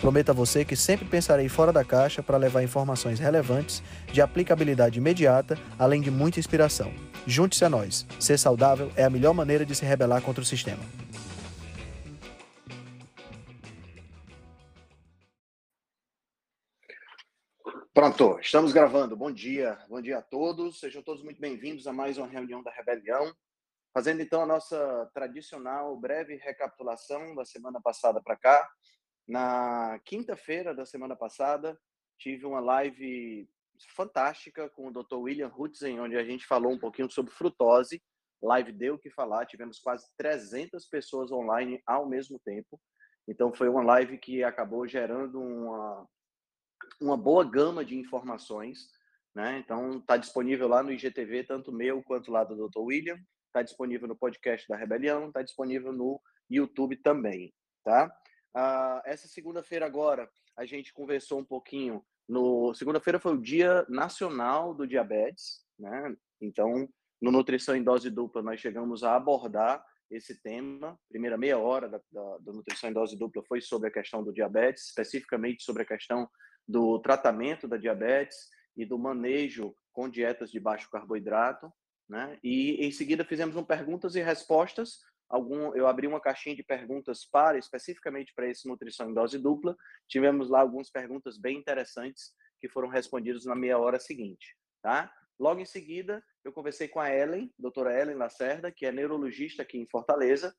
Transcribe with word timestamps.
Prometo 0.00 0.30
a 0.30 0.34
você 0.34 0.64
que 0.64 0.76
sempre 0.76 1.06
pensarei 1.06 1.48
fora 1.48 1.72
da 1.72 1.84
caixa 1.84 2.22
para 2.22 2.36
levar 2.36 2.62
informações 2.62 3.18
relevantes, 3.18 3.82
de 4.12 4.20
aplicabilidade 4.20 4.98
imediata, 4.98 5.58
além 5.78 6.02
de 6.02 6.10
muita 6.10 6.38
inspiração. 6.38 6.92
Junte-se 7.26 7.64
a 7.64 7.70
nós. 7.70 8.06
Ser 8.20 8.38
saudável 8.38 8.92
é 8.94 9.04
a 9.04 9.10
melhor 9.10 9.32
maneira 9.32 9.64
de 9.64 9.74
se 9.74 9.84
rebelar 9.84 10.20
contra 10.20 10.42
o 10.42 10.46
sistema. 10.46 10.82
Pronto, 17.94 18.38
estamos 18.40 18.74
gravando. 18.74 19.16
Bom 19.16 19.32
dia, 19.32 19.78
bom 19.88 20.02
dia 20.02 20.18
a 20.18 20.22
todos. 20.22 20.78
Sejam 20.78 21.02
todos 21.02 21.22
muito 21.24 21.40
bem-vindos 21.40 21.86
a 21.86 21.92
mais 21.94 22.18
uma 22.18 22.26
reunião 22.26 22.62
da 22.62 22.70
Rebelião. 22.70 23.34
Fazendo 23.94 24.20
então 24.20 24.42
a 24.42 24.46
nossa 24.46 25.10
tradicional 25.14 25.98
breve 25.98 26.36
recapitulação 26.36 27.34
da 27.34 27.46
semana 27.46 27.80
passada 27.80 28.20
para 28.22 28.36
cá. 28.36 28.68
Na 29.26 29.98
quinta-feira 30.04 30.74
da 30.74 30.86
semana 30.86 31.16
passada, 31.16 31.78
tive 32.18 32.46
uma 32.46 32.60
live 32.60 33.48
fantástica 33.94 34.70
com 34.70 34.88
o 34.88 34.92
Dr. 34.92 35.16
William 35.16 35.52
Hutzen, 35.56 36.00
onde 36.00 36.16
a 36.16 36.24
gente 36.24 36.46
falou 36.46 36.72
um 36.72 36.78
pouquinho 36.78 37.10
sobre 37.10 37.32
frutose. 37.32 38.02
Live 38.42 38.72
deu 38.72 38.94
o 38.94 38.98
que 38.98 39.10
falar, 39.10 39.46
tivemos 39.46 39.78
quase 39.78 40.06
300 40.16 40.86
pessoas 40.86 41.32
online 41.32 41.82
ao 41.86 42.08
mesmo 42.08 42.38
tempo. 42.44 42.80
Então 43.28 43.52
foi 43.52 43.68
uma 43.68 43.82
live 43.82 44.18
que 44.18 44.44
acabou 44.44 44.86
gerando 44.86 45.40
uma, 45.40 46.08
uma 47.00 47.16
boa 47.16 47.44
gama 47.44 47.84
de 47.84 47.96
informações. 47.96 48.88
Né? 49.34 49.58
Então 49.58 49.98
está 49.98 50.16
disponível 50.16 50.68
lá 50.68 50.82
no 50.82 50.92
IGTV, 50.92 51.44
tanto 51.44 51.72
meu 51.72 52.02
quanto 52.02 52.30
lá 52.30 52.44
do 52.44 52.68
Dr. 52.68 52.80
William 52.80 53.18
está 53.56 53.62
disponível 53.62 54.06
no 54.06 54.16
podcast 54.16 54.68
da 54.68 54.76
Rebelião, 54.76 55.28
está 55.28 55.42
disponível 55.42 55.90
no 55.90 56.20
YouTube 56.50 56.96
também, 56.96 57.54
tá? 57.82 58.14
Uh, 58.56 59.02
essa 59.04 59.28
segunda-feira 59.28 59.84
agora, 59.84 60.30
a 60.56 60.64
gente 60.64 60.92
conversou 60.94 61.38
um 61.38 61.44
pouquinho 61.44 62.02
no... 62.26 62.72
Segunda-feira 62.72 63.20
foi 63.20 63.34
o 63.34 63.40
Dia 63.40 63.84
Nacional 63.86 64.72
do 64.72 64.86
Diabetes, 64.86 65.62
né? 65.78 66.16
Então, 66.40 66.88
no 67.20 67.30
Nutrição 67.30 67.76
em 67.76 67.82
Dose 67.82 68.10
Dupla, 68.10 68.42
nós 68.42 68.58
chegamos 68.58 69.04
a 69.04 69.14
abordar 69.14 69.84
esse 70.10 70.40
tema. 70.40 70.98
Primeira 71.08 71.36
meia 71.36 71.58
hora 71.58 71.88
da, 71.88 72.00
da, 72.10 72.38
da 72.38 72.52
Nutrição 72.52 72.88
em 72.88 72.92
Dose 72.94 73.16
Dupla 73.18 73.42
foi 73.46 73.60
sobre 73.60 73.88
a 73.88 73.92
questão 73.92 74.24
do 74.24 74.32
diabetes, 74.32 74.86
especificamente 74.86 75.62
sobre 75.62 75.82
a 75.82 75.86
questão 75.86 76.28
do 76.66 76.98
tratamento 77.00 77.68
da 77.68 77.76
diabetes 77.76 78.48
e 78.76 78.86
do 78.86 78.98
manejo 78.98 79.74
com 79.92 80.08
dietas 80.08 80.50
de 80.50 80.58
baixo 80.58 80.90
carboidrato, 80.90 81.70
né? 82.08 82.38
E 82.42 82.86
em 82.86 82.90
seguida 82.90 83.24
fizemos 83.24 83.56
um 83.56 83.64
perguntas 83.64 84.14
e 84.14 84.22
respostas. 84.22 85.00
Algum, 85.28 85.74
eu 85.74 85.86
abri 85.86 86.06
uma 86.06 86.20
caixinha 86.20 86.54
de 86.54 86.62
perguntas 86.62 87.24
para 87.24 87.58
especificamente 87.58 88.32
para 88.34 88.48
esse 88.48 88.68
nutrição 88.68 89.10
em 89.10 89.14
dose 89.14 89.38
dupla. 89.38 89.76
Tivemos 90.08 90.48
lá 90.48 90.60
algumas 90.60 90.90
perguntas 90.90 91.36
bem 91.36 91.58
interessantes 91.58 92.32
que 92.60 92.68
foram 92.68 92.88
respondidas 92.88 93.44
na 93.44 93.54
meia 93.54 93.78
hora 93.78 93.98
seguinte, 93.98 94.56
tá? 94.82 95.12
Logo 95.38 95.60
em 95.60 95.66
seguida, 95.66 96.24
eu 96.44 96.52
conversei 96.52 96.88
com 96.88 96.98
a 96.98 97.10
Ellen, 97.10 97.52
doutora 97.58 97.98
Ellen 97.98 98.16
Lacerda, 98.16 98.72
que 98.72 98.86
é 98.86 98.92
neurologista 98.92 99.62
aqui 99.62 99.78
em 99.78 99.86
Fortaleza. 99.86 100.56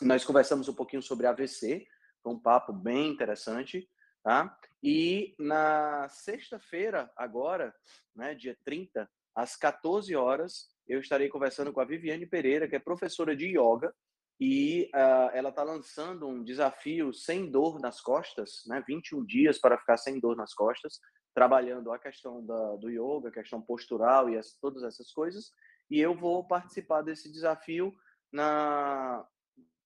Nós 0.00 0.24
conversamos 0.24 0.68
um 0.68 0.74
pouquinho 0.74 1.02
sobre 1.02 1.26
AVC, 1.26 1.86
foi 2.22 2.32
um 2.32 2.38
papo 2.38 2.72
bem 2.72 3.08
interessante, 3.08 3.90
tá? 4.22 4.56
E 4.82 5.34
na 5.38 6.08
sexta-feira, 6.08 7.10
agora, 7.16 7.74
né, 8.14 8.34
dia 8.34 8.56
30, 8.64 9.10
às 9.38 9.54
14 9.54 10.16
horas, 10.16 10.66
eu 10.88 10.98
estarei 10.98 11.28
conversando 11.28 11.72
com 11.72 11.80
a 11.80 11.84
Viviane 11.84 12.26
Pereira, 12.26 12.66
que 12.66 12.74
é 12.74 12.80
professora 12.80 13.36
de 13.36 13.46
yoga, 13.46 13.94
e 14.40 14.90
uh, 14.92 15.30
ela 15.32 15.50
está 15.50 15.62
lançando 15.62 16.26
um 16.26 16.42
desafio 16.42 17.14
sem 17.14 17.48
dor 17.48 17.80
nas 17.80 18.00
costas, 18.00 18.62
né? 18.66 18.82
21 18.86 19.24
dias 19.24 19.60
para 19.60 19.78
ficar 19.78 19.96
sem 19.96 20.18
dor 20.18 20.36
nas 20.36 20.52
costas, 20.52 20.98
trabalhando 21.32 21.92
a 21.92 22.00
questão 22.00 22.44
da, 22.44 22.76
do 22.76 22.90
yoga, 22.90 23.28
a 23.28 23.32
questão 23.32 23.62
postural 23.62 24.28
e 24.28 24.36
as, 24.36 24.54
todas 24.60 24.82
essas 24.82 25.12
coisas. 25.12 25.52
E 25.88 26.00
eu 26.00 26.16
vou 26.16 26.44
participar 26.44 27.02
desse 27.02 27.30
desafio 27.30 27.94
na 28.32 29.24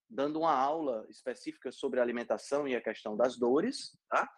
dando 0.08 0.40
uma 0.40 0.54
aula 0.54 1.06
específica 1.08 1.72
sobre 1.72 2.00
alimentação 2.00 2.69
e 2.69 2.74
a 2.76 2.82
questão 2.82 3.16
das 3.16 3.38
dores, 3.38 3.98
tá? 4.08 4.30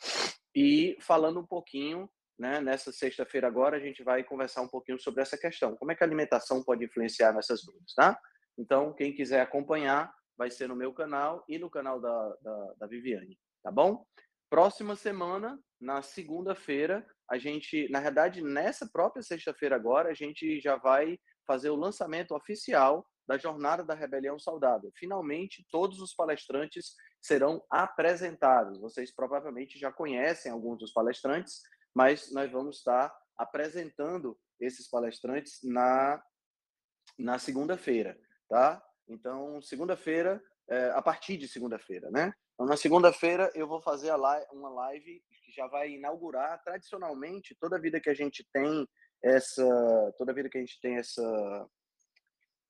E 0.54 0.96
falando 1.00 1.41
um 1.41 1.46
pouquinho 1.46 2.08
né? 2.39 2.61
Nessa 2.61 2.93
sexta-feira 2.93 3.47
agora 3.47 3.77
a 3.77 3.81
gente 3.81 4.03
vai 4.03 4.25
conversar 4.25 4.62
um 4.62 4.69
pouquinho 4.69 4.99
sobre 4.99 5.22
essa 5.22 5.39
questão. 5.39 5.77
Como 5.77 5.93
é 5.93 5.95
que 5.95 6.03
a 6.03 6.06
alimentação 6.06 6.62
pode 6.62 6.84
influenciar 6.84 7.33
nessas 7.33 7.65
dúvidas, 7.65 7.95
tá? 7.95 8.19
Então, 8.59 8.93
quem 8.93 9.15
quiser 9.15 9.41
acompanhar, 9.41 10.12
vai 10.37 10.50
ser 10.50 10.69
no 10.69 10.77
meu 10.77 10.93
canal 10.93 11.44
e 11.49 11.59
no 11.59 11.71
canal 11.71 12.00
da, 12.00 12.37
da, 12.43 12.75
da 12.81 12.87
Viviane, 12.87 13.39
tá 13.62 13.71
bom? 13.71 14.05
Próxima 14.50 14.94
semana, 14.94 15.59
na 15.81 16.03
segunda-feira, 16.03 17.06
a 17.31 17.39
gente, 17.39 17.89
na 17.91 18.00
verdade, 18.00 18.43
nessa 18.43 18.89
própria 18.89 19.23
sexta-feira 19.23 19.75
agora, 19.75 20.11
a 20.11 20.15
gente 20.15 20.61
já 20.61 20.77
vai 20.77 21.19
fazer 21.47 21.71
o 21.71 21.77
lançamento 21.77 22.34
oficial 22.34 23.06
da 23.27 23.39
Jornada 23.39 23.83
da 23.83 23.94
Rebelião 23.94 24.39
Saudável. 24.39 24.91
Finalmente, 24.97 25.67
todos 25.71 26.00
os 26.00 26.15
palestrantes 26.15 26.94
serão 27.21 27.65
apresentados. 27.71 28.78
Vocês 28.78 29.15
provavelmente 29.15 29.78
já 29.78 29.91
conhecem 29.91 30.53
alguns 30.53 30.78
dos 30.78 30.93
palestrantes, 30.93 31.62
mas 31.94 32.32
nós 32.32 32.50
vamos 32.50 32.78
estar 32.78 33.15
apresentando 33.37 34.38
esses 34.60 34.88
palestrantes 34.88 35.60
na, 35.62 36.22
na 37.19 37.38
segunda-feira, 37.38 38.19
tá? 38.49 38.82
Então, 39.09 39.60
segunda-feira, 39.62 40.43
é, 40.69 40.91
a 40.91 41.03
partir 41.03 41.37
de 41.37 41.49
segunda-feira, 41.49 42.10
né? 42.10 42.32
Então, 42.55 42.66
na 42.66 42.77
segunda-feira 42.77 43.50
eu 43.55 43.66
vou 43.66 43.81
fazer 43.81 44.15
live, 44.15 44.47
uma 44.53 44.71
live 44.71 45.22
que 45.44 45.53
já 45.53 45.66
vai 45.66 45.91
inaugurar 45.91 46.62
tradicionalmente 46.62 47.56
toda 47.60 47.77
a 47.77 47.81
vida 47.81 48.00
que 48.00 48.11
a 48.11 48.15
gente 48.15 48.47
tem 48.53 48.88
essa, 49.22 50.15
toda 50.16 50.32
a 50.32 50.34
vida 50.34 50.49
que 50.49 50.59
a 50.59 50.61
gente 50.61 50.81
tem 50.81 50.97
essa 50.97 51.69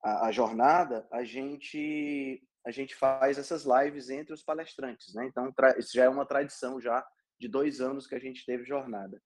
a, 0.02 0.26
a 0.28 0.32
jornada, 0.32 1.06
a 1.10 1.24
gente 1.24 2.42
a 2.66 2.70
gente 2.70 2.94
faz 2.94 3.36
essas 3.36 3.64
lives 3.64 4.08
entre 4.08 4.32
os 4.32 4.42
palestrantes, 4.42 5.12
né? 5.14 5.26
Então, 5.26 5.52
isso 5.76 5.92
já 5.92 6.04
é 6.04 6.08
uma 6.08 6.24
tradição 6.24 6.80
já 6.80 7.06
de 7.44 7.48
dois 7.48 7.80
anos 7.80 8.06
que 8.06 8.14
a 8.14 8.18
gente 8.18 8.44
teve 8.46 8.64
jornada. 8.64 9.20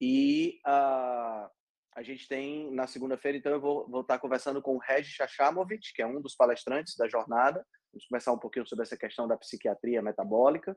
E 0.00 0.58
uh, 0.66 1.48
a 1.94 2.02
gente 2.02 2.26
tem, 2.26 2.72
na 2.72 2.86
segunda-feira, 2.86 3.36
então, 3.36 3.52
eu 3.52 3.60
vou, 3.60 3.86
vou 3.88 4.00
estar 4.00 4.18
conversando 4.18 4.62
com 4.62 4.76
o 4.76 4.78
Regis 4.78 5.12
Chachamovic, 5.12 5.92
que 5.94 6.00
é 6.00 6.06
um 6.06 6.20
dos 6.20 6.34
palestrantes 6.34 6.96
da 6.96 7.06
jornada. 7.08 7.66
Vamos 7.92 8.06
conversar 8.06 8.32
um 8.32 8.38
pouquinho 8.38 8.66
sobre 8.66 8.84
essa 8.84 8.96
questão 8.96 9.28
da 9.28 9.36
psiquiatria 9.36 10.00
metabólica. 10.00 10.76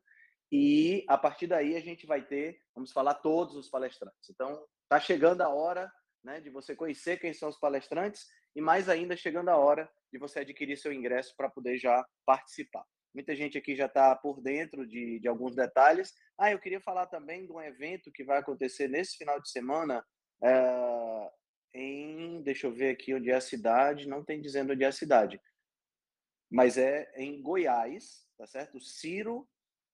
E, 0.51 1.05
a 1.07 1.17
partir 1.17 1.47
daí, 1.47 1.77
a 1.77 1.79
gente 1.79 2.05
vai 2.05 2.25
ter, 2.25 2.59
vamos 2.75 2.91
falar 2.91 3.13
todos 3.15 3.55
os 3.55 3.69
palestrantes. 3.69 4.29
Então, 4.29 4.65
está 4.83 4.99
chegando 4.99 5.41
a 5.41 5.49
hora 5.49 5.89
né, 6.21 6.41
de 6.41 6.49
você 6.49 6.75
conhecer 6.75 7.17
quem 7.19 7.33
são 7.33 7.47
os 7.47 7.57
palestrantes 7.57 8.25
e, 8.53 8.59
mais 8.59 8.89
ainda, 8.89 9.15
chegando 9.15 9.47
a 9.47 9.55
hora 9.55 9.89
de 10.11 10.19
você 10.19 10.39
adquirir 10.39 10.75
seu 10.75 10.91
ingresso 10.91 11.33
para 11.37 11.49
poder 11.49 11.77
já 11.77 12.05
participar. 12.25 12.83
Muita 13.13 13.35
gente 13.35 13.57
aqui 13.57 13.75
já 13.75 13.87
está 13.87 14.15
por 14.15 14.41
dentro 14.41 14.87
de, 14.87 15.19
de 15.19 15.27
alguns 15.27 15.55
detalhes. 15.55 16.13
Ah, 16.37 16.51
eu 16.51 16.59
queria 16.59 16.79
falar 16.79 17.07
também 17.07 17.45
de 17.45 17.51
um 17.51 17.61
evento 17.61 18.11
que 18.11 18.23
vai 18.23 18.39
acontecer 18.39 18.87
nesse 18.87 19.17
final 19.17 19.39
de 19.39 19.49
semana 19.49 20.03
é, 20.43 21.29
em, 21.73 22.41
deixa 22.41 22.67
eu 22.67 22.73
ver 22.73 22.91
aqui 22.91 23.13
onde 23.13 23.29
é 23.29 23.35
a 23.35 23.41
cidade, 23.41 24.07
não 24.07 24.23
tem 24.23 24.41
dizendo 24.41 24.73
onde 24.73 24.83
é 24.83 24.87
a 24.87 24.91
cidade, 24.91 25.39
mas 26.49 26.77
é 26.77 27.11
em 27.15 27.41
Goiás, 27.41 28.25
tá 28.37 28.45
certo? 28.47 28.77
O 28.77 28.81
Ciro, 28.81 29.47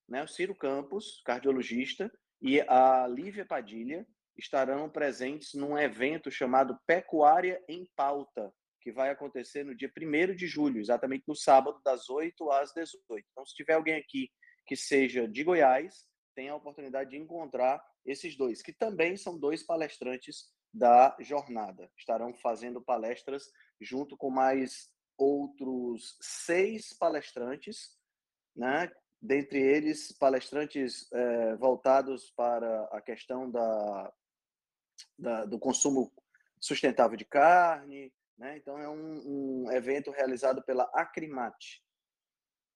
né, 0.08 0.22
o 0.22 0.28
Ciro 0.28 0.54
Campos, 0.54 1.22
cardiologista, 1.24 2.10
e 2.40 2.60
a 2.62 3.06
Lívia 3.06 3.44
Padilha 3.44 4.06
estarão 4.36 4.88
presentes 4.88 5.54
num 5.54 5.76
evento 5.76 6.30
chamado 6.30 6.78
Pecuária 6.86 7.62
em 7.68 7.88
Pauta, 7.96 8.52
que 8.88 8.92
vai 8.92 9.10
acontecer 9.10 9.64
no 9.64 9.74
dia 9.74 9.92
1 9.94 10.34
de 10.34 10.46
julho, 10.46 10.80
exatamente 10.80 11.24
no 11.28 11.34
sábado, 11.34 11.78
das 11.84 12.08
8 12.08 12.50
às 12.50 12.72
18. 12.72 13.26
Então, 13.30 13.44
se 13.44 13.54
tiver 13.54 13.74
alguém 13.74 13.96
aqui 13.96 14.30
que 14.66 14.74
seja 14.74 15.28
de 15.28 15.44
Goiás, 15.44 16.06
tem 16.34 16.48
a 16.48 16.56
oportunidade 16.56 17.10
de 17.10 17.18
encontrar 17.18 17.84
esses 18.06 18.34
dois, 18.34 18.62
que 18.62 18.72
também 18.72 19.14
são 19.14 19.38
dois 19.38 19.62
palestrantes 19.62 20.50
da 20.72 21.14
jornada. 21.20 21.90
Estarão 21.98 22.32
fazendo 22.34 22.80
palestras 22.80 23.44
junto 23.78 24.16
com 24.16 24.30
mais 24.30 24.90
outros 25.18 26.16
seis 26.22 26.94
palestrantes, 26.94 27.94
né? 28.56 28.90
dentre 29.20 29.60
eles 29.60 30.12
palestrantes 30.12 31.12
é, 31.12 31.56
voltados 31.56 32.30
para 32.30 32.84
a 32.84 33.02
questão 33.02 33.50
da, 33.50 34.12
da, 35.18 35.44
do 35.44 35.58
consumo 35.58 36.10
sustentável 36.58 37.18
de 37.18 37.26
carne, 37.26 38.12
né? 38.38 38.56
Então 38.56 38.78
é 38.78 38.88
um, 38.88 39.64
um 39.64 39.72
evento 39.72 40.10
realizado 40.10 40.62
pela 40.62 40.84
Acrimate, 40.94 41.82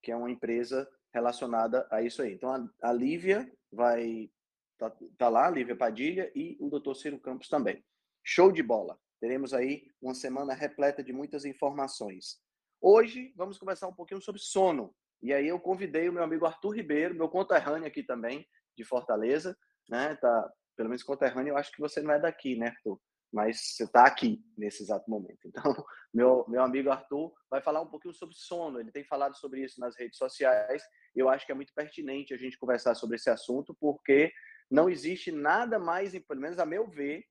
que 0.02 0.10
é 0.10 0.16
uma 0.16 0.30
empresa 0.30 0.88
relacionada 1.14 1.86
a 1.90 2.02
isso 2.02 2.22
aí. 2.22 2.34
Então 2.34 2.50
a, 2.50 2.88
a 2.90 2.92
Lívia 2.92 3.50
vai 3.70 4.30
tá, 4.78 4.92
tá 5.16 5.28
lá, 5.28 5.46
a 5.46 5.50
Lívia 5.50 5.76
Padilha 5.76 6.30
e 6.34 6.56
o 6.60 6.68
Dr. 6.68 6.94
Ciro 6.94 7.20
Campos 7.20 7.48
também. 7.48 7.84
Show 8.24 8.50
de 8.50 8.62
bola. 8.62 8.98
Teremos 9.20 9.54
aí 9.54 9.84
uma 10.00 10.14
semana 10.14 10.52
repleta 10.52 11.02
de 11.02 11.12
muitas 11.12 11.44
informações. 11.44 12.40
Hoje 12.80 13.32
vamos 13.36 13.58
conversar 13.58 13.86
um 13.86 13.94
pouquinho 13.94 14.20
sobre 14.20 14.40
sono. 14.40 14.92
E 15.22 15.32
aí 15.32 15.46
eu 15.46 15.60
convidei 15.60 16.08
o 16.08 16.12
meu 16.12 16.24
amigo 16.24 16.44
Arthur 16.44 16.70
Ribeiro, 16.70 17.14
meu 17.14 17.28
conterrâneo 17.28 17.86
aqui 17.86 18.02
também, 18.02 18.44
de 18.76 18.82
Fortaleza, 18.82 19.56
né? 19.88 20.16
Tá, 20.16 20.52
pelo 20.76 20.88
menos 20.88 21.04
conterrâneo, 21.04 21.52
eu 21.52 21.56
acho 21.56 21.70
que 21.70 21.80
você 21.80 22.02
não 22.02 22.12
é 22.12 22.18
daqui, 22.18 22.56
né, 22.56 22.68
Arthur? 22.68 23.00
Mas 23.32 23.60
você 23.60 23.84
está 23.84 24.04
aqui 24.04 24.44
nesse 24.56 24.82
exato 24.82 25.10
momento. 25.10 25.46
Então, 25.46 25.62
meu, 26.12 26.44
meu 26.48 26.62
amigo 26.62 26.90
Arthur 26.90 27.32
vai 27.50 27.62
falar 27.62 27.80
um 27.80 27.88
pouquinho 27.88 28.12
sobre 28.12 28.34
sono. 28.36 28.78
Ele 28.78 28.92
tem 28.92 29.04
falado 29.04 29.36
sobre 29.36 29.64
isso 29.64 29.80
nas 29.80 29.96
redes 29.96 30.18
sociais. 30.18 30.82
Eu 31.14 31.28
acho 31.28 31.46
que 31.46 31.52
é 31.52 31.54
muito 31.54 31.72
pertinente 31.74 32.34
a 32.34 32.36
gente 32.36 32.58
conversar 32.58 32.94
sobre 32.94 33.16
esse 33.16 33.30
assunto, 33.30 33.74
porque 33.80 34.30
não 34.70 34.90
existe 34.90 35.32
nada 35.32 35.78
mais, 35.78 36.12
pelo 36.26 36.40
menos 36.40 36.58
a 36.58 36.66
meu 36.66 36.86
ver, 36.86 37.24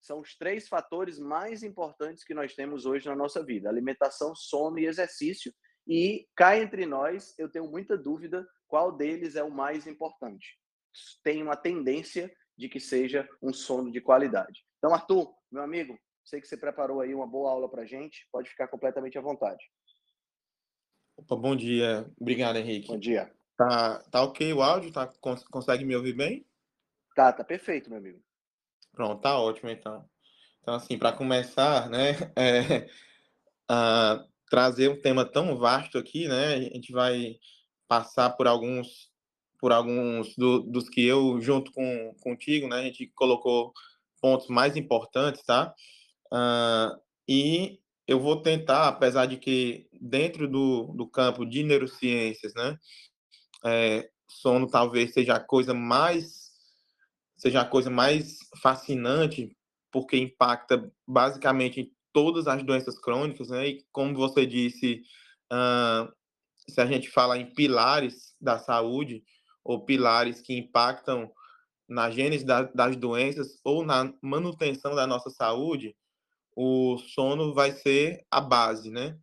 são 0.00 0.20
os 0.20 0.36
três 0.36 0.68
fatores 0.68 1.18
mais 1.18 1.62
importantes 1.62 2.24
que 2.24 2.34
nós 2.34 2.54
temos 2.54 2.86
hoje 2.86 3.06
na 3.06 3.16
nossa 3.16 3.44
vida: 3.44 3.68
alimentação, 3.68 4.34
sono 4.34 4.78
e 4.78 4.86
exercício. 4.86 5.52
E 5.86 6.28
cá 6.36 6.56
entre 6.56 6.86
nós, 6.86 7.34
eu 7.38 7.48
tenho 7.48 7.68
muita 7.68 7.96
dúvida 7.96 8.46
qual 8.66 8.92
deles 8.92 9.36
é 9.36 9.42
o 9.42 9.50
mais 9.50 9.86
importante. 9.86 10.58
Tem 11.24 11.42
uma 11.42 11.56
tendência 11.56 12.30
de 12.56 12.68
que 12.68 12.78
seja 12.78 13.28
um 13.40 13.52
sono 13.52 13.90
de 13.90 14.00
qualidade. 14.00 14.64
Então, 14.78 14.92
Arthur, 14.92 15.32
meu 15.50 15.62
amigo, 15.62 15.98
sei 16.24 16.40
que 16.40 16.46
você 16.46 16.56
preparou 16.56 17.00
aí 17.00 17.14
uma 17.14 17.26
boa 17.26 17.50
aula 17.50 17.68
para 17.68 17.84
gente. 17.84 18.28
Pode 18.30 18.50
ficar 18.50 18.68
completamente 18.68 19.18
à 19.18 19.20
vontade. 19.20 19.64
Opa, 21.16 21.36
bom 21.36 21.56
dia. 21.56 22.10
Obrigado, 22.20 22.56
Henrique. 22.56 22.88
Bom 22.88 22.98
dia. 22.98 23.32
Tá, 23.56 23.98
tá 24.10 24.22
ok 24.22 24.52
o 24.52 24.62
áudio? 24.62 24.92
Tá, 24.92 25.10
consegue 25.50 25.84
me 25.84 25.96
ouvir 25.96 26.12
bem? 26.12 26.46
Tá, 27.14 27.32
tá 27.32 27.42
perfeito, 27.42 27.90
meu 27.90 27.98
amigo. 27.98 28.22
Pronto, 28.92 29.20
tá 29.20 29.38
ótimo 29.40 29.70
então. 29.70 30.08
Então, 30.60 30.74
assim, 30.74 30.98
para 30.98 31.12
começar, 31.12 31.88
né, 31.88 32.12
é, 32.36 32.88
a 33.68 34.24
trazer 34.50 34.88
um 34.90 35.00
tema 35.00 35.24
tão 35.24 35.56
vasto 35.56 35.98
aqui, 35.98 36.28
né, 36.28 36.54
a 36.54 36.60
gente 36.60 36.92
vai 36.92 37.36
passar 37.88 38.30
por 38.30 38.46
alguns, 38.46 39.10
por 39.58 39.72
alguns 39.72 40.36
do, 40.36 40.60
dos 40.60 40.88
que 40.88 41.04
eu, 41.04 41.40
junto 41.40 41.72
com 41.72 42.14
contigo, 42.20 42.68
né, 42.68 42.76
a 42.76 42.82
gente 42.82 43.06
colocou 43.08 43.72
pontos 44.20 44.48
mais 44.48 44.76
importantes, 44.76 45.42
tá? 45.42 45.74
Uh, 46.32 47.00
e 47.28 47.78
eu 48.06 48.18
vou 48.18 48.40
tentar, 48.40 48.88
apesar 48.88 49.26
de 49.26 49.36
que 49.36 49.88
dentro 50.00 50.48
do, 50.48 50.92
do 50.94 51.06
campo 51.06 51.44
de 51.44 51.62
neurociências, 51.62 52.54
né, 52.54 52.78
é, 53.64 54.08
sono 54.28 54.66
talvez 54.66 55.12
seja 55.12 55.34
a 55.34 55.40
coisa 55.40 55.74
mais 55.74 56.48
seja 57.36 57.60
a 57.60 57.64
coisa 57.64 57.88
mais 57.88 58.38
fascinante, 58.60 59.56
porque 59.92 60.16
impacta 60.16 60.90
basicamente 61.06 61.80
em 61.80 61.92
todas 62.12 62.48
as 62.48 62.64
doenças 62.64 62.98
crônicas, 62.98 63.48
né? 63.50 63.68
E 63.68 63.86
como 63.92 64.12
você 64.14 64.44
disse, 64.44 65.02
uh, 65.52 66.12
se 66.68 66.80
a 66.80 66.86
gente 66.86 67.08
fala 67.08 67.38
em 67.38 67.46
pilares 67.54 68.34
da 68.40 68.58
saúde, 68.58 69.22
ou 69.62 69.84
pilares 69.84 70.40
que 70.40 70.56
impactam 70.58 71.30
na 71.88 72.10
gênese 72.10 72.44
da, 72.44 72.62
das 72.62 72.96
doenças 72.96 73.58
ou 73.64 73.84
na 73.84 74.12
manutenção 74.20 74.94
da 74.94 75.06
nossa 75.06 75.30
saúde, 75.30 75.96
o 76.54 76.98
sono 76.98 77.54
vai 77.54 77.72
ser 77.72 78.24
a 78.30 78.40
base, 78.40 78.90
né? 78.90 79.18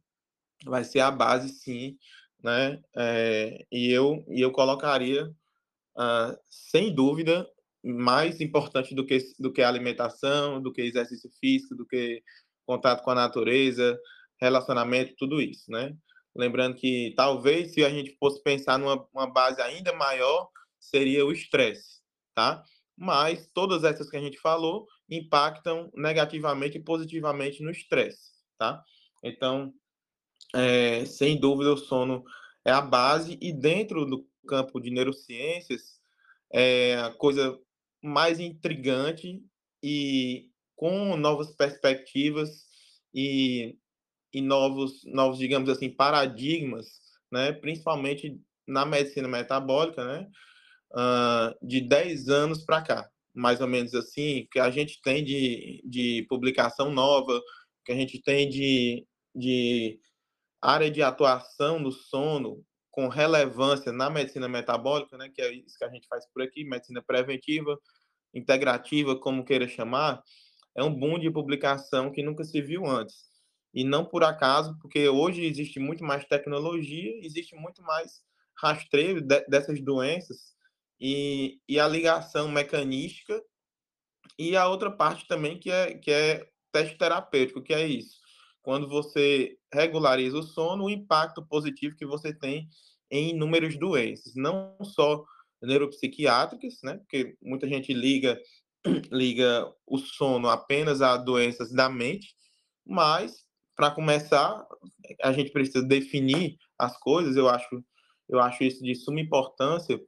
Vai 0.65 0.83
ser 0.83 1.01
a 1.01 1.11
base, 1.11 1.49
sim, 1.49 1.97
né? 2.41 2.81
É, 2.95 3.65
e 3.71 3.91
eu 3.91 4.25
e 4.29 4.41
eu 4.41 4.51
colocaria, 4.51 5.27
uh, 5.27 6.37
sem 6.49 6.93
dúvida, 6.93 7.47
mais 7.83 8.41
importante 8.41 8.95
do 8.95 9.05
que, 9.05 9.17
do 9.39 9.51
que 9.51 9.61
a 9.61 9.67
alimentação, 9.67 10.61
do 10.61 10.71
que 10.71 10.81
exercício 10.81 11.29
físico, 11.39 11.75
do 11.75 11.85
que 11.85 12.23
contato 12.65 13.03
com 13.03 13.11
a 13.11 13.15
natureza, 13.15 13.99
relacionamento, 14.41 15.13
tudo 15.17 15.41
isso, 15.41 15.69
né? 15.71 15.95
Lembrando 16.35 16.75
que 16.75 17.13
talvez 17.15 17.73
se 17.73 17.83
a 17.85 17.89
gente 17.89 18.15
fosse 18.17 18.41
pensar 18.43 18.77
numa 18.77 19.07
uma 19.13 19.27
base 19.31 19.61
ainda 19.61 19.93
maior, 19.93 20.49
seria 20.79 21.25
o 21.25 21.31
estresse, 21.31 21.94
tá? 22.35 22.63
Mas 22.97 23.49
todas 23.53 23.83
essas 23.83 24.09
que 24.09 24.17
a 24.17 24.21
gente 24.21 24.37
falou 24.37 24.87
impactam 25.09 25.89
negativamente 25.95 26.77
e 26.77 26.83
positivamente 26.83 27.63
no 27.63 27.71
estresse, 27.71 28.33
tá? 28.57 28.83
Então, 29.23 29.73
é, 30.53 31.05
sem 31.05 31.39
dúvida, 31.39 31.73
o 31.73 31.77
sono 31.77 32.23
é 32.63 32.71
a 32.71 32.81
base 32.81 33.37
e 33.41 33.51
dentro 33.51 34.05
do 34.05 34.27
campo 34.47 34.79
de 34.79 34.91
neurociências, 34.91 35.99
é, 36.53 36.95
a 36.97 37.11
coisa 37.11 37.57
mais 38.01 38.39
intrigante 38.39 39.43
e 39.81 40.49
com 40.75 41.15
novas 41.17 41.55
perspectivas 41.55 42.65
e, 43.13 43.77
e 44.33 44.41
novos, 44.41 45.03
novos, 45.05 45.37
digamos 45.37 45.69
assim, 45.69 45.89
paradigmas, 45.89 46.99
né? 47.31 47.51
principalmente 47.51 48.39
na 48.67 48.85
medicina 48.85 49.27
metabólica, 49.27 50.03
né? 50.05 50.29
Uh, 50.95 51.53
de 51.61 51.81
10 51.81 52.29
anos 52.29 52.63
para 52.63 52.81
cá, 52.81 53.09
mais 53.33 53.59
ou 53.59 53.67
menos 53.67 53.93
assim, 53.93 54.47
que 54.49 54.59
a 54.59 54.71
gente 54.71 55.01
tem 55.01 55.23
de, 55.23 55.83
de 55.85 56.25
publicação 56.29 56.89
nova, 56.89 57.41
que 57.83 57.91
a 57.91 57.95
gente 57.95 58.21
tem 58.21 58.47
de, 58.47 59.05
de 59.35 59.99
área 60.61 60.89
de 60.89 61.01
atuação 61.01 61.83
do 61.83 61.91
sono 61.91 62.63
com 62.89 63.09
relevância 63.09 63.91
na 63.91 64.09
medicina 64.09 64.47
metabólica, 64.47 65.17
né, 65.17 65.29
que 65.29 65.41
é 65.41 65.51
isso 65.53 65.77
que 65.77 65.83
a 65.83 65.89
gente 65.89 66.07
faz 66.07 66.25
por 66.31 66.41
aqui, 66.41 66.63
medicina 66.63 67.03
preventiva, 67.03 67.77
integrativa, 68.33 69.19
como 69.19 69.43
queira 69.43 69.67
chamar, 69.67 70.23
é 70.75 70.81
um 70.81 70.93
boom 70.93 71.19
de 71.19 71.29
publicação 71.29 72.09
que 72.09 72.23
nunca 72.23 72.45
se 72.45 72.61
viu 72.61 72.85
antes. 72.85 73.25
E 73.73 73.83
não 73.83 74.05
por 74.05 74.23
acaso, 74.23 74.77
porque 74.81 75.09
hoje 75.09 75.43
existe 75.43 75.77
muito 75.77 76.05
mais 76.05 76.23
tecnologia, 76.23 77.11
existe 77.21 77.53
muito 77.55 77.81
mais 77.81 78.21
rastreio 78.57 79.19
de, 79.19 79.41
dessas 79.47 79.81
doenças 79.81 80.54
e, 80.99 81.59
e 81.67 81.79
a 81.79 81.87
ligação 81.87 82.47
mecanística 82.49 83.41
e 84.37 84.55
a 84.55 84.67
outra 84.67 84.91
parte 84.91 85.27
também 85.27 85.59
que 85.59 85.71
é, 85.71 85.93
que 85.95 86.11
é 86.11 86.47
teste 86.71 86.97
terapêutico, 86.97 87.61
que 87.61 87.73
é 87.73 87.87
isso 87.87 88.25
quando 88.65 88.89
você 88.89 89.59
regulariza 89.71 90.39
o 90.39 90.43
sono, 90.43 90.85
o 90.85 90.89
impacto 90.89 91.45
positivo 91.45 91.95
que 91.95 92.05
você 92.05 92.33
tem 92.33 92.67
em 93.11 93.29
inúmeras 93.29 93.77
doenças, 93.77 94.33
não 94.35 94.75
só 94.83 95.23
neuropsiquiátricas, 95.61 96.79
né? 96.83 96.97
Porque 96.97 97.37
muita 97.39 97.67
gente 97.67 97.93
liga 97.93 98.41
liga 99.11 99.71
o 99.85 99.99
sono 99.99 100.49
apenas 100.49 101.03
a 101.03 101.15
doenças 101.15 101.71
da 101.71 101.87
mente, 101.87 102.35
mas 102.83 103.45
para 103.75 103.91
começar, 103.91 104.65
a 105.21 105.31
gente 105.31 105.51
precisa 105.51 105.83
definir 105.83 106.57
as 106.79 106.97
coisas, 106.97 107.35
eu 107.35 107.47
acho 107.47 107.83
eu 108.27 108.39
acho 108.39 108.63
isso 108.63 108.83
de 108.83 108.95
suma 108.95 109.21
importância, 109.21 110.01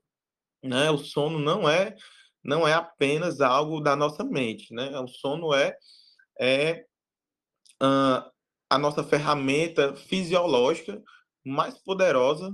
né? 0.68 0.92
O 0.92 0.98
sono 0.98 1.40
não 1.40 1.68
é 1.68 1.96
não 2.44 2.68
é 2.68 2.74
apenas 2.74 3.42
algo 3.42 3.82
da 3.82 3.96
nossa 3.96 4.24
mente, 4.24 4.74
né? 4.74 4.98
O 5.00 5.08
sono 5.08 5.54
é 5.54 5.76
é 6.40 6.86
uh, 7.82 8.32
a 8.70 8.78
nossa 8.78 9.04
ferramenta 9.04 9.96
fisiológica 9.96 11.02
mais 11.46 11.78
poderosa 11.80 12.52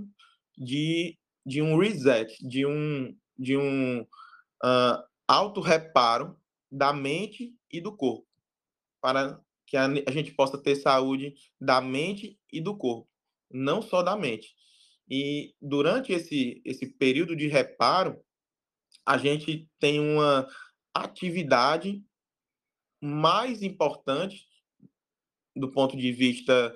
de, 0.57 1.17
de 1.45 1.61
um 1.61 1.77
reset, 1.77 2.35
de 2.47 2.65
um, 2.65 3.15
de 3.37 3.57
um 3.57 4.01
uh, 4.01 5.03
auto-reparo 5.27 6.39
da 6.71 6.93
mente 6.93 7.53
e 7.71 7.81
do 7.81 7.95
corpo, 7.95 8.27
para 9.01 9.39
que 9.65 9.75
a, 9.75 9.85
a 9.85 10.11
gente 10.11 10.31
possa 10.33 10.57
ter 10.57 10.75
saúde 10.75 11.33
da 11.59 11.81
mente 11.81 12.39
e 12.51 12.61
do 12.61 12.77
corpo, 12.77 13.09
não 13.51 13.81
só 13.81 14.03
da 14.03 14.15
mente. 14.15 14.55
E 15.09 15.53
durante 15.61 16.11
esse, 16.11 16.61
esse 16.65 16.85
período 16.87 17.35
de 17.35 17.47
reparo, 17.47 18.21
a 19.05 19.17
gente 19.17 19.69
tem 19.79 19.99
uma 19.99 20.47
atividade 20.93 22.03
mais 23.01 23.61
importante 23.61 24.47
do 25.55 25.69
ponto 25.69 25.97
de 25.97 26.11
vista 26.11 26.75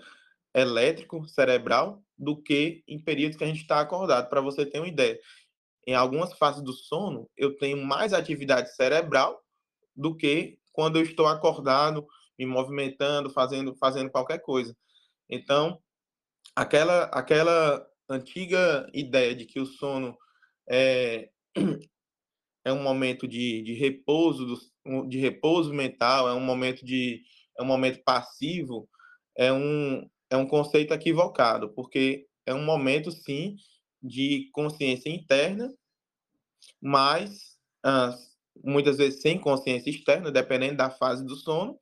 elétrico, 0.53 1.27
cerebral, 1.27 2.03
do 2.17 2.35
que 2.35 2.83
em 2.87 2.99
períodos 2.99 3.37
que 3.37 3.43
a 3.43 3.47
gente 3.47 3.61
está 3.61 3.79
acordado. 3.79 4.29
Para 4.29 4.41
você 4.41 4.65
ter 4.65 4.79
uma 4.79 4.87
ideia, 4.87 5.19
em 5.85 5.95
algumas 5.95 6.33
fases 6.33 6.61
do 6.61 6.73
sono, 6.73 7.29
eu 7.37 7.57
tenho 7.57 7.77
mais 7.77 8.13
atividade 8.13 8.75
cerebral 8.75 9.41
do 9.95 10.15
que 10.15 10.59
quando 10.73 10.97
eu 10.97 11.03
estou 11.03 11.27
acordado, 11.27 12.05
me 12.37 12.45
movimentando, 12.45 13.29
fazendo, 13.29 13.73
fazendo 13.75 14.11
qualquer 14.11 14.39
coisa. 14.39 14.75
Então, 15.29 15.81
aquela, 16.55 17.03
aquela 17.05 17.87
antiga 18.09 18.89
ideia 18.93 19.35
de 19.35 19.45
que 19.45 19.59
o 19.59 19.65
sono 19.65 20.17
é, 20.69 21.29
é 22.65 22.73
um 22.73 22.81
momento 22.81 23.27
de, 23.27 23.61
de 23.63 23.73
repouso, 23.73 24.55
de 25.07 25.17
repouso 25.17 25.73
mental, 25.73 26.27
é 26.27 26.33
um 26.33 26.39
momento 26.39 26.85
de 26.85 27.23
é 27.57 27.63
um 27.63 27.65
momento 27.65 28.03
passivo, 28.03 28.87
é 29.35 29.51
um, 29.51 30.07
é 30.29 30.37
um 30.37 30.47
conceito 30.47 30.93
equivocado, 30.93 31.73
porque 31.73 32.27
é 32.45 32.53
um 32.53 32.63
momento, 32.63 33.11
sim, 33.11 33.55
de 34.01 34.49
consciência 34.53 35.09
interna, 35.09 35.73
mas 36.79 37.57
ah, 37.83 38.15
muitas 38.63 38.97
vezes 38.97 39.21
sem 39.21 39.39
consciência 39.39 39.89
externa, 39.89 40.31
dependendo 40.31 40.77
da 40.77 40.89
fase 40.89 41.25
do 41.25 41.35
sono, 41.35 41.79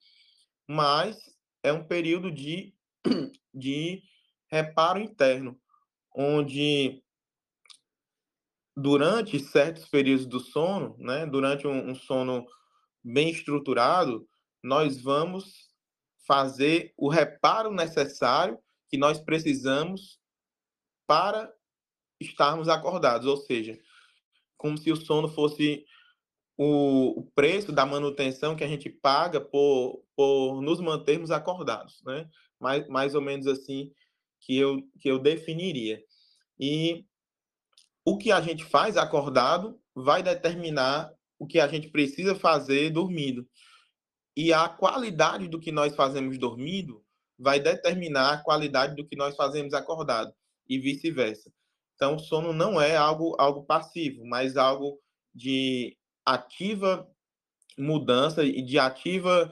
mas 0.68 1.18
é 1.62 1.72
um 1.74 1.84
período 1.84 2.32
de, 2.32 2.74
de 3.54 4.02
reparo 4.50 5.00
interno, 5.00 5.60
onde 6.16 7.04
durante 8.76 9.40
certos 9.40 9.88
períodos 9.88 10.26
do 10.26 10.40
sono, 10.40 10.96
né, 10.98 11.26
durante 11.26 11.68
um, 11.68 11.92
um 11.92 11.96
sono 11.96 12.46
bem 13.04 13.30
estruturado, 13.30 14.28
nós 14.64 15.02
vamos 15.02 15.70
fazer 16.26 16.94
o 16.98 17.08
reparo 17.08 17.72
necessário 17.72 18.58
que 18.90 18.98
nós 18.98 19.20
precisamos 19.20 20.20
para 21.08 21.54
estarmos 22.20 22.68
acordados, 22.68 23.28
ou 23.28 23.38
seja, 23.38 23.78
como 24.58 24.78
se 24.78 24.92
o 24.92 24.96
sono 24.96 25.28
fosse 25.28 25.86
o, 26.58 27.30
preço 27.36 27.72
da 27.72 27.86
manutenção 27.86 28.56
que 28.56 28.64
a 28.64 28.68
gente 28.68 28.90
paga 28.90 29.40
por, 29.42 30.04
por 30.16 30.62
nos 30.62 30.80
mantermos 30.80 31.30
acordados, 31.30 32.02
né? 32.04 32.30
Mais, 32.60 32.88
mais 32.88 33.14
ou 33.14 33.22
menos 33.22 33.46
assim 33.46 33.92
que 34.46 34.56
eu, 34.56 34.82
que 35.00 35.10
eu 35.10 35.18
definiria. 35.18 36.02
E 36.60 37.04
o 38.06 38.18
que 38.18 38.32
a 38.32 38.40
gente 38.40 38.64
faz 38.64 38.96
acordado 38.96 39.82
vai 39.96 40.22
determinar 40.22 41.12
o 41.40 41.48
que 41.48 41.60
a 41.60 41.68
gente 41.68 41.90
precisa 41.90 42.36
fazer 42.36 42.92
dormindo. 42.92 43.48
E 44.38 44.54
a 44.54 44.70
qualidade 44.70 45.48
do 45.48 45.60
que 45.60 45.72
nós 45.72 45.96
fazemos 45.96 46.38
dormindo 46.38 47.04
vai 47.38 47.60
determinar 47.60 48.34
a 48.34 48.38
qualidade 48.38 48.96
do 48.96 49.06
que 49.06 49.16
nós 49.16 49.36
fazemos 49.36 49.74
acordado 49.74 50.34
e 50.70 50.78
vice-versa. 50.78 51.52
Então, 51.96 52.16
o 52.16 52.20
sono 52.20 52.54
não 52.54 52.80
é 52.80 52.96
algo, 52.96 53.36
algo 53.40 53.64
passivo, 53.64 54.26
mas 54.26 54.58
algo 54.58 55.00
de 55.34 55.98
ativa 56.26 57.10
mudança 57.78 58.44
e 58.44 58.62
de 58.62 58.78
ativa 58.78 59.52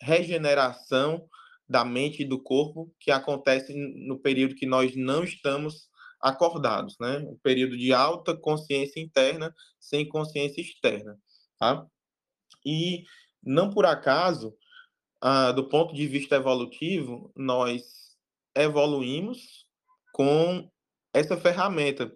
regeneração 0.00 1.28
da 1.68 1.84
mente 1.84 2.22
e 2.22 2.28
do 2.28 2.40
corpo 2.40 2.94
que 3.00 3.10
acontece 3.10 3.74
no 3.74 4.18
período 4.18 4.54
que 4.54 4.66
nós 4.66 4.94
não 4.94 5.24
estamos 5.24 5.88
acordados, 6.20 6.96
né? 7.00 7.18
Um 7.18 7.36
período 7.42 7.76
de 7.76 7.92
alta 7.92 8.36
consciência 8.36 9.00
interna 9.00 9.54
sem 9.78 10.08
consciência 10.08 10.60
externa, 10.60 11.18
tá? 11.58 11.86
E 12.64 13.04
não 13.42 13.70
por 13.70 13.86
acaso, 13.86 14.56
ah, 15.20 15.52
do 15.52 15.68
ponto 15.68 15.94
de 15.94 16.06
vista 16.06 16.36
evolutivo, 16.36 17.32
nós 17.36 18.16
evoluímos 18.54 19.66
com 20.12 20.70
essa 21.12 21.36
ferramenta, 21.36 22.12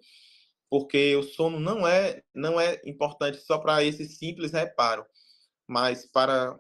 porque 0.69 1.17
o 1.17 1.23
sono 1.23 1.61
não 1.61 1.87
é 1.87 2.23
não 2.35 2.61
é 2.61 2.81
importante 2.85 3.39
só 3.39 3.59
para 3.59 3.85
esse 3.85 4.07
simples 4.07 4.53
reparo, 4.53 5.05
mas 5.67 6.07
para 6.07 6.59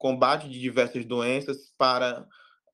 combate 0.00 0.48
de 0.48 0.58
diversas 0.58 1.04
doenças, 1.04 1.72
para 1.76 2.26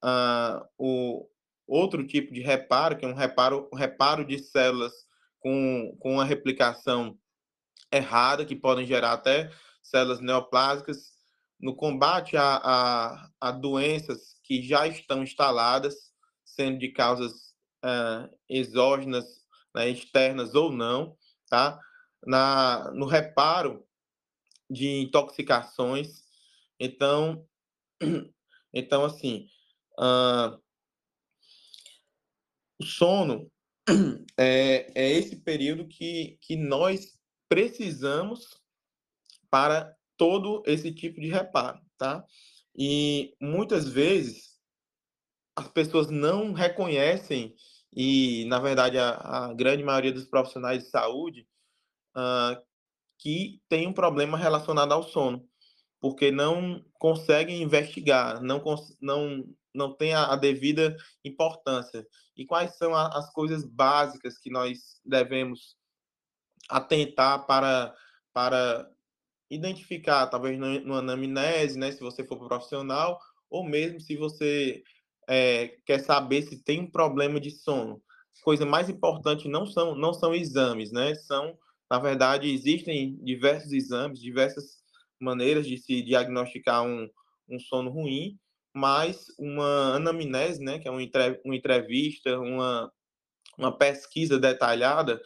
uh, 0.03 0.65
o 0.79 1.29
outro 1.67 2.07
tipo 2.07 2.33
de 2.33 2.41
reparo, 2.41 2.97
que 2.97 3.05
é 3.05 3.09
um 3.09 3.15
reparo, 3.15 3.69
um 3.73 3.77
reparo 3.77 4.25
de 4.25 4.39
células 4.39 4.93
com, 5.41 5.97
com 5.99 6.15
uma 6.15 6.25
replicação 6.25 7.19
errada, 7.93 8.45
que 8.45 8.55
podem 8.55 8.87
gerar 8.87 9.13
até 9.13 9.51
células 9.83 10.21
neoplásicas, 10.21 11.17
no 11.59 11.75
combate 11.75 12.37
a, 12.37 12.61
a, 12.63 13.31
a 13.41 13.51
doenças 13.51 14.39
que 14.45 14.63
já 14.63 14.87
estão 14.87 15.23
instaladas, 15.25 16.13
sendo 16.45 16.79
de 16.79 16.91
causas 16.91 17.55
uh, 17.85 18.33
exógenas, 18.49 19.25
né, 19.75 19.89
externas 19.89 20.55
ou 20.55 20.71
não, 20.71 21.17
tá? 21.49 21.81
Na, 22.25 22.93
no 22.93 23.07
reparo 23.07 23.85
de 24.71 25.01
intoxicações. 25.01 26.26
Então, 26.79 27.47
então 28.73 29.05
assim, 29.05 29.49
uh, 29.99 30.61
o 32.79 32.85
sono 32.85 33.51
é, 34.39 34.91
é 34.95 35.11
esse 35.13 35.37
período 35.37 35.87
que, 35.87 36.39
que 36.41 36.57
nós 36.57 37.17
precisamos 37.49 38.61
para 39.51 39.95
todo 40.17 40.63
esse 40.67 40.93
tipo 40.93 41.21
de 41.21 41.29
reparo, 41.29 41.81
tá? 41.97 42.25
E 42.77 43.35
muitas 43.41 43.89
vezes 43.89 44.57
as 45.55 45.69
pessoas 45.69 46.11
não 46.11 46.53
reconhecem 46.53 47.55
e, 47.95 48.45
na 48.47 48.59
verdade, 48.59 48.99
a, 48.99 49.11
a 49.11 49.55
grande 49.55 49.83
maioria 49.83 50.13
dos 50.13 50.27
profissionais 50.27 50.85
de 50.85 50.91
saúde 50.91 51.49
uh, 52.15 52.63
que 53.19 53.63
tem 53.69 53.87
um 53.87 53.93
problema 53.93 54.37
relacionado 54.37 54.93
ao 54.93 55.03
sono, 55.03 55.49
porque 56.01 56.31
não 56.31 56.85
conseguem 56.95 57.63
investigar, 57.63 58.43
não, 58.43 58.63
não, 59.01 59.45
não 59.75 59.93
tem 59.95 60.15
a, 60.15 60.33
a 60.33 60.37
devida 60.37 60.97
importância. 61.25 62.07
E 62.37 62.45
quais 62.45 62.77
são 62.77 62.95
a, 62.95 63.09
as 63.09 63.33
coisas 63.33 63.65
básicas 63.65 64.39
que 64.39 64.51
nós 64.51 65.01
devemos 65.05 65.77
atentar 66.69 67.47
para, 67.47 67.95
para 68.33 68.91
identificar, 69.51 70.27
talvez 70.27 70.59
numa 70.59 70.99
anamnese, 70.99 71.79
né, 71.79 71.93
se 71.93 72.01
você 72.01 72.25
for 72.25 72.39
profissional, 72.47 73.19
ou 73.49 73.65
mesmo 73.65 74.01
se 74.01 74.17
você 74.17 74.83
é, 75.29 75.69
quer 75.85 76.01
saber 76.01 76.43
se 76.43 76.63
tem 76.63 76.81
um 76.81 76.91
problema 76.91 77.41
de 77.41 77.51
sono. 77.51 78.03
Coisa 78.43 78.67
mais 78.67 78.89
importante 78.89 79.49
não 79.49 79.67
são, 79.67 79.95
não 79.95 80.13
são 80.13 80.35
exames, 80.35 80.93
né? 80.93 81.15
São, 81.15 81.59
na 81.91 81.99
verdade, 81.99 82.53
existem 82.53 83.17
diversos 83.25 83.73
exames, 83.73 84.21
diversas 84.21 84.77
maneiras 85.21 85.67
de 85.67 85.79
se 85.79 86.03
diagnosticar 86.03 86.85
um, 86.85 87.09
um 87.49 87.59
sono 87.59 87.91
ruim, 87.91 88.39
mas 88.75 89.27
uma 89.39 89.95
anamnese, 89.95 90.63
né, 90.63 90.79
que 90.79 90.87
é 90.87 90.91
uma, 90.91 91.03
entrevista, 91.03 92.39
uma, 92.39 92.93
uma 93.57 93.77
pesquisa 93.77 94.39
detalhada 94.39 95.21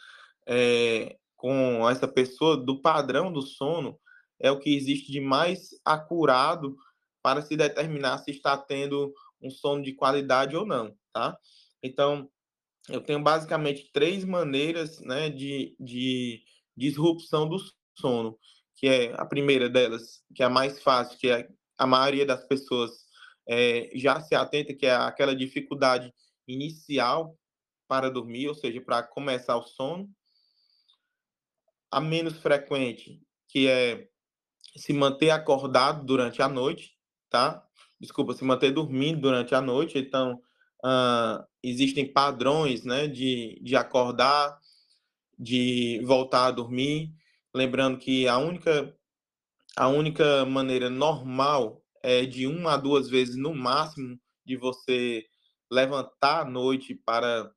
é, 0.47 1.17
com 1.37 1.89
essa 1.89 2.07
pessoa 2.07 2.57
do 2.57 2.81
padrão 2.81 3.33
do 3.33 3.43
sono, 3.43 3.99
é 4.39 4.51
o 4.51 4.59
que 4.59 4.75
existe 4.75 5.11
de 5.11 5.21
mais 5.21 5.71
acurado 5.85 6.77
para 7.23 7.43
se 7.43 7.57
determinar 7.57 8.19
se 8.19 8.31
está 8.31 8.57
tendo 8.57 9.13
um 9.43 9.51
sono 9.51 9.83
de 9.83 9.93
qualidade 9.95 10.57
ou 10.57 10.67
não, 10.67 10.95
tá? 11.13 11.37
Então, 11.83 12.31
eu 12.89 13.01
tenho 13.01 13.23
basicamente 13.23 13.91
três 13.93 14.25
maneiras 14.25 15.01
né, 15.01 15.29
de, 15.29 15.77
de 15.79 16.43
disrupção 16.77 17.49
do 17.49 17.59
sono, 17.99 18.39
que 18.81 18.89
é 18.89 19.15
a 19.21 19.27
primeira 19.27 19.69
delas, 19.69 20.23
que 20.35 20.43
é 20.43 20.47
a 20.47 20.51
mais 20.51 20.83
fácil, 20.83 21.19
que 21.19 21.31
é 21.31 21.47
a 21.77 21.87
maioria 21.87 22.25
das 22.25 22.43
pessoas 22.47 23.05
é, 23.47 23.91
já 23.95 24.19
se 24.23 24.35
atenta, 24.35 24.73
que 24.73 24.87
é 24.87 24.95
aquela 24.95 25.37
dificuldade 25.37 26.11
inicial 26.49 27.37
para 27.87 28.11
dormir, 28.11 28.49
ou 28.49 28.55
seja, 28.55 28.81
para 28.81 29.03
começar 29.03 29.55
o 29.59 29.67
sono. 29.67 30.09
A 31.91 32.01
menos 32.01 32.39
frequente, 32.39 33.21
que 33.49 33.69
é 33.69 34.09
se 34.75 34.95
manter 34.95 35.29
acordado 35.29 36.03
durante 36.07 36.41
a 36.41 36.49
noite, 36.49 36.97
tá? 37.29 37.63
Desculpa, 38.01 38.33
se 38.33 38.45
manter 38.45 38.73
dormindo 38.73 39.21
durante 39.21 39.55
a 39.55 39.61
noite. 39.61 39.99
Então, 39.99 40.41
uh, 40.83 41.45
existem 41.63 42.11
padrões, 42.11 42.83
né, 42.83 43.07
de, 43.07 43.61
de 43.63 43.77
acordar, 43.77 44.59
de 45.39 46.01
voltar 46.05 46.47
a 46.47 46.51
dormir. 46.51 47.13
Lembrando 47.55 47.99
que 47.99 48.29
a 48.29 48.39
única, 48.39 48.97
a 49.77 49.89
única 49.89 50.45
maneira 50.45 50.89
normal 50.89 51.83
é 52.03 52.25
de 52.25 52.47
uma 52.47 52.75
a 52.75 52.77
duas 52.77 53.09
vezes 53.09 53.37
no 53.37 53.55
máximo 53.55 54.19
de 54.45 54.57
você 54.57 55.25
levantar 55.71 56.43
à 56.43 56.45
noite 56.45 56.95
para, 56.95 57.53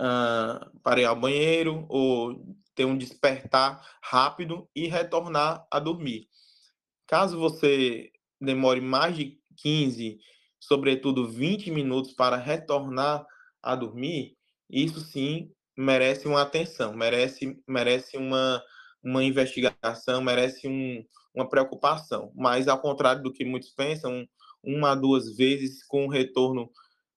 uh, 0.00 0.80
para 0.82 1.00
ir 1.00 1.04
ao 1.04 1.18
banheiro 1.18 1.86
ou 1.88 2.56
ter 2.74 2.84
um 2.84 2.96
despertar 2.96 3.86
rápido 4.02 4.68
e 4.74 4.88
retornar 4.88 5.66
a 5.70 5.78
dormir. 5.78 6.28
Caso 7.06 7.38
você 7.38 8.10
demore 8.40 8.80
mais 8.80 9.16
de 9.16 9.38
15, 9.56 10.18
sobretudo 10.58 11.28
20 11.28 11.70
minutos 11.70 12.12
para 12.12 12.36
retornar 12.36 13.26
a 13.62 13.76
dormir, 13.76 14.36
isso 14.70 15.00
sim 15.00 15.52
merece 15.76 16.26
uma 16.26 16.42
atenção, 16.42 16.94
merece, 16.94 17.62
merece 17.68 18.16
uma, 18.16 18.62
uma 19.02 19.24
investigação, 19.24 20.22
merece 20.22 20.68
um, 20.68 21.04
uma 21.34 21.48
preocupação. 21.48 22.32
Mas, 22.34 22.68
ao 22.68 22.80
contrário 22.80 23.22
do 23.22 23.32
que 23.32 23.44
muitos 23.44 23.70
pensam, 23.70 24.26
uma 24.62 24.92
a 24.92 24.94
duas 24.94 25.36
vezes 25.36 25.84
com 25.84 26.04
um 26.04 26.08
retorno 26.08 26.70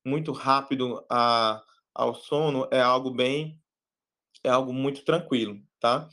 muito 0.03 0.31
rápido 0.31 1.05
a, 1.09 1.61
ao 1.93 2.15
sono 2.15 2.67
é 2.71 2.81
algo 2.81 3.11
bem 3.11 3.59
é 4.43 4.49
algo 4.49 4.71
muito 4.73 5.03
tranquilo, 5.03 5.59
tá? 5.79 6.07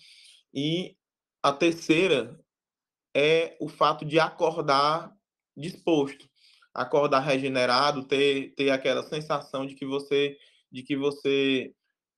E 0.55 0.97
a 1.43 1.53
terceira 1.53 2.39
é 3.15 3.57
o 3.61 3.69
fato 3.69 4.05
de 4.05 4.19
acordar 4.19 5.15
disposto. 5.57 6.29
acordar 6.75 7.21
regenerado, 7.21 8.05
ter, 8.05 8.55
ter 8.55 8.71
aquela 8.71 9.03
sensação 9.03 9.67
de 9.67 9.75
que 9.75 9.85
você 9.87 10.39
de 10.71 10.83
que 10.83 10.97
você 10.97 11.75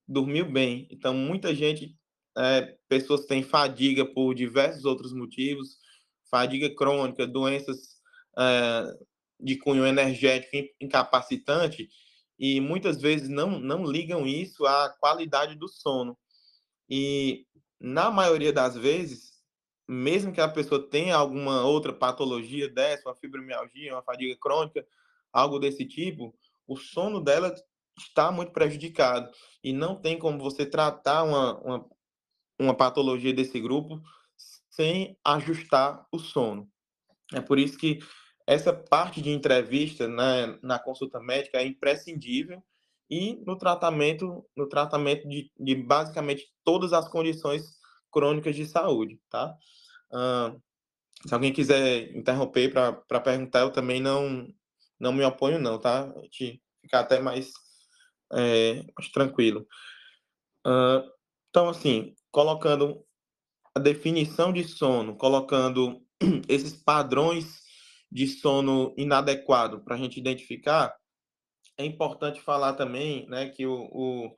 dormiu 0.06 0.48
bem. 0.50 0.86
Então, 0.90 1.12
muita 1.14 1.52
gente, 1.54 1.96
é, 2.36 2.76
pessoas 2.88 3.26
têm 3.26 3.42
fadiga 3.42 4.04
por 4.04 4.34
diversos 4.34 4.84
outros 4.84 5.12
motivos, 5.12 5.78
fadiga 6.30 6.74
crônica, 6.74 7.26
doenças 7.26 8.00
é, 8.38 8.98
de 9.38 9.56
cunho 9.56 9.86
energético 9.86 10.56
incapacitante, 10.80 11.88
e 12.38 12.60
muitas 12.60 13.00
vezes 13.00 13.28
não, 13.28 13.58
não 13.58 13.84
ligam 13.84 14.26
isso 14.26 14.66
à 14.66 14.88
qualidade 14.98 15.54
do 15.54 15.68
sono. 15.68 16.18
E, 16.88 17.46
na 17.80 18.10
maioria 18.10 18.52
das 18.52 18.76
vezes, 18.76 19.34
mesmo 19.86 20.32
que 20.32 20.40
a 20.40 20.48
pessoa 20.48 20.88
tenha 20.88 21.14
alguma 21.14 21.64
outra 21.64 21.92
patologia 21.92 22.68
dessa, 22.68 23.08
uma 23.08 23.14
fibromialgia, 23.14 23.94
uma 23.94 24.02
fadiga 24.02 24.36
crônica, 24.40 24.84
algo 25.32 25.58
desse 25.58 25.84
tipo, 25.84 26.34
o 26.66 26.76
sono 26.76 27.20
dela 27.20 27.54
está 27.98 28.32
muito 28.32 28.52
prejudicado 28.52 29.30
e 29.62 29.72
não 29.72 29.94
tem 29.94 30.18
como 30.18 30.38
você 30.38 30.66
tratar 30.66 31.22
uma, 31.22 31.60
uma, 31.60 31.86
uma 32.58 32.74
patologia 32.74 33.32
desse 33.32 33.60
grupo 33.60 34.00
sem 34.70 35.16
ajustar 35.24 36.06
o 36.10 36.18
sono. 36.18 36.68
É 37.32 37.40
por 37.40 37.58
isso 37.58 37.78
que 37.78 38.00
essa 38.46 38.72
parte 38.72 39.22
de 39.22 39.30
entrevista 39.30 40.06
né, 40.06 40.58
na 40.62 40.78
consulta 40.78 41.20
médica 41.20 41.58
é 41.58 41.66
imprescindível 41.66 42.62
e 43.10 43.42
no 43.46 43.56
tratamento 43.56 44.44
no 44.56 44.68
tratamento 44.68 45.28
de, 45.28 45.50
de 45.58 45.74
basicamente 45.74 46.46
todas 46.62 46.92
as 46.92 47.08
condições 47.08 47.78
crônicas 48.10 48.54
de 48.54 48.66
saúde, 48.66 49.20
tá? 49.28 49.56
Uh, 50.10 50.60
se 51.26 51.32
alguém 51.32 51.52
quiser 51.52 52.14
interromper 52.14 52.72
para 52.72 53.20
perguntar, 53.20 53.60
eu 53.60 53.70
também 53.70 54.00
não 54.00 54.48
não 54.98 55.12
me 55.12 55.24
oponho 55.24 55.58
não, 55.58 55.78
tá? 55.78 56.04
A 56.04 56.22
ficar 56.80 57.00
até 57.00 57.20
mais, 57.20 57.52
é, 58.32 58.82
mais 58.96 59.10
tranquilo. 59.10 59.66
Uh, 60.66 61.10
então, 61.50 61.68
assim, 61.68 62.14
colocando 62.34 63.00
a 63.72 63.78
definição 63.78 64.52
de 64.52 64.64
sono, 64.64 65.16
colocando 65.16 66.02
esses 66.48 66.72
padrões 66.72 67.62
de 68.10 68.26
sono 68.26 68.92
inadequado 68.98 69.84
para 69.84 69.94
a 69.94 69.98
gente 69.98 70.18
identificar, 70.18 70.92
é 71.78 71.84
importante 71.84 72.40
falar 72.40 72.72
também, 72.72 73.24
né, 73.28 73.50
que 73.50 73.64
o, 73.64 73.88
o, 73.92 74.34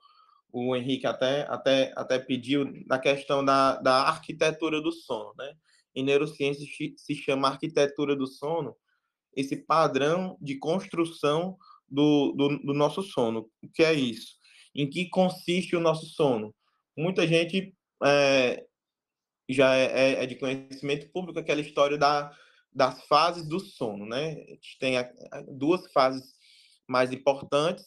o 0.51 0.75
Henrique 0.75 1.07
até, 1.07 1.47
até, 1.49 1.91
até 1.95 2.19
pediu 2.19 2.71
na 2.85 2.99
questão 2.99 3.43
da, 3.43 3.77
da 3.77 4.03
arquitetura 4.03 4.79
do 4.79 4.91
sono, 4.91 5.33
né? 5.35 5.53
Em 5.95 6.03
neurociência 6.03 6.67
se 6.95 7.15
chama 7.15 7.47
arquitetura 7.47 8.15
do 8.15 8.27
sono, 8.27 8.75
esse 9.35 9.55
padrão 9.55 10.37
de 10.39 10.59
construção 10.59 11.57
do, 11.89 12.31
do, 12.33 12.59
do 12.59 12.73
nosso 12.75 13.01
sono. 13.01 13.49
O 13.63 13.69
que 13.73 13.83
é 13.83 13.93
isso? 13.93 14.35
Em 14.75 14.87
que 14.87 15.09
consiste 15.09 15.75
o 15.75 15.79
nosso 15.79 16.05
sono? 16.05 16.53
Muita 16.95 17.27
gente 17.27 17.75
é, 18.03 18.65
já 19.49 19.75
é, 19.75 19.85
é, 19.85 20.23
é 20.23 20.25
de 20.25 20.35
conhecimento 20.35 21.09
público 21.11 21.39
aquela 21.39 21.61
história 21.61 21.97
da, 21.97 22.31
das 22.73 23.03
fases 23.05 23.47
do 23.47 23.59
sono, 23.59 24.05
né? 24.05 24.33
A 24.33 24.49
gente 24.51 24.77
tem 24.79 24.97
a, 24.97 25.11
a, 25.31 25.41
duas 25.47 25.91
fases 25.91 26.35
mais 26.87 27.11
importantes, 27.11 27.85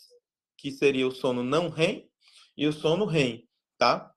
que 0.57 0.71
seria 0.71 1.07
o 1.07 1.13
sono 1.13 1.43
não 1.43 1.69
REM 1.69 2.09
e 2.57 2.67
o 2.67 2.73
sono 2.73 3.07
REM, 3.07 3.47
tá? 3.79 4.13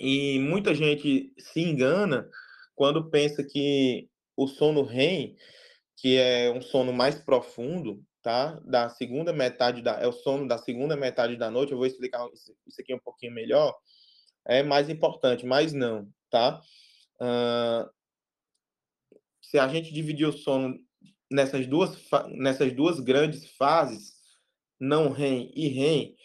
E 0.00 0.38
muita 0.38 0.74
gente 0.74 1.32
se 1.38 1.60
engana 1.60 2.28
quando 2.74 3.10
pensa 3.10 3.44
que 3.44 4.08
o 4.36 4.46
sono 4.46 4.82
REM, 4.82 5.36
que 5.96 6.16
é 6.16 6.50
um 6.50 6.60
sono 6.60 6.92
mais 6.92 7.16
profundo, 7.16 8.02
tá? 8.22 8.60
Da 8.64 8.88
segunda 8.88 9.32
metade 9.32 9.82
da 9.82 10.00
é 10.00 10.06
o 10.06 10.12
sono 10.12 10.46
da 10.46 10.58
segunda 10.58 10.96
metade 10.96 11.36
da 11.36 11.50
noite, 11.50 11.72
eu 11.72 11.78
vou 11.78 11.86
explicar 11.86 12.26
isso 12.66 12.80
aqui 12.80 12.94
um 12.94 13.00
pouquinho 13.00 13.32
melhor, 13.32 13.74
é 14.48 14.62
mais 14.62 14.88
importante, 14.88 15.44
mas 15.44 15.72
não, 15.72 16.10
tá? 16.30 16.60
Uh, 17.20 17.88
se 19.42 19.58
a 19.58 19.68
gente 19.68 19.92
dividir 19.92 20.26
o 20.26 20.32
sono 20.32 20.78
nessas 21.30 21.66
duas, 21.66 21.96
nessas 22.30 22.72
duas 22.72 22.98
grandes 22.98 23.46
fases, 23.52 24.14
não 24.80 25.10
REM 25.10 25.52
e 25.54 25.68
REM, 25.68 26.16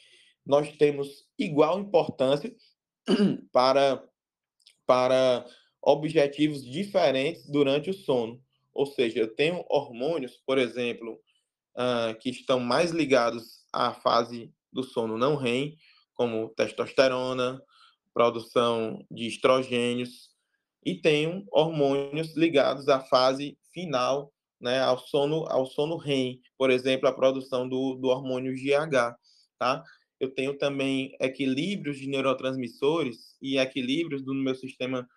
nós 0.46 0.72
temos 0.78 1.26
igual 1.38 1.80
importância 1.80 2.54
para, 3.52 4.04
para 4.86 5.46
objetivos 5.82 6.64
diferentes 6.64 7.50
durante 7.50 7.90
o 7.90 7.94
sono. 7.94 8.42
Ou 8.74 8.86
seja, 8.86 9.20
eu 9.20 9.36
tenho 9.36 9.64
hormônios, 9.70 10.38
por 10.46 10.58
exemplo, 10.58 11.20
uh, 11.76 12.18
que 12.20 12.30
estão 12.30 12.60
mais 12.60 12.92
ligados 12.92 13.66
à 13.72 13.94
fase 13.94 14.54
do 14.72 14.84
sono 14.84 15.18
não 15.18 15.36
REM, 15.36 15.76
como 16.14 16.50
testosterona, 16.50 17.62
produção 18.14 19.04
de 19.10 19.28
estrogênios, 19.28 20.34
e 20.86 20.96
tenho 20.96 21.46
hormônios 21.52 22.36
ligados 22.36 22.90
à 22.90 23.00
fase 23.00 23.58
final, 23.74 24.32
né, 24.60 24.82
ao 24.82 24.98
sono, 24.98 25.46
ao 25.50 25.66
sono 25.66 25.98
REM, 25.98 26.40
por 26.58 26.70
exemplo, 26.70 27.08
a 27.08 27.14
produção 27.14 27.68
do, 27.68 27.96
do 27.96 28.08
hormônio 28.08 28.54
GH, 28.54 29.16
tá? 29.58 29.84
Eu 30.20 30.34
tenho 30.34 30.58
também 30.58 31.16
equilíbrios 31.20 31.98
de 31.98 32.08
neurotransmissores 32.08 33.36
e 33.42 33.58
equilíbrios 33.58 34.24
do 34.24 34.34
meu 34.34 34.56
sistema 34.56 35.08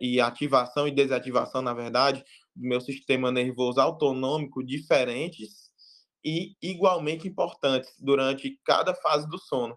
e 0.00 0.20
ativação 0.20 0.86
e 0.86 0.92
desativação, 0.92 1.62
na 1.62 1.74
verdade, 1.74 2.24
do 2.54 2.68
meu 2.68 2.80
sistema 2.80 3.32
nervoso 3.32 3.80
autonômico 3.80 4.64
diferentes 4.64 5.70
e 6.24 6.54
igualmente 6.62 7.26
importantes 7.26 7.92
durante 7.98 8.58
cada 8.64 8.94
fase 8.94 9.28
do 9.28 9.38
sono. 9.38 9.76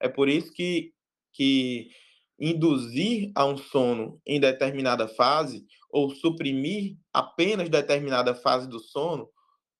É 0.00 0.08
por 0.08 0.28
isso 0.28 0.52
que, 0.52 0.92
que 1.32 1.88
induzir 2.38 3.30
a 3.34 3.44
um 3.44 3.56
sono 3.56 4.20
em 4.26 4.40
determinada 4.40 5.06
fase 5.06 5.64
ou 5.90 6.10
suprimir 6.10 6.96
apenas 7.12 7.68
determinada 7.68 8.34
fase 8.34 8.68
do 8.68 8.80
sono 8.80 9.28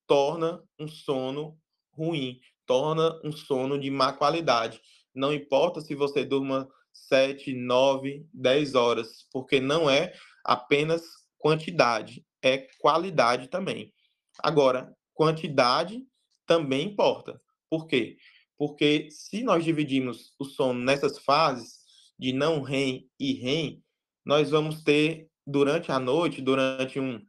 torna 0.06 0.62
um 0.78 0.86
sono 0.86 1.58
ruim, 1.92 2.38
torna 2.66 3.20
um 3.24 3.32
sono 3.32 3.78
de 3.78 3.90
má 3.90 4.12
qualidade. 4.12 4.80
Não 5.14 5.32
importa 5.32 5.80
se 5.80 5.94
você 5.94 6.24
durma 6.24 6.68
7, 6.92 7.54
9, 7.54 8.26
10 8.32 8.74
horas, 8.74 9.26
porque 9.32 9.60
não 9.60 9.90
é 9.90 10.12
apenas 10.44 11.02
quantidade, 11.38 12.24
é 12.42 12.66
qualidade 12.78 13.48
também. 13.48 13.92
Agora, 14.38 14.94
quantidade 15.12 16.04
também 16.46 16.88
importa. 16.88 17.40
Por 17.68 17.86
quê? 17.86 18.16
Porque 18.56 19.08
se 19.10 19.42
nós 19.42 19.64
dividimos 19.64 20.32
o 20.38 20.44
sono 20.44 20.80
nessas 20.80 21.18
fases, 21.18 21.83
de 22.18 22.32
não 22.32 22.62
REM 22.62 23.08
e 23.18 23.32
REM, 23.34 23.82
nós 24.24 24.50
vamos 24.50 24.82
ter 24.82 25.28
durante 25.46 25.92
a 25.92 25.98
noite, 25.98 26.40
durante 26.40 26.98
um, 26.98 27.20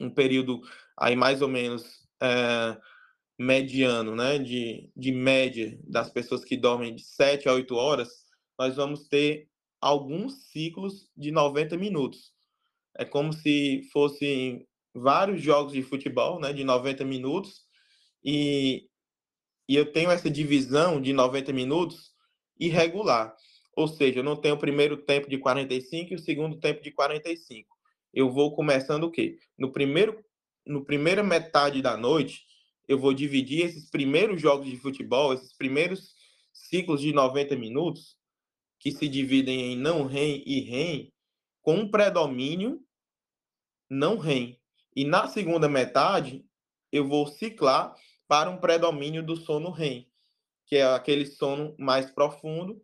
um 0.00 0.10
período 0.10 0.60
aí 0.98 1.16
mais 1.16 1.42
ou 1.42 1.48
menos 1.48 2.06
é, 2.22 2.76
mediano, 3.38 4.14
né, 4.14 4.38
de, 4.38 4.90
de 4.96 5.12
média 5.12 5.78
das 5.84 6.10
pessoas 6.10 6.44
que 6.44 6.56
dormem 6.56 6.94
de 6.94 7.02
7 7.02 7.48
a 7.48 7.52
8 7.52 7.74
horas, 7.74 8.08
nós 8.58 8.76
vamos 8.76 9.08
ter 9.08 9.48
alguns 9.80 10.48
ciclos 10.50 11.10
de 11.16 11.30
90 11.30 11.76
minutos. 11.76 12.32
É 12.96 13.04
como 13.04 13.32
se 13.32 13.82
fossem 13.92 14.66
vários 14.94 15.42
jogos 15.42 15.74
de 15.74 15.82
futebol, 15.82 16.40
né, 16.40 16.52
de 16.52 16.64
90 16.64 17.04
minutos, 17.04 17.64
e, 18.24 18.88
e 19.68 19.76
eu 19.76 19.92
tenho 19.92 20.10
essa 20.10 20.30
divisão 20.30 21.00
de 21.00 21.12
90 21.12 21.52
minutos 21.52 22.12
irregular. 22.58 23.36
Ou 23.76 23.86
seja, 23.86 24.20
eu 24.20 24.24
não 24.24 24.34
tenho 24.34 24.54
o 24.54 24.58
primeiro 24.58 24.96
tempo 24.96 25.28
de 25.28 25.36
45 25.36 26.12
e 26.12 26.16
o 26.16 26.18
segundo 26.18 26.58
tempo 26.58 26.82
de 26.82 26.90
45. 26.90 27.68
Eu 28.12 28.30
vou 28.30 28.54
começando 28.56 29.04
o 29.04 29.10
quê? 29.10 29.38
No 29.58 29.70
primeiro, 29.70 30.24
no 30.66 30.82
primeira 30.82 31.22
metade 31.22 31.82
da 31.82 31.94
noite, 31.94 32.46
eu 32.88 32.98
vou 32.98 33.12
dividir 33.12 33.66
esses 33.66 33.90
primeiros 33.90 34.40
jogos 34.40 34.66
de 34.66 34.78
futebol, 34.78 35.34
esses 35.34 35.52
primeiros 35.52 36.14
ciclos 36.54 37.02
de 37.02 37.12
90 37.12 37.54
minutos, 37.56 38.16
que 38.80 38.90
se 38.90 39.06
dividem 39.08 39.72
em 39.72 39.76
não 39.76 40.06
REM 40.06 40.42
e 40.46 40.60
REM, 40.60 41.12
com 41.60 41.74
um 41.74 41.90
predomínio 41.90 42.80
não 43.90 44.16
REM. 44.16 44.58
E 44.94 45.04
na 45.04 45.28
segunda 45.28 45.68
metade, 45.68 46.46
eu 46.90 47.06
vou 47.06 47.26
ciclar 47.26 47.94
para 48.26 48.48
um 48.48 48.56
predomínio 48.56 49.22
do 49.22 49.36
sono 49.36 49.70
REM, 49.70 50.10
que 50.64 50.76
é 50.76 50.84
aquele 50.84 51.26
sono 51.26 51.74
mais 51.78 52.10
profundo, 52.10 52.82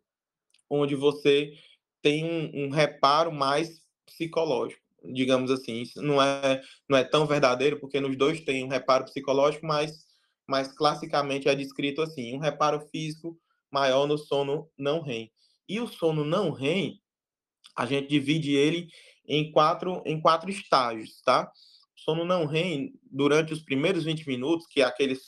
onde 0.73 0.95
você 0.95 1.53
tem 2.01 2.25
um, 2.25 2.65
um 2.67 2.71
reparo 2.71 3.31
mais 3.31 3.81
psicológico, 4.07 4.81
digamos 5.13 5.51
assim. 5.51 5.83
Isso 5.83 6.01
não 6.01 6.21
é, 6.21 6.63
não 6.89 6.97
é 6.97 7.05
tão 7.05 7.27
verdadeiro, 7.27 7.79
porque 7.79 8.01
nos 8.01 8.17
dois 8.17 8.41
tem 8.41 8.65
um 8.65 8.69
reparo 8.69 9.05
psicológico, 9.05 9.67
mas, 9.67 10.07
mas 10.47 10.73
classicamente 10.73 11.49
é 11.49 11.55
descrito 11.55 12.01
assim: 12.01 12.35
um 12.35 12.41
reparo 12.41 12.81
físico 12.89 13.39
maior 13.71 14.07
no 14.07 14.17
sono 14.17 14.69
não 14.79 15.03
REM. 15.03 15.31
E 15.69 15.81
o 15.81 15.87
sono 15.87 16.25
não 16.25 16.51
REM, 16.51 17.01
a 17.77 17.87
gente 17.87 18.09
divide 18.09 18.55
ele 18.55 18.89
em 19.27 19.53
quatro, 19.53 20.03
em 20.05 20.21
quatro 20.21 20.51
estágios, 20.51 21.23
tá? 21.23 21.51
sono 21.95 22.25
não 22.25 22.47
REM 22.47 22.93
durante 23.11 23.53
os 23.53 23.63
primeiros 23.63 24.05
20 24.05 24.27
minutos, 24.27 24.67
que 24.67 24.81
é 24.81 24.85
aqueles 24.85 25.21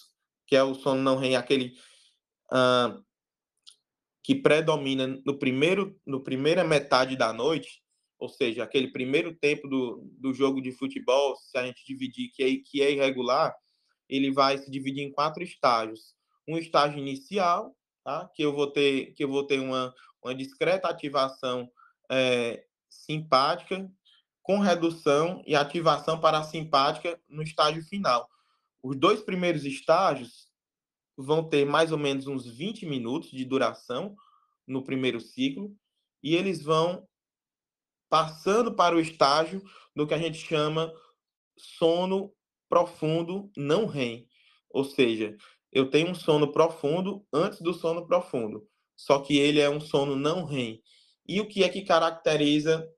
que 0.47 0.57
é 0.57 0.63
o 0.63 0.75
sono 0.75 1.01
não 1.01 1.17
REM, 1.17 1.37
aquele 1.37 1.73
uh, 2.53 3.03
que 4.25 4.35
predomina 4.35 5.07
no 5.25 5.39
primeiro 5.39 6.01
no 6.07 6.25
primeira 6.25 6.65
metade 6.65 7.15
da 7.15 7.31
noite, 7.31 7.83
ou 8.19 8.29
seja, 8.29 8.65
aquele 8.65 8.91
primeiro 8.91 9.35
tempo 9.35 9.69
do, 9.69 10.03
do 10.19 10.33
jogo 10.33 10.63
de 10.63 10.73
futebol, 10.73 11.37
se 11.37 11.59
a 11.59 11.67
gente 11.67 11.85
dividir 11.87 12.31
que 12.31 12.43
é, 12.43 12.57
que 12.57 12.83
é 12.83 12.93
irregular, 12.93 13.55
ele 14.09 14.33
vai 14.33 14.57
se 14.57 14.71
dividir 14.71 15.03
em 15.03 15.13
quatro 15.13 15.43
estágios. 15.43 16.15
Um 16.49 16.57
estágio 16.57 16.99
inicial, 16.99 17.77
tá? 18.03 18.31
que 18.35 18.43
eu 18.43 18.55
vou 18.55 18.67
ter 18.67 19.13
que 19.13 19.23
eu 19.23 19.29
vou 19.29 19.47
ter 19.47 19.61
uma, 19.61 19.95
uma 20.23 20.35
discreta 20.35 20.89
ativação 20.89 21.71
é, 22.11 22.65
simpática 22.89 23.91
com 24.43 24.59
redução 24.59 25.43
e 25.47 25.55
ativação 25.55 26.19
parasimpática 26.19 27.21
no 27.29 27.43
estágio 27.43 27.85
final. 27.85 28.27
Os 28.83 28.97
dois 28.97 29.23
primeiros 29.23 29.65
estágios 29.67 30.49
vão 31.17 31.49
ter 31.49 31.65
mais 31.65 31.93
ou 31.93 31.99
menos 31.99 32.27
uns 32.27 32.47
20 32.47 32.87
minutos 32.87 33.31
de 33.31 33.45
duração 33.45 34.17
no 34.67 34.83
primeiro 34.83 35.21
ciclo 35.21 35.75
e 36.23 36.35
eles 36.35 36.63
vão 36.63 37.07
passando 38.09 38.75
para 38.75 38.97
o 38.97 39.01
estágio 39.01 39.63
do 39.95 40.07
que 40.07 40.15
a 40.15 40.19
gente 40.19 40.39
chama 40.39 40.93
sono 41.57 42.33
profundo 42.69 43.51
não 43.57 43.87
REM. 43.87 44.27
Ou 44.71 44.85
seja, 44.85 45.37
eu 45.73 45.91
tenho 45.91 46.11
um 46.11 46.15
sono 46.15 46.53
profundo 46.53 47.27
antes 47.33 47.61
do 47.61 47.75
sono 47.75 48.07
profundo, 48.07 48.67
só 48.97 49.21
que 49.21 49.37
ele 49.37 49.61
é 49.61 49.69
um 49.69 49.81
sono 49.81 50.17
não 50.17 50.45
REM. 50.45 50.81
E 51.27 51.41
o 51.41 51.49
que 51.49 51.65
é 51.65 51.69
que 51.69 51.83
caracteriza 51.83 52.89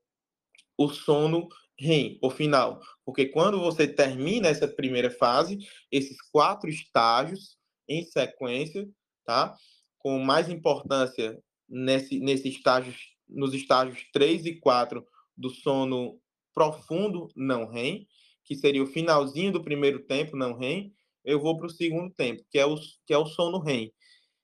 o 0.77 0.89
sono 0.89 1.47
REM, 1.79 2.17
o 2.21 2.29
final. 2.29 2.79
Porque 3.05 3.27
quando 3.27 3.59
você 3.59 3.87
termina 3.87 4.47
essa 4.47 4.67
primeira 4.67 5.09
fase, 5.09 5.59
esses 5.91 6.21
quatro 6.31 6.69
estágios 6.69 7.56
em 7.87 8.03
sequência, 8.03 8.87
tá? 9.25 9.55
Com 9.99 10.19
mais 10.19 10.49
importância 10.49 11.41
nesse, 11.67 12.19
nesse 12.19 12.49
estágio, 12.49 12.93
nos 13.27 13.53
estágios 13.53 14.05
3 14.13 14.45
e 14.45 14.59
4 14.59 15.05
do 15.35 15.49
sono 15.49 16.19
profundo 16.53 17.27
não 17.35 17.67
REM, 17.67 18.07
que 18.43 18.55
seria 18.55 18.81
o 18.81 18.87
finalzinho 18.87 19.51
do 19.51 19.63
primeiro 19.63 19.99
tempo 20.05 20.35
não 20.35 20.57
REM, 20.57 20.93
eu 21.23 21.39
vou 21.39 21.57
para 21.57 21.67
o 21.67 21.69
segundo 21.69 22.13
tempo, 22.13 22.43
que 22.49 22.57
é 22.57 22.65
o, 22.65 22.75
que 23.05 23.13
é 23.13 23.17
o 23.17 23.25
sono 23.25 23.59
REM. 23.59 23.93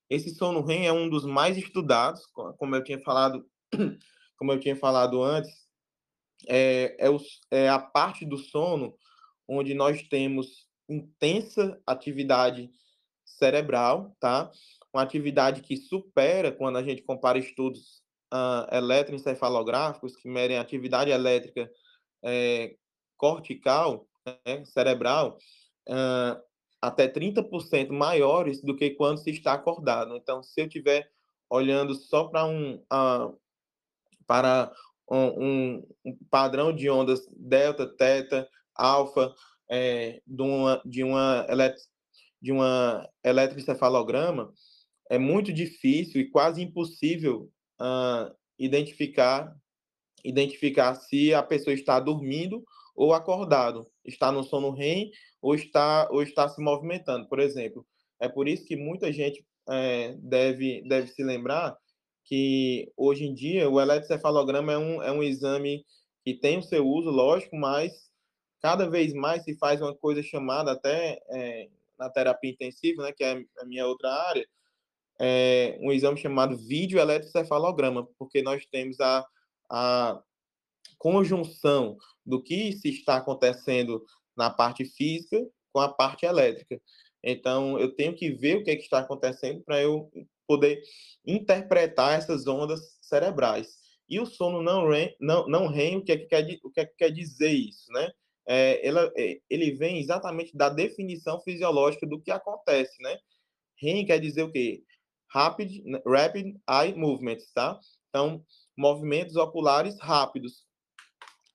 Esse 0.09 0.35
sono 0.35 0.63
REM 0.63 0.85
é 0.85 0.91
um 0.91 1.09
dos 1.09 1.25
mais 1.25 1.57
estudados, 1.57 2.25
como 2.57 2.75
eu 2.75 2.83
tinha 2.83 2.99
falado, 2.99 3.47
como 4.37 4.51
eu 4.51 4.59
tinha 4.59 4.75
falado 4.75 5.23
antes, 5.23 5.51
é, 6.47 6.95
é, 6.99 7.09
o, 7.09 7.17
é 7.49 7.69
a 7.69 7.79
parte 7.79 8.25
do 8.25 8.37
sono 8.37 8.95
onde 9.47 9.73
nós 9.73 10.03
temos 10.07 10.67
intensa 10.89 11.81
atividade 11.87 12.69
cerebral, 13.43 14.15
tá? 14.21 14.49
Uma 14.93 15.03
atividade 15.03 15.61
que 15.61 15.75
supera, 15.75 16.49
quando 16.49 16.77
a 16.77 16.83
gente 16.83 17.01
compara 17.01 17.37
estudos 17.37 18.01
uh, 18.33 18.73
eletroencefalográficos 18.73 20.15
que 20.15 20.29
medem 20.29 20.57
atividade 20.57 21.11
elétrica 21.11 21.69
é, 22.23 22.75
cortical, 23.17 24.07
né, 24.25 24.63
cerebral, 24.63 25.37
uh, 25.89 26.41
até 26.81 27.07
30% 27.07 27.91
maiores 27.91 28.61
do 28.61 28.75
que 28.75 28.91
quando 28.91 29.17
se 29.17 29.31
está 29.31 29.53
acordado. 29.53 30.15
Então, 30.15 30.41
se 30.41 30.61
eu 30.61 30.67
estiver 30.67 31.09
olhando 31.49 31.93
só 31.95 32.25
para 32.25 32.45
um, 32.45 32.75
uh, 32.75 33.37
para 34.25 34.71
um, 35.09 35.83
um, 36.05 36.17
padrão 36.29 36.73
de 36.73 36.89
ondas 36.89 37.27
delta, 37.35 37.85
teta, 37.85 38.47
alfa, 38.73 39.33
é, 39.69 40.21
de 40.25 40.41
uma, 40.41 40.81
de 40.85 41.03
uma, 41.03 41.45
de 42.43 42.51
uma 42.51 43.09
eletroencefalograma, 43.23 44.53
é 45.09 45.17
muito 45.17 45.53
difícil 45.53 46.19
e 46.19 46.29
quase 46.29 46.61
impossível 46.61 47.49
uh, 47.81 48.35
identificar 48.59 49.55
identificar 50.25 50.95
se 50.95 51.33
a 51.33 51.41
pessoa 51.41 51.73
está 51.73 51.99
dormindo 51.99 52.63
ou 52.95 53.13
acordado, 53.13 53.87
está 54.05 54.31
no 54.31 54.43
sono 54.43 54.71
REM 54.71 55.09
ou 55.41 55.55
está 55.55 56.09
ou 56.11 56.21
está 56.21 56.47
se 56.49 56.61
movimentando, 56.61 57.27
por 57.29 57.39
exemplo. 57.39 57.85
É 58.19 58.27
por 58.27 58.47
isso 58.47 58.65
que 58.65 58.75
muita 58.75 59.11
gente 59.11 59.45
é, 59.69 60.13
deve 60.19 60.81
deve 60.87 61.07
se 61.07 61.23
lembrar 61.23 61.77
que 62.25 62.91
hoje 62.97 63.25
em 63.25 63.33
dia 63.33 63.69
o 63.69 63.79
eletrocefalograma 63.79 64.73
é 64.73 64.77
um, 64.77 65.01
é 65.03 65.11
um 65.11 65.23
exame 65.23 65.85
que 66.25 66.33
tem 66.33 66.57
o 66.57 66.63
seu 66.63 66.85
uso, 66.85 67.09
lógico, 67.09 67.55
mas 67.55 67.91
cada 68.61 68.89
vez 68.89 69.13
mais 69.13 69.43
se 69.43 69.57
faz 69.57 69.81
uma 69.81 69.95
coisa 69.95 70.21
chamada 70.23 70.71
até 70.71 71.21
é, 71.29 71.69
na 71.97 72.09
terapia 72.09 72.51
intensiva, 72.51 73.03
né, 73.03 73.11
que 73.11 73.23
é 73.23 73.43
a 73.59 73.65
minha 73.65 73.85
outra 73.85 74.11
área, 74.11 74.47
é 75.19 75.77
um 75.81 75.91
exame 75.91 76.17
chamado 76.17 76.57
vídeo 76.57 76.99
eletrocefalograma, 76.99 78.07
porque 78.17 78.41
nós 78.41 78.65
temos 78.65 78.99
a, 78.99 79.25
a 79.69 80.21
conjunção 80.97 81.97
do 82.25 82.41
que 82.41 82.73
se 82.73 82.89
está 82.89 83.17
acontecendo 83.17 84.03
na 84.35 84.49
parte 84.49 84.85
física 84.85 85.45
com 85.71 85.79
a 85.79 85.89
parte 85.89 86.25
elétrica. 86.25 86.79
Então, 87.23 87.79
eu 87.79 87.95
tenho 87.95 88.15
que 88.15 88.31
ver 88.31 88.57
o 88.57 88.63
que, 88.63 88.71
é 88.71 88.75
que 88.75 88.83
está 88.83 88.99
acontecendo 88.99 89.61
para 89.63 89.81
eu 89.81 90.11
poder 90.47 90.81
interpretar 91.25 92.17
essas 92.17 92.45
ondas 92.47 92.97
cerebrais. 93.01 93.77
E 94.07 94.19
o 94.19 94.25
sono 94.25 94.61
não 94.61 94.87
REM, 94.87 95.15
não, 95.19 95.47
não 95.47 95.67
REM 95.67 95.97
o, 95.97 96.03
que 96.03 96.11
é 96.11 96.17
que 96.17 96.25
quer, 96.25 96.59
o 96.63 96.69
que 96.69 96.81
é 96.81 96.85
que 96.85 96.95
quer 96.95 97.09
dizer 97.09 97.51
isso, 97.51 97.91
né? 97.91 98.11
É, 98.45 98.85
ela, 98.85 99.11
é, 99.17 99.39
ele 99.49 99.71
vem 99.71 99.99
exatamente 99.99 100.55
da 100.55 100.69
definição 100.69 101.39
fisiológica 101.41 102.05
do 102.05 102.21
que 102.21 102.31
acontece, 102.31 103.01
né? 103.01 103.17
REM 103.81 104.05
quer 104.05 104.19
dizer 104.19 104.43
o 104.43 104.51
quê? 104.51 104.83
Rapid, 105.29 105.83
rapid 106.05 106.55
eye 106.69 106.93
movements, 106.95 107.51
tá? 107.53 107.79
Então, 108.09 108.45
movimentos 108.77 109.35
oculares 109.35 109.97
rápidos. 109.99 110.65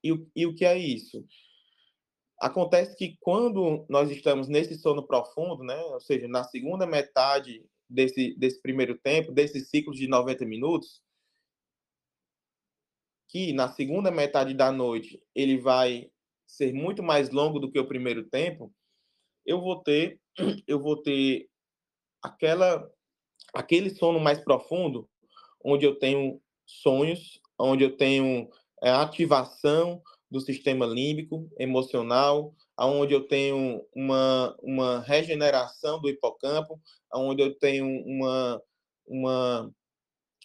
E, 0.02 0.12
e 0.34 0.46
o 0.46 0.54
que 0.54 0.64
é 0.64 0.76
isso? 0.76 1.24
Acontece 2.40 2.96
que 2.96 3.16
quando 3.20 3.84
nós 3.88 4.10
estamos 4.10 4.48
nesse 4.48 4.76
sono 4.76 5.06
profundo, 5.06 5.64
né, 5.64 5.76
ou 5.76 6.00
seja, 6.00 6.28
na 6.28 6.44
segunda 6.44 6.86
metade 6.86 7.64
desse, 7.88 8.34
desse 8.38 8.60
primeiro 8.60 8.96
tempo, 8.98 9.32
desse 9.32 9.60
ciclo 9.60 9.92
de 9.92 10.06
90 10.06 10.44
minutos, 10.44 11.02
que 13.28 13.52
na 13.52 13.68
segunda 13.68 14.10
metade 14.10 14.54
da 14.54 14.70
noite 14.70 15.22
ele 15.34 15.58
vai 15.58 16.10
ser 16.48 16.72
muito 16.72 17.02
mais 17.02 17.30
longo 17.30 17.60
do 17.60 17.70
que 17.70 17.78
o 17.78 17.86
primeiro 17.86 18.24
tempo, 18.24 18.72
eu 19.46 19.60
vou 19.60 19.82
ter 19.82 20.18
eu 20.66 20.80
vou 20.80 20.96
ter 21.00 21.48
aquela 22.22 22.90
aquele 23.54 23.90
sono 23.90 24.18
mais 24.18 24.40
profundo, 24.40 25.08
onde 25.64 25.86
eu 25.86 25.96
tenho 25.98 26.40
sonhos, 26.66 27.40
onde 27.58 27.84
eu 27.84 27.96
tenho 27.96 28.50
é, 28.82 28.90
ativação 28.90 30.02
do 30.30 30.40
sistema 30.40 30.84
límbico, 30.84 31.48
emocional, 31.58 32.54
onde 32.78 33.14
eu 33.14 33.26
tenho 33.26 33.84
uma, 33.94 34.56
uma 34.62 35.00
regeneração 35.00 36.00
do 36.00 36.08
hipocampo, 36.08 36.80
onde 37.12 37.42
eu 37.42 37.58
tenho 37.58 37.86
uma, 38.04 38.62
uma, 39.06 39.74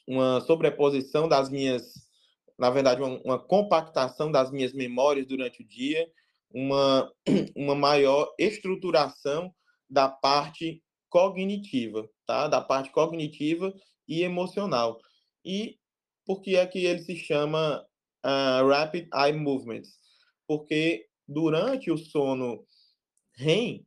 uma 0.08 0.42
sobreposição 0.42 1.28
das 1.28 1.50
minhas, 1.50 2.10
na 2.58 2.70
verdade, 2.70 3.02
uma, 3.02 3.20
uma 3.24 3.40
compactação 3.40 4.32
das 4.32 4.52
minhas 4.52 4.74
memórias 4.74 5.28
durante 5.28 5.62
o 5.62 5.68
dia, 5.68 6.08
uma, 6.54 7.12
uma 7.56 7.76
maior 7.76 8.34
estruturação 8.38 9.54
da 9.90 10.08
parte 10.08 10.84
cognitiva, 11.10 12.10
tá? 12.26 12.48
Da 12.48 12.62
parte 12.62 12.92
cognitiva 12.92 13.74
e 14.08 14.24
emocional. 14.24 15.00
E 15.46 15.78
por 16.26 16.42
que 16.42 16.56
é 16.56 16.66
que 16.66 16.86
ele 16.86 17.00
se 17.00 17.16
chama 17.16 17.86
uh, 18.26 18.68
Rapid 18.68 19.08
Eye 19.14 19.34
Movements? 19.34 19.92
Porque 20.48 21.06
durante 21.28 21.92
o 21.92 21.98
sono 21.98 22.66
REM, 23.36 23.86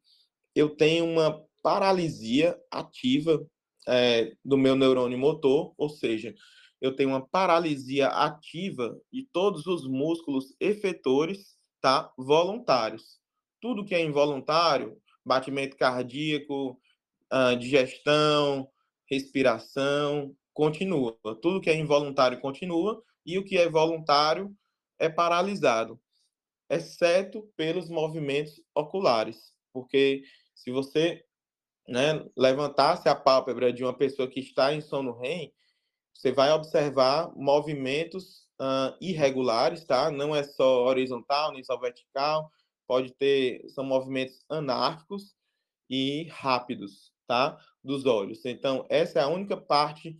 eu 0.55 0.71
tenho 0.77 1.05
uma 1.05 1.45
paralisia 1.63 2.59
ativa 2.71 3.45
é, 3.89 4.33
do 4.45 4.57
meu 4.57 4.75
neurônio 4.75 5.19
motor, 5.19 5.75
ou 5.77 5.89
seja, 5.89 6.35
eu 6.81 6.95
tenho 6.95 7.11
uma 7.11 7.27
paralisia 7.27 8.09
ativa 8.09 8.97
de 9.13 9.27
todos 9.33 9.67
os 9.67 9.87
músculos 9.87 10.55
efetores, 10.61 11.57
tá? 11.81 12.13
Voluntários. 12.17 13.19
Tudo 13.61 13.85
que 13.85 13.95
é 13.95 14.01
involuntário, 14.01 14.97
batimento 15.25 15.77
cardíaco, 15.77 16.81
uh, 17.33 17.57
digestão, 17.59 18.69
respiração, 19.11 20.35
continua. 20.53 21.17
Tudo 21.43 21.61
que 21.61 21.71
é 21.71 21.75
involuntário 21.75 22.41
continua 22.41 23.03
e 23.25 23.39
o 23.39 23.45
que 23.45 23.59
é 23.59 23.69
voluntário 23.69 24.55
é 24.99 25.09
paralisado 25.09 26.01
exceto 26.69 27.49
pelos 27.57 27.89
movimentos 27.89 28.61
oculares, 28.75 29.53
porque 29.73 30.23
se 30.55 30.71
você 30.71 31.25
né, 31.89 32.25
levantasse 32.37 33.09
a 33.09 33.15
pálpebra 33.15 33.73
de 33.73 33.85
uma 33.85 33.97
pessoa 33.97 34.29
que 34.29 34.41
está 34.41 34.75
em 34.75 34.81
sono 34.81 35.19
REM, 35.19 35.53
você 36.17 36.33
vai 36.33 36.51
observar 36.53 37.33
movimentos 37.37 38.47
uh, 38.61 38.97
irregulares, 39.01 39.85
tá? 39.85 40.11
Não 40.11 40.35
é 40.35 40.43
só 40.43 40.85
horizontal, 40.87 41.53
nem 41.53 41.63
só 41.63 41.79
vertical, 41.79 42.51
pode 42.87 43.13
ter 43.15 43.69
são 43.71 43.85
movimentos 43.85 44.45
anárquicos 44.49 45.35
e 45.89 46.25
rápidos, 46.31 47.13
tá? 47.27 47.59
Dos 47.83 48.07
olhos. 48.07 48.45
Então, 48.45 48.87
essa 48.89 49.21
é 49.21 49.23
a 49.23 49.29
única 49.29 49.57
parte 49.57 50.19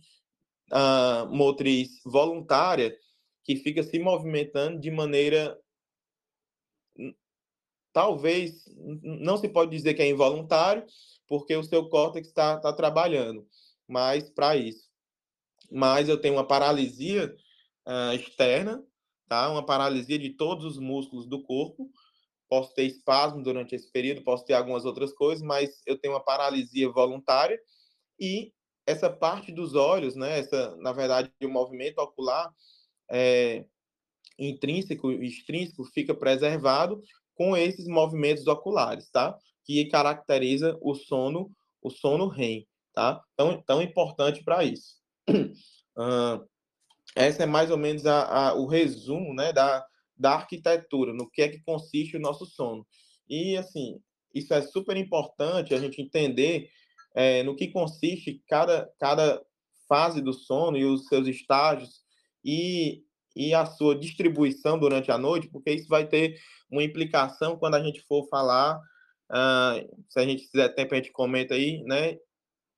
uh, 0.71 1.27
motriz 1.29 1.99
voluntária 2.05 2.95
que 3.43 3.55
fica 3.55 3.81
se 3.83 3.97
movimentando 3.99 4.79
de 4.79 4.91
maneira 4.91 5.57
talvez 7.97 8.63
não 9.01 9.37
se 9.37 9.49
pode 9.49 9.71
dizer 9.71 9.95
que 9.95 10.03
é 10.03 10.07
involuntário, 10.07 10.85
porque 11.27 11.55
o 11.55 11.63
seu 11.63 11.89
córtex 11.89 12.27
está 12.27 12.59
tá 12.59 12.71
trabalhando, 12.71 13.47
mas 13.87 14.29
para 14.29 14.55
isso. 14.55 14.86
Mas 15.71 16.09
eu 16.09 16.17
tenho 16.19 16.35
uma 16.35 16.47
paralisia 16.47 17.35
uh, 17.87 18.13
externa, 18.13 18.83
tá? 19.27 19.49
Uma 19.49 19.65
paralisia 19.65 20.17
de 20.17 20.31
todos 20.31 20.65
os 20.65 20.77
músculos 20.77 21.27
do 21.27 21.41
corpo. 21.43 21.89
Posso 22.49 22.73
ter 22.73 22.83
espasmo 22.83 23.43
durante 23.43 23.75
esse 23.75 23.91
período, 23.91 24.23
posso 24.23 24.45
ter 24.45 24.53
algumas 24.53 24.85
outras 24.85 25.11
coisas, 25.13 25.43
mas 25.43 25.81
eu 25.85 25.97
tenho 25.97 26.13
uma 26.13 26.23
paralisia 26.23 26.89
voluntária 26.89 27.59
e 28.19 28.53
essa 28.85 29.09
parte 29.09 29.51
dos 29.51 29.75
olhos, 29.75 30.15
né? 30.15 30.39
Essa, 30.39 30.75
na 30.77 30.93
verdade, 30.93 31.29
o 31.43 31.49
movimento 31.49 31.99
ocular 31.99 32.49
é, 33.11 33.65
intrínseco 34.39 35.11
e 35.11 35.27
extrínseco 35.27 35.83
fica 35.83 36.15
preservado 36.15 37.01
com 37.35 37.55
esses 37.55 37.85
movimentos 37.85 38.47
oculares, 38.47 39.09
tá? 39.11 39.37
Que 39.65 39.85
caracteriza 39.89 40.77
o 40.81 40.95
sono, 40.95 41.51
o 41.81 41.89
sono 41.89 42.29
REM, 42.29 42.65
tá? 42.93 43.21
Tão, 43.35 43.61
tão 43.61 43.81
importante 43.81 44.43
para 44.43 44.63
isso. 44.63 44.96
Uh, 45.97 46.47
essa 47.15 47.41
é 47.41 47.45
mais 47.47 47.71
ou 47.71 47.77
menos 47.77 48.05
a, 48.05 48.49
a, 48.49 48.53
o 48.53 48.67
resumo, 48.67 49.33
né, 49.33 49.51
da, 49.51 49.83
da 50.15 50.33
arquitetura, 50.33 51.11
no 51.11 51.27
que 51.27 51.41
é 51.41 51.49
que 51.49 51.59
consiste 51.63 52.15
o 52.15 52.19
nosso 52.19 52.45
sono. 52.45 52.85
E, 53.27 53.57
assim, 53.57 53.99
isso 54.33 54.53
é 54.53 54.61
super 54.61 54.95
importante 54.95 55.73
a 55.73 55.79
gente 55.79 55.99
entender 55.99 56.69
é, 57.15 57.41
no 57.41 57.55
que 57.55 57.69
consiste 57.69 58.43
cada, 58.47 58.87
cada 58.99 59.41
fase 59.89 60.21
do 60.21 60.33
sono 60.33 60.77
e 60.77 60.85
os 60.85 61.07
seus 61.07 61.27
estágios 61.27 62.01
e, 62.45 63.03
e 63.35 63.55
a 63.55 63.65
sua 63.65 63.97
distribuição 63.97 64.77
durante 64.77 65.11
a 65.11 65.17
noite, 65.17 65.49
porque 65.49 65.71
isso 65.71 65.87
vai 65.87 66.07
ter 66.07 66.39
uma 66.69 66.83
implicação 66.83 67.57
quando 67.57 67.73
a 67.73 67.83
gente 67.83 68.01
for 68.01 68.27
falar, 68.29 68.77
uh, 69.31 70.03
se 70.07 70.19
a 70.19 70.25
gente 70.25 70.47
tiver 70.47 70.69
tempo, 70.69 70.93
a 70.93 70.97
gente 70.97 71.11
comenta 71.11 71.55
aí, 71.55 71.81
né, 71.85 72.19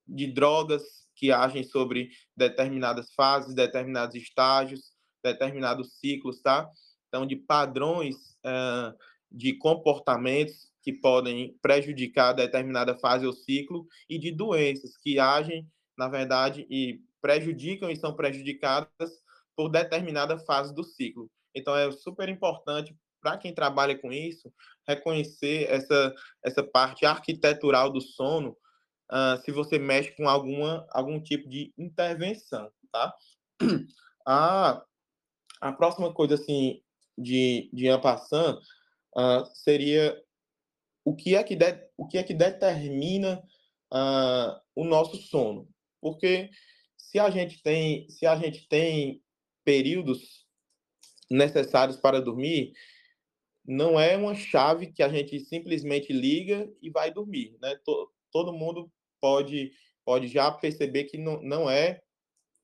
de 0.08 0.28
drogas 0.28 1.09
que 1.20 1.34
agem 1.34 1.64
sobre 1.64 2.12
determinadas 2.36 3.14
fases, 3.14 3.54
determinados 3.54 4.16
estágios, 4.16 4.94
determinados 5.22 6.00
ciclos, 6.00 6.42
tá? 6.42 6.70
Então, 7.10 7.28
de 7.28 7.36
padrões 7.36 8.16
uh, 8.46 8.98
de 9.30 9.54
comportamentos 9.58 10.72
que 10.82 10.94
podem 10.94 11.58
prejudicar 11.62 12.32
determinada 12.32 12.98
fase 12.98 13.26
ou 13.26 13.34
ciclo 13.34 13.86
e 14.10 14.18
de 14.18 14.32
doenças 14.32 14.96
que 14.98 15.20
agem, 15.20 15.68
na 15.98 16.08
verdade, 16.08 16.66
e 16.70 17.02
prejudicam 17.22 17.90
e 17.90 17.98
são 17.98 18.16
prejudicadas 18.16 19.12
por 19.58 19.68
determinada 19.68 20.40
fase 20.40 20.74
do 20.74 20.86
ciclo. 20.86 21.30
Então, 21.54 21.76
é 21.76 21.92
super 21.92 22.30
importante 22.30 22.96
para 23.22 23.38
quem 23.38 23.54
trabalha 23.54 24.00
com 24.00 24.14
isso 24.14 24.50
reconhecer 24.88 25.70
essa, 25.70 26.16
essa 26.42 26.64
parte 26.64 27.06
arquitetural 27.06 27.92
do 27.92 28.00
sono 28.00 28.56
uh, 29.12 29.42
se 29.44 29.52
você 29.52 29.78
mexe 29.78 30.12
com 30.12 30.28
alguma, 30.28 30.88
algum 30.92 31.20
tipo 31.20 31.50
de 31.50 31.74
intervenção, 31.78 32.72
tá? 32.92 33.14
A, 34.32 34.86
a 35.60 35.74
próxima 35.74 36.14
coisa, 36.14 36.36
assim, 36.36 36.84
de, 37.18 37.68
de 37.74 37.88
Ampassan 37.88 38.60
uh, 39.18 39.46
seria 39.56 40.22
o 41.04 41.16
que 41.16 41.36
é 41.36 41.44
que, 41.44 41.56
de, 41.56 41.90
o 41.98 42.08
que, 42.08 42.18
é 42.18 42.24
que 42.24 42.34
determina 42.34 43.42
uh, 43.92 44.62
o 44.76 44.84
nosso 44.84 45.18
sono. 45.18 45.68
Porque 46.00 46.52
se 46.96 47.18
a 47.18 47.30
gente 47.32 47.64
tem, 47.64 48.08
se 48.10 48.28
a 48.28 48.36
gente 48.36 48.68
tem 48.68 49.24
períodos 49.66 50.46
necessários 51.30 51.98
para 51.98 52.22
dormir, 52.22 52.74
não 53.66 54.00
é 54.00 54.16
uma 54.16 54.36
chave 54.36 54.92
que 54.92 55.02
a 55.02 55.10
gente 55.10 55.40
simplesmente 55.40 56.14
liga 56.14 56.72
e 56.82 56.90
vai 56.90 57.12
dormir, 57.12 57.58
né? 57.62 57.80
Todo 58.32 58.54
mundo 58.54 58.92
pode, 59.22 59.72
pode 60.06 60.28
já 60.28 60.52
perceber 60.52 61.06
que 61.06 61.18
não, 61.18 61.42
não, 61.42 61.70
é, 61.70 62.02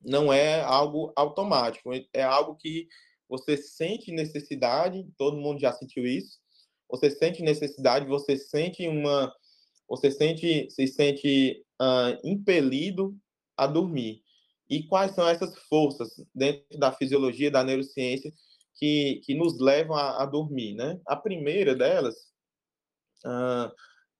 não 0.01 0.31
é 0.31 0.61
algo 0.61 1.11
automático, 1.15 1.91
é 2.13 2.23
algo 2.23 2.55
que 2.55 2.87
você 3.27 3.57
sente 3.57 4.11
necessidade, 4.11 5.07
todo 5.17 5.37
mundo 5.37 5.59
já 5.59 5.73
sentiu 5.73 6.05
isso, 6.05 6.39
você 6.89 7.09
sente 7.09 7.41
necessidade, 7.41 8.05
você 8.05 8.37
sente 8.37 8.87
uma, 8.87 9.33
você 9.87 10.11
sente, 10.11 10.69
se 10.69 10.87
sente 10.87 11.63
uh, 11.81 12.27
impelido 12.27 13.17
a 13.57 13.67
dormir. 13.67 14.23
E 14.69 14.83
quais 14.83 15.11
são 15.11 15.27
essas 15.27 15.55
forças 15.67 16.09
dentro 16.33 16.77
da 16.77 16.91
fisiologia 16.91 17.51
da 17.51 17.63
neurociência 17.63 18.31
que, 18.75 19.21
que 19.23 19.35
nos 19.35 19.59
levam 19.59 19.95
a, 19.95 20.23
a 20.23 20.25
dormir, 20.25 20.73
né? 20.73 20.99
A 21.05 21.15
primeira 21.15 21.75
delas, 21.75 22.15
uh, 23.25 23.71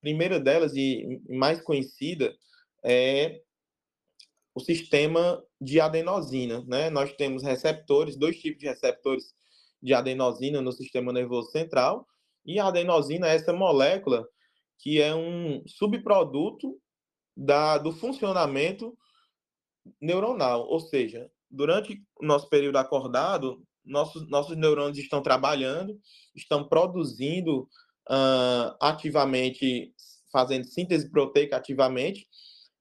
primeira 0.06 0.40
delas 0.40 0.76
e 0.76 1.20
mais 1.28 1.60
conhecida 1.60 2.38
é 2.84 3.42
o 4.54 4.60
sistema 4.60 5.44
de 5.60 5.82
adenosina, 5.82 6.64
né? 6.68 6.92
Nós 6.92 7.12
temos 7.14 7.42
receptores, 7.42 8.16
dois 8.16 8.40
tipos 8.40 8.60
de 8.60 8.68
receptores 8.68 9.34
de 9.82 9.96
adenosina 9.96 10.62
no 10.62 10.72
sistema 10.72 11.12
nervoso 11.12 11.50
central, 11.50 12.08
e 12.46 12.60
a 12.60 12.68
adenosina 12.68 13.28
é 13.28 13.36
essa 13.36 13.52
molécula 13.52 14.28
que 14.78 15.02
é 15.02 15.16
um 15.16 15.64
subproduto 15.66 16.80
da, 17.36 17.80
do 17.80 17.92
funcionamento 17.92 18.96
neuronal, 20.00 20.68
ou 20.68 20.80
seja, 20.80 21.32
durante 21.50 22.00
o 22.22 22.26
nosso 22.26 22.48
período 22.48 22.78
acordado, 22.78 23.66
nossos, 23.84 24.30
nossos 24.30 24.56
neurônios 24.56 25.00
estão 25.00 25.24
trabalhando, 25.24 26.00
estão 26.36 26.68
produzindo 26.68 27.68
uh, 28.10 28.76
ativamente, 28.80 29.94
fazendo 30.36 30.66
síntese 30.66 31.10
proteica 31.10 31.56
ativamente, 31.56 32.28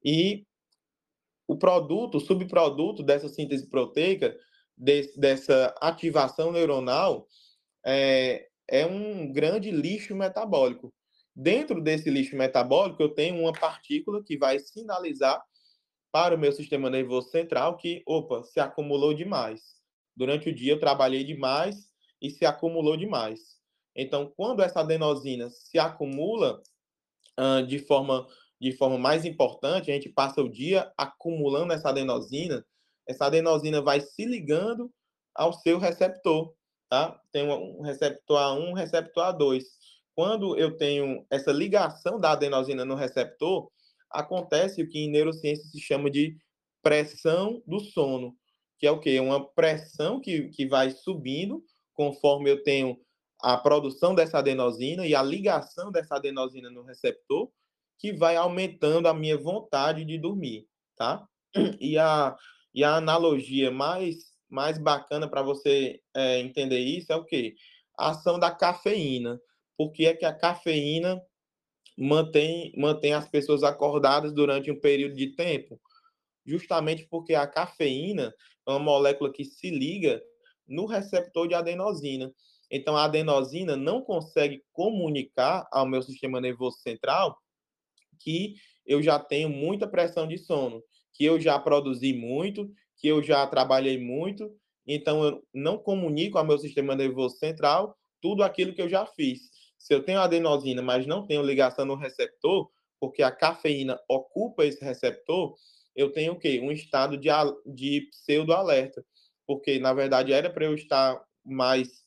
e 0.04 0.44
o 1.46 1.56
produto, 1.56 2.16
o 2.16 2.20
subproduto 2.20 3.00
dessa 3.00 3.28
síntese 3.28 3.68
proteica, 3.68 4.36
de, 4.76 5.12
dessa 5.16 5.72
ativação 5.80 6.50
neuronal, 6.50 7.28
é, 7.86 8.48
é 8.68 8.84
um 8.84 9.32
grande 9.32 9.70
lixo 9.70 10.16
metabólico. 10.16 10.92
Dentro 11.36 11.80
desse 11.80 12.10
lixo 12.10 12.34
metabólico, 12.34 13.00
eu 13.00 13.08
tenho 13.08 13.40
uma 13.40 13.52
partícula 13.52 14.20
que 14.24 14.36
vai 14.36 14.58
sinalizar 14.58 15.40
para 16.10 16.34
o 16.34 16.38
meu 16.38 16.50
sistema 16.50 16.90
nervoso 16.90 17.28
central 17.30 17.76
que, 17.76 18.02
opa, 18.04 18.42
se 18.42 18.58
acumulou 18.58 19.14
demais. 19.14 19.60
Durante 20.16 20.48
o 20.48 20.54
dia 20.54 20.72
eu 20.72 20.80
trabalhei 20.80 21.22
demais 21.22 21.88
e 22.20 22.30
se 22.30 22.44
acumulou 22.44 22.96
demais. 22.96 23.54
Então, 23.94 24.32
quando 24.36 24.60
essa 24.60 24.80
adenosina 24.80 25.50
se 25.50 25.78
acumula 25.78 26.60
uh, 27.38 27.66
de, 27.66 27.78
forma, 27.78 28.26
de 28.60 28.72
forma 28.72 28.98
mais 28.98 29.24
importante, 29.24 29.90
a 29.90 29.94
gente 29.94 30.08
passa 30.08 30.42
o 30.42 30.48
dia 30.48 30.92
acumulando 30.96 31.72
essa 31.72 31.90
adenosina, 31.90 32.64
essa 33.06 33.26
adenosina 33.26 33.82
vai 33.82 34.00
se 34.00 34.24
ligando 34.24 34.90
ao 35.34 35.52
seu 35.52 35.78
receptor, 35.78 36.54
tá? 36.88 37.20
Tem 37.32 37.44
um 37.44 37.82
receptor 37.82 38.38
A1, 38.38 38.70
um 38.70 38.72
receptor 38.72 39.24
A2. 39.24 39.62
Quando 40.14 40.56
eu 40.56 40.76
tenho 40.76 41.26
essa 41.30 41.52
ligação 41.52 42.20
da 42.20 42.32
adenosina 42.32 42.84
no 42.84 42.94
receptor, 42.94 43.68
acontece 44.10 44.82
o 44.82 44.88
que 44.88 45.00
em 45.00 45.10
neurociência 45.10 45.64
se 45.64 45.80
chama 45.80 46.08
de 46.08 46.36
pressão 46.82 47.62
do 47.66 47.80
sono, 47.80 48.36
que 48.78 48.86
é 48.86 48.90
o 48.90 49.00
quê? 49.00 49.18
Uma 49.18 49.44
pressão 49.44 50.20
que, 50.20 50.48
que 50.50 50.66
vai 50.66 50.90
subindo 50.90 51.64
conforme 51.94 52.50
eu 52.50 52.62
tenho 52.62 52.96
a 53.40 53.56
produção 53.56 54.14
dessa 54.14 54.38
adenosina 54.38 55.06
e 55.06 55.14
a 55.14 55.22
ligação 55.22 55.90
dessa 55.90 56.16
adenosina 56.16 56.70
no 56.70 56.82
receptor, 56.82 57.50
que 57.98 58.12
vai 58.12 58.36
aumentando 58.36 59.08
a 59.08 59.14
minha 59.14 59.36
vontade 59.36 60.04
de 60.04 60.18
dormir, 60.18 60.66
tá? 60.96 61.26
E 61.80 61.96
a, 61.96 62.36
e 62.74 62.82
a 62.82 62.96
analogia 62.96 63.70
mais, 63.70 64.32
mais 64.48 64.76
bacana 64.76 65.28
para 65.28 65.42
você 65.42 66.00
é, 66.14 66.40
entender 66.40 66.80
isso 66.80 67.12
é 67.12 67.16
o 67.16 67.24
quê? 67.24 67.54
A 67.96 68.10
ação 68.10 68.38
da 68.38 68.50
cafeína. 68.50 69.40
Por 69.76 69.92
que 69.92 70.06
é 70.06 70.14
que 70.14 70.24
a 70.24 70.32
cafeína 70.32 71.22
mantém, 71.96 72.72
mantém 72.76 73.12
as 73.12 73.28
pessoas 73.28 73.62
acordadas 73.62 74.32
durante 74.32 74.70
um 74.70 74.80
período 74.80 75.14
de 75.14 75.34
tempo? 75.36 75.80
Justamente 76.44 77.06
porque 77.08 77.34
a 77.34 77.46
cafeína 77.46 78.34
é 78.66 78.70
uma 78.70 78.80
molécula 78.80 79.32
que 79.32 79.44
se 79.44 79.70
liga 79.70 80.20
no 80.66 80.86
receptor 80.86 81.46
de 81.46 81.54
adenosina. 81.54 82.32
Então, 82.76 82.96
a 82.96 83.04
adenosina 83.04 83.76
não 83.76 84.02
consegue 84.02 84.64
comunicar 84.72 85.64
ao 85.70 85.86
meu 85.86 86.02
sistema 86.02 86.40
nervoso 86.40 86.78
central 86.78 87.38
que 88.18 88.56
eu 88.84 89.00
já 89.00 89.16
tenho 89.16 89.48
muita 89.48 89.86
pressão 89.86 90.26
de 90.26 90.36
sono, 90.38 90.82
que 91.12 91.24
eu 91.24 91.38
já 91.40 91.56
produzi 91.56 92.12
muito, 92.12 92.68
que 92.96 93.06
eu 93.06 93.22
já 93.22 93.46
trabalhei 93.46 93.96
muito, 93.96 94.50
então 94.84 95.22
eu 95.22 95.46
não 95.54 95.78
comunico 95.78 96.36
ao 96.36 96.44
meu 96.44 96.58
sistema 96.58 96.96
nervoso 96.96 97.36
central 97.36 97.96
tudo 98.20 98.42
aquilo 98.42 98.74
que 98.74 98.82
eu 98.82 98.88
já 98.88 99.06
fiz. 99.06 99.42
Se 99.78 99.94
eu 99.94 100.02
tenho 100.02 100.18
adenosina, 100.18 100.82
mas 100.82 101.06
não 101.06 101.24
tenho 101.24 101.44
ligação 101.44 101.84
no 101.84 101.94
receptor, 101.94 102.68
porque 102.98 103.22
a 103.22 103.30
cafeína 103.30 104.00
ocupa 104.08 104.64
esse 104.64 104.84
receptor, 104.84 105.54
eu 105.94 106.10
tenho 106.10 106.32
o 106.32 106.38
quê? 106.38 106.58
Um 106.60 106.72
estado 106.72 107.16
de, 107.16 107.28
de 107.66 108.08
pseudo-alerta. 108.10 109.04
Porque, 109.46 109.78
na 109.78 109.92
verdade, 109.92 110.32
era 110.32 110.50
para 110.50 110.64
eu 110.64 110.74
estar 110.74 111.22
mais, 111.44 112.03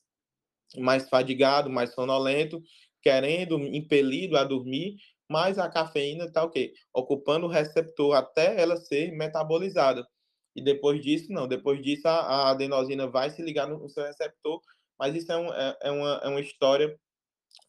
mais 0.75 1.07
fadigado, 1.09 1.69
mais 1.69 1.93
sonolento, 1.93 2.61
querendo, 3.01 3.57
impelido 3.59 4.37
a 4.37 4.43
dormir, 4.43 4.97
mas 5.29 5.59
a 5.59 5.69
cafeína 5.69 6.25
está 6.25 6.43
o 6.43 6.49
quê? 6.49 6.73
Ocupando 6.93 7.45
o 7.45 7.49
receptor 7.49 8.15
até 8.15 8.59
ela 8.61 8.77
ser 8.77 9.11
metabolizada. 9.11 10.07
E 10.55 10.61
depois 10.61 11.01
disso, 11.01 11.31
não. 11.31 11.47
Depois 11.47 11.81
disso, 11.81 12.07
a, 12.07 12.19
a 12.19 12.49
adenosina 12.49 13.07
vai 13.07 13.29
se 13.29 13.41
ligar 13.41 13.67
no, 13.67 13.77
no 13.77 13.89
seu 13.89 14.03
receptor, 14.03 14.59
mas 14.97 15.15
isso 15.15 15.31
é, 15.31 15.37
um, 15.37 15.53
é, 15.53 15.77
é, 15.83 15.91
uma, 15.91 16.21
é 16.23 16.27
uma 16.27 16.41
história, 16.41 16.99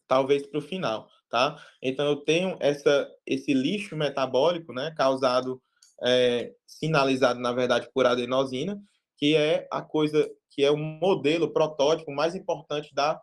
talvez, 0.06 0.46
para 0.46 0.58
o 0.58 0.62
final, 0.62 1.08
tá? 1.28 1.62
Então, 1.82 2.06
eu 2.06 2.16
tenho 2.16 2.56
essa, 2.60 3.06
esse 3.26 3.52
lixo 3.52 3.94
metabólico, 3.94 4.72
né, 4.72 4.94
causado, 4.96 5.60
é, 6.02 6.54
sinalizado, 6.66 7.38
na 7.40 7.52
verdade, 7.52 7.90
por 7.92 8.06
adenosina, 8.06 8.80
que 9.18 9.34
é 9.34 9.68
a 9.70 9.82
coisa, 9.82 10.26
que 10.58 10.64
é 10.64 10.72
o 10.72 10.76
modelo, 10.76 11.46
o 11.46 11.52
protótipo 11.52 12.10
mais 12.10 12.34
importante 12.34 12.92
da, 12.92 13.22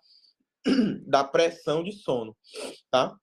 da 1.06 1.22
pressão 1.22 1.84
de 1.84 1.92
sono, 1.92 2.34
tá? 2.90 3.14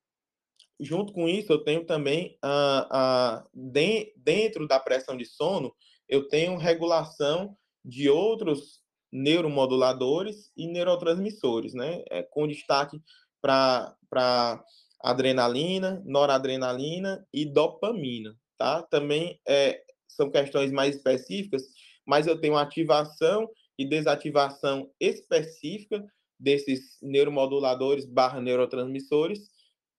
Junto 0.79 1.14
com 1.14 1.27
isso, 1.27 1.51
eu 1.51 1.64
tenho 1.64 1.87
também, 1.87 2.37
a, 2.42 2.88
a, 2.90 3.46
de, 3.55 4.12
dentro 4.14 4.68
da 4.68 4.79
pressão 4.79 5.16
de 5.16 5.25
sono, 5.25 5.75
eu 6.07 6.29
tenho 6.29 6.59
regulação 6.59 7.57
de 7.83 8.11
outros 8.11 8.83
neuromoduladores 9.11 10.53
e 10.55 10.68
neurotransmissores, 10.68 11.72
né? 11.72 12.03
É, 12.11 12.22
com 12.22 12.46
destaque 12.46 13.01
para 13.40 14.62
adrenalina, 15.03 16.03
noradrenalina 16.05 17.27
e 17.33 17.46
dopamina, 17.46 18.37
tá? 18.59 18.83
Também 18.83 19.40
é, 19.48 19.83
são 20.07 20.31
questões 20.31 20.70
mais 20.70 20.96
específicas, 20.96 21.62
mas 22.07 22.27
eu 22.27 22.38
tenho 22.38 22.59
ativação 22.59 23.48
e 23.83 23.88
desativação 23.88 24.90
específica 25.01 26.05
desses 26.38 26.99
neuromoduladores 27.03 28.07
barra 28.07 28.40
neurotransmissores, 28.40 29.51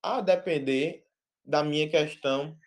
a 0.02 0.22
depender 0.22 1.04
da 1.43 1.63
minha 1.63 1.89
questão 1.89 2.58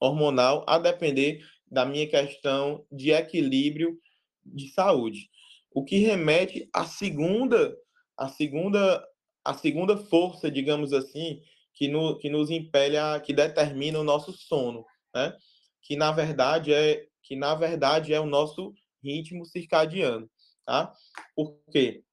hormonal, 0.00 0.64
a 0.66 0.78
depender 0.78 1.44
da 1.70 1.84
minha 1.84 2.08
questão 2.08 2.84
de 2.90 3.12
equilíbrio 3.12 3.98
de 4.44 4.68
saúde. 4.68 5.30
O 5.70 5.84
que 5.84 5.98
remete 5.98 6.68
à 6.72 6.84
segunda, 6.84 7.76
a 8.16 8.28
segunda, 8.28 9.04
a 9.44 9.54
segunda 9.54 9.96
força, 9.96 10.50
digamos 10.50 10.92
assim, 10.92 11.40
que, 11.74 11.86
no, 11.86 12.18
que 12.18 12.28
nos 12.28 12.50
impele 12.50 12.96
a, 12.96 13.20
que 13.20 13.32
determina 13.32 14.00
o 14.00 14.04
nosso 14.04 14.32
sono, 14.32 14.84
né? 15.14 15.36
Que 15.82 15.94
na 15.96 16.10
verdade 16.10 16.72
é 16.72 17.06
que 17.22 17.36
na 17.36 17.54
verdade 17.54 18.12
é 18.12 18.18
o 18.18 18.26
nosso 18.26 18.74
ritmo 19.02 19.44
circadiano, 19.44 20.28
tá? 20.68 20.92
Porque 21.34 22.04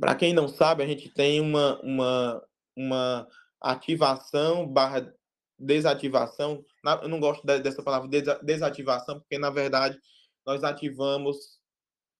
para 0.00 0.14
quem 0.14 0.32
não 0.32 0.48
sabe, 0.48 0.82
a 0.82 0.86
gente 0.86 1.10
tem 1.10 1.42
uma 1.42 1.78
uma, 1.82 2.42
uma 2.74 3.28
ativação 3.60 4.66
barra 4.66 5.14
desativação. 5.58 6.64
Eu 7.02 7.08
não 7.08 7.20
gosto 7.20 7.46
dessa 7.46 7.82
palavra 7.82 8.08
desativação, 8.42 9.20
porque 9.20 9.36
na 9.38 9.50
verdade 9.50 10.00
nós 10.44 10.64
ativamos 10.64 11.60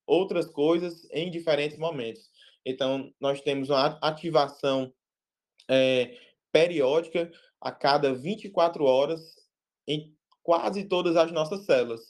outras 0.06 0.46
coisas 0.46 1.08
em 1.10 1.30
diferentes 1.30 1.78
momentos. 1.78 2.30
Então, 2.64 3.12
nós 3.18 3.40
temos 3.40 3.70
uma 3.70 3.98
ativação 4.02 4.92
é, 5.68 6.18
periódica 6.52 7.32
a 7.60 7.72
cada 7.72 8.14
24 8.14 8.84
horas 8.84 9.34
em 9.88 10.14
quase 10.42 10.84
todas 10.84 11.16
as 11.16 11.32
nossas 11.32 11.64
células. 11.64 12.02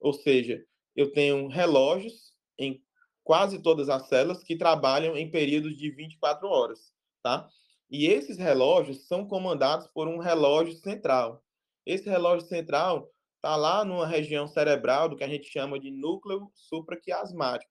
Ou 0.00 0.12
seja, 0.12 0.64
eu 0.96 1.12
tenho 1.12 1.46
relógios 1.48 2.32
em 2.58 2.82
quase 3.30 3.62
todas 3.62 3.88
as 3.88 4.08
células 4.08 4.42
que 4.42 4.56
trabalham 4.56 5.16
em 5.16 5.30
períodos 5.30 5.78
de 5.78 5.88
24 5.88 6.48
horas, 6.48 6.92
tá? 7.22 7.48
E 7.88 8.06
esses 8.06 8.36
relógios 8.36 9.06
são 9.06 9.24
comandados 9.24 9.86
por 9.86 10.08
um 10.08 10.18
relógio 10.18 10.74
central. 10.74 11.40
Esse 11.86 12.10
relógio 12.10 12.48
central 12.48 13.08
está 13.36 13.54
lá 13.54 13.84
numa 13.84 14.04
região 14.04 14.48
cerebral 14.48 15.08
do 15.08 15.14
que 15.14 15.22
a 15.22 15.28
gente 15.28 15.48
chama 15.48 15.78
de 15.78 15.92
núcleo 15.92 16.50
supraquiasmático, 16.56 17.70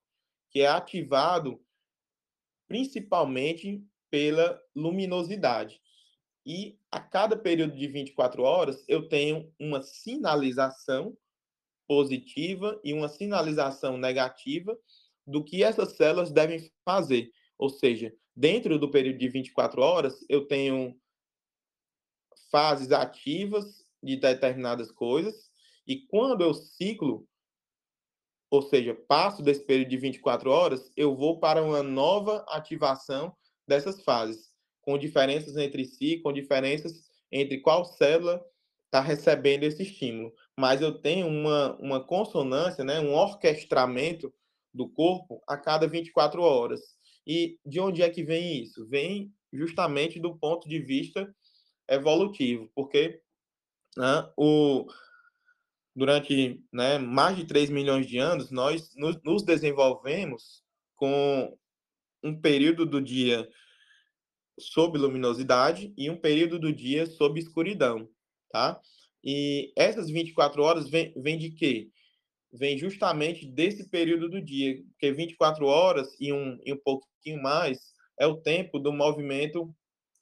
que 0.49 0.61
é 0.61 0.67
ativado 0.67 1.61
principalmente 2.65 3.83
pela 4.09 4.57
luminosidade. 4.73 5.81
E 6.45 6.79
a 6.89 7.01
cada 7.01 7.35
período 7.35 7.75
de 7.75 7.85
24 7.85 8.43
horas, 8.43 8.81
eu 8.87 9.09
tenho 9.09 9.53
uma 9.59 9.81
sinalização 9.81 11.17
positiva 11.85 12.79
e 12.81 12.93
uma 12.93 13.09
sinalização 13.09 13.97
negativa 13.97 14.79
do 15.29 15.43
que 15.43 15.63
essas 15.63 15.95
células 15.95 16.31
devem 16.31 16.71
fazer. 16.83 17.31
Ou 17.57 17.69
seja, 17.69 18.13
dentro 18.35 18.79
do 18.79 18.89
período 18.89 19.19
de 19.19 19.29
24 19.29 19.81
horas, 19.81 20.25
eu 20.27 20.47
tenho 20.47 20.99
fases 22.51 22.91
ativas 22.91 23.85
de 24.01 24.15
determinadas 24.15 24.91
coisas, 24.91 25.49
e 25.85 26.05
quando 26.07 26.41
eu 26.41 26.53
ciclo, 26.53 27.27
ou 28.49 28.61
seja, 28.61 28.95
passo 29.07 29.43
desse 29.43 29.63
período 29.63 29.89
de 29.89 29.97
24 29.97 30.49
horas, 30.49 30.91
eu 30.95 31.15
vou 31.15 31.39
para 31.39 31.61
uma 31.61 31.83
nova 31.83 32.45
ativação 32.47 33.35
dessas 33.67 34.01
fases, 34.03 34.51
com 34.81 34.97
diferenças 34.97 35.57
entre 35.57 35.85
si, 35.85 36.17
com 36.17 36.33
diferenças 36.33 37.09
entre 37.31 37.59
qual 37.59 37.85
célula 37.85 38.43
está 38.85 39.01
recebendo 39.01 39.63
esse 39.63 39.83
estímulo. 39.83 40.33
Mas 40.57 40.81
eu 40.81 40.99
tenho 40.99 41.27
uma, 41.27 41.75
uma 41.77 42.03
consonância, 42.03 42.83
né, 42.83 42.99
um 42.99 43.13
orquestramento 43.13 44.33
do 44.73 44.87
corpo 44.89 45.41
a 45.47 45.57
cada 45.57 45.87
24 45.87 46.41
horas. 46.41 46.81
E 47.25 47.57
de 47.65 47.79
onde 47.79 48.01
é 48.01 48.09
que 48.09 48.23
vem 48.23 48.61
isso? 48.61 48.87
Vem 48.87 49.31
justamente 49.51 50.19
do 50.19 50.37
ponto 50.37 50.67
de 50.67 50.79
vista 50.79 51.33
evolutivo, 51.87 52.69
porque 52.75 53.19
né, 53.97 54.29
o, 54.37 54.85
durante 55.95 56.63
né, 56.71 56.97
mais 56.97 57.35
de 57.35 57.45
3 57.45 57.69
milhões 57.69 58.07
de 58.07 58.17
anos, 58.17 58.51
nós 58.51 58.95
nos, 58.95 59.21
nos 59.23 59.43
desenvolvemos 59.43 60.63
com 60.95 61.57
um 62.23 62.39
período 62.39 62.85
do 62.85 63.01
dia 63.01 63.49
sob 64.59 64.97
luminosidade 64.97 65.93
e 65.97 66.09
um 66.09 66.17
período 66.17 66.59
do 66.59 66.71
dia 66.71 67.05
sob 67.05 67.39
escuridão, 67.39 68.09
tá? 68.51 68.79
E 69.23 69.71
essas 69.75 70.09
24 70.09 70.61
horas 70.61 70.89
vêm 70.89 71.13
vem 71.15 71.37
de 71.37 71.51
quê? 71.51 71.89
Vem 72.51 72.77
justamente 72.77 73.45
desse 73.45 73.89
período 73.89 74.29
do 74.29 74.41
dia, 74.41 74.81
porque 74.91 75.11
24 75.11 75.65
horas 75.65 76.15
e 76.19 76.33
um, 76.33 76.59
e 76.65 76.73
um 76.73 76.77
pouquinho 76.77 77.41
mais 77.41 77.93
é 78.19 78.25
o 78.25 78.37
tempo 78.37 78.79
do 78.79 78.91
movimento 78.91 79.73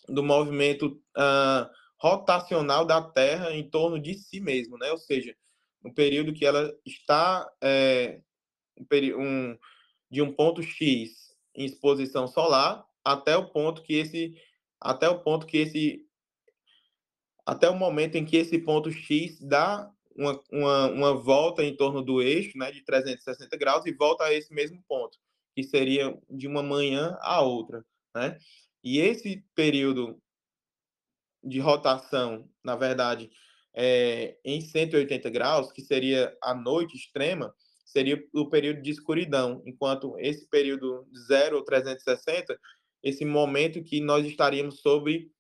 do 0.08 0.24
movimento 0.24 1.02
uh, 1.18 1.70
rotacional 2.00 2.86
da 2.86 3.02
Terra 3.02 3.54
em 3.54 3.70
torno 3.70 4.00
de 4.00 4.14
si 4.14 4.40
mesmo, 4.40 4.78
né? 4.78 4.90
Ou 4.92 4.98
seja, 4.98 5.36
um 5.84 5.94
período 5.94 6.34
que 6.34 6.46
ela 6.46 6.74
está 6.86 7.50
é, 7.62 8.22
um, 9.18 9.58
de 10.10 10.22
um 10.22 10.32
ponto 10.32 10.62
X 10.62 11.36
em 11.56 11.66
exposição 11.66 12.28
solar 12.28 12.86
até 13.04 13.36
o 13.36 13.50
ponto 13.50 13.82
que 13.82 13.96
esse 13.96 14.36
até 14.80 15.10
o 15.10 15.20
ponto 15.20 15.46
que 15.46 15.58
esse 15.58 16.06
até 17.46 17.70
o 17.70 17.76
momento 17.76 18.16
em 18.16 18.26
que 18.26 18.38
esse 18.38 18.60
ponto 18.60 18.92
X 18.92 19.40
dá 19.40 19.92
uma, 20.18 20.42
uma, 20.52 20.90
uma 20.90 21.14
volta 21.14 21.64
em 21.64 21.76
torno 21.76 22.02
do 22.02 22.22
eixo, 22.22 22.58
né, 22.58 22.72
de 22.72 22.84
360 22.84 23.56
graus, 23.58 23.86
e 23.86 23.94
volta 23.94 24.24
a 24.24 24.34
esse 24.34 24.54
mesmo 24.54 24.84
ponto, 24.88 25.18
que 25.56 25.64
seria 25.64 26.18
de 26.30 26.48
uma 26.48 26.64
manhã 26.64 27.18
a 27.22 27.42
outra, 27.42 27.86
né? 28.16 28.38
E 28.84 29.00
esse 29.00 29.44
período 29.54 30.20
de 31.44 31.60
rotação, 31.60 32.50
na 32.64 32.76
verdade, 32.76 33.30
é, 33.74 34.38
em 34.44 34.60
180 34.60 35.30
graus, 35.30 35.72
que 35.72 35.82
seria 35.82 36.36
a 36.42 36.54
noite 36.56 36.96
extrema, 36.96 37.54
seria 37.86 38.22
o 38.34 38.50
período 38.50 38.82
de 38.82 38.92
escuridão, 38.92 39.62
enquanto 39.66 40.18
esse 40.20 40.48
período 40.48 41.06
de 41.12 41.20
0 41.28 41.58
ou 41.58 41.64
360, 41.64 42.60
esse 43.04 43.24
momento 43.24 43.84
que 43.84 44.02
nós 44.02 44.26
estaríamos 44.26 44.80
sobre 44.80 45.32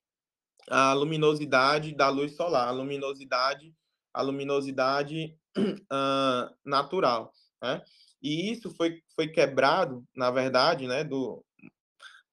a 0.69 0.93
luminosidade 0.93 1.95
da 1.95 2.09
luz 2.09 2.35
solar, 2.35 2.67
a 2.67 2.71
luminosidade 2.71 3.73
a 4.17 4.21
luminosidade 4.23 5.37
uh, 5.57 6.55
natural, 6.65 7.31
né? 7.61 7.83
E 8.19 8.51
isso 8.51 8.71
foi, 8.71 9.03
foi 9.15 9.27
quebrado, 9.27 10.03
na 10.15 10.31
verdade, 10.31 10.87
né, 10.87 11.03
do, 11.03 11.45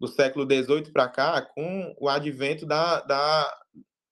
do 0.01 0.09
século 0.09 0.47
XVIII 0.47 0.91
para 0.91 1.07
cá, 1.09 1.43
com 1.43 1.95
o 2.01 2.09
advento 2.09 2.65
da, 2.65 3.03
da, 3.03 3.65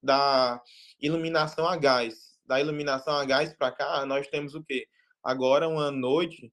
da 0.02 0.62
iluminação 1.00 1.66
a 1.66 1.74
gás. 1.74 2.38
Da 2.44 2.60
iluminação 2.60 3.14
a 3.14 3.24
gás 3.24 3.54
para 3.54 3.72
cá, 3.72 4.04
nós 4.04 4.28
temos 4.28 4.54
o 4.54 4.62
quê? 4.62 4.86
Agora 5.24 5.66
uma 5.66 5.90
noite 5.90 6.52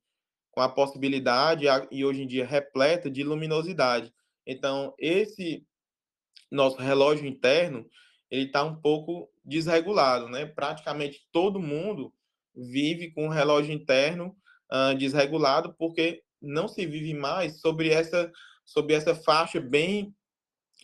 com 0.51 0.61
a 0.61 0.69
possibilidade, 0.69 1.65
e 1.91 2.05
hoje 2.05 2.23
em 2.23 2.27
dia 2.27 2.45
repleta, 2.45 3.11
de 3.11 3.25
luminosidade. 3.25 4.13
Então, 4.47 4.95
esse 4.97 5.67
nosso 6.49 6.77
relógio 6.77 7.27
interno 7.27 7.85
ele 8.29 8.43
está 8.43 8.63
um 8.63 8.75
pouco 8.75 9.29
desregulado, 9.49 10.29
né? 10.29 10.45
Praticamente 10.45 11.27
todo 11.31 11.59
mundo 11.59 12.13
vive 12.55 13.11
com 13.11 13.27
o 13.27 13.31
relógio 13.31 13.73
interno 13.73 14.35
uh, 14.71 14.95
desregulado 14.95 15.75
porque 15.77 16.21
não 16.41 16.67
se 16.67 16.85
vive 16.85 17.13
mais 17.13 17.59
sobre 17.59 17.89
essa 17.89 18.31
sobre 18.63 18.93
essa 18.93 19.15
faixa 19.15 19.59
bem 19.59 20.13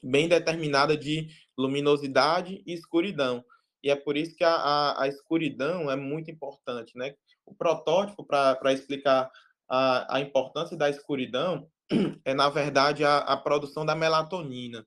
bem 0.04 0.28
determinada 0.28 0.98
de 0.98 1.28
luminosidade 1.58 2.62
e 2.66 2.74
escuridão. 2.74 3.44
E 3.84 3.90
é 3.90 3.96
por 3.96 4.18
isso 4.18 4.36
que 4.36 4.44
a, 4.44 4.56
a, 4.56 5.04
a 5.04 5.08
escuridão 5.08 5.90
é 5.90 5.96
muito 5.96 6.30
importante, 6.30 6.98
né? 6.98 7.14
O 7.46 7.54
protótipo 7.54 8.26
para 8.26 8.74
explicar 8.74 9.32
a, 9.70 10.18
a 10.18 10.20
importância 10.20 10.76
da 10.76 10.90
escuridão 10.90 11.68
é, 12.26 12.34
na 12.34 12.50
verdade, 12.50 13.04
a, 13.04 13.20
a 13.20 13.38
produção 13.38 13.86
da 13.86 13.96
melatonina. 13.96 14.86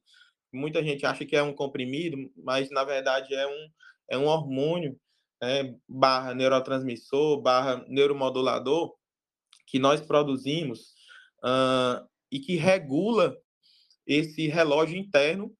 Muita 0.52 0.82
gente 0.82 1.04
acha 1.04 1.24
que 1.24 1.36
é 1.36 1.42
um 1.42 1.52
comprimido, 1.52 2.16
mas, 2.36 2.70
na 2.70 2.84
verdade, 2.84 3.34
é 3.34 3.46
um, 3.46 3.70
é 4.10 4.18
um 4.18 4.26
hormônio 4.26 4.98
é, 5.42 5.74
barra 5.88 6.34
neurotransmissor, 6.34 7.40
barra 7.40 7.84
neuromodulador, 7.88 8.94
que 9.66 9.78
nós 9.78 10.00
produzimos 10.00 10.94
uh, 11.44 12.08
e 12.30 12.40
que 12.40 12.56
regula 12.56 13.36
esse 14.06 14.48
relógio 14.48 14.96
interno, 14.96 15.54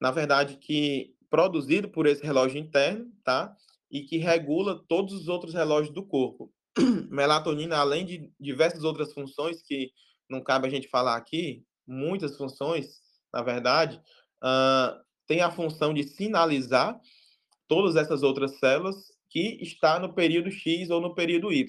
na 0.00 0.10
verdade, 0.10 0.56
que 0.56 1.14
produzido 1.30 1.88
por 1.88 2.06
esse 2.06 2.24
relógio 2.24 2.58
interno, 2.58 3.10
tá? 3.24 3.54
E 3.90 4.02
que 4.02 4.18
regula 4.18 4.84
todos 4.88 5.14
os 5.14 5.28
outros 5.28 5.54
relógios 5.54 5.94
do 5.94 6.04
corpo. 6.04 6.52
Melatonina, 7.08 7.76
além 7.76 8.04
de 8.04 8.32
diversas 8.38 8.82
outras 8.84 9.12
funções 9.12 9.62
que 9.62 9.92
não 10.28 10.42
cabe 10.42 10.66
a 10.66 10.70
gente 10.70 10.88
falar 10.88 11.16
aqui, 11.16 11.64
muitas 11.86 12.36
funções, 12.36 13.00
na 13.32 13.42
verdade, 13.42 14.00
uh, 14.42 15.00
tem 15.26 15.40
a 15.40 15.50
função 15.50 15.92
de 15.92 16.02
sinalizar 16.02 16.98
todas 17.68 17.96
essas 17.96 18.22
outras 18.22 18.58
células 18.58 19.12
que 19.28 19.58
está 19.62 19.98
no 19.98 20.14
período 20.14 20.50
X 20.50 20.90
ou 20.90 21.00
no 21.00 21.14
período 21.14 21.52
Y. 21.52 21.66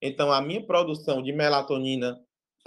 Então, 0.00 0.32
a 0.32 0.40
minha 0.40 0.64
produção 0.64 1.22
de 1.22 1.32
melatonina 1.32 2.18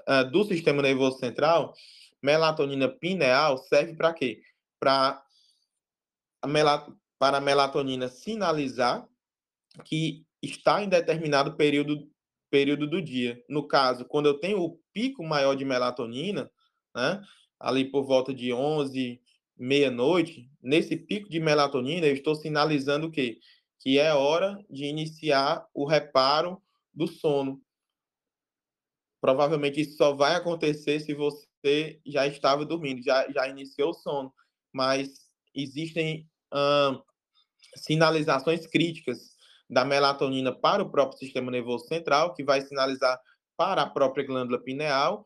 uh, 0.08 0.30
do 0.32 0.44
sistema 0.44 0.82
nervoso 0.82 1.18
central, 1.18 1.74
melatonina 2.22 2.88
pineal, 2.88 3.58
serve 3.58 3.96
para 3.96 4.14
quê? 4.14 4.42
Para 4.80 5.24
a, 6.42 6.88
para 7.18 7.38
a 7.38 7.42
melatonina 7.42 8.08
sinalizar 8.08 9.08
que 9.86 10.26
está 10.42 10.84
em 10.84 10.90
determinado 10.90 11.56
período, 11.56 12.08
período 12.50 12.88
do 12.88 13.02
dia. 13.02 13.42
No 13.50 13.68
caso, 13.68 14.06
quando 14.06 14.28
eu 14.28 14.40
tenho 14.40 14.62
o 14.62 14.80
pico 14.94 15.24
maior 15.24 15.56
de 15.56 15.66
melatonina, 15.66 16.52
né, 16.94 17.22
ali 17.60 17.86
por 17.86 18.04
volta 18.04 18.34
de 18.34 18.54
11, 18.54 19.22
meia-noite, 19.58 20.50
nesse 20.62 20.96
pico 20.96 21.30
de 21.30 21.40
melatonina, 21.40 22.06
eu 22.06 22.14
estou 22.14 22.36
sinalizando 22.36 23.08
o 23.08 23.12
quê? 23.12 23.40
Que 23.80 24.00
é 24.00 24.14
hora 24.14 24.64
de 24.70 24.86
iniciar 24.86 25.66
o 25.74 25.86
reparo 25.86 26.62
do 26.94 27.08
sono. 27.08 27.62
Provavelmente 29.22 29.80
isso 29.80 29.96
só 29.96 30.14
vai 30.14 30.36
acontecer 30.36 31.00
se 31.00 31.14
você 31.14 32.02
já 32.06 32.28
estava 32.28 32.66
dormindo, 32.66 33.02
já, 33.02 33.30
já 33.32 33.48
iniciou 33.48 33.92
o 33.92 33.94
sono. 33.94 34.34
Mas 34.74 35.30
existem 35.56 36.28
hum, 36.54 37.02
sinalizações 37.76 38.68
críticas 38.68 39.38
da 39.70 39.86
melatonina 39.86 40.52
para 40.52 40.84
o 40.84 40.90
próprio 40.90 41.18
sistema 41.18 41.50
nervoso 41.50 41.88
central, 41.88 42.34
que 42.34 42.44
vai 42.44 42.62
sinalizar 42.62 43.20
para 43.56 43.84
a 43.84 43.90
própria 43.90 44.26
glândula 44.26 44.62
pineal 44.62 45.26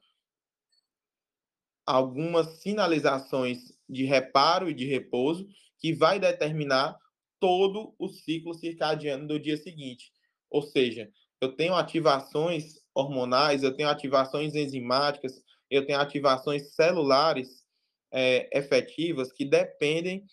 algumas 1.88 2.62
sinalizações 2.62 3.72
de 3.90 4.04
reparo 4.04 4.70
e 4.70 4.74
de 4.74 4.86
repouso 4.86 5.48
que 5.80 5.94
vai 5.94 6.20
determinar 6.20 6.98
todo 7.40 7.96
o 7.98 8.10
ciclo 8.10 8.54
circadiano 8.54 9.26
do 9.26 9.40
dia 9.40 9.56
seguinte. 9.56 10.12
Ou 10.50 10.62
seja, 10.62 11.10
eu 11.40 11.56
tenho 11.56 11.76
ativações 11.76 12.82
hormonais, 12.94 13.64
eu 13.64 13.74
tenho 13.74 13.90
ativações 13.90 14.54
enzimáticas, 14.54 15.42
eu 15.70 15.86
tenho 15.86 16.00
ativações 16.00 16.74
celulares 16.74 17.66
é, 18.12 18.50
efetivas 18.58 19.32
que 19.32 19.46
dependem 19.46 20.26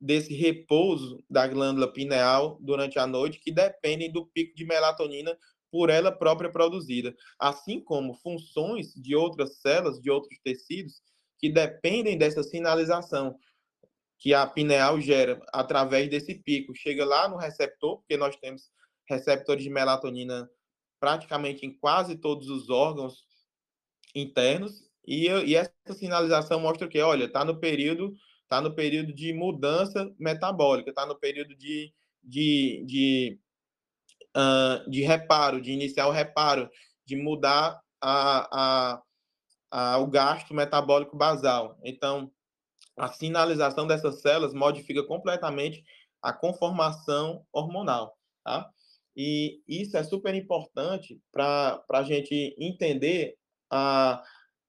desse 0.00 0.34
repouso 0.34 1.22
da 1.28 1.46
glândula 1.46 1.92
pineal 1.92 2.58
durante 2.60 2.98
a 2.98 3.06
noite, 3.06 3.38
que 3.38 3.52
dependem 3.52 4.10
do 4.10 4.26
pico 4.26 4.54
de 4.56 4.64
melatonina 4.64 5.36
por 5.70 5.90
ela 5.90 6.10
própria 6.10 6.50
produzida, 6.50 7.14
assim 7.38 7.80
como 7.80 8.14
funções 8.14 8.92
de 8.94 9.14
outras 9.14 9.60
células, 9.60 10.00
de 10.00 10.10
outros 10.10 10.38
tecidos, 10.42 11.02
que 11.38 11.48
dependem 11.48 12.18
dessa 12.18 12.42
sinalização 12.42 13.36
que 14.18 14.34
a 14.34 14.46
pineal 14.46 15.00
gera 15.00 15.40
através 15.52 16.10
desse 16.10 16.34
pico. 16.34 16.74
Chega 16.74 17.04
lá 17.04 17.28
no 17.28 17.36
receptor, 17.36 17.98
porque 17.98 18.16
nós 18.16 18.36
temos 18.36 18.70
receptores 19.08 19.64
de 19.64 19.70
melatonina 19.70 20.48
praticamente 20.98 21.64
em 21.64 21.72
quase 21.78 22.16
todos 22.16 22.50
os 22.50 22.68
órgãos 22.68 23.24
internos, 24.14 24.90
e, 25.06 25.28
e 25.28 25.56
essa 25.56 25.72
sinalização 25.94 26.60
mostra 26.60 26.86
que, 26.86 27.00
olha, 27.00 27.24
está 27.24 27.44
no 27.44 27.58
período 27.58 28.14
está 28.50 28.60
no 28.60 28.74
período 28.74 29.12
de 29.12 29.32
mudança 29.32 30.12
metabólica, 30.18 30.90
está 30.90 31.06
no 31.06 31.16
período 31.16 31.54
de, 31.54 31.94
de, 32.22 32.84
de, 32.84 33.40
uh, 34.36 34.88
de 34.90 35.02
reparo, 35.02 35.60
de 35.60 35.72
iniciar 35.72 36.06
o 36.08 36.12
reparo, 36.12 36.68
de 37.04 37.16
mudar 37.16 37.80
a, 38.00 38.48
a, 38.50 39.02
a, 39.70 39.98
o 39.98 40.06
gasto 40.06 40.54
metabólico 40.54 41.16
basal. 41.16 41.78
Então, 41.84 42.30
a 42.96 43.08
sinalização 43.12 43.86
dessas 43.86 44.20
células 44.20 44.52
modifica 44.52 45.02
completamente 45.04 45.84
a 46.22 46.32
conformação 46.32 47.44
hormonal, 47.52 48.16
tá? 48.44 48.70
E 49.16 49.60
isso 49.66 49.96
é 49.96 50.04
super 50.04 50.34
importante 50.34 51.20
para 51.32 51.82
a 51.90 52.02
gente 52.02 52.54
entender 52.58 53.36
a, 53.70 54.22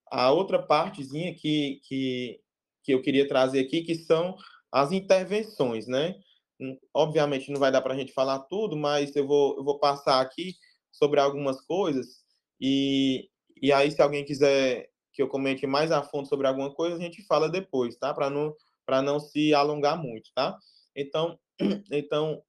a 0.10 0.32
outra 0.32 0.62
partezinha 0.62 1.34
que, 1.36 1.80
que, 1.84 2.40
que 2.84 2.94
eu 2.94 3.02
queria 3.02 3.28
trazer 3.28 3.60
aqui, 3.60 3.84
que 3.84 3.96
são 3.96 4.36
as 4.72 4.92
intervenções, 4.92 5.88
né? 5.88 6.16
Hum, 6.62 6.78
obviamente 6.94 7.52
não 7.52 7.60
vai 7.60 7.72
dar 7.72 7.82
para 7.82 7.96
a 7.96 7.98
gente 7.98 8.14
falar 8.14 8.40
tudo, 8.42 8.78
mas 8.78 9.16
eu 9.16 9.26
vou, 9.26 9.58
eu 9.58 9.64
vou 9.64 9.80
passar 9.80 10.22
aqui 10.22 10.54
sobre 10.92 11.20
algumas 11.20 11.60
coisas 11.62 12.24
e, 12.60 13.28
e 13.60 13.74
aí 13.74 13.90
se 13.90 14.00
alguém 14.00 14.24
quiser 14.24 14.92
que 15.12 15.22
eu 15.22 15.28
comente 15.28 15.66
mais 15.66 15.92
a 15.92 16.04
fundo 16.04 16.28
sobre 16.28 16.48
alguma 16.48 16.72
coisa, 16.74 16.96
a 16.96 17.00
gente 17.00 17.26
fala 17.26 17.50
depois, 17.50 17.98
tá? 17.98 18.14
Para 18.14 18.30
não 18.30 18.54
para 18.86 19.02
não 19.02 19.20
se 19.20 19.54
alongar 19.54 19.98
muito, 19.98 20.32
tá? 20.36 20.58
Então, 20.96 21.40
então 21.92 22.44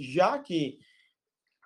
já 0.00 0.38
que 0.38 0.78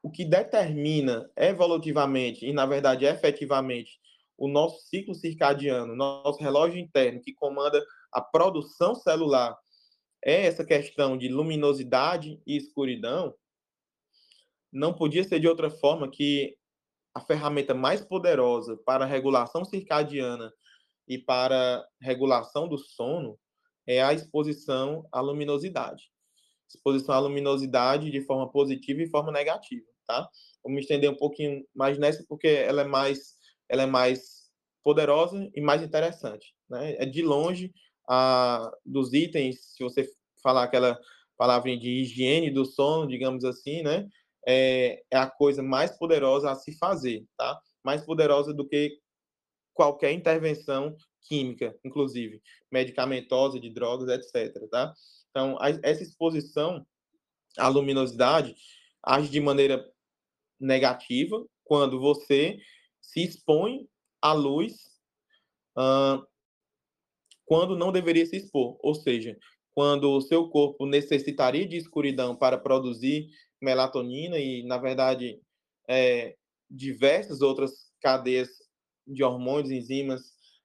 o 0.03 0.11
que 0.11 0.25
determina 0.25 1.31
evolutivamente 1.37 2.45
e 2.47 2.53
na 2.53 2.67
verdade 2.67 3.07
efetivamente 3.07 4.01
o 4.37 4.49
nosso 4.49 4.81
ciclo 4.87 5.15
circadiano, 5.15 5.97
nosso 5.97 6.43
relógio 6.43 6.79
interno 6.79 7.21
que 7.23 7.33
comanda 7.33 7.83
a 8.13 8.21
produção 8.21 8.95
celular 8.95 9.57
é 10.25 10.47
essa 10.47 10.65
questão 10.65 11.17
de 11.19 11.29
luminosidade 11.29 12.41
e 12.47 12.57
escuridão, 12.57 13.35
não 14.73 14.95
podia 14.95 15.25
ser 15.25 15.41
de 15.41 15.49
outra 15.49 15.69
forma 15.69 16.11
que 16.11 16.57
a 17.15 17.21
ferramenta 17.21 17.75
mais 17.75 18.01
poderosa 18.01 18.77
para 18.87 19.05
a 19.05 19.09
regulação 19.09 19.65
circadiana 19.65 20.53
e 21.07 21.19
para 21.19 21.87
regulação 22.01 22.69
do 22.69 22.79
sono 22.79 23.39
é 23.87 24.03
a 24.03 24.13
exposição 24.13 25.07
à 25.13 25.21
luminosidade. 25.21 26.11
Exposição 26.69 27.15
à 27.15 27.19
luminosidade 27.19 28.11
de 28.11 28.23
forma 28.23 28.51
positiva 28.51 29.03
e 29.03 29.11
forma 29.11 29.31
negativa, 29.31 29.87
tá? 30.07 30.27
Vou 30.63 30.73
me 30.73 30.81
estender 30.81 31.11
um 31.11 31.17
pouquinho 31.17 31.67
mais 31.75 31.99
nessa 31.99 32.25
porque 32.27 32.49
ela 32.49 32.83
é 32.83 32.85
mais 32.85 33.37
ela 33.69 33.83
é 33.83 33.87
mais 33.87 34.51
poderosa 34.83 35.51
e 35.55 35.61
mais 35.61 35.83
interessante. 35.83 36.55
Né? 36.69 36.95
É 36.99 37.07
de 37.07 37.23
longe 37.23 37.73
a, 38.09 38.71
dos 38.85 39.13
itens, 39.13 39.75
se 39.77 39.83
você 39.83 40.09
falar 40.43 40.65
aquela 40.65 40.99
palavra 41.37 41.77
de 41.77 41.89
higiene 41.89 42.51
do 42.51 42.65
sono, 42.65 43.09
digamos 43.09 43.45
assim, 43.45 43.83
né? 43.83 44.09
É, 44.47 45.03
é 45.11 45.17
a 45.17 45.31
coisa 45.31 45.63
mais 45.63 45.97
poderosa 45.97 46.51
a 46.51 46.55
se 46.55 46.77
fazer, 46.77 47.25
tá? 47.37 47.61
Mais 47.85 48.05
poderosa 48.05 48.53
do 48.53 48.67
que 48.67 48.99
qualquer 49.73 50.13
intervenção 50.13 50.97
química, 51.23 51.77
inclusive 51.85 52.43
medicamentosa, 52.71 53.59
de 53.59 53.71
drogas, 53.71 54.09
etc. 54.09 54.69
Tá? 54.71 54.93
Então, 55.31 55.57
a, 55.61 55.71
essa 55.83 56.03
exposição 56.03 56.87
à 57.57 57.69
luminosidade 57.69 58.55
age 59.03 59.29
de 59.29 59.41
maneira 59.41 59.85
negativa 60.59 61.45
quando 61.65 62.01
você 62.01 62.59
se 63.01 63.25
expõe 63.25 63.89
à 64.21 64.33
luz 64.33 64.75
uh, 65.77 66.25
quando 67.45 67.77
não 67.77 67.93
deveria 67.93 68.27
se 68.27 68.37
expor, 68.37 68.79
ou 68.81 68.95
seja, 68.95 69.37
quando 69.75 70.11
o 70.11 70.21
seu 70.21 70.49
corpo 70.49 70.87
necessitaria 70.87 71.67
de 71.67 71.77
escuridão 71.77 72.37
para 72.37 72.59
produzir 72.59 73.29
melatonina 73.61 74.39
e, 74.39 74.63
na 74.65 74.79
verdade, 74.79 75.41
é, 75.89 76.37
diversas 76.71 77.41
outras 77.41 77.91
cadeias 78.01 78.49
de 79.07 79.23
hormônios, 79.23 79.71
enzimas, 79.71 80.23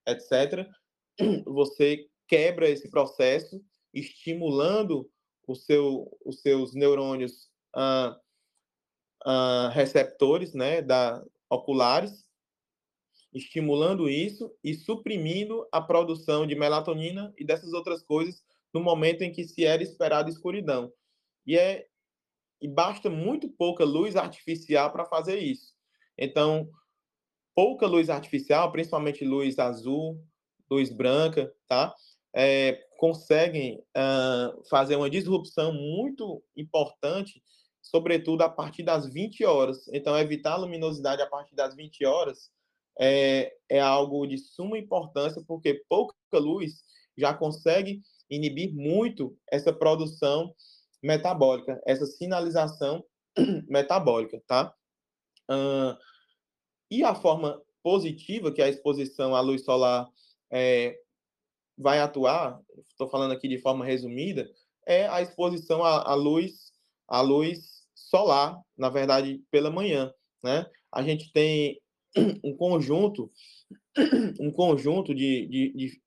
etc., 0.07 0.67
você 1.45 2.07
quebra 2.27 2.69
esse 2.69 2.89
processo, 2.89 3.61
estimulando 3.93 5.09
o 5.47 5.55
seu, 5.55 6.17
os 6.25 6.41
seus 6.41 6.73
neurônios 6.73 7.49
ah, 7.73 8.19
ah, 9.25 9.69
receptores 9.73 10.53
né, 10.53 10.81
da, 10.81 11.23
oculares, 11.49 12.26
estimulando 13.37 14.09
isso 14.09 14.51
e 14.63 14.73
suprimindo 14.73 15.67
a 15.71 15.81
produção 15.81 16.45
de 16.45 16.55
melatonina 16.55 17.33
e 17.37 17.45
dessas 17.45 17.73
outras 17.73 18.03
coisas 18.03 18.43
no 18.73 18.81
momento 18.81 19.21
em 19.21 19.31
que 19.31 19.43
se 19.43 19.65
era 19.65 19.81
esperado 19.81 20.29
escuridão. 20.29 20.91
E 21.45 21.57
é 21.57 21.87
e 22.61 22.67
basta 22.67 23.09
muito 23.09 23.47
pouca 23.49 23.83
luz 23.83 24.15
artificial 24.15 24.91
para 24.91 25.05
fazer 25.05 25.37
isso. 25.37 25.73
Então, 26.17 26.69
pouca 27.55 27.85
luz 27.85 28.09
artificial, 28.09 28.71
principalmente 28.71 29.23
luz 29.23 29.59
azul, 29.59 30.19
luz 30.69 30.89
branca, 30.89 31.53
tá? 31.67 31.93
É, 32.35 32.83
conseguem 32.97 33.79
uh, 33.95 34.63
fazer 34.69 34.95
uma 34.95 35.09
disrupção 35.09 35.71
muito 35.71 36.43
importante, 36.55 37.41
sobretudo 37.81 38.41
a 38.41 38.49
partir 38.49 38.83
das 38.83 39.07
20 39.07 39.45
horas. 39.45 39.87
Então, 39.93 40.17
evitar 40.17 40.53
a 40.53 40.57
luminosidade 40.57 41.21
a 41.21 41.27
partir 41.27 41.55
das 41.55 41.75
20 41.75 42.05
horas 42.05 42.51
é, 42.99 43.53
é 43.69 43.79
algo 43.79 44.25
de 44.25 44.37
suma 44.37 44.77
importância, 44.77 45.43
porque 45.47 45.83
pouca 45.87 46.15
luz 46.33 46.83
já 47.17 47.33
consegue 47.33 48.01
inibir 48.29 48.73
muito 48.73 49.37
essa 49.51 49.71
produção 49.71 50.53
metabólica, 51.01 51.81
essa 51.85 52.05
sinalização 52.05 53.03
metabólica, 53.67 54.41
tá? 54.47 54.73
Uh, 55.49 55.97
e 56.89 57.03
a 57.03 57.15
forma 57.15 57.61
positiva 57.83 58.51
que 58.51 58.61
a 58.61 58.69
exposição 58.69 59.35
à 59.35 59.39
luz 59.39 59.63
solar 59.63 60.09
é, 60.51 60.97
vai 61.77 61.99
atuar, 61.99 62.59
estou 62.89 63.07
falando 63.07 63.31
aqui 63.31 63.47
de 63.47 63.59
forma 63.59 63.85
resumida, 63.85 64.49
é 64.85 65.07
a 65.07 65.21
exposição 65.21 65.83
à, 65.83 66.09
à 66.11 66.13
luz, 66.15 66.71
à 67.07 67.21
luz 67.21 67.85
solar, 67.93 68.59
na 68.77 68.89
verdade, 68.89 69.43
pela 69.51 69.69
manhã, 69.69 70.11
né? 70.43 70.65
A 70.91 71.03
gente 71.03 71.31
tem 71.31 71.79
um 72.43 72.55
conjunto, 72.55 73.31
um 74.39 74.51
conjunto 74.51 75.13
de, 75.13 75.47
de, 75.47 75.73
de 75.73 76.01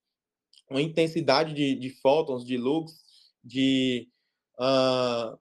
uma 0.71 0.81
intensidade 0.81 1.55
de, 1.55 1.75
de 1.75 1.91
fótons, 2.01 2.45
de 2.45 2.57
lux, 2.57 2.93
de, 3.43 4.09
uh, 4.61 5.39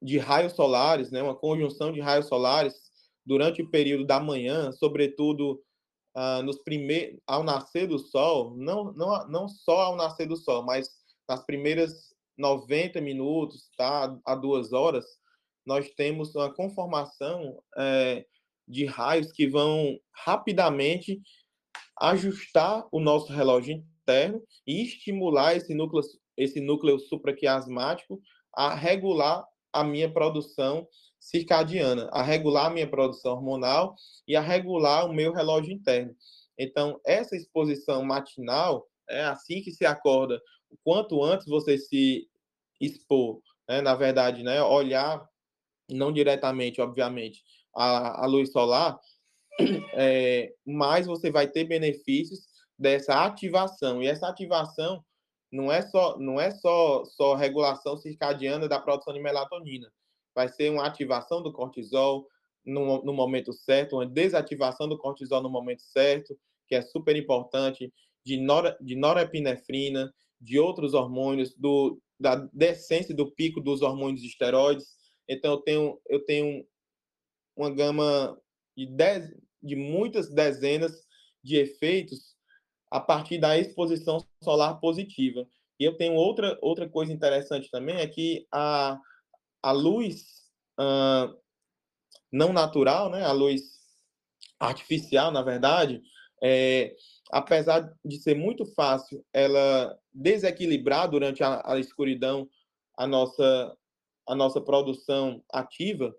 de 0.00 0.18
raios 0.18 0.52
solares, 0.54 1.10
né? 1.10 1.22
Uma 1.22 1.36
conjunção 1.36 1.92
de 1.92 2.00
raios 2.00 2.26
solares 2.26 2.74
durante 3.24 3.60
o 3.60 3.70
período 3.70 4.06
da 4.06 4.20
manhã, 4.20 4.72
sobretudo 4.72 5.62
uh, 6.16 6.42
nos 6.42 6.58
primeiros, 6.62 7.20
ao 7.26 7.42
nascer 7.42 7.86
do 7.86 7.98
sol, 7.98 8.56
não, 8.56 8.92
não, 8.92 9.28
não 9.28 9.48
só 9.48 9.82
ao 9.82 9.96
nascer 9.96 10.26
do 10.26 10.36
sol, 10.36 10.62
mas 10.64 10.88
nas 11.28 11.44
primeiras 11.44 12.14
90 12.38 13.00
minutos, 13.00 13.70
tá, 13.76 14.16
a 14.24 14.34
duas 14.34 14.72
horas, 14.72 15.04
nós 15.64 15.90
temos 15.90 16.34
uma 16.34 16.52
conformação 16.52 17.60
é, 17.76 18.24
de 18.66 18.84
raios 18.84 19.32
que 19.32 19.46
vão 19.46 19.98
rapidamente 20.12 21.20
ajustar 22.00 22.86
o 22.92 23.00
nosso 23.00 23.32
relógio 23.32 23.82
interno 24.02 24.42
e 24.66 24.82
estimular 24.82 25.54
esse 25.56 25.74
núcleo, 25.74 26.02
esse 26.36 26.60
núcleo 26.60 26.98
supraquiasmático 26.98 28.20
a 28.54 28.74
regular 28.74 29.44
a 29.72 29.84
minha 29.84 30.10
produção 30.10 30.88
circadiana, 31.18 32.08
a 32.12 32.22
regular 32.22 32.66
a 32.66 32.70
minha 32.70 32.88
produção 32.88 33.32
hormonal 33.32 33.94
e 34.26 34.34
a 34.36 34.40
regular 34.40 35.06
o 35.06 35.12
meu 35.12 35.32
relógio 35.32 35.72
interno. 35.72 36.14
Então, 36.58 36.98
essa 37.04 37.36
exposição 37.36 38.02
matinal, 38.02 38.88
é 39.08 39.24
assim 39.24 39.60
que 39.62 39.70
se 39.70 39.84
acorda, 39.84 40.40
o 40.70 40.76
quanto 40.82 41.22
antes 41.22 41.46
você 41.46 41.76
se 41.76 42.28
expor, 42.80 43.40
né, 43.68 43.80
na 43.80 43.94
verdade, 43.94 44.42
né, 44.42 44.62
olhar, 44.62 45.28
não 45.90 46.12
diretamente, 46.12 46.80
obviamente, 46.80 47.42
a, 47.76 48.24
a 48.24 48.26
luz 48.26 48.50
solar, 48.50 48.98
é, 49.94 50.52
mais 50.66 51.06
você 51.06 51.30
vai 51.30 51.46
ter 51.46 51.64
benefícios 51.64 52.46
dessa 52.78 53.24
ativação. 53.24 54.02
E 54.02 54.06
essa 54.06 54.28
ativação 54.28 55.04
não 55.52 55.70
é 55.70 55.82
só 55.82 56.18
não 56.18 56.40
é 56.40 56.50
só 56.50 57.04
só 57.04 57.34
regulação 57.34 57.96
circadiana 57.96 58.68
da 58.68 58.80
produção 58.80 59.14
de 59.14 59.20
melatonina. 59.20 59.90
Vai 60.34 60.48
ser 60.48 60.70
uma 60.70 60.86
ativação 60.86 61.42
do 61.42 61.52
cortisol 61.52 62.26
no, 62.64 63.02
no 63.04 63.12
momento 63.12 63.52
certo, 63.52 63.96
uma 63.96 64.06
desativação 64.06 64.88
do 64.88 64.98
cortisol 64.98 65.42
no 65.42 65.48
momento 65.48 65.82
certo, 65.82 66.36
que 66.66 66.74
é 66.74 66.82
super 66.82 67.16
importante, 67.16 67.92
de, 68.24 68.38
nor, 68.38 68.76
de 68.80 68.96
norepinefrina, 68.96 70.12
de 70.40 70.58
outros 70.58 70.92
hormônios, 70.92 71.54
do, 71.54 71.98
da 72.18 72.34
descência 72.52 73.14
do 73.14 73.30
pico 73.30 73.60
dos 73.60 73.82
hormônios 73.82 74.24
esteroides. 74.24 74.88
Então, 75.28 75.52
eu 75.52 75.58
tenho, 75.58 76.00
eu 76.08 76.24
tenho 76.24 76.66
uma 77.56 77.70
gama 77.70 78.38
de, 78.76 78.86
dez, 78.86 79.34
de 79.62 79.74
muitas 79.74 80.28
dezenas 80.28 80.92
de 81.42 81.56
efeitos 81.56 82.36
a 82.90 83.00
partir 83.00 83.38
da 83.38 83.58
exposição 83.58 84.24
solar 84.42 84.78
positiva. 84.80 85.46
E 85.78 85.84
eu 85.84 85.96
tenho 85.96 86.14
outra, 86.14 86.58
outra 86.60 86.88
coisa 86.88 87.12
interessante 87.12 87.70
também, 87.70 87.96
é 87.96 88.06
que 88.06 88.46
a, 88.52 88.98
a 89.62 89.72
luz 89.72 90.44
uh, 90.78 91.36
não 92.30 92.52
natural, 92.52 93.10
né, 93.10 93.24
a 93.24 93.32
luz 93.32 93.62
artificial, 94.58 95.30
na 95.30 95.42
verdade, 95.42 96.02
é, 96.42 96.94
apesar 97.30 97.92
de 98.04 98.18
ser 98.18 98.34
muito 98.34 98.64
fácil 98.74 99.24
ela 99.32 99.98
desequilibrar 100.12 101.08
durante 101.10 101.42
a, 101.42 101.62
a 101.64 101.78
escuridão 101.78 102.48
a 102.96 103.06
nossa, 103.06 103.76
a 104.26 104.34
nossa 104.34 104.60
produção 104.60 105.42
ativa, 105.52 106.14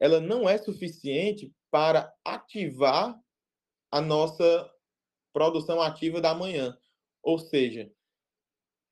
ela 0.00 0.20
não 0.20 0.48
é 0.48 0.56
suficiente 0.56 1.52
para 1.70 2.12
ativar 2.24 3.16
a 3.92 4.00
nossa 4.00 4.68
produção 5.32 5.80
ativa 5.80 6.20
da 6.20 6.34
manhã. 6.34 6.76
Ou 7.22 7.38
seja, 7.38 7.92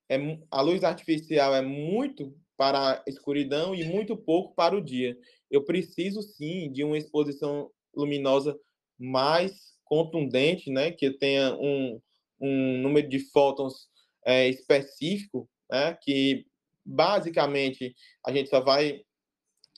é, 0.07 0.17
a 0.51 0.61
luz 0.61 0.83
artificial 0.83 1.53
é 1.53 1.61
muito 1.61 2.33
para 2.55 2.93
a 2.93 3.03
escuridão 3.07 3.73
e 3.73 3.83
muito 3.85 4.15
pouco 4.15 4.53
para 4.53 4.75
o 4.75 4.81
dia. 4.81 5.17
Eu 5.49 5.63
preciso 5.63 6.21
sim 6.21 6.71
de 6.71 6.83
uma 6.83 6.97
exposição 6.97 7.71
luminosa 7.95 8.59
mais 8.97 9.77
contundente, 9.85 10.69
né, 10.69 10.91
que 10.91 11.09
tenha 11.11 11.55
um, 11.55 11.99
um 12.39 12.77
número 12.81 13.07
de 13.07 13.19
fótons 13.31 13.87
é, 14.25 14.47
específico, 14.47 15.49
né, 15.71 15.97
que 16.01 16.45
basicamente 16.85 17.95
a 18.25 18.31
gente 18.31 18.49
só 18.49 18.61
vai 18.61 19.01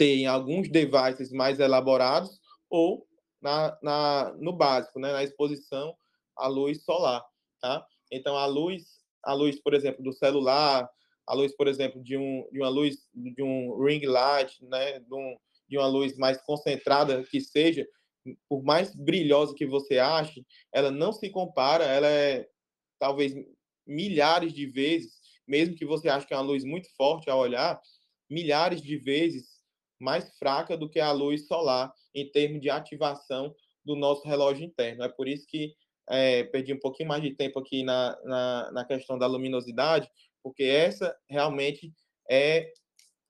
ter 0.01 0.15
em 0.15 0.25
alguns 0.25 0.67
devices 0.67 1.31
mais 1.31 1.59
elaborados 1.59 2.41
ou 2.71 3.07
na, 3.39 3.77
na, 3.83 4.35
no 4.39 4.51
básico, 4.51 4.99
né, 4.99 5.11
na 5.11 5.23
exposição 5.23 5.95
à 6.35 6.47
luz 6.47 6.83
solar, 6.83 7.23
tá? 7.61 7.85
Então 8.11 8.35
a 8.35 8.47
luz, 8.47 9.03
a 9.23 9.31
luz, 9.33 9.61
por 9.61 9.75
exemplo, 9.75 10.03
do 10.03 10.11
celular, 10.11 10.89
a 11.27 11.35
luz, 11.35 11.55
por 11.55 11.67
exemplo, 11.67 12.01
de 12.01 12.17
um 12.17 12.49
de 12.51 12.59
uma 12.59 12.69
luz 12.69 13.07
de 13.13 13.43
um 13.43 13.79
ring 13.85 14.03
light, 14.07 14.57
né, 14.65 15.01
de, 15.01 15.13
um, 15.13 15.37
de 15.69 15.77
uma 15.77 15.85
luz 15.85 16.17
mais 16.17 16.41
concentrada 16.41 17.23
que 17.25 17.39
seja, 17.39 17.87
por 18.49 18.63
mais 18.63 18.95
brilhosa 18.95 19.53
que 19.53 19.67
você 19.67 19.99
ache, 19.99 20.43
ela 20.73 20.89
não 20.89 21.13
se 21.13 21.29
compara, 21.29 21.83
ela 21.83 22.07
é 22.07 22.47
talvez 22.97 23.35
milhares 23.85 24.51
de 24.51 24.65
vezes, 24.65 25.21
mesmo 25.47 25.75
que 25.75 25.85
você 25.85 26.09
ache 26.09 26.25
que 26.25 26.33
é 26.33 26.37
uma 26.37 26.41
luz 26.41 26.63
muito 26.63 26.89
forte 26.95 27.29
ao 27.29 27.37
olhar, 27.37 27.79
milhares 28.27 28.81
de 28.81 28.97
vezes 28.97 29.50
mais 30.01 30.35
fraca 30.37 30.75
do 30.75 30.89
que 30.89 30.99
a 30.99 31.11
luz 31.11 31.47
solar 31.47 31.93
em 32.13 32.29
termos 32.29 32.61
de 32.61 32.69
ativação 32.69 33.53
do 33.85 33.95
nosso 33.95 34.27
relógio 34.27 34.65
interno. 34.65 35.03
É 35.03 35.09
por 35.09 35.27
isso 35.27 35.45
que 35.47 35.73
é, 36.09 36.43
perdi 36.45 36.73
um 36.73 36.79
pouquinho 36.79 37.09
mais 37.09 37.21
de 37.21 37.33
tempo 37.35 37.59
aqui 37.59 37.83
na, 37.83 38.17
na, 38.23 38.71
na, 38.71 38.85
questão 38.85 39.17
da 39.17 39.27
luminosidade, 39.27 40.09
porque 40.43 40.63
essa 40.63 41.15
realmente 41.29 41.93
é, 42.29 42.71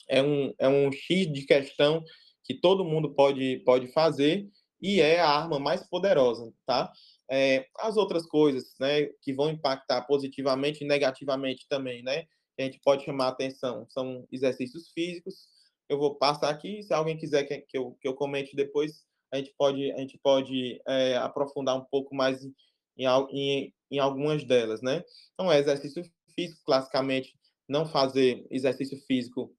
é, 0.09 0.21
um, 0.21 0.53
é 0.57 0.67
um 0.67 0.91
X 0.91 1.31
de 1.31 1.45
questão 1.45 2.03
que 2.43 2.53
todo 2.55 2.85
mundo 2.85 3.13
pode, 3.13 3.61
pode 3.65 3.87
fazer 3.87 4.49
e 4.81 4.99
é 4.99 5.19
a 5.19 5.29
arma 5.29 5.59
mais 5.59 5.87
poderosa, 5.87 6.51
tá? 6.65 6.91
É, 7.29 7.67
as 7.79 7.95
outras 7.95 8.25
coisas, 8.25 8.73
né, 8.79 9.05
que 9.21 9.33
vão 9.33 9.49
impactar 9.49 10.01
positivamente 10.01 10.83
e 10.83 10.87
negativamente 10.87 11.65
também, 11.69 12.03
né, 12.03 12.23
que 12.55 12.61
a 12.61 12.63
gente 12.63 12.79
pode 12.83 13.05
chamar 13.05 13.29
atenção, 13.29 13.85
são 13.89 14.27
exercícios 14.31 14.89
físicos. 14.91 15.47
Eu 15.91 15.97
vou 15.97 16.15
passar 16.15 16.49
aqui, 16.49 16.81
se 16.81 16.93
alguém 16.93 17.17
quiser 17.17 17.43
que, 17.43 17.57
que, 17.63 17.77
eu, 17.77 17.97
que 17.99 18.07
eu 18.07 18.13
comente 18.13 18.55
depois, 18.55 19.03
a 19.29 19.35
gente 19.35 19.53
pode, 19.57 19.91
a 19.91 19.97
gente 19.97 20.17
pode 20.23 20.81
é, 20.87 21.17
aprofundar 21.17 21.75
um 21.75 21.83
pouco 21.83 22.15
mais 22.15 22.45
em, 22.45 23.05
em, 23.29 23.73
em, 23.91 23.99
algumas 23.99 24.45
delas, 24.45 24.81
né? 24.81 25.03
Então, 25.33 25.51
é 25.51 25.59
exercício 25.59 26.01
físico, 26.33 26.61
classicamente, 26.65 27.35
não 27.67 27.85
fazer 27.85 28.47
exercício 28.49 28.97
físico 29.05 29.53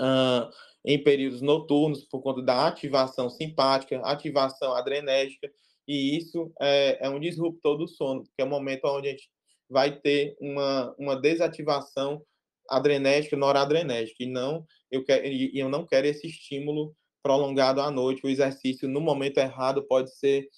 uh, 0.00 0.50
em 0.82 1.04
períodos 1.04 1.42
noturnos 1.42 2.02
por 2.02 2.22
conta 2.22 2.40
da 2.40 2.66
ativação 2.66 3.28
simpática, 3.28 4.00
ativação 4.00 4.72
adrenérgica, 4.72 5.52
e 5.86 6.16
isso 6.16 6.50
é, 6.62 7.06
é 7.06 7.10
um 7.10 7.20
disruptor 7.20 7.76
do 7.76 7.86
sono, 7.86 8.24
que 8.24 8.40
é 8.40 8.44
o 8.44 8.48
momento 8.48 8.86
onde 8.86 9.08
a 9.08 9.10
gente 9.10 9.28
vai 9.68 9.94
ter 10.00 10.34
uma, 10.40 10.94
uma 10.98 11.14
desativação 11.14 12.24
adrenérgica, 12.68 13.36
noradrenérgica, 13.36 14.22
e 14.22 14.26
não 14.26 14.66
eu 14.90 15.04
quero 15.04 15.26
e 15.26 15.58
eu 15.58 15.68
não 15.68 15.86
quero 15.86 16.06
esse 16.06 16.26
estímulo 16.26 16.94
prolongado 17.22 17.80
à 17.80 17.90
noite. 17.90 18.24
O 18.24 18.28
exercício 18.28 18.88
no 18.88 19.00
momento 19.00 19.38
errado 19.38 19.82
pode 19.82 20.14
ser 20.16 20.48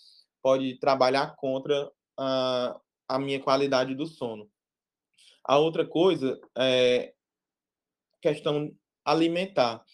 pode 0.43 0.79
trabalhar 0.79 1.37
contra 1.37 1.91
a, 2.19 2.81
a 3.09 3.19
minha 3.19 3.41
qualidade 3.41 3.95
do 3.95 4.07
sono. 4.07 4.51
A 5.45 5.59
outra 5.59 5.87
coisa 5.87 6.41
é 6.57 7.13
questão 8.21 8.75
alimentar. 9.05 9.85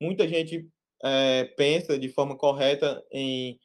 Muita 0.00 0.26
gente 0.26 0.68
é, 1.02 1.44
pensa 1.56 1.98
de 1.98 2.08
forma 2.08 2.36
correta 2.36 3.04
em 3.12 3.58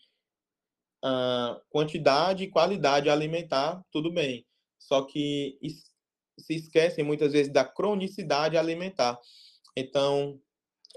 uh, 1.04 1.60
quantidade 1.70 2.43
e 2.43 2.49
qualidade 2.49 3.10
alimentar, 3.10 3.84
tudo 3.91 4.12
bem. 4.12 4.45
Só 4.78 5.04
que 5.04 5.58
se 6.42 6.56
esquecem 6.56 7.04
muitas 7.04 7.34
vezes 7.34 7.52
da 7.52 7.64
cronicidade 7.64 8.58
alimentar. 8.58 9.18
Então, 9.76 10.39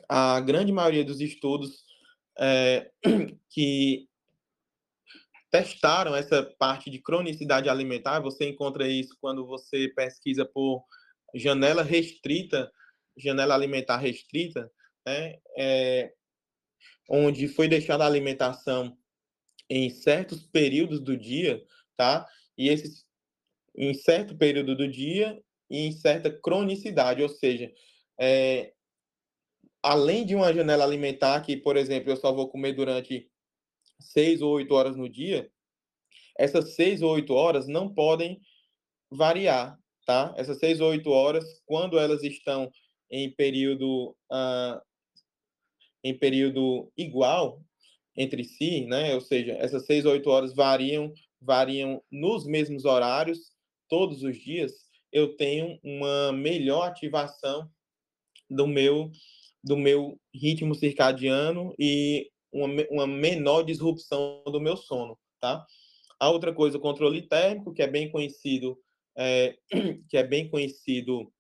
a 0.09 0.41
grande 0.41 0.73
maioria 0.73 1.05
dos 1.05 1.21
estudos 1.21 1.85
é, 2.39 2.91
que 3.51 4.09
testaram 5.51 6.17
essa 6.17 6.43
parte 6.59 6.91
de 6.91 6.99
cronicidade 6.99 7.69
alimentar, 7.69 8.19
você 8.19 8.49
encontra 8.49 8.89
isso 8.89 9.17
quando 9.21 9.47
você 9.47 9.89
pesquisa 9.95 10.45
por 10.45 10.85
janela 11.33 11.83
restrita, 11.83 12.73
janela 13.17 13.55
alimentar 13.55 13.99
restrita, 13.99 14.69
né, 15.07 15.39
é, 15.57 16.13
onde 17.09 17.47
foi 17.47 17.69
deixada 17.69 18.03
a 18.03 18.07
alimentação 18.07 18.97
em 19.71 19.89
certos 19.91 20.45
períodos 20.45 21.01
do 21.01 21.17
dia, 21.17 21.63
tá? 21.97 22.29
E 22.57 22.69
esses 22.69 23.05
em 23.75 23.95
certo 23.95 24.37
período 24.37 24.77
do 24.77 24.89
dia 24.89 25.41
e 25.69 25.87
em 25.87 25.93
certa 25.93 26.31
cronicidade, 26.31 27.23
ou 27.23 27.29
seja, 27.29 27.73
é, 28.21 28.73
além 29.83 30.25
de 30.25 30.35
uma 30.35 30.53
janela 30.53 30.85
alimentar 30.85 31.41
que, 31.41 31.57
por 31.57 31.77
exemplo, 31.77 32.11
eu 32.11 32.17
só 32.17 32.33
vou 32.33 32.49
comer 32.49 32.73
durante 32.73 33.31
seis 34.01 34.41
ou 34.41 34.53
oito 34.53 34.75
horas 34.75 34.97
no 34.97 35.09
dia, 35.09 35.51
essas 36.39 36.75
seis 36.75 37.03
ou 37.03 37.13
oito 37.13 37.33
horas 37.35 37.67
não 37.67 37.93
podem 37.93 38.41
variar, 39.11 39.79
tá? 40.05 40.35
Essas 40.37 40.59
seis 40.59 40.81
ou 40.81 40.91
oito 40.91 41.11
horas, 41.11 41.45
quando 41.67 41.99
elas 41.99 42.23
estão 42.23 42.71
em 43.11 43.31
período 43.31 44.17
uh, 44.33 44.81
em 46.03 46.17
período 46.17 46.93
igual 46.97 47.63
entre 48.17 48.45
si, 48.45 48.87
né? 48.87 49.15
Ou 49.15 49.21
seja, 49.21 49.53
essas 49.53 49.87
seis 49.87 50.05
ou 50.05 50.13
oito 50.13 50.29
horas 50.31 50.55
variam 50.55 51.13
variam 51.41 52.03
nos 52.11 52.47
mesmos 52.47 52.85
horários 52.85 53.54
todos 53.95 54.25
os 54.25 54.37
dias. 54.37 54.73
Eu 55.13 55.37
tenho 55.37 55.79
uma 55.85 56.33
melhor 56.33 56.89
ativação 56.89 57.71
do 58.51 58.67
meu 58.67 59.13
do 59.63 59.77
meu 59.77 60.21
ritmo 60.35 60.75
circadiano 60.75 61.73
e 61.79 62.29
uma, 62.53 62.67
uma 62.91 63.07
menor 63.07 63.63
disrupção 63.63 64.43
do 64.47 64.61
meu 64.61 64.77
sono, 64.77 65.17
tá? 65.41 65.65
A 66.19 66.29
outra 66.29 66.53
coisa, 66.53 66.77
o 66.77 66.81
controle 66.81 67.23
térmico, 67.23 67.73
que 67.73 67.83
é 67.83 67.87
bem 67.87 68.11
conhecido, 68.11 68.77
é, 69.17 69.57
que 70.11 70.17
é 70.17 70.25
bem 70.25 70.51
conhecido 70.51 71.33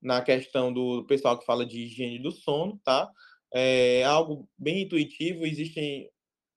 na 0.00 0.22
questão 0.22 0.72
do 0.72 1.04
pessoal 1.06 1.36
que 1.36 1.44
fala 1.44 1.66
de 1.66 1.80
higiene 1.80 2.20
do 2.20 2.30
sono, 2.30 2.80
tá? 2.84 3.10
É 3.52 4.04
algo 4.04 4.48
bem 4.56 4.82
intuitivo, 4.82 5.44
existem 5.44 6.08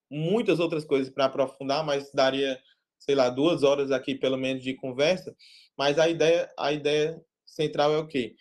muitas 0.08 0.60
outras 0.60 0.84
coisas 0.84 1.12
para 1.12 1.24
aprofundar, 1.24 1.84
mas 1.84 2.10
daria, 2.12 2.58
sei 3.00 3.14
lá, 3.14 3.28
duas 3.28 3.62
horas 3.64 3.90
aqui 3.90 4.14
pelo 4.14 4.36
menos 4.36 4.62
de 4.62 4.74
conversa. 4.74 5.34
Mas 5.76 5.98
a 5.98 6.08
ideia, 6.08 6.48
a 6.58 6.72
ideia 6.72 7.20
central 7.44 7.92
é 7.92 7.98
o 7.98 8.06
quê? 8.06 8.36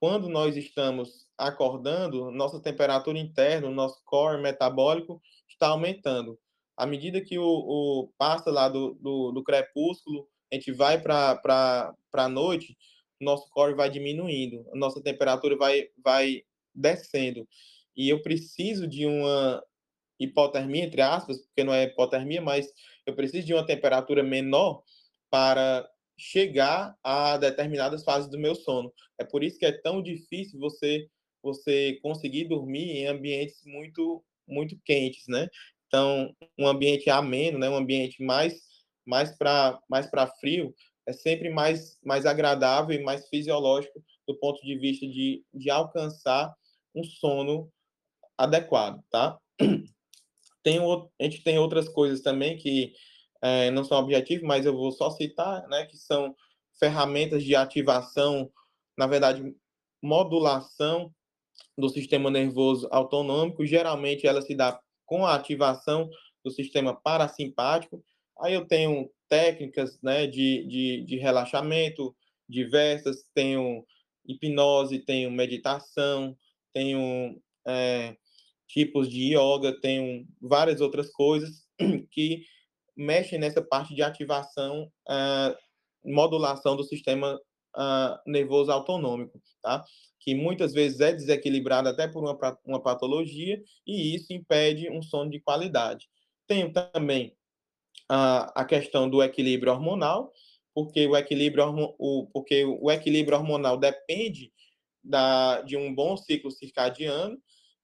Quando 0.00 0.28
nós 0.28 0.56
estamos 0.56 1.26
acordando, 1.36 2.30
nossa 2.30 2.60
temperatura 2.60 3.18
interna, 3.18 3.70
nosso 3.70 4.02
core 4.04 4.42
metabólico 4.42 5.22
está 5.48 5.68
aumentando. 5.68 6.38
À 6.76 6.86
medida 6.86 7.20
que 7.20 7.38
o, 7.38 7.44
o 7.44 8.12
passa 8.16 8.50
lá 8.50 8.68
do, 8.68 8.94
do, 8.94 9.30
do 9.30 9.44
crepúsculo, 9.44 10.26
a 10.50 10.54
gente 10.54 10.72
vai 10.72 11.00
para 11.00 11.94
a 12.14 12.28
noite, 12.28 12.76
nosso 13.20 13.48
core 13.50 13.74
vai 13.74 13.90
diminuindo, 13.90 14.64
nossa 14.74 15.02
temperatura 15.02 15.56
vai, 15.56 15.88
vai 16.02 16.42
descendo. 16.74 17.46
E 17.94 18.08
eu 18.08 18.22
preciso 18.22 18.88
de 18.88 19.04
uma 19.04 19.62
hipotermia, 20.18 20.84
entre 20.84 21.02
aspas, 21.02 21.38
porque 21.38 21.64
não 21.64 21.74
é 21.74 21.84
hipotermia, 21.84 22.40
mas 22.40 22.72
eu 23.10 23.16
preciso 23.16 23.46
de 23.46 23.54
uma 23.54 23.66
temperatura 23.66 24.22
menor 24.22 24.82
para 25.30 25.88
chegar 26.18 26.94
a 27.02 27.36
determinadas 27.36 28.04
fases 28.04 28.30
do 28.30 28.38
meu 28.38 28.54
sono. 28.54 28.92
É 29.18 29.24
por 29.24 29.42
isso 29.42 29.58
que 29.58 29.66
é 29.66 29.72
tão 29.72 30.02
difícil 30.02 30.58
você 30.58 31.08
você 31.42 31.98
conseguir 32.02 32.44
dormir 32.44 32.90
em 32.90 33.06
ambientes 33.06 33.62
muito 33.64 34.22
muito 34.46 34.78
quentes, 34.84 35.24
né? 35.28 35.48
Então, 35.86 36.34
um 36.58 36.66
ambiente 36.66 37.08
ameno, 37.08 37.58
né, 37.58 37.68
um 37.68 37.76
ambiente 37.76 38.22
mais 38.22 38.60
mais 39.06 39.36
para 39.36 39.80
mais 39.88 40.06
para 40.08 40.26
frio, 40.26 40.74
é 41.06 41.12
sempre 41.12 41.50
mais 41.50 41.98
mais 42.04 42.26
agradável 42.26 42.94
e 42.94 43.02
mais 43.02 43.28
fisiológico 43.28 44.02
do 44.28 44.38
ponto 44.38 44.60
de 44.62 44.78
vista 44.78 45.06
de, 45.06 45.42
de 45.52 45.70
alcançar 45.70 46.54
um 46.94 47.02
sono 47.02 47.72
adequado, 48.38 49.02
tá? 49.10 49.38
Tem, 50.62 50.78
a 50.78 51.24
gente 51.24 51.42
tem 51.42 51.58
outras 51.58 51.88
coisas 51.88 52.20
também 52.20 52.56
que 52.56 52.92
é, 53.42 53.70
não 53.70 53.84
são 53.84 53.98
objetivos, 53.98 54.46
mas 54.46 54.66
eu 54.66 54.76
vou 54.76 54.92
só 54.92 55.10
citar, 55.10 55.66
né, 55.68 55.86
que 55.86 55.96
são 55.96 56.34
ferramentas 56.78 57.42
de 57.44 57.54
ativação, 57.54 58.50
na 58.96 59.06
verdade, 59.06 59.54
modulação 60.02 61.12
do 61.76 61.88
sistema 61.88 62.30
nervoso 62.30 62.88
autonômico. 62.90 63.66
Geralmente 63.66 64.26
ela 64.26 64.42
se 64.42 64.54
dá 64.54 64.80
com 65.06 65.26
a 65.26 65.34
ativação 65.34 66.08
do 66.44 66.50
sistema 66.50 66.94
parasimpático. 66.94 68.02
Aí 68.40 68.54
eu 68.54 68.66
tenho 68.66 69.10
técnicas 69.28 70.00
né, 70.02 70.26
de, 70.26 70.66
de, 70.66 71.04
de 71.04 71.16
relaxamento 71.16 72.14
diversas, 72.48 73.24
tenho 73.34 73.84
hipnose, 74.26 74.98
tenho 74.98 75.30
meditação, 75.30 76.36
tenho 76.72 77.40
é, 77.66 78.16
tipos 78.72 79.08
de 79.08 79.34
yoga, 79.34 79.78
tenho 79.80 80.26
várias 80.40 80.80
outras 80.80 81.10
coisas 81.10 81.66
que 82.10 82.44
mexem 82.96 83.38
nessa 83.38 83.60
parte 83.60 83.94
de 83.94 84.02
ativação, 84.02 84.90
uh, 85.08 85.56
modulação 86.04 86.76
do 86.76 86.84
sistema 86.84 87.34
uh, 87.76 88.30
nervoso 88.30 88.70
autonômico, 88.70 89.40
tá? 89.60 89.84
Que 90.20 90.34
muitas 90.34 90.72
vezes 90.72 91.00
é 91.00 91.12
desequilibrado 91.12 91.88
até 91.88 92.06
por 92.06 92.22
uma, 92.22 92.38
uma 92.64 92.80
patologia 92.80 93.60
e 93.86 94.14
isso 94.14 94.32
impede 94.32 94.88
um 94.90 95.02
sono 95.02 95.30
de 95.30 95.40
qualidade. 95.40 96.08
Tenho 96.46 96.72
também 96.72 97.34
uh, 98.10 98.46
a 98.54 98.64
questão 98.64 99.10
do 99.10 99.22
equilíbrio 99.22 99.72
hormonal, 99.72 100.32
porque 100.72 101.06
o 101.06 101.16
equilíbrio, 101.16 101.94
o, 101.98 102.28
porque 102.32 102.64
o 102.64 102.90
equilíbrio 102.90 103.36
hormonal 103.36 103.76
depende 103.76 104.52
da, 105.02 105.62
de 105.62 105.76
um 105.76 105.92
bom 105.92 106.16
ciclo 106.16 106.50
circadiano 106.50 107.36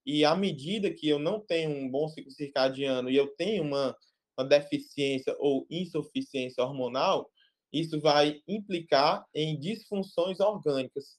e 0.07 0.25
à 0.25 0.35
medida 0.37 0.91
que 0.91 1.09
eu 1.09 1.19
não 1.19 1.41
tenho 1.41 1.71
um 1.71 1.91
bom 1.91 2.09
ciclo 2.09 2.31
circadiano 2.31 3.11
e 3.11 3.17
eu 3.17 3.27
tenho 3.37 3.63
uma 3.65 3.97
uma 4.39 4.47
deficiência 4.47 5.35
ou 5.39 5.67
insuficiência 5.71 6.63
hormonal, 6.63 7.31
isso 7.73 8.01
vai 8.01 8.41
implicar 8.47 9.25
em 9.35 9.59
disfunções 9.59 10.41
orgânicas. 10.41 11.19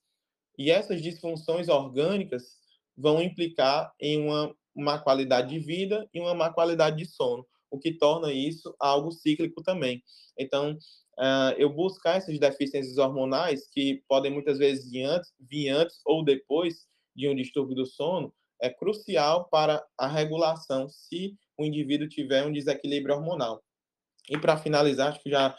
E 0.58 0.72
essas 0.72 1.02
disfunções 1.02 1.68
orgânicas 1.68 2.44
vão 2.96 3.22
implicar 3.22 3.92
em 4.00 4.22
uma 4.22 4.56
má 4.76 5.00
qualidade 5.00 5.50
de 5.50 5.60
vida 5.60 6.08
e 6.14 6.20
uma 6.20 6.34
má 6.34 6.54
qualidade 6.54 6.98
de 6.98 7.06
sono, 7.06 7.46
o 7.72 7.80
que 7.80 7.92
torna 7.92 8.32
isso 8.32 8.74
algo 8.80 9.12
cíclico 9.12 9.62
também. 9.64 10.04
Então, 10.38 10.74
uh, 11.20 11.54
eu 11.58 11.70
buscar 11.70 12.18
essas 12.18 12.38
deficiências 12.40 12.98
hormonais, 12.98 13.68
que 13.72 14.04
podem 14.08 14.32
muitas 14.32 14.60
vezes 14.60 14.90
vir 14.90 15.04
antes, 15.04 15.34
vir 15.40 15.70
antes 15.70 16.00
ou 16.06 16.24
depois 16.24 16.88
de 17.16 17.28
um 17.28 17.36
distúrbio 17.36 17.76
do 17.76 17.86
sono, 17.86 18.34
é 18.62 18.70
crucial 18.70 19.48
para 19.50 19.84
a 19.98 20.08
regulação 20.08 20.90
se 20.90 21.36
o 21.58 21.66
indivíduo 21.66 22.08
tiver 22.08 22.46
um 22.46 22.52
desequilíbrio 22.52 23.16
hormonal. 23.16 23.64
E 24.30 24.38
para 24.38 24.58
finalizar, 24.58 25.10
acho 25.10 25.22
que 25.22 25.30
já, 25.30 25.56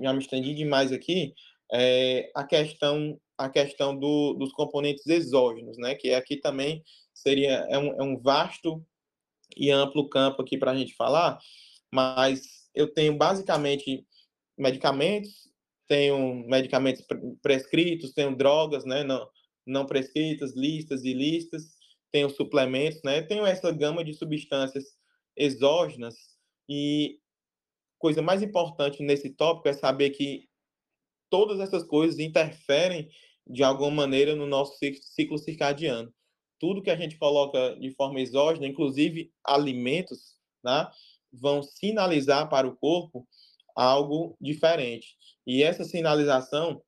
já 0.00 0.12
me 0.12 0.20
estendi 0.20 0.54
demais 0.54 0.92
aqui, 0.92 1.34
é 1.72 2.30
a 2.34 2.44
questão 2.44 3.18
a 3.38 3.50
questão 3.50 3.94
do, 3.94 4.32
dos 4.32 4.50
componentes 4.52 5.06
exógenos, 5.06 5.76
né? 5.76 5.94
Que 5.94 6.14
aqui 6.14 6.38
também 6.38 6.82
seria 7.12 7.66
é 7.68 7.78
um, 7.78 8.00
é 8.00 8.02
um 8.02 8.18
vasto 8.18 8.82
e 9.54 9.70
amplo 9.70 10.08
campo 10.08 10.42
aqui 10.42 10.56
para 10.56 10.70
a 10.70 10.76
gente 10.76 10.94
falar, 10.94 11.38
mas 11.92 12.66
eu 12.74 12.92
tenho 12.92 13.16
basicamente 13.16 14.06
medicamentos, 14.58 15.50
tenho 15.86 16.46
medicamentos 16.48 17.04
prescritos, 17.42 18.12
tenho 18.12 18.34
drogas, 18.34 18.84
né? 18.84 19.04
Não, 19.04 19.28
não 19.66 19.86
prescritas, 19.86 20.54
listas 20.54 21.04
e 21.04 21.12
listas, 21.12 21.75
tenho 22.16 22.30
suplementos, 22.30 23.02
né? 23.04 23.20
Tenho 23.20 23.44
essa 23.44 23.70
gama 23.70 24.02
de 24.02 24.14
substâncias 24.14 24.96
exógenas 25.36 26.14
e 26.66 27.20
coisa 27.98 28.22
mais 28.22 28.42
importante 28.42 29.02
nesse 29.02 29.28
tópico 29.28 29.68
é 29.68 29.74
saber 29.74 30.10
que 30.10 30.48
todas 31.28 31.60
essas 31.60 31.84
coisas 31.84 32.18
interferem 32.18 33.10
de 33.46 33.62
alguma 33.62 33.90
maneira 33.90 34.34
no 34.34 34.46
nosso 34.46 34.78
ciclo 34.78 35.36
circadiano. 35.36 36.10
Tudo 36.58 36.80
que 36.80 36.90
a 36.90 36.96
gente 36.96 37.18
coloca 37.18 37.76
de 37.78 37.90
forma 37.90 38.18
exógena, 38.18 38.66
inclusive 38.66 39.30
alimentos, 39.44 40.36
né, 40.64 40.90
vão 41.30 41.62
sinalizar 41.62 42.48
para 42.48 42.66
o 42.66 42.74
corpo 42.74 43.28
algo 43.74 44.38
diferente. 44.40 45.18
E 45.46 45.62
essa 45.62 45.84
sinalização 45.84 46.82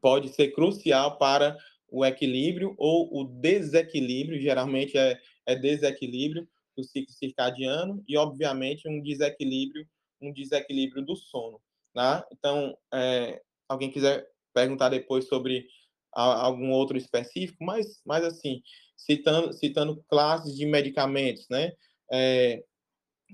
pode 0.00 0.28
ser 0.28 0.52
crucial 0.52 1.18
para 1.18 1.58
o 1.88 2.04
equilíbrio 2.04 2.74
ou 2.78 3.08
o 3.20 3.24
desequilíbrio, 3.24 4.40
geralmente 4.40 4.96
é, 4.96 5.18
é 5.46 5.54
desequilíbrio 5.54 6.48
do 6.76 6.82
ciclo 6.82 7.12
circadiano 7.12 8.02
e, 8.08 8.16
obviamente, 8.16 8.88
um 8.88 9.00
desequilíbrio, 9.00 9.86
um 10.20 10.32
desequilíbrio 10.32 11.04
do 11.04 11.14
sono. 11.14 11.60
Tá? 11.92 12.26
Então, 12.32 12.76
é, 12.92 13.40
alguém 13.68 13.90
quiser 13.90 14.26
perguntar 14.52 14.88
depois 14.88 15.28
sobre 15.28 15.66
algum 16.12 16.70
outro 16.70 16.96
específico, 16.96 17.64
mas, 17.64 18.00
mas 18.04 18.24
assim, 18.24 18.62
citando, 18.96 19.52
citando 19.52 20.04
classes 20.08 20.56
de 20.56 20.64
medicamentos, 20.64 21.48
né? 21.48 21.72
É, 22.12 22.62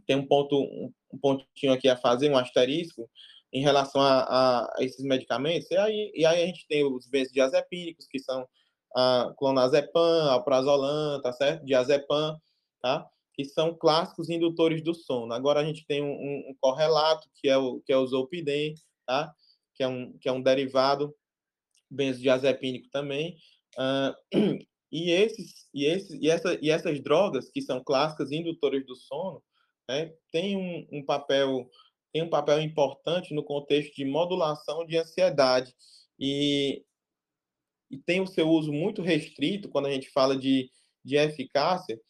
tem 0.07 0.16
um 0.16 0.26
ponto, 0.26 0.62
um 1.12 1.18
pontinho 1.20 1.72
aqui 1.72 1.88
a 1.88 1.96
fazer, 1.96 2.30
um 2.30 2.38
asterisco, 2.38 3.11
em 3.53 3.62
relação 3.62 4.01
a, 4.01 4.22
a, 4.22 4.74
esses 4.78 5.05
medicamentos, 5.05 5.70
e 5.70 5.76
aí, 5.76 6.12
e 6.14 6.24
aí 6.24 6.42
a 6.42 6.46
gente 6.46 6.66
tem 6.68 6.84
os 6.84 7.09
benzodiazepínicos, 7.09 8.07
que 8.07 8.18
são 8.18 8.46
a 8.94 9.32
clonazepam, 9.36 10.30
alprazolam, 10.30 11.20
tá 11.22 11.32
certo? 11.32 11.64
Diazepam, 11.64 12.36
tá? 12.80 13.07
Que 13.34 13.44
são 13.44 13.74
clássicos 13.74 14.28
indutores 14.28 14.82
do 14.82 14.94
sono. 14.94 15.32
Agora 15.32 15.61
a 15.61 15.64
gente 15.64 15.86
tem 15.86 16.03
um, 16.03 16.11
um, 16.51 16.55
correlato, 16.61 17.28
que 17.34 17.48
é 17.48 17.57
o, 17.57 17.80
que 17.80 17.92
é 17.92 17.96
o 17.96 18.07
zolpidem, 18.07 18.74
tá? 19.07 19.32
Que 19.74 19.82
é 19.82 19.88
um, 19.88 20.16
que 20.18 20.28
é 20.28 20.32
um 20.32 20.42
derivado 20.42 21.14
benzodiazepínico 21.90 22.88
também. 22.90 23.36
Uh, 23.76 24.59
e, 24.90 25.11
esses, 25.11 25.68
e, 25.72 25.84
esses, 25.84 26.20
e, 26.20 26.28
essa, 26.28 26.59
e 26.61 26.70
essas 26.70 27.01
drogas, 27.01 27.48
que 27.51 27.62
são 27.62 27.82
clássicas 27.82 28.32
indutores 28.32 28.84
do 28.86 28.96
sono, 28.96 29.42
né, 29.88 30.12
têm 30.32 30.57
um, 30.57 30.98
um 30.98 31.05
papel 31.05 31.68
tem 32.13 32.23
um 32.23 32.31
papel 32.31 32.61
importante 32.61 33.35
no 33.35 33.45
contexto 33.45 33.95
de 33.95 34.05
modulação 34.05 34.85
de 34.87 34.97
ansiedade 34.97 35.75
e, 36.19 36.85
e 37.91 37.99
tem 37.99 38.21
o 38.21 38.27
seu 38.27 38.49
uso 38.49 38.73
muito 38.73 39.03
restrito 39.03 39.69
quando 39.69 39.87
a 39.87 39.93
gente 39.93 40.11
fala 40.11 40.37
de, 40.37 40.71
de 41.05 41.17
eficácia, 41.17 42.01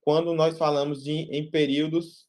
quando 0.00 0.32
nós 0.34 0.56
falamos 0.56 1.02
de 1.02 1.12
em 1.12 1.50
períodos 1.50 2.28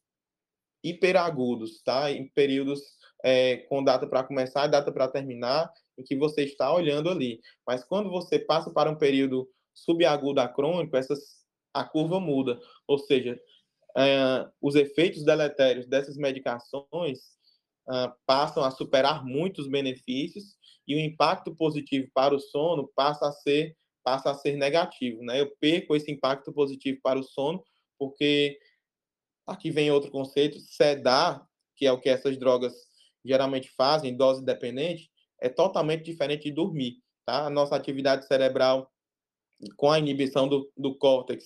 hiperagudos, 0.82 1.82
tá? 1.82 2.10
Em 2.10 2.28
períodos 2.28 2.80
é, 3.22 3.58
com 3.68 3.84
data 3.84 4.06
para 4.06 4.24
começar 4.24 4.66
e 4.66 4.70
data 4.70 4.90
para 4.90 5.08
terminar, 5.08 5.72
em 5.96 6.02
que 6.02 6.16
você 6.16 6.42
está 6.42 6.72
olhando 6.72 7.08
ali. 7.08 7.40
Mas 7.66 7.84
quando 7.84 8.10
você 8.10 8.38
passa 8.38 8.70
para 8.70 8.90
um 8.90 8.96
período 8.96 9.48
subagudo 9.72 10.40
a 10.40 10.48
crônico, 10.48 10.96
essas, 10.96 11.44
a 11.72 11.84
curva 11.84 12.18
muda. 12.18 12.60
Ou 12.86 12.98
seja, 12.98 13.40
uh, 13.96 14.50
os 14.60 14.74
efeitos 14.74 15.24
deletérios 15.24 15.86
dessas 15.86 16.16
medicações 16.16 17.18
uh, 17.88 18.12
passam 18.26 18.64
a 18.64 18.70
superar 18.70 19.24
muitos 19.24 19.68
benefícios 19.68 20.56
e 20.86 20.94
o 20.94 21.00
impacto 21.00 21.54
positivo 21.54 22.08
para 22.12 22.34
o 22.34 22.40
sono 22.40 22.90
passa 22.94 23.28
a 23.28 23.32
ser 23.32 23.76
passa 24.04 24.32
a 24.32 24.34
ser 24.34 24.56
negativo, 24.56 25.22
né? 25.22 25.40
Eu 25.40 25.54
perco 25.60 25.94
esse 25.94 26.10
impacto 26.10 26.52
positivo 26.52 26.98
para 27.00 27.20
o 27.20 27.22
sono 27.22 27.62
porque 27.96 28.58
aqui 29.46 29.70
vem 29.70 29.92
outro 29.92 30.10
conceito, 30.10 30.58
sedar, 30.58 31.46
que 31.76 31.86
é 31.86 31.92
o 31.92 32.00
que 32.00 32.08
essas 32.08 32.36
drogas 32.36 32.74
geralmente 33.24 33.70
fazem, 33.70 34.16
dose 34.16 34.44
dependente, 34.44 35.08
é 35.40 35.48
totalmente 35.48 36.02
diferente 36.02 36.44
de 36.44 36.50
dormir, 36.50 36.96
tá? 37.24 37.46
A 37.46 37.50
nossa 37.50 37.76
atividade 37.76 38.26
cerebral 38.26 38.90
com 39.76 39.90
a 39.90 39.98
inibição 39.98 40.48
do, 40.48 40.68
do 40.76 40.96
córtex 40.96 41.44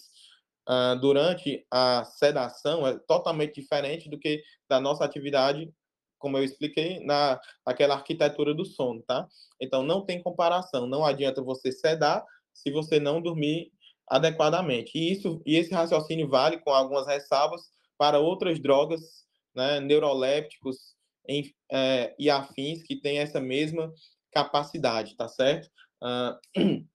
uh, 0.68 0.98
durante 1.00 1.64
a 1.70 2.04
sedação 2.04 2.86
é 2.86 2.98
totalmente 2.98 3.60
diferente 3.60 4.08
do 4.08 4.18
que 4.18 4.42
da 4.68 4.80
nossa 4.80 5.04
atividade, 5.04 5.70
como 6.18 6.38
eu 6.38 6.44
expliquei, 6.44 7.00
na 7.00 7.40
aquela 7.64 7.94
arquitetura 7.94 8.54
do 8.54 8.64
sono, 8.64 9.02
tá? 9.02 9.26
Então 9.60 9.82
não 9.82 10.04
tem 10.04 10.22
comparação, 10.22 10.86
não 10.86 11.04
adianta 11.04 11.42
você 11.42 11.70
sedar 11.70 12.24
se 12.52 12.70
você 12.70 12.98
não 12.98 13.20
dormir 13.20 13.70
adequadamente. 14.08 14.96
E 14.96 15.12
isso 15.12 15.42
e 15.44 15.56
esse 15.56 15.72
raciocínio 15.72 16.28
vale 16.28 16.58
com 16.58 16.70
algumas 16.70 17.06
ressalvas 17.06 17.62
para 17.98 18.18
outras 18.18 18.60
drogas, 18.60 19.26
né, 19.54 19.80
neurolépticos 19.80 20.94
em, 21.28 21.52
é, 21.70 22.14
e 22.18 22.30
afins 22.30 22.82
que 22.82 22.96
têm 23.00 23.18
essa 23.18 23.40
mesma 23.40 23.92
capacidade, 24.32 25.16
tá 25.16 25.28
certo? 25.28 25.68
Uh, 26.02 26.86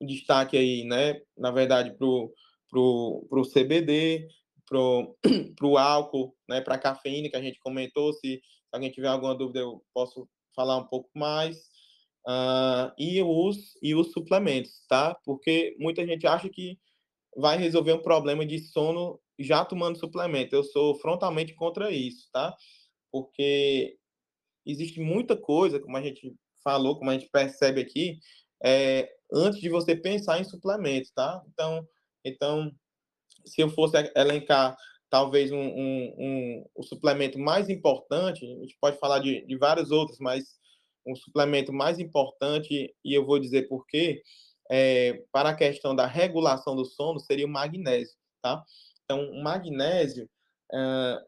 destaque 0.00 0.56
aí, 0.56 0.84
né, 0.84 1.20
na 1.36 1.50
verdade, 1.50 1.94
para 1.96 2.06
para 2.72 2.80
o 2.80 3.48
CBD, 3.52 4.26
para 4.66 5.66
o 5.66 5.76
álcool, 5.76 6.34
né, 6.48 6.60
para 6.62 6.76
a 6.76 6.78
cafeína 6.78 7.28
que 7.28 7.36
a 7.36 7.42
gente 7.42 7.60
comentou. 7.60 8.12
Se, 8.14 8.20
se, 8.20 8.42
alguém 8.72 8.90
tiver 8.90 9.08
alguma 9.08 9.34
dúvida, 9.34 9.60
eu 9.60 9.84
posso 9.92 10.26
falar 10.56 10.78
um 10.78 10.86
pouco 10.86 11.10
mais. 11.14 11.70
Uh, 12.26 12.94
e, 12.96 13.20
os, 13.20 13.76
e 13.82 13.94
os 13.96 14.12
suplementos, 14.12 14.86
tá? 14.88 15.14
Porque 15.24 15.76
muita 15.78 16.06
gente 16.06 16.24
acha 16.24 16.48
que 16.48 16.78
vai 17.36 17.58
resolver 17.58 17.92
um 17.92 18.02
problema 18.02 18.46
de 18.46 18.60
sono 18.60 19.20
já 19.38 19.64
tomando 19.64 19.98
suplemento. 19.98 20.54
Eu 20.54 20.62
sou 20.62 20.94
frontalmente 20.94 21.52
contra 21.54 21.90
isso, 21.90 22.28
tá? 22.32 22.54
Porque 23.10 23.96
existe 24.64 25.00
muita 25.00 25.36
coisa, 25.36 25.80
como 25.80 25.96
a 25.96 26.02
gente 26.02 26.34
falou, 26.62 26.96
como 26.96 27.10
a 27.10 27.14
gente 27.14 27.28
percebe 27.28 27.80
aqui, 27.80 28.18
é, 28.62 29.10
antes 29.32 29.60
de 29.60 29.68
você 29.68 29.96
pensar 29.96 30.40
em 30.40 30.44
suplemento, 30.44 31.10
tá? 31.14 31.42
Então, 31.48 31.84
então, 32.24 32.70
se 33.44 33.60
eu 33.60 33.68
fosse 33.68 33.96
elencar 34.16 34.76
talvez 35.10 35.52
um, 35.52 35.58
um, 35.58 36.14
um, 36.18 36.66
o 36.74 36.82
suplemento 36.82 37.38
mais 37.38 37.68
importante, 37.68 38.46
a 38.46 38.60
gente 38.60 38.76
pode 38.80 38.98
falar 38.98 39.18
de, 39.18 39.44
de 39.44 39.56
vários 39.58 39.90
outros, 39.90 40.18
mas 40.18 40.58
um 41.06 41.14
suplemento 41.14 41.72
mais 41.72 41.98
importante, 41.98 42.94
e 43.04 43.14
eu 43.14 43.26
vou 43.26 43.38
dizer 43.38 43.68
por 43.68 43.86
quê, 43.86 44.22
é, 44.70 45.22
para 45.30 45.50
a 45.50 45.54
questão 45.54 45.94
da 45.94 46.06
regulação 46.06 46.74
do 46.74 46.86
sono, 46.86 47.20
seria 47.20 47.44
o 47.44 47.50
magnésio, 47.50 48.16
tá? 48.40 48.64
Então, 49.04 49.30
o 49.30 49.42
magnésio, 49.42 50.26
é, 50.72 51.18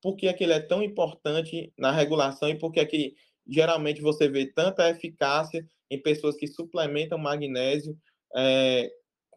por 0.00 0.14
que, 0.14 0.28
é 0.28 0.32
que 0.32 0.44
ele 0.44 0.52
é 0.52 0.60
tão 0.60 0.80
importante 0.80 1.72
na 1.76 1.90
regulação 1.90 2.48
e 2.48 2.58
por 2.58 2.70
que, 2.70 2.78
é 2.78 2.86
que 2.86 3.14
geralmente 3.44 4.00
você 4.00 4.28
vê 4.28 4.46
tanta 4.46 4.88
eficácia 4.88 5.66
em 5.90 6.00
pessoas 6.00 6.36
que 6.36 6.46
suplementam 6.46 7.18
magnésio 7.18 7.98
é, 8.36 8.88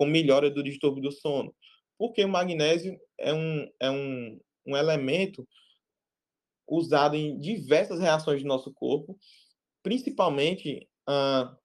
com 0.02 0.08
melhora 0.08 0.50
do 0.50 0.64
distúrbio 0.64 1.04
do 1.04 1.12
sono. 1.12 1.54
Porque 1.96 2.26
o 2.26 2.28
magnésio 2.28 3.00
é 3.20 3.32
um, 3.32 3.72
é 3.80 3.92
um, 3.92 4.40
um 4.66 4.76
elemento 4.76 5.48
usado 6.68 7.16
em 7.16 7.38
diversas 7.40 8.00
reações 8.00 8.42
do 8.42 8.48
nosso 8.48 8.74
corpo, 8.74 9.16
principalmente 9.84 10.90
ah, 11.08 11.56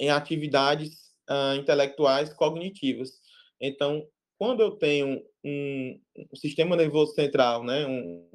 em 0.00 0.08
atividades 0.08 1.12
ah, 1.28 1.56
intelectuais 1.56 2.32
cognitivas. 2.32 3.20
Então, 3.60 4.08
quando 4.38 4.62
eu 4.62 4.70
tenho 4.70 5.22
um, 5.44 6.00
um 6.32 6.36
sistema 6.36 6.76
nervoso 6.76 7.12
central, 7.12 7.62
né, 7.62 7.86
um, 7.86 8.30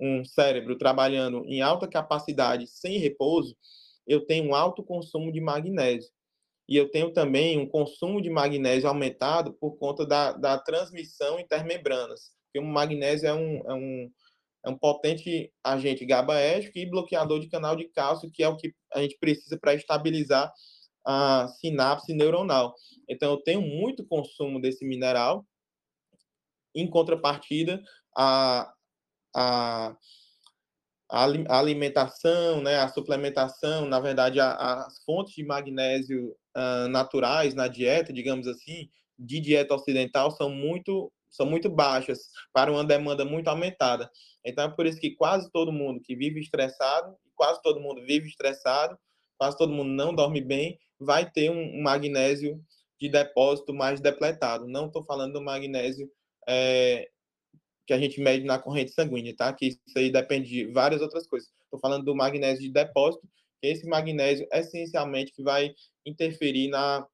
um 0.00 0.24
cérebro 0.24 0.78
trabalhando 0.78 1.44
em 1.46 1.60
alta 1.60 1.88
capacidade 1.88 2.68
sem 2.68 2.98
repouso, 2.98 3.56
eu 4.06 4.24
tenho 4.24 4.50
um 4.50 4.54
alto 4.54 4.80
consumo 4.84 5.32
de 5.32 5.40
magnésio 5.40 6.08
e 6.68 6.76
eu 6.76 6.90
tenho 6.90 7.12
também 7.12 7.58
um 7.58 7.68
consumo 7.68 8.20
de 8.22 8.30
magnésio 8.30 8.88
aumentado 8.88 9.52
por 9.54 9.76
conta 9.76 10.06
da, 10.06 10.32
da 10.32 10.58
transmissão 10.58 11.38
intermembranas, 11.38 12.30
porque 12.46 12.58
o 12.58 12.68
magnésio 12.68 13.28
é 13.28 13.34
um, 13.34 13.70
é 13.70 13.74
um, 13.74 14.10
é 14.66 14.70
um 14.70 14.78
potente 14.78 15.52
agente 15.62 16.04
GABAérgico 16.06 16.78
e 16.78 16.88
bloqueador 16.88 17.40
de 17.40 17.48
canal 17.48 17.74
de 17.74 17.88
cálcio, 17.88 18.30
que 18.30 18.42
é 18.42 18.48
o 18.48 18.56
que 18.56 18.72
a 18.92 19.02
gente 19.02 19.18
precisa 19.18 19.58
para 19.58 19.74
estabilizar 19.74 20.52
a 21.04 21.48
sinapse 21.48 22.14
neuronal. 22.14 22.74
Então, 23.08 23.32
eu 23.32 23.38
tenho 23.38 23.60
muito 23.60 24.06
consumo 24.06 24.60
desse 24.60 24.84
mineral, 24.84 25.44
em 26.74 26.88
contrapartida, 26.88 27.82
a, 28.16 28.72
a 29.34 29.96
a 31.12 31.58
alimentação, 31.58 32.62
né, 32.62 32.78
a 32.78 32.88
suplementação, 32.88 33.84
na 33.84 34.00
verdade, 34.00 34.40
a, 34.40 34.54
as 34.86 35.04
fontes 35.04 35.34
de 35.34 35.44
magnésio 35.44 36.34
uh, 36.56 36.88
naturais 36.88 37.54
na 37.54 37.68
dieta, 37.68 38.14
digamos 38.14 38.46
assim, 38.46 38.88
de 39.18 39.38
dieta 39.38 39.74
ocidental 39.74 40.30
são 40.30 40.48
muito 40.48 41.12
são 41.28 41.46
muito 41.46 41.70
baixas 41.70 42.28
para 42.52 42.70
uma 42.70 42.84
demanda 42.84 43.24
muito 43.24 43.48
aumentada. 43.48 44.10
Então 44.44 44.66
é 44.66 44.68
por 44.68 44.84
isso 44.84 45.00
que 45.00 45.14
quase 45.16 45.50
todo 45.50 45.72
mundo 45.72 46.00
que 46.02 46.14
vive 46.14 46.40
estressado, 46.40 47.16
quase 47.34 47.60
todo 47.62 47.80
mundo 47.80 48.04
vive 48.04 48.28
estressado, 48.28 48.98
quase 49.38 49.56
todo 49.56 49.72
mundo 49.72 49.88
não 49.88 50.14
dorme 50.14 50.42
bem, 50.42 50.78
vai 51.00 51.30
ter 51.30 51.50
um 51.50 51.82
magnésio 51.82 52.60
de 53.00 53.08
depósito 53.08 53.72
mais 53.72 53.98
depletado. 53.98 54.68
Não 54.68 54.86
estou 54.86 55.02
falando 55.04 55.32
do 55.32 55.42
magnésio 55.42 56.06
é, 56.46 57.08
que 57.86 57.92
a 57.92 57.98
gente 57.98 58.20
mede 58.20 58.44
na 58.44 58.58
corrente 58.58 58.92
sanguínea, 58.92 59.34
tá? 59.36 59.52
Que 59.52 59.68
isso 59.68 59.80
aí 59.96 60.10
depende 60.10 60.48
de 60.48 60.66
várias 60.66 61.00
outras 61.00 61.26
coisas. 61.26 61.48
Estou 61.64 61.80
falando 61.80 62.04
do 62.04 62.14
magnésio 62.14 62.62
de 62.62 62.70
depósito, 62.70 63.26
que 63.60 63.68
esse 63.68 63.86
magnésio 63.86 64.46
essencialmente 64.52 65.32
que 65.32 65.42
vai 65.42 65.74
interferir 66.06 66.68
na, 66.68 67.06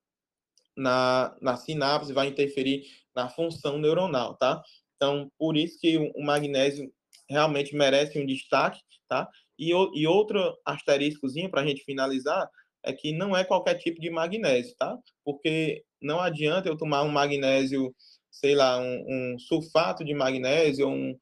na, 0.77 1.37
na 1.41 1.57
sinapse, 1.57 2.13
vai 2.13 2.29
interferir 2.29 2.85
na 3.15 3.29
função 3.29 3.79
neuronal, 3.79 4.37
tá? 4.37 4.63
Então, 4.97 5.31
por 5.39 5.57
isso 5.57 5.79
que 5.81 5.97
o 5.97 6.23
magnésio 6.23 6.93
realmente 7.29 7.75
merece 7.77 8.19
um 8.19 8.27
destaque, 8.27 8.81
tá? 9.09 9.29
E, 9.59 9.71
e 9.71 10.07
outro 10.07 10.57
asteriscozinho 10.65 11.51
para 11.51 11.63
a 11.63 11.67
gente 11.67 11.85
finalizar 11.85 12.49
é 12.83 12.93
que 12.93 13.13
não 13.13 13.37
é 13.37 13.45
qualquer 13.45 13.75
tipo 13.75 14.01
de 14.01 14.11
magnésio, 14.11 14.75
tá? 14.77 14.97
Porque 15.25 15.85
não 16.01 16.21
adianta 16.21 16.69
eu 16.69 16.77
tomar 16.77 17.03
um 17.03 17.11
magnésio, 17.11 17.95
sei 18.39 18.55
lá, 18.55 18.79
um, 18.79 19.35
um 19.35 19.39
sulfato 19.39 20.05
de 20.05 20.15
magnésio, 20.15 20.89
um, 20.89 21.19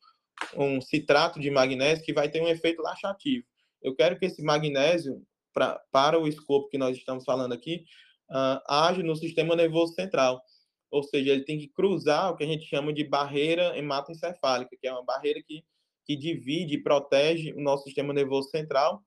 um 0.55 0.81
citrato 0.81 1.41
de 1.41 1.51
magnésio 1.51 2.05
que 2.05 2.12
vai 2.12 2.31
ter 2.31 2.43
um 2.43 2.49
efeito 2.49 2.83
laxativo. 2.83 3.47
Eu 3.83 3.95
quero 3.95 4.19
que 4.19 4.27
esse 4.27 4.43
magnésio, 4.43 5.23
pra, 5.53 5.81
para 5.91 6.19
o 6.19 6.29
escopo 6.29 6.69
que 6.69 6.79
nós 6.79 6.97
estamos 6.97 7.25
falando 7.25 7.53
aqui, 7.53 7.85
uh, 8.31 8.61
age 8.69 9.03
no 9.03 9.17
sistema 9.17 9.57
nervoso 9.57 9.95
central. 9.95 10.43
Ou 10.91 11.03
seja, 11.03 11.33
ele 11.33 11.45
tem 11.45 11.59
que 11.59 11.69
cruzar 11.69 12.31
o 12.31 12.37
que 12.37 12.45
a 12.45 12.47
gente 12.47 12.67
chama 12.67 12.93
de 12.93 13.05
barreira 13.05 13.77
hematoencefálica, 13.77 14.77
que 14.79 14.87
é 14.87 14.93
uma 14.93 15.05
barreira 15.05 15.41
que, 15.43 15.64
que 16.05 16.17
divide 16.17 16.75
e 16.75 16.83
protege 16.83 17.53
o 17.55 17.61
nosso 17.61 17.85
sistema 17.85 18.12
nervoso 18.12 18.51
central 18.51 19.03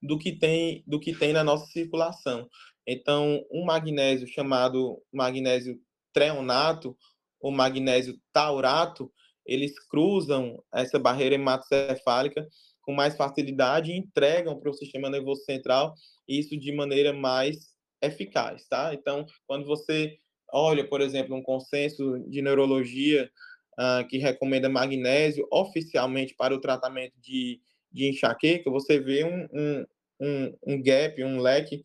do 0.00 0.16
que 0.16 0.32
tem 0.32 0.84
do 0.86 1.00
que 1.00 1.12
tem 1.12 1.32
na 1.32 1.42
nossa 1.42 1.66
circulação. 1.66 2.48
Então, 2.86 3.44
um 3.50 3.64
magnésio 3.64 4.26
chamado 4.28 5.02
magnésio 5.12 5.78
treonato 6.12 6.96
ou 7.40 7.50
magnésio 7.50 8.18
taurato, 8.32 9.12
eles 9.46 9.78
cruzam 9.88 10.62
essa 10.72 10.98
barreira 10.98 11.34
hematocefálica 11.34 12.46
com 12.82 12.92
mais 12.92 13.16
facilidade 13.16 13.90
e 13.90 13.96
entregam 13.96 14.58
para 14.58 14.70
o 14.70 14.74
sistema 14.74 15.08
nervoso 15.08 15.44
central 15.44 15.94
isso 16.28 16.56
de 16.56 16.72
maneira 16.72 17.12
mais 17.12 17.74
eficaz, 18.02 18.66
tá? 18.68 18.92
Então, 18.92 19.26
quando 19.46 19.66
você 19.66 20.18
olha, 20.52 20.86
por 20.86 21.00
exemplo, 21.00 21.34
um 21.34 21.42
consenso 21.42 22.18
de 22.28 22.42
neurologia 22.42 23.30
uh, 23.78 24.06
que 24.06 24.18
recomenda 24.18 24.68
magnésio 24.68 25.46
oficialmente 25.50 26.34
para 26.34 26.54
o 26.54 26.60
tratamento 26.60 27.14
de, 27.20 27.60
de 27.90 28.08
enxaqueca, 28.08 28.70
você 28.70 28.98
vê 28.98 29.24
um, 29.24 29.46
um, 29.52 29.86
um, 30.20 30.56
um 30.66 30.82
gap, 30.82 31.22
um 31.22 31.40
leque, 31.40 31.82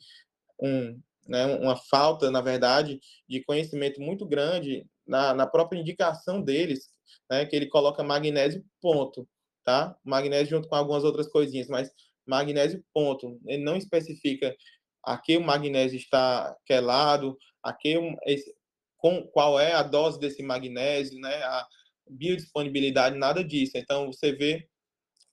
um, 0.62 1.00
né, 1.28 1.46
uma 1.46 1.76
falta, 1.76 2.30
na 2.30 2.42
verdade, 2.42 3.00
de 3.28 3.44
conhecimento 3.44 4.02
muito 4.02 4.26
grande 4.26 4.86
na, 5.08 5.34
na 5.34 5.48
própria 5.48 5.80
indicação 5.80 6.42
deles, 6.42 6.90
né, 7.30 7.46
que 7.46 7.56
ele 7.56 7.68
coloca 7.68 8.04
magnésio 8.04 8.64
ponto, 8.82 9.28
tá? 9.64 9.96
Magnésio 10.04 10.58
junto 10.58 10.68
com 10.68 10.76
algumas 10.76 11.04
outras 11.04 11.28
coisinhas, 11.28 11.68
mas 11.68 11.92
magnésio 12.26 12.84
ponto. 12.94 13.40
Ele 13.46 13.64
não 13.64 13.76
especifica 13.76 14.56
a 15.04 15.18
que 15.18 15.38
o 15.38 15.44
magnésio 15.44 15.98
está 15.98 16.56
quelado, 16.66 17.38
a 17.62 17.74
que 17.74 17.98
esse, 18.26 18.54
com, 18.98 19.26
qual 19.28 19.60
é 19.60 19.74
a 19.74 19.84
dose 19.84 20.20
desse 20.20 20.42
magnésio, 20.42 21.20
né? 21.20 21.36
A 21.44 21.68
biodisponibilidade, 22.10 23.18
nada 23.18 23.44
disso. 23.44 23.74
Então 23.76 24.08
você 24.08 24.32
vê 24.32 24.68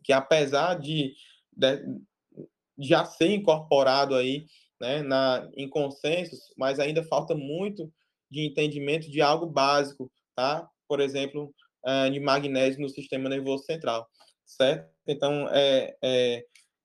que 0.03 0.12
apesar 0.12 0.74
de, 0.74 1.14
de 1.57 2.88
já 2.88 3.05
ser 3.05 3.32
incorporado 3.32 4.14
aí, 4.14 4.47
né, 4.81 5.03
na, 5.03 5.49
em 5.55 5.68
consensos, 5.68 6.41
mas 6.57 6.78
ainda 6.78 7.05
falta 7.05 7.35
muito 7.35 7.93
de 8.31 8.47
entendimento 8.47 9.11
de 9.11 9.20
algo 9.20 9.47
básico, 9.47 10.11
tá? 10.35 10.68
Por 10.89 11.01
exemplo, 11.01 11.55
uh, 11.85 12.11
de 12.11 12.20
magnésio 12.20 12.81
no 12.81 12.89
sistema 12.89 13.28
nervoso 13.28 13.64
central, 13.64 14.09
certo? 14.45 14.89
Então, 15.07 15.49
é, 15.51 15.97
é, 16.03 16.45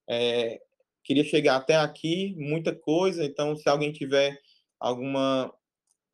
é, 0.10 0.60
queria 1.04 1.24
chegar 1.24 1.58
até 1.58 1.76
aqui, 1.76 2.36
muita 2.38 2.76
coisa, 2.76 3.24
então, 3.24 3.56
se 3.56 3.70
alguém 3.70 3.92
tiver 3.92 4.40
alguma, 4.80 5.54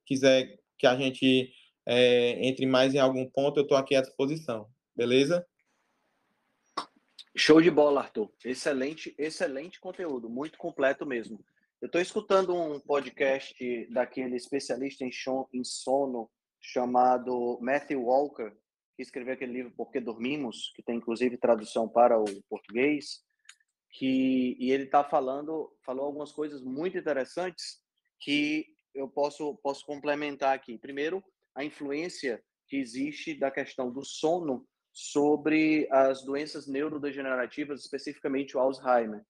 quiser 0.05 0.59
que 0.77 0.85
a 0.85 0.95
gente 0.95 1.51
é, 1.85 2.45
entre 2.45 2.65
mais 2.65 2.93
em 2.93 2.99
algum 2.99 3.27
ponto, 3.29 3.59
eu 3.59 3.63
estou 3.63 3.77
aqui 3.77 3.95
à 3.95 4.01
disposição, 4.01 4.69
beleza? 4.95 5.45
Show 7.35 7.61
de 7.61 7.71
bola, 7.71 8.01
Arthur. 8.01 8.29
Excelente, 8.43 9.15
excelente 9.17 9.79
conteúdo, 9.79 10.29
muito 10.29 10.57
completo 10.57 11.05
mesmo. 11.05 11.43
Eu 11.81 11.87
estou 11.87 11.99
escutando 11.99 12.53
um 12.53 12.79
podcast 12.79 13.87
daquele 13.91 14.35
especialista 14.35 15.03
em 15.03 15.63
sono 15.63 16.29
chamado 16.61 17.57
Matthew 17.59 18.03
Walker, 18.03 18.51
que 18.95 19.01
escreveu 19.01 19.33
aquele 19.33 19.53
livro 19.53 19.73
Por 19.75 19.91
que 19.91 19.99
Dormimos, 19.99 20.71
que 20.75 20.83
tem 20.83 20.97
inclusive 20.97 21.37
tradução 21.37 21.89
para 21.89 22.19
o 22.21 22.25
português, 22.47 23.23
que 23.89 24.55
e 24.59 24.71
ele 24.71 24.83
está 24.83 25.03
falando, 25.03 25.75
falou 25.83 26.05
algumas 26.05 26.31
coisas 26.31 26.61
muito 26.61 26.99
interessantes 26.99 27.79
que 28.19 28.67
eu 28.93 29.09
posso 29.09 29.55
posso 29.63 29.83
complementar 29.83 30.53
aqui. 30.53 30.77
Primeiro, 30.77 31.23
a 31.55 31.63
influência 31.63 32.43
que 32.67 32.77
existe 32.77 33.33
da 33.33 33.49
questão 33.49 33.91
do 33.91 34.05
sono 34.05 34.67
sobre 34.93 35.87
as 35.89 36.23
doenças 36.23 36.67
neurodegenerativas, 36.67 37.81
especificamente 37.81 38.55
o 38.55 38.59
Alzheimer. 38.59 39.25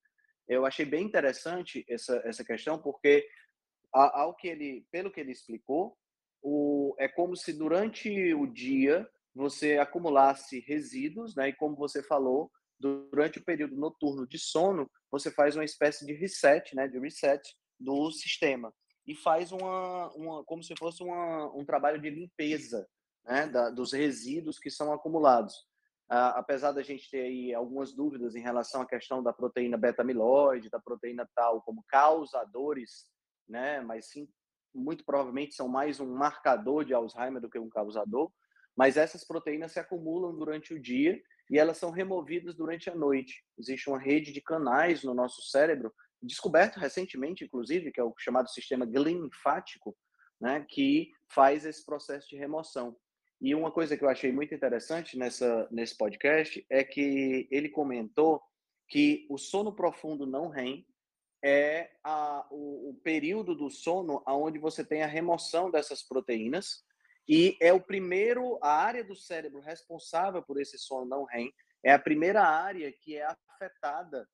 Eu 0.47 0.65
achei 0.65 0.85
bem 0.85 1.05
interessante 1.05 1.85
essa, 1.87 2.21
essa 2.25 2.43
questão, 2.43 2.79
porque 2.81 3.27
ao 3.93 4.35
que 4.35 4.47
ele, 4.47 4.85
pelo 4.91 5.11
que 5.11 5.19
ele 5.19 5.31
explicou, 5.31 5.97
o, 6.41 6.95
é 6.97 7.07
como 7.07 7.35
se 7.35 7.53
durante 7.53 8.33
o 8.33 8.47
dia 8.47 9.07
você 9.33 9.77
acumulasse 9.77 10.59
resíduos, 10.61 11.35
né? 11.35 11.49
E 11.49 11.53
como 11.53 11.75
você 11.75 12.01
falou, 12.03 12.51
durante 12.79 13.39
o 13.39 13.43
período 13.43 13.75
noturno 13.75 14.27
de 14.27 14.39
sono, 14.39 14.89
você 15.09 15.31
faz 15.31 15.55
uma 15.55 15.63
espécie 15.63 16.05
de 16.05 16.13
reset, 16.13 16.75
né? 16.75 16.87
De 16.87 16.99
reset 16.99 17.41
do 17.79 18.11
sistema 18.11 18.73
e 19.05 19.15
faz 19.15 19.51
uma, 19.51 20.11
uma 20.13 20.43
como 20.45 20.63
se 20.63 20.73
fosse 20.77 21.03
uma, 21.03 21.51
um 21.55 21.65
trabalho 21.65 21.99
de 21.99 22.09
limpeza 22.09 22.87
né, 23.25 23.47
da, 23.47 23.69
dos 23.69 23.93
resíduos 23.93 24.59
que 24.59 24.69
são 24.69 24.91
acumulados. 24.93 25.65
Uh, 26.12 26.36
apesar 26.36 26.74
da 26.74 26.84
gente 26.84 27.09
ter 27.09 27.22
aí 27.22 27.53
algumas 27.53 27.93
dúvidas 27.93 28.36
em 28.36 28.41
relação 28.41 28.82
à 28.82 28.86
questão 28.86 29.24
da 29.24 29.32
proteína 29.32 29.78
beta-amiloide, 29.78 30.70
da 30.70 30.78
proteína 30.78 31.26
tal 31.34 31.62
como 31.62 31.86
causadores, 31.88 33.09
né, 33.47 33.80
mas 33.80 34.09
sim, 34.09 34.28
muito 34.76 35.05
provavelmente 35.05 35.55
são 35.55 35.70
mais 35.70 36.01
um 36.01 36.14
marcador 36.14 36.84
de 36.84 36.93
Alzheimer 36.93 37.41
do 37.41 37.49
que 37.49 37.57
um 37.57 37.70
causador, 37.70 38.30
mas 38.76 38.97
essas 38.97 39.26
proteínas 39.26 39.72
se 39.72 39.80
acumulam 39.80 40.36
durante 40.36 40.74
o 40.74 40.82
dia 40.82 41.18
e 41.49 41.57
elas 41.57 41.78
são 41.78 41.91
removidas 41.91 42.55
durante 42.55 42.89
a 42.89 42.95
noite. 42.95 43.45
Existe 43.57 43.89
uma 43.89 43.99
rede 43.99 44.34
de 44.34 44.41
canais 44.41 45.03
no 45.05 45.14
nosso 45.14 45.41
cérebro, 45.43 45.93
descoberto 46.22 46.78
recentemente, 46.78 47.45
inclusive, 47.45 47.89
que 47.89 48.01
é 48.01 48.03
o 48.03 48.14
chamado 48.18 48.49
sistema 48.49 48.84
linfático, 48.86 49.95
né, 50.41 50.66
que 50.68 51.09
faz 51.30 51.66
esse 51.66 51.86
processo 51.86 52.28
de 52.28 52.36
remoção. 52.36 52.97
E 53.41 53.55
uma 53.55 53.71
coisa 53.71 53.97
que 53.97 54.03
eu 54.03 54.09
achei 54.09 54.31
muito 54.31 54.53
interessante 54.53 55.17
nessa, 55.17 55.67
nesse 55.71 55.97
podcast 55.97 56.63
é 56.69 56.83
que 56.83 57.47
ele 57.49 57.69
comentou 57.69 58.39
que 58.87 59.25
o 59.31 59.37
sono 59.37 59.73
profundo 59.73 60.27
não 60.27 60.47
REM 60.47 60.85
é 61.43 61.89
a, 62.03 62.45
o, 62.51 62.91
o 62.91 62.93
período 63.03 63.55
do 63.55 63.67
sono 63.67 64.21
onde 64.27 64.59
você 64.59 64.85
tem 64.85 65.01
a 65.01 65.07
remoção 65.07 65.71
dessas 65.71 66.03
proteínas 66.03 66.83
e 67.27 67.57
é 67.59 67.73
o 67.73 67.81
primeiro, 67.81 68.59
a 68.61 68.73
área 68.73 69.03
do 69.03 69.15
cérebro 69.15 69.59
responsável 69.59 70.43
por 70.43 70.61
esse 70.61 70.77
sono 70.77 71.05
não 71.05 71.23
REM 71.23 71.51
é 71.83 71.91
a 71.93 71.99
primeira 71.99 72.43
área 72.43 72.91
que 72.91 73.17
é 73.17 73.25
afetada 73.25 74.29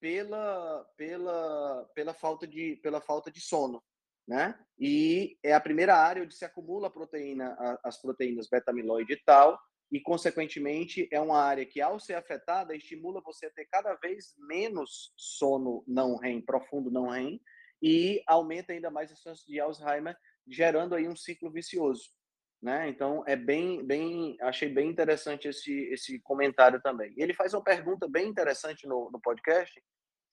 pela, 0.00 0.84
pela, 0.96 1.88
pela, 1.94 2.12
falta 2.12 2.44
de, 2.44 2.74
pela 2.82 3.00
falta 3.00 3.30
de 3.30 3.40
sono 3.40 3.80
né? 4.26 4.58
E 4.78 5.36
é 5.42 5.52
a 5.52 5.60
primeira 5.60 5.96
área 5.96 6.22
onde 6.22 6.34
se 6.34 6.44
acumula 6.44 6.90
proteína, 6.90 7.56
as 7.84 8.00
proteínas 8.00 8.48
beta-amiloide 8.48 9.12
e 9.12 9.22
tal, 9.24 9.58
e 9.90 10.00
consequentemente 10.00 11.06
é 11.12 11.20
uma 11.20 11.38
área 11.38 11.66
que 11.66 11.80
ao 11.80 12.00
ser 12.00 12.14
afetada 12.14 12.74
estimula 12.74 13.20
você 13.22 13.46
a 13.46 13.50
ter 13.50 13.66
cada 13.66 13.94
vez 13.96 14.34
menos 14.38 15.12
sono 15.16 15.84
não 15.86 16.16
REM, 16.16 16.40
profundo 16.40 16.90
não 16.90 17.08
REM, 17.08 17.40
e 17.82 18.22
aumenta 18.26 18.72
ainda 18.72 18.90
mais 18.90 19.12
a 19.12 19.16
chance 19.16 19.44
de 19.46 19.60
Alzheimer, 19.60 20.16
gerando 20.48 20.94
aí 20.94 21.06
um 21.06 21.16
ciclo 21.16 21.50
vicioso, 21.50 22.10
né? 22.62 22.88
Então 22.88 23.22
é 23.26 23.36
bem, 23.36 23.84
bem, 23.84 24.36
achei 24.40 24.68
bem 24.68 24.88
interessante 24.88 25.48
esse 25.48 25.72
esse 25.92 26.20
comentário 26.20 26.80
também. 26.80 27.12
Ele 27.16 27.34
faz 27.34 27.52
uma 27.52 27.62
pergunta 27.62 28.08
bem 28.08 28.28
interessante 28.28 28.86
no, 28.86 29.10
no 29.10 29.20
podcast, 29.20 29.82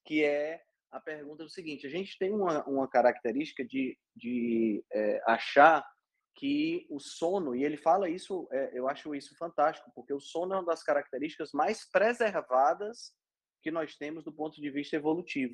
que 0.06 0.24
é 0.24 0.62
a 0.92 1.00
pergunta 1.00 1.44
é 1.44 1.46
o 1.46 1.50
seguinte: 1.50 1.86
a 1.86 1.90
gente 1.90 2.18
tem 2.18 2.34
uma, 2.34 2.64
uma 2.66 2.88
característica 2.88 3.66
de, 3.66 3.98
de 4.16 4.84
é, 4.92 5.22
achar 5.26 5.86
que 6.36 6.88
o 6.90 7.00
sono, 7.00 7.54
e 7.56 7.66
ele 7.66 7.76
fala 7.76 8.10
isso, 8.10 8.48
é, 8.52 8.72
eu 8.74 8.88
acho 8.88 9.14
isso 9.14 9.36
fantástico, 9.38 9.92
porque 9.94 10.14
o 10.14 10.22
sono 10.22 10.54
é 10.54 10.58
uma 10.58 10.66
das 10.66 10.84
características 10.84 11.52
mais 11.52 11.90
preservadas 11.92 13.14
que 13.62 13.70
nós 13.70 13.98
temos 13.98 14.24
do 14.24 14.32
ponto 14.32 14.60
de 14.62 14.70
vista 14.70 14.96
evolutivo. 14.96 15.54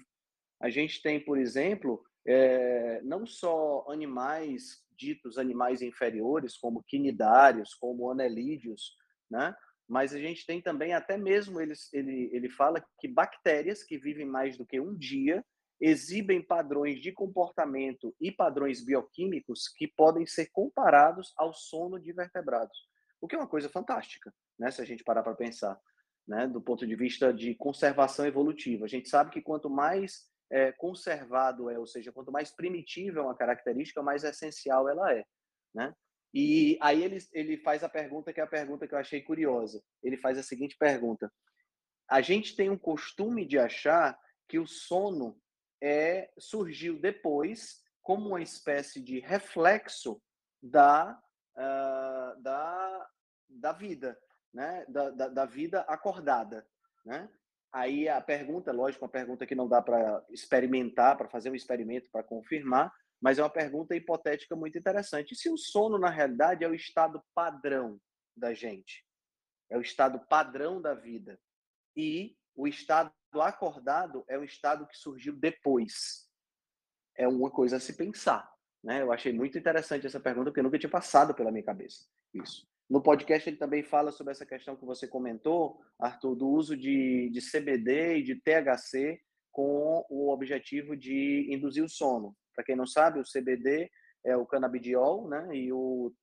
A 0.61 0.69
gente 0.69 1.01
tem, 1.01 1.19
por 1.19 1.39
exemplo, 1.39 2.03
é, 2.25 3.01
não 3.01 3.25
só 3.25 3.85
animais 3.89 4.85
ditos 4.97 5.37
animais 5.37 5.81
inferiores, 5.81 6.57
como 6.57 6.83
quinidários, 6.83 7.73
como 7.73 8.09
anelídeos, 8.09 8.95
né? 9.29 9.55
Mas 9.87 10.13
a 10.13 10.19
gente 10.19 10.45
tem 10.45 10.61
também, 10.61 10.93
até 10.93 11.17
mesmo 11.17 11.61
ele, 11.61 11.73
ele, 11.93 12.29
ele 12.33 12.49
fala 12.49 12.83
que 12.99 13.07
bactérias 13.07 13.83
que 13.83 13.97
vivem 13.97 14.25
mais 14.25 14.57
do 14.57 14.65
que 14.65 14.79
um 14.79 14.95
dia 14.95 15.43
exibem 15.79 16.41
padrões 16.41 17.01
de 17.01 17.11
comportamento 17.11 18.15
e 18.19 18.31
padrões 18.31 18.83
bioquímicos 18.83 19.67
que 19.67 19.87
podem 19.87 20.25
ser 20.25 20.47
comparados 20.51 21.33
ao 21.35 21.53
sono 21.53 21.99
de 21.99 22.13
vertebrados, 22.13 22.87
o 23.19 23.27
que 23.27 23.35
é 23.35 23.37
uma 23.37 23.47
coisa 23.47 23.69
fantástica, 23.69 24.33
né, 24.57 24.71
se 24.71 24.81
a 24.81 24.85
gente 24.85 25.03
parar 25.03 25.21
para 25.21 25.35
pensar, 25.35 25.79
né, 26.27 26.47
do 26.47 26.61
ponto 26.61 26.87
de 26.87 26.95
vista 26.95 27.33
de 27.33 27.53
conservação 27.55 28.25
evolutiva. 28.25 28.85
A 28.85 28.87
gente 28.87 29.09
sabe 29.09 29.31
que 29.31 29.41
quanto 29.41 29.69
mais 29.69 30.25
é, 30.49 30.71
conservado 30.71 31.69
é, 31.69 31.77
ou 31.77 31.85
seja, 31.85 32.11
quanto 32.11 32.31
mais 32.31 32.51
primitiva 32.51 33.19
é 33.19 33.23
uma 33.23 33.35
característica, 33.35 34.01
mais 34.01 34.23
essencial 34.23 34.87
ela 34.89 35.13
é, 35.13 35.25
né? 35.73 35.93
E 36.37 36.77
aí 36.81 37.01
ele, 37.01 37.17
ele 37.31 37.55
faz 37.55 37.81
a 37.81 37.87
pergunta 37.87 38.33
que 38.33 38.41
é 38.41 38.43
a 38.43 38.47
pergunta 38.47 38.85
que 38.85 38.93
eu 38.93 38.99
achei 38.99 39.21
curiosa. 39.21 39.81
Ele 40.03 40.17
faz 40.17 40.37
a 40.37 40.43
seguinte 40.43 40.75
pergunta: 40.77 41.31
a 42.09 42.19
gente 42.19 42.57
tem 42.57 42.69
um 42.69 42.77
costume 42.77 43.45
de 43.45 43.57
achar 43.57 44.19
que 44.45 44.59
o 44.59 44.67
sono 44.67 45.41
é 45.81 46.29
surgiu 46.37 46.99
depois 46.99 47.81
como 48.01 48.27
uma 48.27 48.41
espécie 48.41 49.01
de 49.01 49.19
reflexo 49.21 50.21
da 50.61 51.17
uh, 51.55 52.41
da, 52.41 53.09
da 53.49 53.71
vida, 53.71 54.19
né? 54.53 54.85
Da, 54.89 55.11
da, 55.11 55.27
da, 55.29 55.45
vida 55.45 55.81
acordada, 55.87 56.67
né? 57.05 57.29
Aí 57.71 58.09
a 58.09 58.19
pergunta, 58.19 58.73
lógico, 58.73 59.05
uma 59.05 59.11
pergunta 59.11 59.45
que 59.45 59.55
não 59.55 59.69
dá 59.69 59.81
para 59.81 60.21
experimentar, 60.29 61.17
para 61.17 61.29
fazer 61.29 61.49
um 61.49 61.55
experimento 61.55 62.09
para 62.11 62.23
confirmar, 62.23 62.91
mas 63.25 63.39
é 63.39 63.41
uma 63.41 63.49
pergunta 63.49 63.95
hipotética 63.95 64.55
muito 64.55 64.77
interessante. 64.77 65.31
E 65.31 65.35
se 65.35 65.49
o 65.49 65.57
sono, 65.57 65.97
na 65.97 66.11
realidade, 66.11 66.63
é 66.63 66.67
o 66.67 66.75
estado 66.75 67.19
padrão 67.33 67.99
da 68.37 68.53
gente? 68.53 69.03
É 69.67 69.75
o 69.75 69.81
estado 69.81 70.19
padrão 70.29 70.79
da 70.79 70.93
vida. 70.93 71.39
E 71.97 72.37
o 72.55 72.67
estado 72.67 73.11
acordado 73.33 74.23
é 74.27 74.37
o 74.37 74.43
estado 74.43 74.85
que 74.85 74.95
surgiu 74.95 75.35
depois. 75.35 76.29
É 77.17 77.27
uma 77.27 77.49
coisa 77.49 77.77
a 77.77 77.79
se 77.79 77.97
pensar. 77.97 78.47
Né? 78.83 79.01
Eu 79.01 79.11
achei 79.11 79.33
muito 79.33 79.57
interessante 79.57 80.05
essa 80.05 80.19
pergunta, 80.19 80.51
porque 80.51 80.61
nunca 80.61 80.77
tinha 80.77 80.87
passado 80.87 81.33
pela 81.33 81.51
minha 81.51 81.65
cabeça 81.65 82.05
isso. 82.31 82.67
No 82.87 83.01
podcast, 83.01 83.49
ele 83.49 83.57
também 83.57 83.81
fala 83.81 84.11
sobre 84.11 84.33
essa 84.33 84.45
questão 84.45 84.75
que 84.75 84.85
você 84.85 85.07
comentou, 85.07 85.81
Arthur, 85.97 86.35
do 86.35 86.47
uso 86.47 86.77
de, 86.77 87.31
de 87.31 87.41
CBD 87.41 88.19
e 88.19 88.23
de 88.23 88.35
THC 88.35 89.19
com 89.51 90.05
o 90.11 90.31
objetivo 90.31 90.95
de 90.95 91.47
induzir 91.51 91.83
o 91.83 91.89
sono. 91.89 92.35
Para 92.55 92.65
quem 92.65 92.75
não 92.75 92.87
sabe, 92.87 93.19
o 93.19 93.23
CBD 93.23 93.89
é 94.25 94.35
o 94.35 94.45
canabidiol, 94.45 95.27
né? 95.27 95.49
E 95.53 95.71
o 95.71 96.13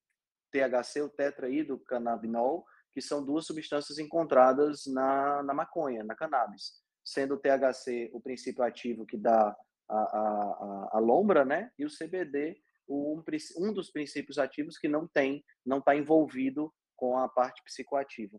THC, 0.51 1.03
o 1.03 1.09
tetraidrocannabinol, 1.09 2.65
que 2.93 3.01
são 3.01 3.25
duas 3.25 3.47
substâncias 3.47 3.99
encontradas 3.99 4.83
na, 4.87 5.43
na 5.43 5.55
maconha, 5.55 6.05
na 6.05 6.15
cannabis. 6.15 6.83
Sendo 7.05 7.35
o 7.35 7.39
THC 7.39 8.11
o 8.13 8.21
princípio 8.21 8.63
ativo 8.63 9.07
que 9.07 9.17
dá 9.17 9.57
a, 9.89 9.97
a, 9.97 9.99
a, 9.99 10.91
a 10.93 10.99
lombra, 10.99 11.45
né? 11.45 11.71
E 11.79 11.85
o 11.85 11.91
CBD 11.91 12.61
um, 12.89 13.23
um 13.59 13.73
dos 13.73 13.91
princípios 13.91 14.39
ativos 14.39 14.79
que 14.79 14.89
não 14.89 15.07
tem, 15.07 15.45
não 15.65 15.79
está 15.79 15.95
envolvido 15.97 16.73
com 16.97 17.17
a 17.19 17.29
parte 17.29 17.63
psicoativa. 17.65 18.39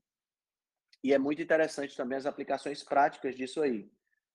E 1.03 1.13
é 1.13 1.17
muito 1.17 1.41
interessante 1.41 1.95
também 1.97 2.17
as 2.17 2.25
aplicações 2.25 2.83
práticas 2.83 3.35
disso 3.35 3.61
aí, 3.61 3.89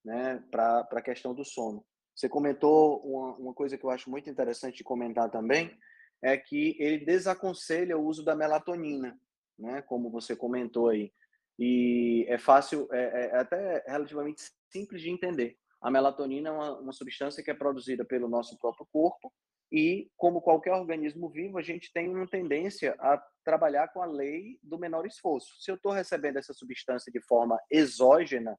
né, 0.05 0.45
para 0.51 0.81
a 0.81 1.03
questão 1.03 1.35
do 1.35 1.45
sono. 1.45 1.85
Você 2.19 2.29
comentou 2.29 3.01
uma, 3.05 3.37
uma 3.37 3.55
coisa 3.55 3.79
que 3.79 3.85
eu 3.85 3.91
acho 3.91 4.11
muito 4.11 4.29
interessante 4.29 4.79
de 4.79 4.83
comentar 4.83 5.31
também, 5.31 5.79
é 6.21 6.37
que 6.37 6.77
ele 6.81 7.05
desaconselha 7.05 7.97
o 7.97 8.05
uso 8.05 8.25
da 8.25 8.35
melatonina, 8.35 9.17
né, 9.57 9.83
como 9.83 10.11
você 10.11 10.35
comentou 10.35 10.89
aí. 10.89 11.13
E 11.57 12.27
é 12.29 12.37
fácil, 12.37 12.89
é, 12.91 13.27
é 13.27 13.37
até 13.37 13.85
relativamente 13.87 14.43
simples 14.69 15.01
de 15.01 15.11
entender. 15.11 15.57
A 15.81 15.93
melatonina 15.93 16.49
é 16.49 16.53
uma, 16.53 16.81
uma 16.81 16.93
substância 16.93 17.41
que 17.41 17.53
é 17.53 17.55
produzida 17.55 18.05
pelo 18.05 18.29
nosso 18.29 18.59
próprio 18.59 18.89
corpo 18.93 19.33
e, 19.71 20.11
como 20.17 20.41
qualquer 20.41 20.73
organismo 20.73 21.29
vivo, 21.29 21.57
a 21.57 21.63
gente 21.63 21.93
tem 21.93 22.09
uma 22.09 22.27
tendência 22.27 22.97
a 22.99 23.23
trabalhar 23.45 23.93
com 23.93 24.03
a 24.03 24.07
lei 24.07 24.59
do 24.61 24.77
menor 24.77 25.07
esforço. 25.07 25.55
Se 25.61 25.71
eu 25.71 25.77
estou 25.77 25.93
recebendo 25.93 26.39
essa 26.39 26.53
substância 26.53 27.13
de 27.13 27.21
forma 27.21 27.61
exógena, 27.71 28.59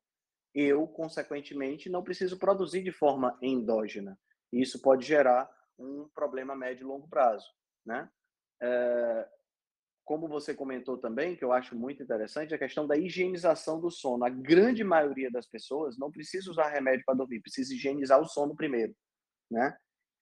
eu, 0.59 0.87
consequentemente, 0.87 1.89
não 1.89 2.03
preciso 2.03 2.37
produzir 2.37 2.83
de 2.83 2.91
forma 2.91 3.37
endógena. 3.41 4.17
Isso 4.51 4.81
pode 4.81 5.05
gerar 5.05 5.49
um 5.77 6.09
problema 6.13 6.55
médio 6.55 6.83
e 6.83 6.87
longo 6.87 7.07
prazo. 7.07 7.45
Né? 7.85 8.09
É, 8.61 9.29
como 10.03 10.27
você 10.27 10.55
comentou 10.55 10.97
também, 10.97 11.35
que 11.35 11.43
eu 11.43 11.53
acho 11.53 11.75
muito 11.75 12.01
interessante, 12.01 12.53
a 12.53 12.57
questão 12.57 12.87
da 12.87 12.97
higienização 12.97 13.79
do 13.79 13.91
sono. 13.91 14.25
A 14.25 14.29
grande 14.29 14.83
maioria 14.83 15.29
das 15.29 15.47
pessoas 15.47 15.97
não 15.97 16.11
precisa 16.11 16.49
usar 16.49 16.69
remédio 16.69 17.03
para 17.05 17.15
dormir, 17.15 17.41
precisa 17.41 17.73
higienizar 17.73 18.19
o 18.19 18.27
sono 18.27 18.55
primeiro. 18.55 18.95
Né? 19.51 19.77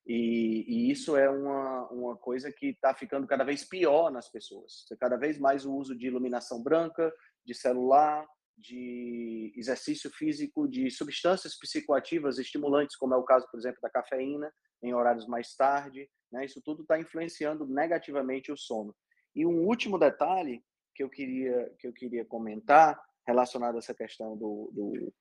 E, 0.06 0.66
e, 0.68 0.92
isso 0.92 1.18
é 1.18 1.30
uma, 1.30 1.88
uma 1.90 2.18
coisa 2.18 2.52
que 2.52 2.68
está 2.68 2.94
ficando 2.94 3.28
cada 3.28 3.44
vez 3.44 3.64
pior 3.64 4.12
nas 4.12 4.30
pessoas. 4.30 4.86
Cada 5.00 5.18
vez 5.18 5.38
mais 5.40 5.66
o 5.66 5.74
uso 5.74 5.98
de 5.98 6.08
iluminação 6.08 6.62
branca, 6.62 7.12
de 7.46 7.54
celular, 7.54 8.26
de 8.58 9.54
exercício 9.56 10.10
físico, 10.10 10.68
de 10.68 10.90
substâncias 10.90 11.58
psicoativas 11.58 12.40
estimulantes, 12.40 12.96
como 12.96 13.14
é 13.14 13.18
o 13.18 13.24
caso, 13.24 13.48
por 13.52 13.60
exemplo, 13.60 13.80
da 13.82 13.90
cafeína, 13.90 14.52
em 14.82 14.94
horários 14.94 15.28
mais 15.28 15.56
tarde. 15.56 16.10
Né? 16.32 16.46
Isso 16.46 16.62
tudo 16.64 16.82
está 16.82 17.00
influenciando 17.00 17.68
negativamente 17.68 18.52
o 18.52 18.58
sono. 18.58 18.96
E 19.36 19.46
um 19.46 19.66
último 19.68 20.00
detalhe 20.00 20.64
que 20.96 21.04
eu 21.04 21.10
queria, 21.10 21.72
que 21.78 21.88
eu 21.88 21.94
queria 21.94 22.26
comentar 22.26 23.00
relacionado 23.28 23.76
a 23.76 23.80
essa 23.80 23.94
questão 23.94 24.36
do, 24.36 24.72
do 24.74 25.14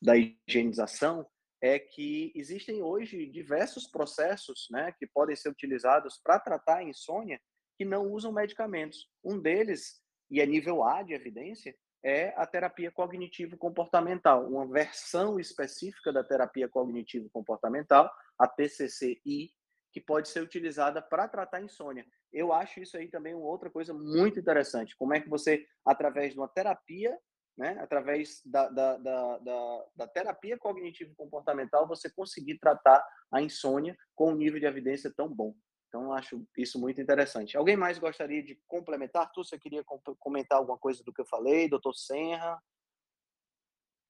da 0.00 0.14
higienização 0.16 1.26
é 1.60 1.76
que 1.76 2.32
existem 2.36 2.82
hoje 2.82 3.26
diversos 3.26 3.88
processos 3.88 4.68
né, 4.70 4.92
que 4.96 5.06
podem 5.08 5.34
ser 5.34 5.48
utilizados 5.48 6.20
para 6.22 6.38
tratar 6.38 6.78
a 6.78 6.84
insônia 6.84 7.40
que 7.76 7.84
não 7.84 8.12
usam 8.12 8.32
medicamentos. 8.32 9.08
Um 9.24 9.40
deles, 9.40 10.00
e 10.30 10.40
é 10.40 10.46
nível 10.46 10.84
A 10.84 11.02
de 11.02 11.14
evidência, 11.14 11.74
é 12.02 12.32
a 12.36 12.46
terapia 12.46 12.90
cognitivo-comportamental, 12.90 14.46
uma 14.46 14.66
versão 14.66 15.38
específica 15.38 16.12
da 16.12 16.22
terapia 16.22 16.68
cognitivo-comportamental, 16.68 18.10
a 18.38 18.46
TCCI, 18.46 19.52
que 19.92 20.00
pode 20.00 20.28
ser 20.28 20.40
utilizada 20.40 21.02
para 21.02 21.26
tratar 21.26 21.62
insônia. 21.62 22.06
Eu 22.32 22.52
acho 22.52 22.80
isso 22.80 22.96
aí 22.96 23.08
também 23.08 23.34
uma 23.34 23.46
outra 23.46 23.70
coisa 23.70 23.92
muito 23.92 24.38
interessante. 24.38 24.96
Como 24.96 25.14
é 25.14 25.20
que 25.20 25.28
você, 25.28 25.66
através 25.84 26.34
de 26.34 26.38
uma 26.38 26.48
terapia 26.48 27.18
né, 27.58 27.76
através 27.80 28.40
da, 28.46 28.68
da, 28.68 28.96
da, 28.96 29.38
da, 29.38 29.84
da 29.96 30.06
terapia 30.06 30.56
cognitivo-comportamental, 30.56 31.88
você 31.88 32.08
conseguir 32.08 32.56
tratar 32.58 33.04
a 33.32 33.42
insônia 33.42 33.98
com 34.14 34.30
um 34.30 34.36
nível 34.36 34.60
de 34.60 34.66
evidência 34.66 35.12
tão 35.14 35.28
bom. 35.28 35.52
Então, 35.88 36.12
acho 36.12 36.46
isso 36.56 36.78
muito 36.78 37.00
interessante. 37.00 37.56
Alguém 37.56 37.76
mais 37.76 37.98
gostaria 37.98 38.42
de 38.42 38.54
complementar? 38.66 39.30
Tu, 39.32 39.42
você 39.42 39.58
queria 39.58 39.82
comentar 40.18 40.58
alguma 40.58 40.78
coisa 40.78 41.02
do 41.02 41.12
que 41.12 41.20
eu 41.20 41.26
falei? 41.26 41.68
Doutor 41.68 41.94
Senra? 41.94 42.62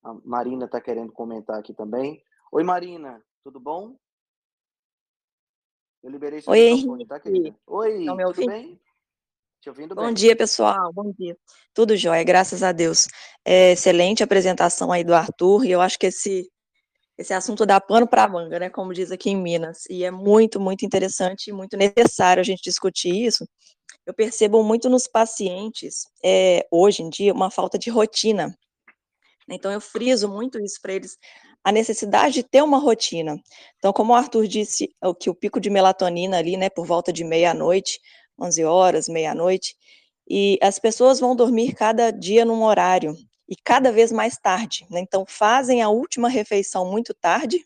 A 0.03 0.15
Marina 0.25 0.65
está 0.65 0.81
querendo 0.81 1.13
comentar 1.13 1.59
aqui 1.59 1.73
também. 1.73 2.23
Oi, 2.51 2.65
Marina, 2.65 3.23
tudo 3.45 3.61
bom? 3.61 3.97
Eu 6.03 6.11
liberei 6.11 6.41
seu 6.41 6.53
Oi, 6.53 6.75
microfone, 6.75 7.07
tá, 7.07 7.21
querida? 7.21 7.57
Oi, 7.67 8.07
tudo 8.07 8.47
bem? 8.47 8.81
Te 9.61 9.69
ouvindo 9.69 9.95
bem. 9.95 10.05
Bom 10.05 10.13
dia, 10.13 10.37
pessoal. 10.37 10.93
Bom 10.93 11.13
dia. 11.13 11.37
Tudo 11.75 11.97
jóia, 11.97 12.23
graças 12.25 12.63
a 12.63 12.73
Deus. 12.73 13.09
É, 13.45 13.73
excelente 13.73 14.23
apresentação 14.23 14.91
aí 14.91 15.05
do 15.05 15.15
Arthur, 15.15 15.65
e 15.65 15.71
eu 15.71 15.81
acho 15.81 15.99
que 15.99 16.07
esse, 16.07 16.51
esse 17.19 17.35
assunto 17.35 17.67
dá 17.67 17.81
pano 17.81 18.07
para 18.07 18.29
manga, 18.29 18.61
né? 18.61 18.71
Como 18.71 18.95
diz 18.95 19.11
aqui 19.11 19.31
em 19.31 19.37
Minas. 19.37 19.85
E 19.91 20.05
é 20.05 20.11
muito, 20.11 20.61
muito 20.61 20.87
interessante 20.87 21.49
e 21.49 21.53
muito 21.53 21.77
necessário 21.77 22.41
a 22.41 22.45
gente 22.45 22.63
discutir 22.63 23.13
isso. 23.13 23.45
Eu 24.07 24.15
percebo 24.15 24.63
muito 24.63 24.89
nos 24.89 25.09
pacientes, 25.09 26.07
é, 26.25 26.65
hoje 26.71 27.03
em 27.03 27.11
dia, 27.11 27.35
uma 27.35 27.51
falta 27.51 27.77
de 27.77 27.91
rotina. 27.91 28.57
Então, 29.51 29.73
eu 29.73 29.81
friso 29.81 30.29
muito 30.29 30.61
isso 30.61 30.79
para 30.81 30.93
eles, 30.93 31.19
a 31.65 31.73
necessidade 31.73 32.35
de 32.35 32.43
ter 32.45 32.63
uma 32.63 32.79
rotina. 32.79 33.37
Então, 33.79 33.93
como 33.93 34.13
o 34.13 34.17
Arthur 34.17 34.47
disse, 34.47 34.89
o 35.03 35.15
que 35.15 35.29
o 35.29 35.35
pico 35.35 35.61
de 35.61 35.71
melatonina 35.71 36.39
ali, 36.39 36.57
né, 36.57 36.71
por 36.71 36.87
volta 36.87 37.13
de 37.13 37.25
meia-noite, 37.25 37.99
11 38.41 38.65
horas, 38.65 39.09
meia-noite, 39.09 39.75
e 40.29 40.59
as 40.63 40.79
pessoas 40.79 41.19
vão 41.19 41.35
dormir 41.35 41.75
cada 41.75 42.11
dia 42.11 42.45
num 42.45 42.63
horário 42.63 43.17
e 43.49 43.57
cada 43.57 43.91
vez 43.91 44.13
mais 44.13 44.37
tarde, 44.37 44.87
né? 44.91 45.01
Então 45.01 45.25
fazem 45.27 45.83
a 45.83 45.89
última 45.89 46.29
refeição 46.29 46.91
muito 46.91 47.15
tarde, 47.15 47.65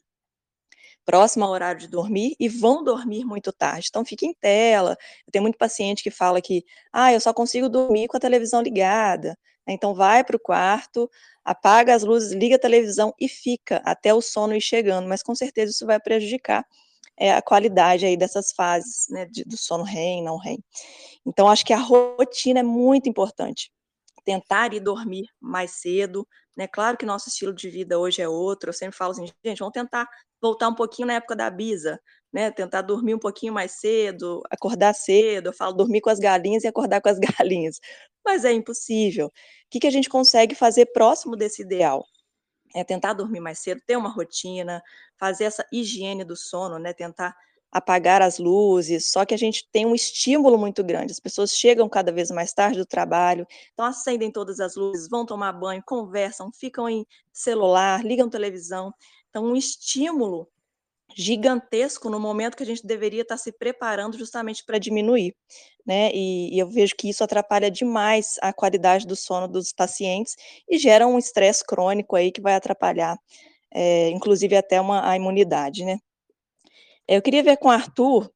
próximo 1.05 1.45
ao 1.45 1.51
horário 1.51 1.81
de 1.81 1.89
dormir 1.89 2.37
e 2.39 2.49
vão 2.49 2.85
dormir 2.85 3.25
muito 3.25 3.53
tarde. 3.53 3.89
Então 3.91 4.05
fica 4.05 4.25
em 4.25 4.35
tela. 4.35 4.97
Eu 5.27 5.33
tenho 5.33 5.43
muito 5.43 5.59
paciente 5.59 6.03
que 6.03 6.11
fala 6.11 6.41
que, 6.41 6.65
ah, 6.93 7.13
eu 7.13 7.21
só 7.21 7.33
consigo 7.35 7.69
dormir 7.69 8.09
com 8.09 8.17
a 8.17 8.21
televisão 8.21 8.63
ligada. 8.63 9.37
Então 9.67 9.95
vai 9.95 10.25
para 10.25 10.37
o 10.37 10.41
quarto, 10.41 11.11
apaga 11.45 11.95
as 11.95 12.03
luzes, 12.03 12.33
liga 12.33 12.57
a 12.57 12.59
televisão 12.59 13.15
e 13.19 13.29
fica 13.29 13.81
até 13.85 14.13
o 14.15 14.21
sono 14.21 14.55
ir 14.55 14.61
chegando, 14.61 15.09
mas 15.09 15.23
com 15.23 15.35
certeza 15.35 15.73
isso 15.73 15.87
vai 15.87 16.01
prejudicar 16.01 16.65
é, 17.17 17.33
a 17.33 17.43
qualidade 17.43 18.07
aí 18.07 18.17
dessas 18.17 18.53
fases, 18.53 19.07
né, 19.11 19.27
de, 19.27 19.45
do 19.45 19.57
sono 19.57 19.85
REM, 19.85 20.23
não 20.25 20.37
REM. 20.39 20.59
Então, 21.27 21.49
acho 21.49 21.65
que 21.65 21.73
a 21.73 21.79
rotina 21.79 22.61
é 22.61 22.63
muito 22.63 23.09
importante. 23.09 23.71
Tentar 24.25 24.73
ir 24.75 24.81
dormir 24.81 25.27
mais 25.41 25.73
cedo, 25.73 26.27
né? 26.57 26.67
Claro 26.67 26.97
que 26.97 27.07
nosso 27.07 27.29
estilo 27.29 27.53
de 27.53 27.69
vida 27.71 27.99
hoje 27.99 28.23
é 28.23 28.29
outro. 28.29 28.71
Eu 28.71 28.75
sempre 28.75 28.97
falo 28.97 29.13
assim, 29.13 29.27
gente, 29.45 29.59
vamos 29.59 29.73
tentar 29.73 30.09
voltar 30.41 30.69
um 30.69 30.75
pouquinho 30.75 31.09
na 31.09 31.15
época 31.15 31.37
da 31.37 31.51
Bisa, 31.51 32.01
né? 32.33 32.51
Tentar 32.51 32.83
dormir 32.83 33.15
um 33.15 33.19
pouquinho 33.19 33.53
mais 33.53 33.73
cedo, 33.73 34.43
acordar 34.51 34.95
cedo. 34.95 35.49
Eu 35.49 35.53
falo 35.53 35.73
dormir 35.73 36.01
com 36.01 36.11
as 36.11 36.19
galinhas 36.19 36.65
e 36.65 36.69
acordar 36.69 37.01
com 37.01 37.09
as 37.09 37.19
galinhas. 37.39 37.81
Mas 38.25 38.45
é 38.45 38.53
impossível. 38.53 39.27
O 39.27 39.33
que, 39.71 39.81
que 39.81 39.87
a 39.87 39.91
gente 39.91 40.09
consegue 40.09 40.55
fazer 40.55 40.87
próximo 40.87 41.37
desse 41.37 41.63
ideal? 41.63 42.05
É 42.75 42.85
tentar 42.85 43.13
dormir 43.13 43.41
mais 43.41 43.59
cedo, 43.59 43.83
ter 43.87 43.97
uma 43.97 44.09
rotina, 44.09 44.83
fazer 45.19 45.45
essa 45.45 45.67
higiene 45.73 46.25
do 46.25 46.37
sono, 46.37 46.79
né? 46.79 46.93
Tentar 46.93 47.37
apagar 47.73 48.21
as 48.21 48.39
luzes, 48.39 49.11
só 49.11 49.25
que 49.25 49.33
a 49.33 49.39
gente 49.39 49.67
tem 49.73 49.87
um 49.87 49.95
estímulo 49.95 50.59
muito 50.59 50.85
grande. 50.85 51.13
As 51.13 51.19
pessoas 51.19 51.53
chegam 51.57 51.89
cada 51.89 52.13
vez 52.13 52.31
mais 52.31 52.53
tarde 52.53 52.79
do 52.79 52.85
trabalho, 52.85 53.47
então 53.73 53.87
acendem 53.87 54.31
todas 54.31 54.61
as 54.61 54.77
luzes, 54.77 55.09
vão 55.09 55.25
tomar 55.25 55.55
banho, 55.55 55.83
conversam, 55.87 56.53
ficam 56.53 56.87
em 56.87 57.07
celular, 57.33 58.05
ligam 58.05 58.29
televisão. 58.29 58.93
Então, 59.31 59.47
um 59.47 59.57
estímulo 59.57 60.47
gigantesco 61.17 62.11
no 62.11 62.21
momento 62.21 62.57
que 62.57 62.63
a 62.63 62.67
gente 62.67 62.87
deveria 62.87 63.23
estar 63.23 63.37
se 63.37 63.53
preparando 63.53 64.19
justamente 64.19 64.65
para 64.65 64.79
diminuir, 64.79 65.35
né? 65.87 66.11
E, 66.13 66.55
e, 66.55 66.59
eu 66.59 66.69
vejo 66.69 66.95
que 66.97 67.09
isso 67.09 67.25
atrapalha 67.25 67.71
demais 67.71 68.37
a 68.41 68.53
qualidade 68.53 69.07
do 69.07 69.17
sono 69.17 69.49
dos 69.49 69.73
pacientes 69.73 70.37
e 70.69 70.79
gera 70.79 71.07
um 71.07 71.19
estresse 71.19 71.65
crônico 71.65 72.17
aí 72.17 72.31
que 72.31 72.41
vai 72.41 72.55
atrapalhar, 72.55 73.19
é, 73.71 74.11
inclusive 74.11 74.57
até 74.57 74.81
uma, 74.81 75.09
a 75.09 75.17
imunidade, 75.17 75.85
né? 75.85 75.99
Eu 77.13 77.21
queria 77.21 77.43
ver 77.43 77.59
com 77.59 77.69
o 77.69 77.71
Arthur 77.71 78.33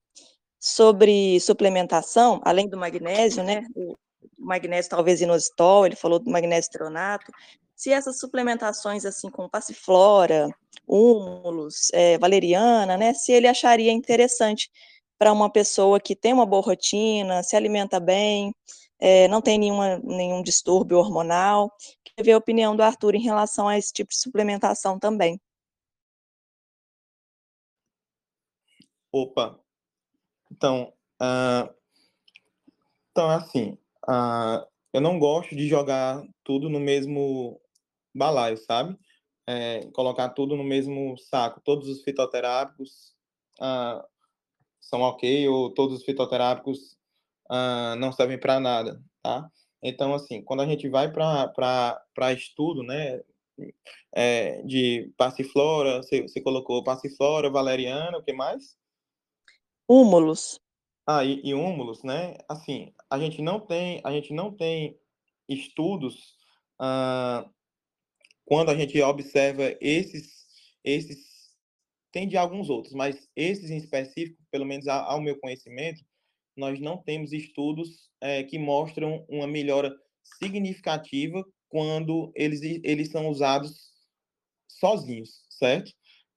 sobre 0.60 1.40
suplementação, 1.40 2.42
além 2.44 2.68
do 2.68 2.76
magnésio, 2.76 3.42
né? 3.42 3.64
O 3.74 3.96
magnésio 4.38 4.90
talvez 4.90 5.22
inositol, 5.22 5.86
ele 5.86 5.96
falou 5.96 6.18
do 6.18 6.30
magnésio 6.30 6.70
treonato. 6.70 7.32
Se 7.74 7.90
essas 7.90 8.18
suplementações 8.18 9.06
assim 9.06 9.30
com 9.30 9.48
passiflora, 9.48 10.50
húmulos, 10.86 11.88
é, 11.94 12.18
valeriana, 12.18 12.98
né? 12.98 13.14
Se 13.14 13.32
ele 13.32 13.48
acharia 13.48 13.90
interessante 13.90 14.70
para 15.18 15.32
uma 15.32 15.50
pessoa 15.50 15.98
que 15.98 16.14
tem 16.14 16.34
uma 16.34 16.44
boa 16.44 16.60
rotina, 16.60 17.42
se 17.42 17.56
alimenta 17.56 17.98
bem, 17.98 18.54
é, 19.00 19.26
não 19.28 19.40
tem 19.40 19.58
nenhuma, 19.58 19.98
nenhum 20.04 20.42
distúrbio 20.42 20.98
hormonal. 20.98 21.72
Queria 22.04 22.24
ver 22.24 22.32
a 22.32 22.38
opinião 22.38 22.76
do 22.76 22.82
Arthur 22.82 23.14
em 23.14 23.22
relação 23.22 23.68
a 23.68 23.78
esse 23.78 23.90
tipo 23.90 24.10
de 24.10 24.18
suplementação 24.20 24.98
também. 24.98 25.40
Opa, 29.18 29.58
então, 30.52 30.92
uh, 31.22 31.74
então 33.10 33.30
assim, 33.30 33.78
uh, 34.06 34.62
eu 34.92 35.00
não 35.00 35.18
gosto 35.18 35.56
de 35.56 35.66
jogar 35.66 36.22
tudo 36.44 36.68
no 36.68 36.78
mesmo 36.78 37.58
balaio, 38.14 38.58
sabe? 38.58 38.94
É, 39.48 39.90
colocar 39.92 40.28
tudo 40.28 40.54
no 40.54 40.62
mesmo 40.62 41.16
saco. 41.16 41.62
Todos 41.64 41.88
os 41.88 42.02
fitoterápicos 42.02 43.16
uh, 43.58 44.06
são 44.82 45.00
ok 45.00 45.48
ou 45.48 45.72
todos 45.72 45.96
os 45.96 46.04
fitoterápicos 46.04 46.98
não 47.98 48.12
servem 48.12 48.38
para 48.38 48.60
nada, 48.60 49.02
tá? 49.22 49.50
Então, 49.82 50.12
assim, 50.12 50.42
quando 50.42 50.60
a 50.60 50.66
gente 50.66 50.90
vai 50.90 51.10
para 51.10 52.32
estudo, 52.34 52.82
né, 52.82 53.22
é, 54.14 54.60
de 54.62 55.10
passiflora, 55.16 56.02
você, 56.02 56.20
você 56.20 56.38
colocou 56.38 56.84
passiflora, 56.84 57.48
valeriana, 57.48 58.18
o 58.18 58.22
que 58.22 58.34
mais? 58.34 58.76
Húmulos. 59.88 60.60
Ah, 61.06 61.24
e, 61.24 61.40
e 61.44 61.54
né? 62.04 62.36
Assim, 62.48 62.92
a 63.08 63.18
gente 63.18 63.40
não 63.40 63.60
tem, 63.60 64.00
a 64.04 64.10
gente 64.10 64.32
não 64.32 64.52
tem 64.52 64.98
estudos 65.48 66.36
ah, 66.78 67.48
quando 68.44 68.70
a 68.70 68.76
gente 68.76 69.00
observa 69.02 69.76
esses, 69.80 70.46
esses, 70.84 71.54
tem 72.12 72.28
de 72.28 72.36
alguns 72.36 72.70
outros, 72.70 72.94
mas 72.94 73.28
esses 73.34 73.70
em 73.70 73.76
específico, 73.76 74.42
pelo 74.50 74.64
menos 74.64 74.86
ao 74.86 75.20
meu 75.20 75.38
conhecimento, 75.38 76.04
nós 76.56 76.80
não 76.80 76.96
temos 76.96 77.32
estudos 77.32 78.10
é, 78.20 78.42
que 78.44 78.58
mostram 78.58 79.26
uma 79.28 79.46
melhora 79.46 79.94
significativa 80.22 81.44
quando 81.68 82.32
eles, 82.34 82.60
eles 82.82 83.10
são 83.10 83.28
usados 83.28 83.92
sozinhos, 84.68 85.44
certo? 85.50 85.92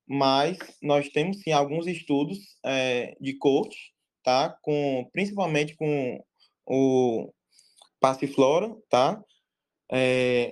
Mas 0.09 0.57
nós 0.81 1.07
temos 1.09 1.39
sim 1.41 1.51
alguns 1.51 1.85
estudos 1.85 2.39
é, 2.65 3.15
de 3.21 3.37
coach, 3.37 3.93
tá? 4.23 4.49
Com 4.63 5.07
principalmente 5.13 5.75
com 5.75 6.19
o 6.65 7.31
passiflora, 7.99 8.75
tá? 8.89 9.23
É, 9.91 10.51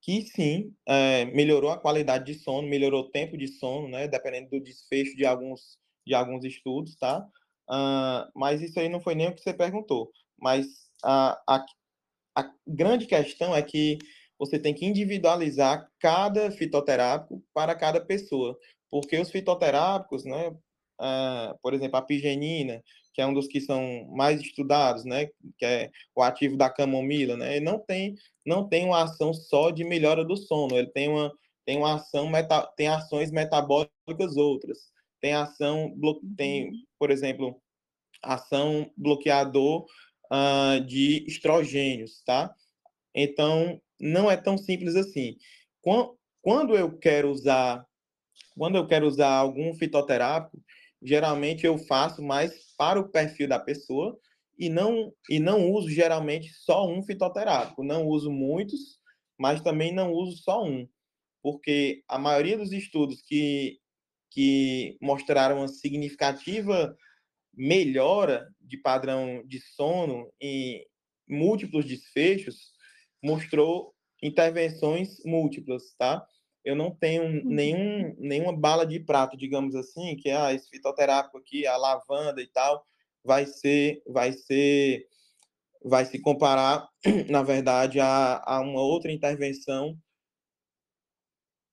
que 0.00 0.22
sim 0.22 0.72
é, 0.86 1.24
melhorou 1.26 1.70
a 1.70 1.78
qualidade 1.78 2.32
de 2.32 2.38
sono, 2.38 2.68
melhorou 2.68 3.02
o 3.02 3.10
tempo 3.10 3.36
de 3.36 3.48
sono, 3.48 3.88
né? 3.88 4.06
Dependendo 4.06 4.50
do 4.50 4.60
desfecho 4.60 5.16
de 5.16 5.26
alguns 5.26 5.76
de 6.06 6.14
alguns 6.14 6.44
estudos, 6.44 6.96
tá? 6.96 7.20
Uh, 7.68 8.24
mas 8.34 8.62
isso 8.62 8.80
aí 8.80 8.88
não 8.88 9.00
foi 9.00 9.14
nem 9.14 9.28
o 9.28 9.34
que 9.34 9.42
você 9.42 9.52
perguntou. 9.52 10.10
Mas 10.40 10.66
a, 11.04 11.38
a, 11.46 11.66
a 12.36 12.50
grande 12.66 13.06
questão 13.06 13.54
é 13.54 13.62
que 13.62 13.98
você 14.38 14.58
tem 14.58 14.72
que 14.72 14.86
individualizar 14.86 15.90
cada 15.98 16.50
fitoterápico 16.50 17.42
para 17.52 17.74
cada 17.74 18.00
pessoa, 18.00 18.56
porque 18.90 19.18
os 19.18 19.30
fitoterápicos, 19.30 20.24
né, 20.24 20.54
por 21.62 21.74
exemplo, 21.74 21.96
a 21.96 22.02
pigenina, 22.02 22.82
que 23.12 23.20
é 23.20 23.26
um 23.26 23.34
dos 23.34 23.48
que 23.48 23.60
são 23.60 24.06
mais 24.10 24.40
estudados, 24.40 25.04
né, 25.04 25.26
que 25.56 25.64
é 25.64 25.90
o 26.14 26.22
ativo 26.22 26.56
da 26.56 26.70
camomila, 26.70 27.36
né, 27.36 27.56
ele 27.56 27.64
não 27.64 27.78
tem 27.78 28.14
não 28.46 28.66
tem 28.66 28.86
uma 28.86 29.02
ação 29.02 29.34
só 29.34 29.70
de 29.70 29.84
melhora 29.84 30.24
do 30.24 30.36
sono, 30.36 30.76
ele 30.76 30.88
tem 30.88 31.08
uma 31.08 31.32
tem 31.66 31.76
uma 31.76 31.96
ação 31.96 32.30
meta, 32.30 32.62
tem 32.78 32.88
ações 32.88 33.30
metabólicas 33.30 34.36
outras, 34.38 34.90
tem 35.20 35.34
ação 35.34 35.94
tem, 36.34 36.68
uhum. 36.68 36.72
por 36.98 37.10
exemplo, 37.10 37.60
ação 38.22 38.90
bloqueador 38.96 39.84
uh, 40.32 40.80
de 40.86 41.24
estrogênios, 41.26 42.22
tá? 42.24 42.54
Então, 43.14 43.80
não 44.00 44.30
é 44.30 44.36
tão 44.36 44.56
simples 44.56 44.96
assim. 44.96 45.36
Quando 46.42 46.76
eu 46.76 46.96
quero 46.98 47.30
usar, 47.30 47.84
quando 48.56 48.76
eu 48.76 48.86
quero 48.86 49.06
usar 49.06 49.30
algum 49.30 49.74
fitoterápico, 49.74 50.62
geralmente 51.02 51.64
eu 51.64 51.78
faço 51.78 52.22
mais 52.22 52.74
para 52.76 53.00
o 53.00 53.08
perfil 53.08 53.48
da 53.48 53.58
pessoa 53.58 54.18
e 54.58 54.68
não 54.68 55.12
e 55.30 55.38
não 55.38 55.70
uso 55.70 55.88
geralmente 55.88 56.52
só 56.52 56.86
um 56.88 57.02
fitoterápico. 57.02 57.84
Não 57.84 58.06
uso 58.06 58.30
muitos, 58.30 59.00
mas 59.38 59.60
também 59.60 59.92
não 59.92 60.12
uso 60.12 60.36
só 60.38 60.64
um, 60.64 60.88
porque 61.42 62.02
a 62.08 62.18
maioria 62.18 62.58
dos 62.58 62.72
estudos 62.72 63.22
que 63.22 63.78
que 64.30 64.98
mostraram 65.00 65.58
uma 65.58 65.68
significativa 65.68 66.94
melhora 67.54 68.46
de 68.60 68.76
padrão 68.76 69.42
de 69.46 69.58
sono 69.60 70.30
em 70.40 70.84
múltiplos 71.28 71.84
desfechos 71.84 72.72
mostrou 73.22 73.94
intervenções 74.22 75.22
múltiplas, 75.24 75.94
tá? 75.98 76.26
Eu 76.64 76.74
não 76.74 76.90
tenho 76.90 77.22
uhum. 77.22 77.42
nenhum, 77.44 78.16
nenhuma 78.18 78.56
bala 78.56 78.84
de 78.84 79.00
prato, 79.00 79.36
digamos 79.36 79.74
assim, 79.74 80.16
que 80.16 80.30
ah, 80.30 80.52
esse 80.52 80.68
fitoterápico 80.68 81.38
aqui, 81.38 81.66
a 81.66 81.76
lavanda 81.76 82.42
e 82.42 82.46
tal, 82.46 82.84
vai 83.24 83.46
ser, 83.46 84.02
vai 84.06 84.32
ser, 84.32 85.06
vai 85.84 86.04
se 86.04 86.18
comparar, 86.20 86.88
na 87.30 87.42
verdade, 87.42 88.00
a, 88.00 88.42
a 88.44 88.60
uma 88.60 88.80
outra 88.80 89.12
intervenção, 89.12 89.96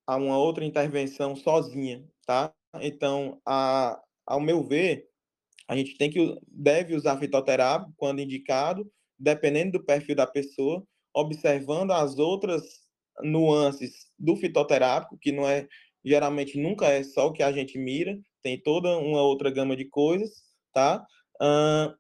a 0.08 0.16
uma 0.16 0.38
outra 0.38 0.64
intervenção 0.64 1.36
sozinha, 1.36 2.08
tá? 2.26 2.54
Então, 2.82 3.42
a, 3.46 4.00
ao 4.26 4.40
meu 4.40 4.64
ver, 4.64 5.10
a 5.68 5.76
gente 5.76 5.98
tem 5.98 6.10
que 6.12 6.38
deve 6.48 6.96
usar 6.96 7.18
fitoterápico 7.18 7.94
quando 7.98 8.22
indicado, 8.22 8.90
dependendo 9.18 9.74
do 9.74 9.86
perfil 9.86 10.16
da 10.16 10.28
pessoa, 10.28 10.86
observando 11.16 11.92
as 11.92 12.20
outras 12.20 12.64
nuances 13.24 14.08
do 14.20 14.36
fitoterápico, 14.36 15.18
que 15.18 15.32
não 15.32 15.48
é 15.48 15.68
geralmente 16.04 16.62
nunca 16.62 16.86
é 16.86 17.04
só 17.04 17.28
o 17.28 17.34
que 17.34 17.42
a 17.42 17.52
gente 17.52 17.80
mira, 17.80 18.16
tem 18.44 18.62
toda 18.62 18.96
uma 19.00 19.24
outra 19.24 19.50
gama 19.50 19.76
de 19.76 19.86
coisas, 19.86 20.44
tá? 20.72 21.04
Uh, 21.42 21.96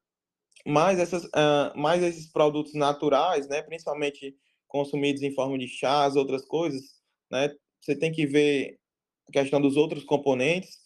mais, 0.71 0.99
essas, 0.99 1.23
uh, 1.25 1.75
mais 1.75 2.03
esses 2.03 2.31
produtos 2.31 2.75
naturais, 2.75 3.47
né, 3.47 3.63
principalmente 3.63 4.35
consumidos 4.67 5.23
em 5.23 5.33
forma 5.33 5.57
de 5.57 5.67
chás, 5.67 6.15
outras 6.15 6.45
coisas, 6.45 6.81
né, 7.31 7.49
você 7.81 7.95
tem 7.95 8.11
que 8.11 8.27
ver 8.27 8.77
a 9.27 9.31
questão 9.31 9.59
dos 9.59 9.75
outros 9.75 10.03
componentes, 10.03 10.77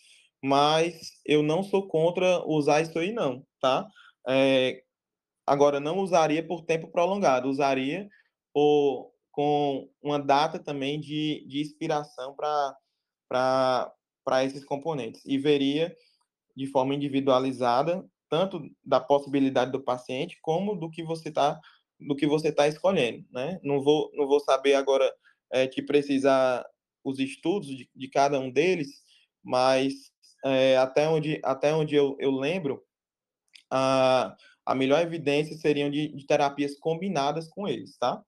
mas 0.42 1.12
eu 1.26 1.44
não 1.44 1.62
sou 1.62 1.88
contra 1.88 2.42
usar 2.48 2.82
isso 2.82 2.98
aí 2.98 3.12
não, 3.12 3.46
tá? 3.60 3.86
É, 4.30 4.82
agora, 5.46 5.80
não 5.80 6.00
usaria 6.00 6.46
por 6.46 6.64
tempo 6.64 6.88
prolongado, 6.90 7.50
usaria 7.50 8.08
por, 8.54 9.12
com 9.32 9.90
uma 10.02 10.20
data 10.20 10.60
também 10.60 11.00
de, 11.00 11.46
de 11.48 11.62
expiração 11.62 12.36
para 12.36 13.94
esses 14.44 14.66
componentes. 14.66 15.22
E 15.26 15.38
veria 15.38 15.96
de 16.56 16.68
forma 16.68 16.94
individualizada, 16.94 18.06
tanto 18.30 18.62
da 18.84 19.00
possibilidade 19.00 19.72
do 19.72 19.82
paciente, 19.82 20.38
como 20.42 20.76
do 20.76 20.90
que 20.90 21.04
você 21.04 21.30
está 21.30 21.60
do 22.00 22.16
que 22.16 22.26
você 22.26 22.48
está 22.48 22.66
escolhendo, 22.66 23.26
né? 23.30 23.60
Não 23.62 23.84
vou, 23.84 24.10
não 24.14 24.26
vou 24.26 24.40
saber 24.40 24.74
agora 24.74 25.14
é, 25.52 25.68
te 25.68 25.82
precisar 25.82 26.66
os 27.04 27.20
estudos 27.20 27.68
de, 27.68 27.90
de 27.94 28.10
cada 28.10 28.40
um 28.40 28.50
deles, 28.50 29.04
mas 29.44 29.94
é, 30.46 30.78
até 30.78 31.10
onde, 31.10 31.42
até 31.44 31.74
onde 31.74 31.96
eu, 31.96 32.16
eu 32.20 32.32
lembro, 32.32 32.82
a, 33.70 34.36
a 34.66 34.76
melhor 34.76 35.02
evidência 35.02 35.58
seriam 35.58 35.90
de, 35.90 36.10
de 36.10 36.26
terapias 36.26 36.78
combinadas 36.80 37.50
com 37.50 37.68
eles, 37.68 37.98
tá? 37.98 38.24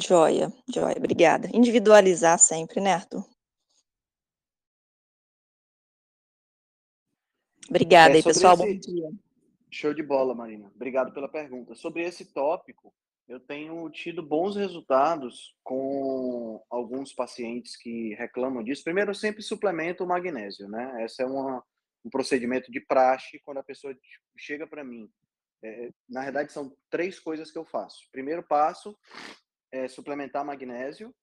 Joia, 0.00 0.52
joia, 0.72 0.96
obrigada. 0.96 1.48
Individualizar 1.52 2.38
sempre, 2.38 2.80
né, 2.80 2.94
Arthur? 2.94 3.28
Obrigada 7.68 8.14
é, 8.14 8.16
aí, 8.18 8.22
pessoal. 8.22 8.54
Esse... 8.54 8.62
Bom 8.62 8.78
dia. 8.78 9.10
Show 9.68 9.92
de 9.92 10.02
bola, 10.04 10.36
Marina. 10.36 10.70
Obrigado 10.72 11.12
pela 11.12 11.28
pergunta. 11.28 11.74
Sobre 11.74 12.02
esse 12.04 12.32
tópico, 12.32 12.94
eu 13.28 13.40
tenho 13.40 13.90
tido 13.90 14.22
bons 14.22 14.54
resultados 14.54 15.56
com 15.64 16.64
alguns 16.70 17.12
pacientes 17.12 17.76
que 17.76 18.14
reclamam 18.14 18.62
disso. 18.62 18.84
Primeiro, 18.84 19.10
eu 19.10 19.16
sempre 19.16 19.42
suplemento 19.42 20.04
o 20.04 20.06
magnésio, 20.06 20.68
né? 20.68 21.04
Esse 21.04 21.24
é 21.24 21.26
uma, 21.26 21.62
um 22.04 22.08
procedimento 22.08 22.70
de 22.70 22.80
praxe 22.80 23.40
quando 23.44 23.58
a 23.58 23.64
pessoa 23.64 23.92
chega 24.36 24.64
para 24.64 24.84
mim. 24.84 25.10
É, 25.62 25.90
na 26.08 26.22
verdade, 26.22 26.52
são 26.52 26.72
três 26.88 27.18
coisas 27.18 27.50
que 27.50 27.58
eu 27.58 27.64
faço. 27.64 28.08
Primeiro 28.12 28.44
passo 28.44 28.96
é 29.72 29.88
suplementar 29.88 30.44
magnésio 30.44 31.14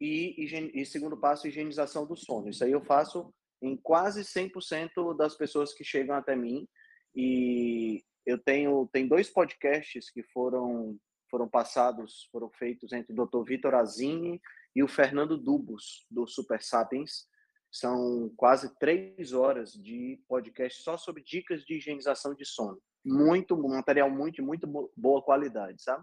e, 0.00 0.44
e 0.74 0.86
segundo 0.86 1.16
passo, 1.16 1.48
higienização 1.48 2.06
do 2.06 2.16
sono. 2.16 2.48
Isso 2.48 2.64
aí 2.64 2.72
eu 2.72 2.84
faço 2.84 3.32
em 3.60 3.76
quase 3.76 4.22
100% 4.22 5.16
das 5.16 5.36
pessoas 5.36 5.74
que 5.74 5.84
chegam 5.84 6.14
até 6.14 6.36
mim. 6.36 6.68
E 7.14 8.04
eu 8.24 8.38
tenho 8.38 8.88
tem 8.92 9.08
dois 9.08 9.28
podcasts 9.28 10.10
que 10.10 10.22
foram 10.22 10.96
foram 11.30 11.48
passados, 11.48 12.26
foram 12.32 12.50
feitos 12.50 12.92
entre 12.92 13.12
o 13.12 13.26
Dr. 13.26 13.42
Vitor 13.44 13.74
Azini 13.74 14.40
e 14.74 14.82
o 14.82 14.88
Fernando 14.88 15.36
Dubos, 15.36 16.06
do 16.10 16.26
Super 16.26 16.62
Sapiens. 16.62 17.26
São 17.70 18.32
quase 18.34 18.74
três 18.78 19.34
horas 19.34 19.72
de 19.72 20.18
podcast 20.26 20.82
só 20.82 20.96
sobre 20.96 21.22
dicas 21.22 21.64
de 21.64 21.74
higienização 21.74 22.34
de 22.34 22.46
sono. 22.46 22.80
Muito, 23.04 23.56
material 23.58 24.10
muito, 24.10 24.42
muito 24.42 24.66
boa 24.96 25.22
qualidade, 25.22 25.82
sabe? 25.82 26.02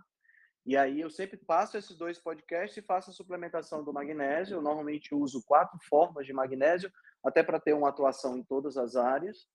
E 0.65 0.75
aí 0.75 0.99
eu 0.99 1.09
sempre 1.09 1.37
passo 1.37 1.77
esses 1.77 1.95
dois 1.95 2.17
podcasts 2.17 2.77
e 2.77 2.81
faço 2.81 3.11
a 3.11 3.13
suplementação 3.13 3.83
do 3.83 3.93
magnésio. 3.93 4.55
Eu 4.55 4.61
normalmente 4.61 5.13
uso 5.13 5.43
quatro 5.45 5.77
formas 5.87 6.25
de 6.25 6.33
magnésio, 6.33 6.91
até 7.23 7.43
para 7.43 7.59
ter 7.59 7.73
uma 7.73 7.89
atuação 7.89 8.37
em 8.37 8.43
todas 8.43 8.75
as 8.75 8.95
áreas, 8.95 9.47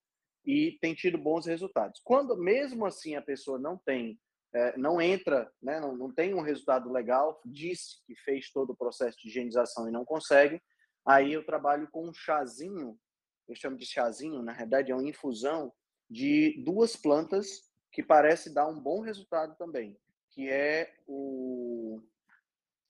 e 0.45 0.77
tem 0.81 0.95
tido 0.95 1.17
bons 1.17 1.45
resultados. 1.45 1.99
Quando 2.03 2.37
mesmo 2.37 2.85
assim 2.85 3.15
a 3.15 3.21
pessoa 3.21 3.59
não 3.59 3.77
tem 3.77 4.19
é, 4.53 4.77
não 4.77 5.01
entra, 5.01 5.49
né, 5.61 5.79
não, 5.79 5.95
não 5.95 6.13
tem 6.13 6.33
um 6.33 6.41
resultado 6.41 6.91
legal, 6.91 7.41
disse 7.45 8.03
que 8.05 8.15
fez 8.17 8.51
todo 8.51 8.71
o 8.71 8.75
processo 8.75 9.17
de 9.19 9.29
higienização 9.29 9.87
e 9.87 9.91
não 9.91 10.03
consegue, 10.03 10.61
aí 11.05 11.31
eu 11.31 11.45
trabalho 11.45 11.87
com 11.89 12.09
um 12.09 12.13
chazinho, 12.13 12.99
eu 13.47 13.55
chamo 13.55 13.77
de 13.77 13.85
chazinho, 13.85 14.43
na 14.43 14.53
verdade 14.53 14.91
é 14.91 14.95
uma 14.95 15.07
infusão 15.07 15.71
de 16.09 16.61
duas 16.65 16.97
plantas 16.97 17.71
que 17.93 18.03
parece 18.03 18.53
dar 18.53 18.67
um 18.67 18.77
bom 18.77 18.99
resultado 18.99 19.55
também, 19.55 19.97
que 20.31 20.49
é 20.49 20.93
o... 21.07 22.01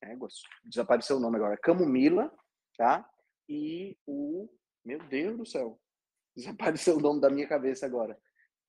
É, 0.04 0.16
desapareceu 0.64 1.18
o 1.18 1.20
nome 1.20 1.38
agora, 1.38 1.58
camomila, 1.58 2.34
tá? 2.78 3.08
E 3.48 3.98
o... 4.08 4.50
Meu 4.84 4.98
Deus 5.08 5.38
do 5.38 5.46
céu, 5.46 5.80
desapareceu 6.36 6.98
o 6.98 7.02
nome 7.02 7.22
da 7.22 7.30
minha 7.30 7.48
cabeça 7.48 7.86
agora, 7.86 8.20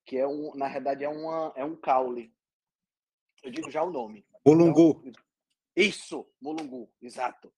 que 0.05 0.17
é 0.17 0.27
um, 0.27 0.53
na 0.55 0.69
verdade 0.69 1.03
é 1.03 1.09
uma 1.09 1.51
é 1.55 1.65
um 1.65 1.75
caule, 1.75 2.31
eu 3.43 3.51
digo 3.51 3.69
já 3.69 3.83
o 3.83 3.91
nome. 3.91 4.25
Mulungu. 4.45 5.01
Então, 5.05 5.23
isso, 5.75 6.25
Mulungu, 6.41 6.89
exato. 7.01 7.51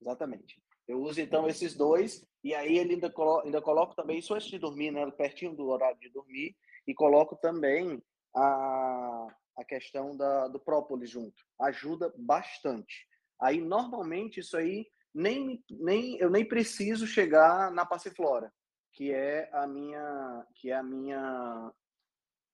Exatamente. 0.00 0.62
Eu 0.86 1.00
uso 1.00 1.20
então 1.20 1.48
esses 1.48 1.74
dois 1.74 2.26
e 2.42 2.54
aí 2.54 2.78
ele 2.78 2.94
ainda, 2.94 3.10
colo 3.10 3.40
ainda 3.40 3.60
coloco 3.62 3.94
também 3.94 4.18
isso 4.18 4.34
antes 4.34 4.48
de 4.48 4.58
dormir, 4.58 4.90
né? 4.90 5.08
Pertinho 5.10 5.54
do 5.54 5.66
horário 5.66 5.98
de 6.00 6.10
dormir 6.10 6.56
e 6.86 6.94
coloco 6.94 7.36
também 7.36 8.02
a, 8.34 9.26
a 9.60 9.64
questão 9.64 10.16
da, 10.16 10.48
do 10.48 10.58
própolis 10.58 11.10
junto. 11.10 11.44
Ajuda 11.60 12.12
bastante. 12.16 13.06
Aí 13.40 13.60
normalmente 13.60 14.40
isso 14.40 14.56
aí 14.56 14.86
nem, 15.14 15.62
nem 15.70 16.16
eu 16.18 16.30
nem 16.30 16.44
preciso 16.44 17.06
chegar 17.06 17.70
na 17.70 17.84
passiflora, 17.84 18.52
que 18.92 19.12
é 19.12 19.50
a 19.52 19.66
minha 19.66 20.46
que 20.54 20.70
é 20.70 20.76
a 20.76 20.82
minha 20.82 21.72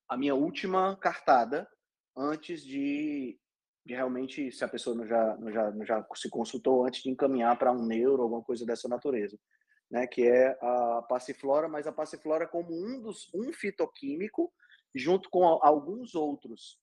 a 0.09 0.17
minha 0.17 0.35
última 0.35 0.97
cartada 0.97 1.69
antes 2.17 2.63
de, 2.63 3.39
de 3.85 3.95
realmente, 3.95 4.51
se 4.51 4.65
a 4.65 4.69
pessoa 4.69 4.97
não 4.97 5.07
já, 5.07 5.37
não 5.37 5.53
já, 5.53 5.71
não 5.71 5.85
já 5.85 6.07
se 6.15 6.31
consultou 6.31 6.87
antes 6.87 7.03
de 7.03 7.11
encaminhar 7.11 7.59
para 7.59 7.73
um 7.73 7.85
neuro, 7.85 8.23
alguma 8.23 8.43
coisa 8.43 8.65
dessa 8.65 8.89
natureza, 8.89 9.39
né? 9.91 10.07
Que 10.07 10.27
é 10.27 10.57
a 10.63 11.03
passiflora, 11.09 11.69
mas 11.69 11.87
a 11.87 11.93
passiflora 11.93 12.47
como 12.47 12.73
um 12.73 13.01
dos 13.01 13.29
um 13.35 13.53
fitoquímico 13.53 14.53
junto 14.95 15.29
com 15.29 15.45
alguns 15.45 16.15
outros, 16.15 16.79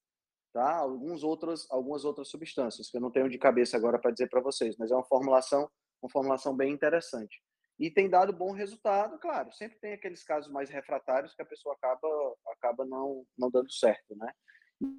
tá? 0.53 0.77
Alguns 0.77 1.23
outros, 1.23 1.69
algumas 1.69 2.05
outras 2.05 2.29
substâncias 2.29 2.89
que 2.89 2.95
eu 2.95 3.01
não 3.01 3.11
tenho 3.11 3.29
de 3.29 3.37
cabeça 3.37 3.75
agora 3.75 3.99
para 3.99 4.11
dizer 4.11 4.29
para 4.29 4.39
vocês, 4.39 4.77
mas 4.77 4.91
é 4.91 4.95
uma 4.95 5.03
formulação, 5.03 5.69
uma 6.01 6.09
formulação 6.09 6.55
bem 6.55 6.71
interessante. 6.71 7.41
E 7.79 7.89
tem 7.89 8.07
dado 8.07 8.31
bom 8.31 8.51
resultado, 8.51 9.17
claro. 9.17 9.51
Sempre 9.51 9.79
tem 9.79 9.93
aqueles 9.93 10.23
casos 10.23 10.51
mais 10.51 10.69
refratários 10.69 11.33
que 11.33 11.41
a 11.41 11.45
pessoa 11.45 11.73
acaba 11.73 12.07
acaba 12.49 12.85
não 12.85 13.25
não 13.37 13.49
dando 13.49 13.71
certo, 13.71 14.15
né? 14.15 14.31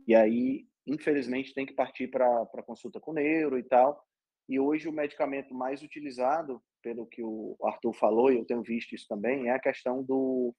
E 0.06 0.14
aí, 0.14 0.66
infelizmente, 0.86 1.54
tem 1.54 1.64
que 1.64 1.74
partir 1.74 2.08
para 2.08 2.46
consulta 2.66 3.00
com 3.00 3.12
neuro 3.12 3.56
e 3.58 3.62
tal. 3.62 4.04
E 4.48 4.58
hoje 4.58 4.88
o 4.88 4.92
medicamento 4.92 5.54
mais 5.54 5.82
utilizado, 5.82 6.62
pelo 6.82 7.06
que 7.06 7.22
o 7.22 7.56
Arthur 7.62 7.92
falou, 7.94 8.30
e 8.30 8.36
eu 8.36 8.44
tenho 8.44 8.62
visto 8.62 8.94
isso 8.94 9.06
também, 9.08 9.48
é 9.48 9.52
a 9.52 9.60
questão 9.60 10.02
do, 10.02 10.54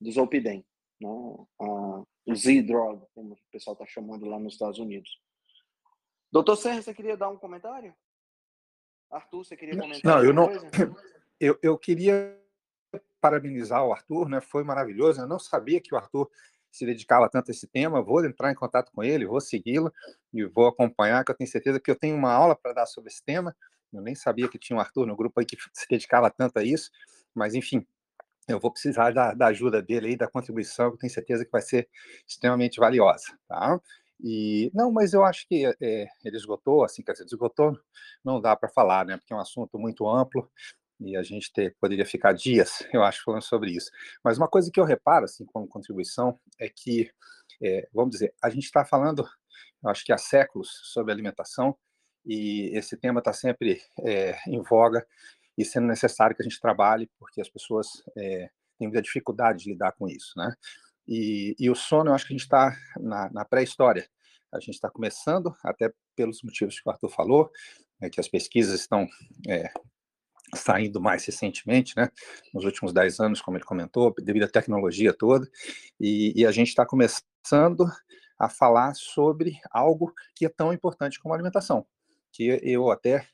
do 0.00 0.10
Zolpidem, 0.10 0.64
né? 1.00 1.08
O 2.26 2.34
Z-Drug, 2.34 3.04
como 3.14 3.34
o 3.34 3.38
pessoal 3.50 3.74
está 3.74 3.86
chamando 3.86 4.26
lá 4.26 4.38
nos 4.38 4.54
Estados 4.54 4.78
Unidos. 4.78 5.20
Doutor 6.30 6.56
Serra, 6.56 6.80
você 6.80 6.94
queria 6.94 7.16
dar 7.16 7.28
um 7.28 7.36
comentário? 7.36 7.94
Arthur, 9.10 9.44
você 9.44 9.56
queria 9.56 9.78
comentar? 9.78 10.16
Não, 10.16 10.24
eu 10.24 10.32
não. 10.32 10.48
Eu, 11.40 11.58
eu 11.60 11.76
queria 11.76 12.40
parabenizar 13.20 13.84
o 13.84 13.92
Arthur, 13.92 14.28
né? 14.28 14.40
Foi 14.40 14.62
maravilhoso. 14.62 15.20
Eu 15.20 15.26
não 15.26 15.40
sabia 15.40 15.80
que 15.80 15.92
o 15.92 15.98
Arthur 15.98 16.30
se 16.70 16.86
dedicava 16.86 17.28
tanto 17.28 17.50
a 17.50 17.52
esse 17.52 17.66
tema, 17.66 18.00
vou 18.00 18.24
entrar 18.24 18.52
em 18.52 18.54
contato 18.54 18.92
com 18.92 19.02
ele, 19.02 19.26
vou 19.26 19.40
segui-lo 19.40 19.92
e 20.32 20.44
vou 20.44 20.68
acompanhar, 20.68 21.24
que 21.24 21.32
eu 21.32 21.36
tenho 21.36 21.50
certeza 21.50 21.80
que 21.80 21.90
eu 21.90 21.96
tenho 21.96 22.16
uma 22.16 22.32
aula 22.32 22.54
para 22.54 22.72
dar 22.72 22.86
sobre 22.86 23.10
esse 23.10 23.22
tema. 23.24 23.54
Eu 23.92 24.00
nem 24.00 24.14
sabia 24.14 24.48
que 24.48 24.58
tinha 24.58 24.76
um 24.76 24.80
Arthur 24.80 25.04
no 25.04 25.16
grupo 25.16 25.40
aí 25.40 25.44
que 25.44 25.56
se 25.72 25.86
dedicava 25.88 26.30
tanto 26.30 26.58
a 26.58 26.62
isso, 26.62 26.90
mas 27.34 27.54
enfim, 27.54 27.86
eu 28.48 28.58
vou 28.58 28.70
precisar 28.72 29.12
da, 29.12 29.34
da 29.34 29.46
ajuda 29.46 29.80
dele 29.80 30.08
aí, 30.08 30.16
da 30.16 30.28
contribuição, 30.28 30.92
que 30.92 30.98
tenho 30.98 31.12
certeza 31.12 31.44
que 31.44 31.50
vai 31.50 31.62
ser 31.62 31.88
extremamente 32.26 32.80
valiosa, 32.80 33.26
tá? 33.48 33.80
E 34.22 34.70
não, 34.74 34.92
mas 34.92 35.12
eu 35.12 35.24
acho 35.24 35.46
que 35.48 35.66
é, 35.66 36.06
ele 36.24 36.36
esgotou, 36.36 36.84
assim, 36.84 37.02
quer 37.02 37.12
dizer, 37.12 37.24
esgotou, 37.24 37.76
não 38.24 38.40
dá 38.40 38.54
para 38.54 38.68
falar, 38.68 39.04
né? 39.04 39.16
Porque 39.16 39.32
é 39.32 39.36
um 39.36 39.40
assunto 39.40 39.78
muito 39.78 40.08
amplo 40.08 40.48
e 41.00 41.16
a 41.16 41.22
gente 41.22 41.52
ter, 41.52 41.76
poderia 41.80 42.06
ficar 42.06 42.32
dias, 42.32 42.86
eu 42.92 43.02
acho, 43.02 43.24
falando 43.24 43.42
sobre 43.42 43.72
isso. 43.72 43.90
Mas 44.22 44.38
uma 44.38 44.48
coisa 44.48 44.70
que 44.72 44.78
eu 44.78 44.84
reparo, 44.84 45.24
assim, 45.24 45.44
como 45.46 45.66
contribuição, 45.66 46.38
é 46.58 46.68
que, 46.68 47.10
é, 47.60 47.88
vamos 47.92 48.12
dizer, 48.12 48.34
a 48.42 48.48
gente 48.48 48.64
está 48.64 48.84
falando, 48.84 49.28
eu 49.82 49.90
acho 49.90 50.04
que 50.04 50.12
há 50.12 50.18
séculos, 50.18 50.68
sobre 50.84 51.12
alimentação, 51.12 51.76
e 52.24 52.70
esse 52.76 52.96
tema 52.96 53.18
está 53.18 53.32
sempre 53.32 53.82
é, 54.04 54.38
em 54.46 54.62
voga 54.62 55.04
e 55.56 55.64
sendo 55.64 55.86
necessário 55.86 56.34
que 56.34 56.42
a 56.42 56.44
gente 56.44 56.60
trabalhe, 56.60 57.10
porque 57.18 57.40
as 57.40 57.48
pessoas 57.48 57.88
é, 58.16 58.50
têm 58.78 58.88
muita 58.88 59.02
dificuldade 59.02 59.64
de 59.64 59.70
lidar 59.70 59.92
com 59.92 60.08
isso, 60.08 60.32
né? 60.36 60.54
E, 61.06 61.54
e 61.58 61.68
o 61.68 61.74
sono, 61.74 62.10
eu 62.10 62.14
acho 62.14 62.26
que 62.26 62.32
a 62.32 62.36
gente 62.36 62.44
está 62.44 62.76
na, 62.98 63.30
na 63.30 63.44
pré-história. 63.44 64.08
A 64.52 64.60
gente 64.60 64.74
está 64.74 64.90
começando, 64.90 65.54
até 65.64 65.92
pelos 66.14 66.42
motivos 66.42 66.78
que 66.78 66.88
o 66.88 66.92
Arthur 66.92 67.08
falou, 67.08 67.50
é, 68.00 68.08
que 68.10 68.20
as 68.20 68.28
pesquisas 68.28 68.80
estão 68.80 69.06
é, 69.48 69.72
saindo 70.54 71.00
mais 71.00 71.24
recentemente, 71.24 71.94
né, 71.96 72.08
nos 72.52 72.64
últimos 72.64 72.92
10 72.92 73.20
anos, 73.20 73.40
como 73.40 73.56
ele 73.56 73.64
comentou, 73.64 74.14
devido 74.18 74.44
à 74.44 74.48
tecnologia 74.48 75.12
toda, 75.12 75.48
e, 75.98 76.32
e 76.36 76.46
a 76.46 76.52
gente 76.52 76.68
está 76.68 76.84
começando 76.84 77.86
a 78.38 78.48
falar 78.48 78.94
sobre 78.94 79.58
algo 79.70 80.12
que 80.34 80.44
é 80.44 80.48
tão 80.48 80.72
importante 80.72 81.20
como 81.20 81.32
a 81.32 81.36
alimentação, 81.36 81.86
que 82.32 82.60
eu 82.62 82.90
até 82.90 83.26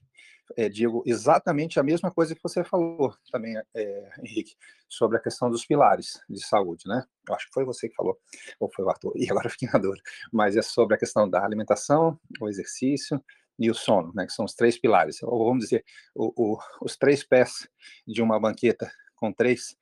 é, 0.57 0.69
digo 0.69 1.03
exatamente 1.07 1.79
a 1.79 1.83
mesma 1.83 2.11
coisa 2.11 2.35
que 2.35 2.43
você 2.43 2.65
falou 2.65 3.15
também, 3.31 3.57
é, 3.75 4.11
Henrique, 4.23 4.55
sobre 4.89 5.19
a 5.19 5.21
questão 5.21 5.51
dos 5.51 5.67
pilares 5.67 6.21
de 6.29 6.45
saúde, 6.45 6.85
né? 6.87 7.05
Eu 7.29 7.35
acho 7.35 7.47
que 7.47 7.53
foi 7.53 7.65
você 7.65 7.89
que 7.89 7.95
falou, 7.95 8.19
ou 8.59 8.71
foi 8.73 8.85
o 8.85 8.89
Arthur, 8.89 9.13
e 9.17 9.31
agora 9.31 9.49
fiquei 9.49 9.69
na 9.73 9.79
dúvida, 9.79 10.03
mas 10.33 10.57
é 10.57 10.63
sobre 10.63 10.95
a 10.95 10.99
questão 10.99 11.29
da 11.29 11.45
alimentação, 11.45 12.19
o 12.41 12.49
exercício 12.49 13.23
e 13.59 13.71
o 13.71 13.75
sono, 13.75 14.13
né, 14.15 14.25
que 14.25 14.33
são 14.33 14.45
os 14.45 14.55
três 14.55 14.79
pilares, 14.79 15.21
ou 15.23 15.47
vamos 15.47 15.65
dizer, 15.65 15.85
o, 16.15 16.33
o, 16.37 16.59
os 16.81 16.97
três 16.97 17.25
pés 17.25 17.69
de 18.07 18.23
uma 18.23 18.39
banqueta 18.39 18.91
com 19.17 19.33
três, 19.33 19.77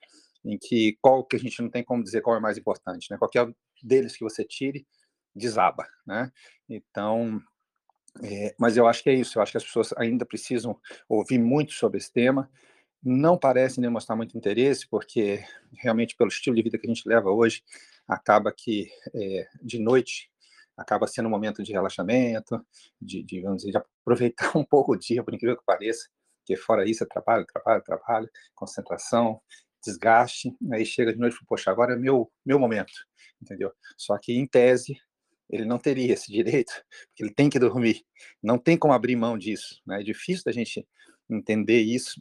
em 0.45 0.57
que 0.59 0.97
qual 1.01 1.23
que 1.25 1.37
a 1.37 1.39
gente 1.39 1.61
não 1.61 1.69
tem 1.69 1.85
como 1.85 2.03
dizer 2.03 2.23
qual 2.23 2.37
é 2.37 2.41
mais 2.41 2.57
importante, 2.57 3.09
né? 3.11 3.19
Qualquer 3.19 3.53
deles 3.83 4.17
que 4.17 4.25
você 4.25 4.45
tire, 4.45 4.87
desaba, 5.35 5.87
né? 6.07 6.33
Então, 6.69 7.41
é, 8.23 8.55
mas 8.59 8.77
eu 8.77 8.87
acho 8.87 9.03
que 9.03 9.11
é 9.11 9.15
isso, 9.15 9.39
eu 9.39 9.43
acho 9.43 9.53
que 9.53 9.59
as 9.59 9.65
pessoas 9.65 9.93
ainda 9.97 10.25
precisam 10.25 10.79
ouvir 11.09 11.39
muito 11.39 11.73
sobre 11.73 11.99
esse 11.99 12.13
tema, 12.13 12.51
não 13.03 13.39
parecem 13.39 13.83
demonstrar 13.83 14.17
muito 14.17 14.37
interesse, 14.37 14.89
porque 14.89 15.45
realmente 15.79 16.17
pelo 16.17 16.29
estilo 16.29 16.57
de 16.57 16.63
vida 16.63 16.79
que 16.79 16.87
a 16.87 16.93
gente 16.93 17.09
leva 17.09 17.31
hoje, 17.31 17.63
acaba 18.09 18.53
que 18.53 18.89
é, 19.15 19.47
de 19.63 19.79
noite 19.79 20.31
acaba 20.77 21.07
sendo 21.07 21.27
um 21.27 21.31
momento 21.31 21.63
de 21.63 21.73
relaxamento, 21.73 22.61
de, 23.01 23.23
de, 23.23 23.41
vamos 23.41 23.59
dizer, 23.59 23.73
de 23.73 23.79
aproveitar 23.79 24.53
um 24.57 24.65
pouco 24.65 24.93
o 24.93 24.97
dia, 24.97 25.23
por 25.25 25.35
incrível 25.35 25.57
que 25.57 25.65
pareça, 25.65 26.09
porque 26.41 26.57
fora 26.57 26.89
isso 26.89 27.03
é 27.03 27.07
trabalho, 27.07 27.47
trabalho, 27.47 27.83
trabalho, 27.83 28.31
concentração, 28.55 29.41
desgaste, 29.85 30.55
aí 30.73 30.85
chega 30.85 31.13
de 31.13 31.19
noite 31.19 31.35
e 31.35 31.37
fala, 31.37 31.47
poxa, 31.49 31.71
agora 31.71 31.95
é 31.95 31.97
meu, 31.97 32.31
meu 32.45 32.59
momento, 32.59 32.93
entendeu? 33.41 33.73
Só 33.97 34.19
que, 34.19 34.33
em 34.33 34.47
tese, 34.47 34.97
ele 35.49 35.65
não 35.65 35.79
teria 35.79 36.13
esse 36.13 36.31
direito, 36.31 36.73
porque 37.09 37.23
ele 37.23 37.35
tem 37.35 37.49
que 37.49 37.59
dormir, 37.59 38.05
não 38.43 38.59
tem 38.59 38.77
como 38.77 38.93
abrir 38.93 39.17
mão 39.17 39.39
disso, 39.39 39.81
né? 39.87 40.01
É 40.01 40.05
difícil 40.05 40.45
da 40.45 40.53
gente 40.53 40.87
entender 41.29 41.81
isso, 41.81 42.21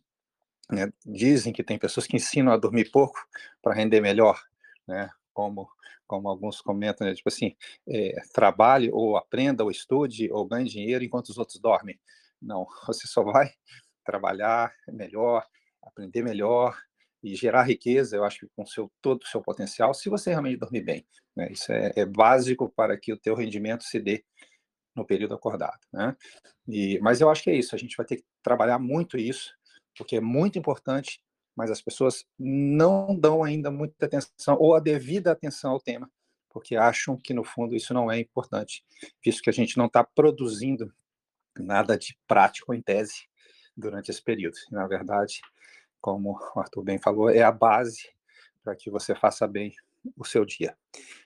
né? 0.71 0.91
Dizem 1.05 1.53
que 1.53 1.63
tem 1.63 1.77
pessoas 1.77 2.07
que 2.07 2.15
ensinam 2.15 2.51
a 2.51 2.57
dormir 2.57 2.91
pouco 2.91 3.19
para 3.61 3.75
render 3.75 4.01
melhor, 4.01 4.41
né? 4.87 5.09
Como 5.33 5.67
como 6.07 6.29
alguns 6.29 6.61
comentam, 6.61 7.07
né? 7.07 7.15
tipo 7.15 7.29
assim, 7.29 7.55
é, 7.87 8.13
trabalhe 8.33 8.89
ou 8.91 9.17
aprenda 9.17 9.63
ou 9.63 9.71
estude 9.71 10.31
ou 10.31 10.45
ganhe 10.45 10.69
dinheiro 10.69 11.03
enquanto 11.03 11.29
os 11.29 11.37
outros 11.37 11.59
dormem. 11.59 11.99
Não, 12.41 12.67
você 12.85 13.07
só 13.07 13.23
vai 13.23 13.51
trabalhar 14.05 14.73
melhor, 14.87 15.43
aprender 15.81 16.21
melhor, 16.21 16.77
e 17.25 17.35
gerar 17.35 17.63
riqueza, 17.63 18.15
eu 18.15 18.23
acho 18.23 18.47
com 18.55 18.63
seu, 18.67 18.91
todo 19.01 19.23
o 19.23 19.27
seu 19.27 19.41
potencial, 19.41 19.95
se 19.95 20.09
você 20.09 20.29
realmente 20.29 20.59
dormir 20.59 20.81
bem. 20.81 21.07
Né? 21.35 21.51
Isso 21.51 21.71
é, 21.71 21.91
é, 21.95 22.05
básico 22.05 22.69
para 22.69 22.95
que 22.95 23.11
o 23.11 23.17
teu 23.17 23.33
rendimento 23.33 23.83
se 23.83 23.99
dê 23.99 24.23
no 24.95 25.03
período 25.03 25.33
acordado. 25.33 25.79
Né? 25.91 26.15
E, 26.67 26.99
mas 26.99 27.21
eu 27.21 27.29
acho 27.31 27.41
que 27.41 27.49
é 27.49 27.55
isso, 27.55 27.73
a 27.73 27.79
gente 27.79 27.97
vai 27.97 28.05
ter 28.05 28.17
que 28.17 28.25
trabalhar 28.43 28.77
muito 28.77 29.17
isso, 29.17 29.51
porque 29.97 30.17
é 30.17 30.21
muito 30.21 30.59
importante, 30.59 31.19
mas 31.55 31.71
as 31.71 31.81
pessoas 31.81 32.23
não 32.37 33.19
dão 33.19 33.43
ainda 33.43 33.71
muita 33.71 34.05
atenção, 34.05 34.55
ou 34.59 34.75
a 34.75 34.79
devida 34.79 35.31
atenção 35.31 35.71
ao 35.71 35.79
tema, 35.79 36.07
porque 36.51 36.75
acham 36.75 37.17
que, 37.17 37.33
no 37.33 37.43
fundo, 37.43 37.75
isso 37.75 37.91
não 37.91 38.11
é 38.11 38.19
importante, 38.19 38.85
visto 39.23 39.41
que 39.41 39.49
a 39.49 39.53
gente 39.53 39.77
não 39.77 39.87
está 39.87 40.03
produzindo 40.03 40.93
nada 41.57 41.97
de 41.97 42.15
prático 42.27 42.71
em 42.71 42.83
tese 42.83 43.27
durante 43.75 44.11
esse 44.11 44.21
período. 44.21 44.55
Na 44.69 44.85
verdade, 44.85 45.41
como 46.05 46.37
o 46.55 46.59
Arthur 46.59 46.83
bem 46.83 46.99
falou, 46.99 47.31
é 47.31 47.41
a 47.41 47.51
base 47.51 48.13
para 48.63 48.75
que 48.75 48.91
você 48.91 49.15
faça 49.15 49.47
bem 49.47 49.73
o 50.15 50.23
seu 50.23 50.45
dia. 50.45 50.77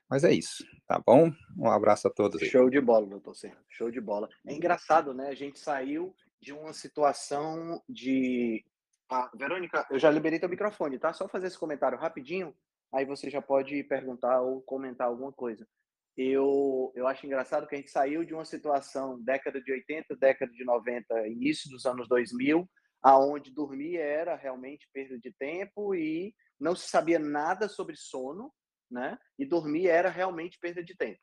Mas 0.10 0.24
é 0.24 0.32
isso, 0.32 0.66
tá 0.88 0.98
bom? 1.06 1.34
Um 1.58 1.70
abraço 1.70 2.08
a 2.08 2.10
todos. 2.10 2.42
Show 2.48 2.70
de 2.70 2.80
bola, 2.80 3.06
doutor 3.06 3.36
Serra. 3.36 3.58
Show 3.68 3.92
de 3.92 4.00
bola. 4.00 4.30
É 4.48 4.54
engraçado, 4.54 5.14
né? 5.14 5.28
A 5.28 5.36
gente 5.36 5.60
saiu 5.60 6.16
de 6.42 6.54
uma 6.54 6.72
situação 6.72 7.84
de. 7.90 8.66
Ah, 9.12 9.30
Verônica, 9.36 9.86
eu 9.92 10.00
já 10.00 10.10
liberei 10.10 10.40
teu 10.40 10.48
microfone, 10.48 10.98
tá? 10.98 11.12
Só 11.12 11.28
fazer 11.28 11.48
esse 11.48 11.60
comentário 11.60 11.98
rapidinho, 11.98 12.56
aí 12.94 13.04
você 13.04 13.30
já 13.30 13.42
pode 13.42 13.84
perguntar 13.84 14.40
ou 14.40 14.62
comentar 14.62 15.08
alguma 15.08 15.34
coisa. 15.34 15.68
Eu, 16.16 16.94
eu 16.96 17.06
acho 17.06 17.26
engraçado 17.26 17.68
que 17.68 17.76
a 17.76 17.78
gente 17.78 17.92
saiu 17.92 18.24
de 18.24 18.34
uma 18.34 18.46
situação 18.46 19.22
década 19.22 19.62
de 19.62 19.74
80, 19.74 20.16
década 20.16 20.54
de 20.54 20.64
90, 20.64 21.28
início 21.28 21.70
dos 21.70 21.86
anos 21.86 22.08
2000, 22.08 22.66
aonde 23.02 23.52
dormir 23.52 23.98
era 23.98 24.36
realmente 24.36 24.88
perda 24.94 25.18
de 25.18 25.32
tempo 25.32 25.96
e 25.96 26.34
não 26.60 26.76
se 26.76 26.90
sabia 26.90 27.20
nada 27.20 27.70
sobre 27.70 27.96
sono, 27.96 28.54
né? 28.90 29.18
E 29.38 29.46
dormir 29.46 29.88
era 29.88 30.10
realmente 30.10 30.58
perda 30.60 30.84
de 30.84 30.96
tempo, 30.96 31.22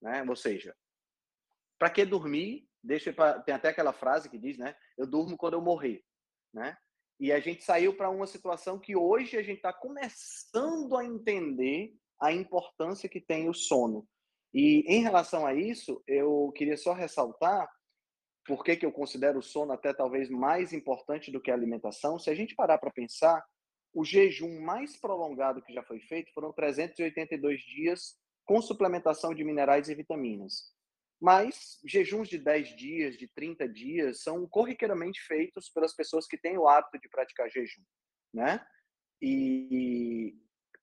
né? 0.00 0.24
Ou 0.28 0.36
seja, 0.36 0.74
para 1.78 1.90
que 1.90 2.04
dormir? 2.04 2.68
Deixa 2.82 3.12
pra, 3.12 3.40
tem 3.40 3.54
até 3.54 3.68
aquela 3.68 3.92
frase 3.92 4.28
que 4.28 4.38
diz, 4.38 4.56
né? 4.56 4.76
Eu 4.96 5.06
durmo 5.06 5.36
quando 5.36 5.54
eu 5.54 5.60
morrer, 5.60 6.04
né? 6.54 6.76
E 7.18 7.32
a 7.32 7.40
gente 7.40 7.64
saiu 7.64 7.96
para 7.96 8.10
uma 8.10 8.26
situação 8.26 8.78
que 8.78 8.94
hoje 8.94 9.36
a 9.36 9.42
gente 9.42 9.56
está 9.56 9.72
começando 9.72 10.96
a 10.96 11.04
entender 11.04 11.94
a 12.20 12.32
importância 12.32 13.08
que 13.08 13.20
tem 13.20 13.48
o 13.48 13.54
sono. 13.54 14.06
E 14.52 14.84
em 14.86 15.02
relação 15.02 15.46
a 15.46 15.54
isso, 15.54 16.02
eu 16.06 16.52
queria 16.54 16.76
só 16.76 16.92
ressaltar 16.92 17.68
por 18.46 18.64
que, 18.64 18.76
que 18.76 18.86
eu 18.86 18.92
considero 18.92 19.40
o 19.40 19.42
sono 19.42 19.72
até 19.72 19.92
talvez 19.92 20.30
mais 20.30 20.72
importante 20.72 21.30
do 21.30 21.40
que 21.40 21.50
a 21.50 21.54
alimentação, 21.54 22.18
se 22.18 22.30
a 22.30 22.34
gente 22.34 22.54
parar 22.54 22.78
para 22.78 22.90
pensar, 22.90 23.44
o 23.92 24.04
jejum 24.04 24.60
mais 24.60 24.96
prolongado 24.96 25.62
que 25.62 25.72
já 25.72 25.82
foi 25.82 26.00
feito 26.00 26.32
foram 26.32 26.52
382 26.52 27.60
dias 27.62 28.14
com 28.44 28.60
suplementação 28.60 29.34
de 29.34 29.42
minerais 29.42 29.88
e 29.88 29.94
vitaminas. 29.94 30.74
Mas 31.20 31.78
jejuns 31.84 32.28
de 32.28 32.38
10 32.38 32.76
dias, 32.76 33.16
de 33.16 33.26
30 33.28 33.68
dias, 33.68 34.22
são 34.22 34.46
corriqueiramente 34.46 35.20
feitos 35.22 35.70
pelas 35.70 35.94
pessoas 35.94 36.26
que 36.26 36.36
têm 36.36 36.58
o 36.58 36.68
hábito 36.68 37.00
de 37.00 37.08
praticar 37.08 37.50
jejum, 37.50 37.82
né? 38.32 38.64
E 39.20 40.34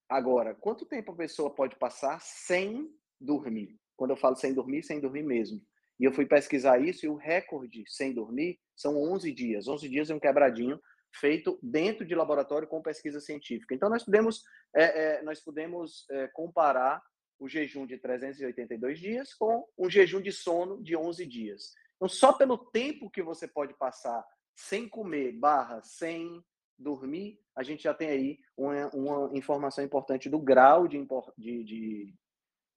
agora, 0.08 0.54
quanto 0.54 0.84
tempo 0.84 1.12
a 1.12 1.16
pessoa 1.16 1.54
pode 1.54 1.76
passar 1.76 2.20
sem 2.20 2.92
dormir? 3.20 3.78
Quando 3.96 4.10
eu 4.10 4.16
falo 4.16 4.34
sem 4.34 4.52
dormir, 4.52 4.82
sem 4.82 5.00
dormir 5.00 5.22
mesmo. 5.22 5.62
E 5.98 6.04
eu 6.04 6.12
fui 6.12 6.26
pesquisar 6.26 6.78
isso 6.78 7.06
e 7.06 7.08
o 7.08 7.14
recorde 7.14 7.84
sem 7.86 8.12
dormir 8.12 8.58
são 8.76 8.96
11 8.96 9.32
dias. 9.32 9.68
11 9.68 9.88
dias 9.88 10.10
é 10.10 10.14
um 10.14 10.20
quebradinho 10.20 10.80
feito 11.12 11.58
dentro 11.62 12.04
de 12.04 12.14
laboratório 12.14 12.66
com 12.66 12.82
pesquisa 12.82 13.20
científica. 13.20 13.74
Então, 13.74 13.88
nós 13.88 14.04
podemos, 14.04 14.42
é, 14.74 15.18
é, 15.18 15.22
nós 15.22 15.40
podemos 15.40 16.04
é, 16.10 16.26
comparar 16.28 17.02
o 17.38 17.48
jejum 17.48 17.86
de 17.86 17.98
382 17.98 18.98
dias 18.98 19.34
com 19.34 19.66
um 19.78 19.88
jejum 19.88 20.20
de 20.20 20.32
sono 20.32 20.82
de 20.82 20.96
11 20.96 21.26
dias. 21.26 21.72
Então, 21.96 22.08
só 22.08 22.32
pelo 22.32 22.58
tempo 22.58 23.10
que 23.10 23.22
você 23.22 23.46
pode 23.46 23.74
passar 23.74 24.24
sem 24.56 24.88
comer, 24.88 25.32
barra, 25.32 25.80
sem 25.82 26.42
dormir, 26.78 27.40
a 27.54 27.62
gente 27.62 27.84
já 27.84 27.94
tem 27.94 28.08
aí 28.08 28.38
uma, 28.56 28.88
uma 28.88 29.36
informação 29.36 29.84
importante 29.84 30.28
do 30.28 30.38
grau 30.40 30.88
de, 30.88 31.06
de, 31.38 31.64
de, 31.64 32.14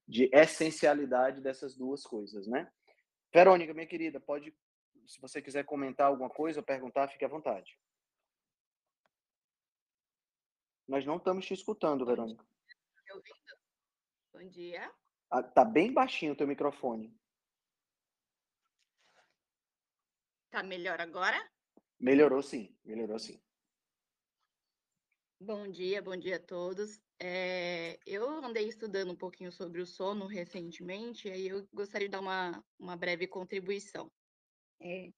de 0.06 0.30
essencialidade 0.32 1.40
dessas 1.40 1.76
duas 1.76 2.02
coisas, 2.04 2.46
né? 2.46 2.70
Verônica, 3.32 3.74
minha 3.74 3.86
querida, 3.86 4.18
pode, 4.18 4.54
se 5.06 5.20
você 5.20 5.42
quiser 5.42 5.64
comentar 5.64 6.06
alguma 6.06 6.30
coisa, 6.30 6.62
perguntar, 6.62 7.08
fique 7.08 7.24
à 7.24 7.28
vontade. 7.28 7.78
Nós 10.86 11.04
não 11.04 11.16
estamos 11.16 11.44
te 11.44 11.52
escutando, 11.52 12.06
Verônica. 12.06 12.42
Me 12.42 13.12
ouvindo? 13.12 13.58
Bom 14.32 14.48
dia. 14.48 14.90
Ah, 15.30 15.42
tá 15.42 15.64
bem 15.64 15.92
baixinho 15.92 16.32
o 16.32 16.36
teu 16.36 16.46
microfone. 16.46 17.14
Tá 20.50 20.62
melhor 20.62 20.98
agora? 21.00 21.36
Melhorou 22.00 22.42
sim, 22.42 22.74
melhorou 22.84 23.18
sim. 23.18 23.42
Bom 25.38 25.70
dia, 25.70 26.00
bom 26.00 26.16
dia 26.16 26.36
a 26.36 26.40
todos. 26.40 26.98
É, 27.20 27.98
eu 28.06 28.28
andei 28.44 28.68
estudando 28.68 29.10
um 29.10 29.16
pouquinho 29.16 29.50
sobre 29.50 29.80
o 29.80 29.86
sono 29.86 30.26
recentemente, 30.26 31.28
e 31.28 31.32
aí 31.32 31.48
eu 31.48 31.66
gostaria 31.72 32.08
de 32.08 32.12
dar 32.12 32.20
uma, 32.20 32.64
uma 32.78 32.96
breve 32.96 33.26
contribuição. 33.26 34.10
É, 34.80 35.10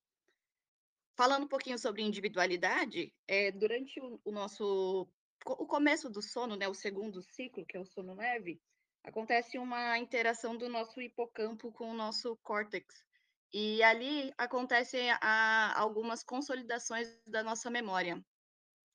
falando 1.20 1.44
um 1.44 1.48
pouquinho 1.48 1.78
sobre 1.78 2.00
individualidade, 2.00 3.12
é, 3.28 3.52
durante 3.52 4.00
o, 4.00 4.18
o, 4.24 4.32
nosso 4.32 5.06
o 5.44 5.66
começo 5.66 6.08
do 6.08 6.22
sono, 6.22 6.56
né, 6.56 6.66
o 6.66 6.72
segundo 6.72 7.20
ciclo, 7.20 7.66
que 7.66 7.76
é 7.76 7.80
o 7.80 7.84
sono 7.84 8.14
leve, 8.14 8.58
acontece 9.04 9.58
uma 9.58 9.98
interação 9.98 10.56
do 10.56 10.66
nosso 10.66 10.98
hipocampo 10.98 11.70
com 11.72 11.90
o 11.90 11.94
nosso 11.94 12.38
córtex. 12.38 13.04
E 13.52 13.82
ali 13.82 14.32
acontecem 14.38 15.10
a, 15.20 15.78
algumas 15.78 16.24
consolidações 16.24 17.20
da 17.26 17.42
nossa 17.42 17.68
memória. 17.68 18.24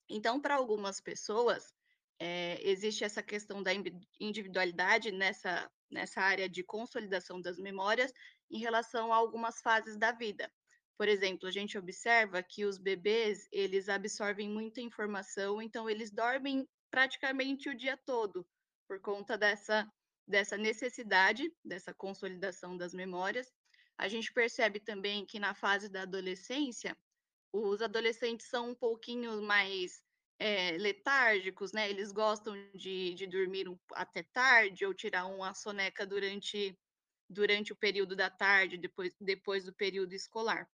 Então, 0.09 0.41
para 0.41 0.55
algumas 0.55 0.99
pessoas, 0.99 1.74
é, 2.19 2.59
existe 2.67 3.03
essa 3.03 3.21
questão 3.21 3.61
da 3.61 3.71
individualidade 4.19 5.11
nessa, 5.11 5.69
nessa 5.91 6.21
área 6.21 6.47
de 6.47 6.63
consolidação 6.63 7.41
das 7.41 7.57
memórias 7.57 8.11
em 8.49 8.59
relação 8.59 9.11
a 9.11 9.17
algumas 9.17 9.59
fases 9.61 9.97
da 9.97 10.11
vida. 10.11 10.51
Por 10.97 11.09
exemplo, 11.09 11.47
a 11.47 11.51
gente 11.51 11.77
observa 11.77 12.41
que 12.41 12.63
os 12.63 12.77
bebês, 12.77 13.47
eles 13.51 13.89
absorvem 13.89 14.49
muita 14.49 14.79
informação, 14.79 15.61
então 15.61 15.89
eles 15.89 16.09
dormem 16.09 16.67
praticamente 16.89 17.67
o 17.69 17.75
dia 17.75 17.97
todo, 18.05 18.47
por 18.87 19.01
conta 19.01 19.37
dessa, 19.37 19.85
dessa 20.25 20.57
necessidade, 20.57 21.51
dessa 21.63 21.93
consolidação 21.93 22.77
das 22.77 22.93
memórias. 22.93 23.51
A 23.97 24.07
gente 24.07 24.31
percebe 24.31 24.79
também 24.79 25.25
que 25.25 25.39
na 25.39 25.53
fase 25.53 25.89
da 25.89 26.03
adolescência, 26.03 26.97
os 27.51 27.81
adolescentes 27.81 28.47
são 28.47 28.71
um 28.71 28.75
pouquinho 28.75 29.41
mais 29.41 30.01
é, 30.39 30.71
letárgicos, 30.77 31.71
né? 31.71 31.89
Eles 31.89 32.11
gostam 32.11 32.55
de, 32.73 33.13
de 33.13 33.27
dormir 33.27 33.67
um, 33.69 33.77
até 33.93 34.23
tarde 34.23 34.85
ou 34.85 34.93
tirar 34.93 35.25
uma 35.25 35.53
soneca 35.53 36.05
durante, 36.05 36.77
durante 37.29 37.73
o 37.73 37.75
período 37.75 38.15
da 38.15 38.29
tarde, 38.29 38.77
depois, 38.77 39.15
depois 39.19 39.65
do 39.65 39.73
período 39.73 40.13
escolar. 40.13 40.69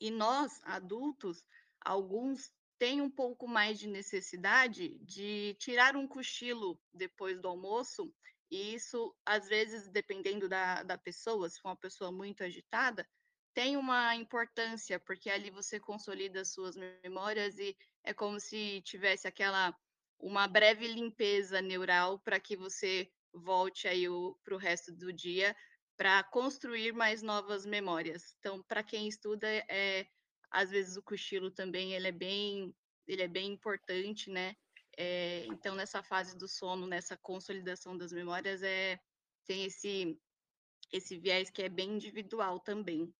E 0.00 0.10
nós, 0.10 0.60
adultos, 0.64 1.44
alguns 1.80 2.52
têm 2.78 3.02
um 3.02 3.10
pouco 3.10 3.46
mais 3.46 3.78
de 3.78 3.86
necessidade 3.86 4.98
de 5.00 5.54
tirar 5.58 5.96
um 5.96 6.08
cochilo 6.08 6.80
depois 6.92 7.38
do 7.38 7.48
almoço 7.48 8.12
E 8.50 8.74
isso, 8.74 9.14
às 9.24 9.46
vezes, 9.48 9.88
dependendo 9.88 10.48
da, 10.48 10.82
da 10.82 10.98
pessoa, 10.98 11.48
se 11.48 11.60
for 11.60 11.68
uma 11.68 11.76
pessoa 11.76 12.10
muito 12.10 12.42
agitada, 12.42 13.06
tem 13.54 13.76
uma 13.76 14.14
importância, 14.16 14.98
porque 14.98 15.30
ali 15.30 15.50
você 15.50 15.78
consolida 15.78 16.40
as 16.40 16.52
suas 16.52 16.76
memórias 16.76 17.58
e 17.58 17.76
é 18.04 18.12
como 18.14 18.38
se 18.40 18.80
tivesse 18.82 19.26
aquela 19.26 19.74
uma 20.18 20.46
breve 20.46 20.86
limpeza 20.86 21.62
neural 21.62 22.18
para 22.20 22.38
que 22.38 22.56
você 22.56 23.10
volte 23.32 23.88
aí 23.88 24.04
para 24.44 24.54
o 24.54 24.58
resto 24.58 24.92
do 24.92 25.12
dia 25.12 25.56
para 25.96 26.22
construir 26.24 26.92
mais 26.92 27.22
novas 27.22 27.66
memórias. 27.66 28.34
Então, 28.38 28.62
para 28.62 28.82
quem 28.82 29.06
estuda, 29.06 29.46
é, 29.68 30.06
às 30.50 30.70
vezes 30.70 30.96
o 30.96 31.02
cochilo 31.02 31.50
também 31.50 31.92
ele 31.92 32.08
é 32.08 32.12
bem, 32.12 32.74
ele 33.06 33.22
é 33.22 33.28
bem 33.28 33.52
importante, 33.52 34.30
né? 34.30 34.54
É, 34.96 35.44
então, 35.46 35.74
nessa 35.74 36.02
fase 36.02 36.36
do 36.36 36.48
sono, 36.48 36.86
nessa 36.86 37.16
consolidação 37.18 37.96
das 37.96 38.12
memórias, 38.12 38.62
é, 38.62 38.98
tem 39.46 39.64
esse, 39.64 40.18
esse 40.92 41.18
viés 41.18 41.50
que 41.50 41.62
é 41.62 41.68
bem 41.68 41.96
individual 41.96 42.60
também. 42.60 43.12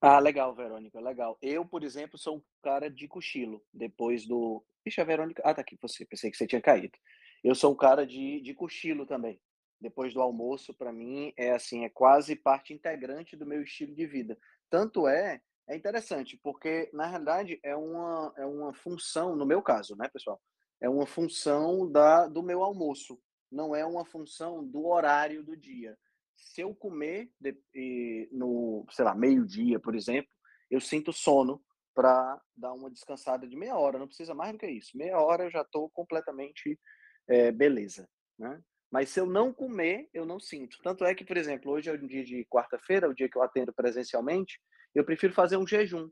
Ah, 0.00 0.20
legal, 0.20 0.54
Verônica, 0.54 1.00
legal. 1.00 1.36
Eu, 1.42 1.66
por 1.66 1.82
exemplo, 1.82 2.16
sou 2.16 2.36
um 2.36 2.42
cara 2.62 2.88
de 2.88 3.08
cochilo, 3.08 3.64
depois 3.72 4.26
do... 4.26 4.64
Ixi, 4.86 5.00
a 5.00 5.04
Verônica... 5.04 5.42
Ah, 5.44 5.52
tá 5.52 5.60
aqui 5.60 5.76
você, 5.80 6.06
pensei 6.06 6.30
que 6.30 6.36
você 6.36 6.46
tinha 6.46 6.60
caído. 6.60 6.96
Eu 7.42 7.52
sou 7.54 7.72
um 7.72 7.76
cara 7.76 8.06
de, 8.06 8.40
de 8.40 8.54
cochilo 8.54 9.04
também. 9.04 9.40
Depois 9.80 10.14
do 10.14 10.22
almoço, 10.22 10.72
para 10.72 10.92
mim, 10.92 11.32
é 11.36 11.50
assim, 11.50 11.84
é 11.84 11.88
quase 11.88 12.36
parte 12.36 12.72
integrante 12.72 13.36
do 13.36 13.44
meu 13.44 13.60
estilo 13.62 13.92
de 13.92 14.06
vida. 14.06 14.38
Tanto 14.70 15.08
é, 15.08 15.40
é 15.68 15.76
interessante, 15.76 16.38
porque, 16.44 16.88
na 16.92 17.06
realidade, 17.06 17.58
é 17.64 17.74
uma, 17.74 18.32
é 18.36 18.46
uma 18.46 18.72
função, 18.72 19.34
no 19.34 19.44
meu 19.44 19.60
caso, 19.60 19.96
né, 19.96 20.08
pessoal? 20.08 20.40
É 20.80 20.88
uma 20.88 21.06
função 21.06 21.90
da, 21.90 22.28
do 22.28 22.42
meu 22.42 22.62
almoço, 22.62 23.20
não 23.50 23.74
é 23.74 23.84
uma 23.84 24.04
função 24.04 24.64
do 24.64 24.86
horário 24.86 25.42
do 25.42 25.56
dia 25.56 25.98
se 26.38 26.60
eu 26.60 26.74
comer 26.74 27.30
de, 27.40 28.28
no, 28.32 28.86
sei 28.90 29.04
lá, 29.04 29.14
meio-dia, 29.14 29.80
por 29.80 29.94
exemplo, 29.94 30.30
eu 30.70 30.80
sinto 30.80 31.12
sono 31.12 31.62
para 31.94 32.40
dar 32.56 32.72
uma 32.72 32.90
descansada 32.90 33.46
de 33.46 33.56
meia 33.56 33.76
hora, 33.76 33.98
não 33.98 34.06
precisa 34.06 34.34
mais 34.34 34.52
do 34.52 34.58
que 34.58 34.66
isso. 34.66 34.96
Meia 34.96 35.18
hora 35.18 35.44
eu 35.44 35.50
já 35.50 35.62
estou 35.62 35.90
completamente 35.90 36.78
é, 37.26 37.50
beleza, 37.50 38.08
né? 38.38 38.62
Mas 38.90 39.10
se 39.10 39.20
eu 39.20 39.26
não 39.26 39.52
comer, 39.52 40.08
eu 40.14 40.24
não 40.24 40.40
sinto. 40.40 40.78
Tanto 40.82 41.04
é 41.04 41.14
que, 41.14 41.24
por 41.24 41.36
exemplo, 41.36 41.72
hoje 41.72 41.90
é 41.90 41.92
um 41.92 42.06
dia 42.06 42.24
de 42.24 42.46
quarta-feira, 42.46 43.08
o 43.08 43.14
dia 43.14 43.28
que 43.28 43.36
eu 43.36 43.42
atendo 43.42 43.72
presencialmente, 43.72 44.58
eu 44.94 45.04
prefiro 45.04 45.34
fazer 45.34 45.58
um 45.58 45.66
jejum 45.66 46.08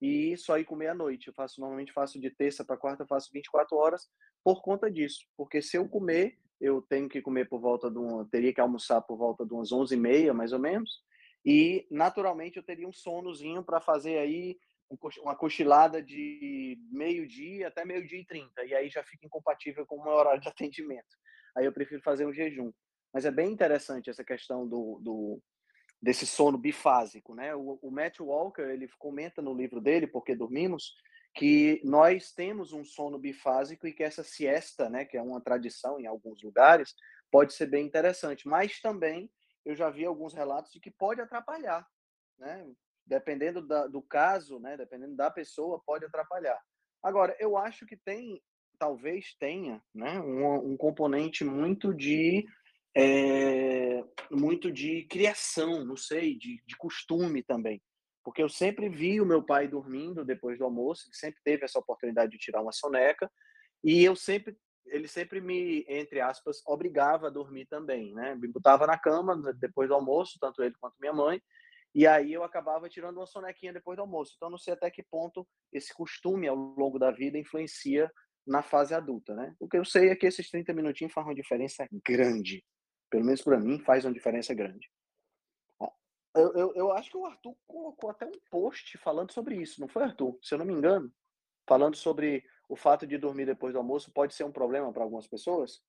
e 0.00 0.36
só 0.36 0.58
ir 0.58 0.64
comer 0.64 0.88
à 0.88 0.94
noite. 0.94 1.28
Eu 1.28 1.34
faço 1.34 1.60
normalmente 1.60 1.92
faço 1.92 2.20
de 2.20 2.30
terça 2.30 2.64
para 2.64 2.76
quarta, 2.76 3.06
faço 3.06 3.30
24 3.32 3.76
horas 3.76 4.08
por 4.44 4.62
conta 4.62 4.90
disso, 4.90 5.26
porque 5.36 5.60
se 5.60 5.76
eu 5.76 5.88
comer, 5.88 6.38
eu 6.60 6.82
tenho 6.82 7.08
que 7.08 7.22
comer 7.22 7.48
por 7.48 7.60
volta 7.60 7.90
de 7.90 7.98
uma, 7.98 8.24
teria 8.26 8.52
que 8.52 8.60
almoçar 8.60 9.00
por 9.00 9.16
volta 9.16 9.46
de 9.46 9.52
umas 9.52 9.70
11h30, 9.70 10.32
mais 10.32 10.52
ou 10.52 10.58
menos, 10.58 11.02
e 11.44 11.86
naturalmente 11.90 12.58
eu 12.58 12.62
teria 12.62 12.86
um 12.86 12.92
sonozinho 12.92 13.62
para 13.62 13.80
fazer 13.80 14.18
aí 14.18 14.58
uma 15.22 15.36
cochilada 15.36 16.02
de 16.02 16.76
meio-dia 16.90 17.68
até 17.68 17.84
meio-dia 17.84 18.20
e 18.20 18.26
30, 18.26 18.64
e 18.64 18.74
aí 18.74 18.90
já 18.90 19.02
fica 19.04 19.24
incompatível 19.24 19.86
com 19.86 19.96
o 19.96 20.02
meu 20.02 20.12
horário 20.12 20.40
de 20.40 20.48
atendimento. 20.48 21.16
Aí 21.56 21.64
eu 21.64 21.72
prefiro 21.72 22.02
fazer 22.02 22.26
um 22.26 22.32
jejum. 22.32 22.72
Mas 23.12 23.24
é 23.24 23.30
bem 23.30 23.52
interessante 23.52 24.10
essa 24.10 24.24
questão 24.24 24.66
do, 24.68 25.00
do 25.00 25.42
desse 26.00 26.26
sono 26.26 26.56
bifásico, 26.56 27.34
né? 27.34 27.54
O, 27.54 27.78
o 27.82 27.90
Matt 27.90 28.20
Walker, 28.20 28.62
ele 28.62 28.88
comenta 28.98 29.42
no 29.42 29.54
livro 29.54 29.80
dele, 29.80 30.06
Porque 30.06 30.34
Dormimos, 30.34 30.94
que 31.34 31.80
nós 31.84 32.32
temos 32.32 32.72
um 32.72 32.84
sono 32.84 33.18
bifásico 33.18 33.86
e 33.86 33.92
que 33.92 34.02
essa 34.02 34.24
siesta, 34.24 34.88
né, 34.88 35.04
que 35.04 35.16
é 35.16 35.22
uma 35.22 35.40
tradição 35.40 36.00
em 36.00 36.06
alguns 36.06 36.42
lugares, 36.42 36.94
pode 37.30 37.54
ser 37.54 37.66
bem 37.66 37.86
interessante. 37.86 38.48
Mas 38.48 38.80
também 38.80 39.30
eu 39.64 39.74
já 39.76 39.90
vi 39.90 40.04
alguns 40.04 40.34
relatos 40.34 40.72
de 40.72 40.80
que 40.80 40.90
pode 40.90 41.20
atrapalhar, 41.20 41.86
né? 42.38 42.66
Dependendo 43.06 43.66
da, 43.66 43.86
do 43.86 44.02
caso, 44.02 44.58
né, 44.60 44.76
dependendo 44.76 45.16
da 45.16 45.30
pessoa, 45.30 45.82
pode 45.84 46.04
atrapalhar. 46.04 46.60
Agora, 47.02 47.36
eu 47.40 47.56
acho 47.56 47.86
que 47.86 47.96
tem, 47.96 48.40
talvez 48.78 49.34
tenha, 49.38 49.82
né, 49.94 50.20
um, 50.20 50.72
um 50.72 50.76
componente 50.76 51.44
muito 51.44 51.94
de 51.94 52.46
é, 52.96 54.02
muito 54.30 54.70
de 54.70 55.04
criação, 55.04 55.84
não 55.84 55.96
sei, 55.96 56.36
de, 56.36 56.60
de 56.66 56.76
costume 56.76 57.40
também 57.42 57.80
porque 58.24 58.42
eu 58.42 58.48
sempre 58.48 58.88
vi 58.88 59.20
o 59.20 59.26
meu 59.26 59.42
pai 59.42 59.68
dormindo 59.68 60.24
depois 60.24 60.58
do 60.58 60.64
almoço, 60.64 61.06
ele 61.06 61.16
sempre 61.16 61.40
teve 61.42 61.64
essa 61.64 61.78
oportunidade 61.78 62.32
de 62.32 62.38
tirar 62.38 62.62
uma 62.62 62.72
soneca, 62.72 63.30
e 63.82 64.04
eu 64.04 64.14
sempre 64.14 64.56
ele 64.86 65.06
sempre 65.06 65.40
me, 65.40 65.84
entre 65.88 66.20
aspas, 66.20 66.62
obrigava 66.66 67.28
a 67.28 67.30
dormir 67.30 67.66
também, 67.66 68.12
né? 68.12 68.34
Me 68.34 68.48
botava 68.48 68.86
na 68.86 68.98
cama 68.98 69.40
depois 69.54 69.88
do 69.88 69.94
almoço, 69.94 70.38
tanto 70.40 70.62
ele 70.62 70.74
quanto 70.80 70.96
minha 70.98 71.12
mãe, 71.12 71.40
e 71.94 72.06
aí 72.06 72.32
eu 72.32 72.44
acabava 72.44 72.88
tirando 72.88 73.16
uma 73.16 73.26
sonequinha 73.26 73.72
depois 73.72 73.96
do 73.96 74.02
almoço. 74.02 74.34
Então 74.36 74.50
não 74.50 74.58
sei 74.58 74.74
até 74.74 74.90
que 74.90 75.02
ponto 75.02 75.46
esse 75.72 75.92
costume 75.92 76.46
ao 76.48 76.56
longo 76.56 76.98
da 76.98 77.10
vida 77.10 77.38
influencia 77.38 78.10
na 78.46 78.62
fase 78.62 78.94
adulta, 78.94 79.34
né? 79.34 79.54
O 79.58 79.68
que 79.68 79.76
eu 79.76 79.84
sei 79.84 80.08
é 80.08 80.16
que 80.16 80.26
esses 80.26 80.48
30 80.48 80.72
minutinhos 80.72 81.12
fazem 81.12 81.30
uma 81.30 81.34
diferença 81.34 81.86
grande. 82.06 82.64
Pelo 83.10 83.24
menos 83.24 83.42
para 83.42 83.58
mim 83.58 83.80
faz 83.80 84.04
uma 84.04 84.12
diferença 84.12 84.54
grande. 84.54 84.88
Eu, 86.34 86.52
eu, 86.52 86.74
eu, 86.74 86.92
acho 86.92 87.10
que 87.10 87.16
o 87.16 87.26
Arthur 87.26 87.56
colocou 87.66 88.10
até 88.10 88.24
um 88.24 88.38
post 88.50 88.96
falando 88.98 89.32
sobre 89.32 89.56
isso, 89.56 89.80
não 89.80 89.88
foi, 89.88 90.04
Arthur? 90.04 90.38
Se 90.40 90.54
eu 90.54 90.58
não 90.58 90.64
me 90.64 90.72
engano, 90.72 91.12
falando 91.66 91.96
sobre 91.96 92.44
o 92.68 92.76
fato 92.76 93.04
de 93.06 93.18
dormir 93.18 93.46
depois 93.46 93.72
do 93.72 93.78
almoço 93.78 94.12
pode 94.12 94.34
ser 94.34 94.44
um 94.44 94.52
problema 94.52 94.92
para 94.92 95.02
algumas 95.02 95.26
pessoas? 95.26 95.82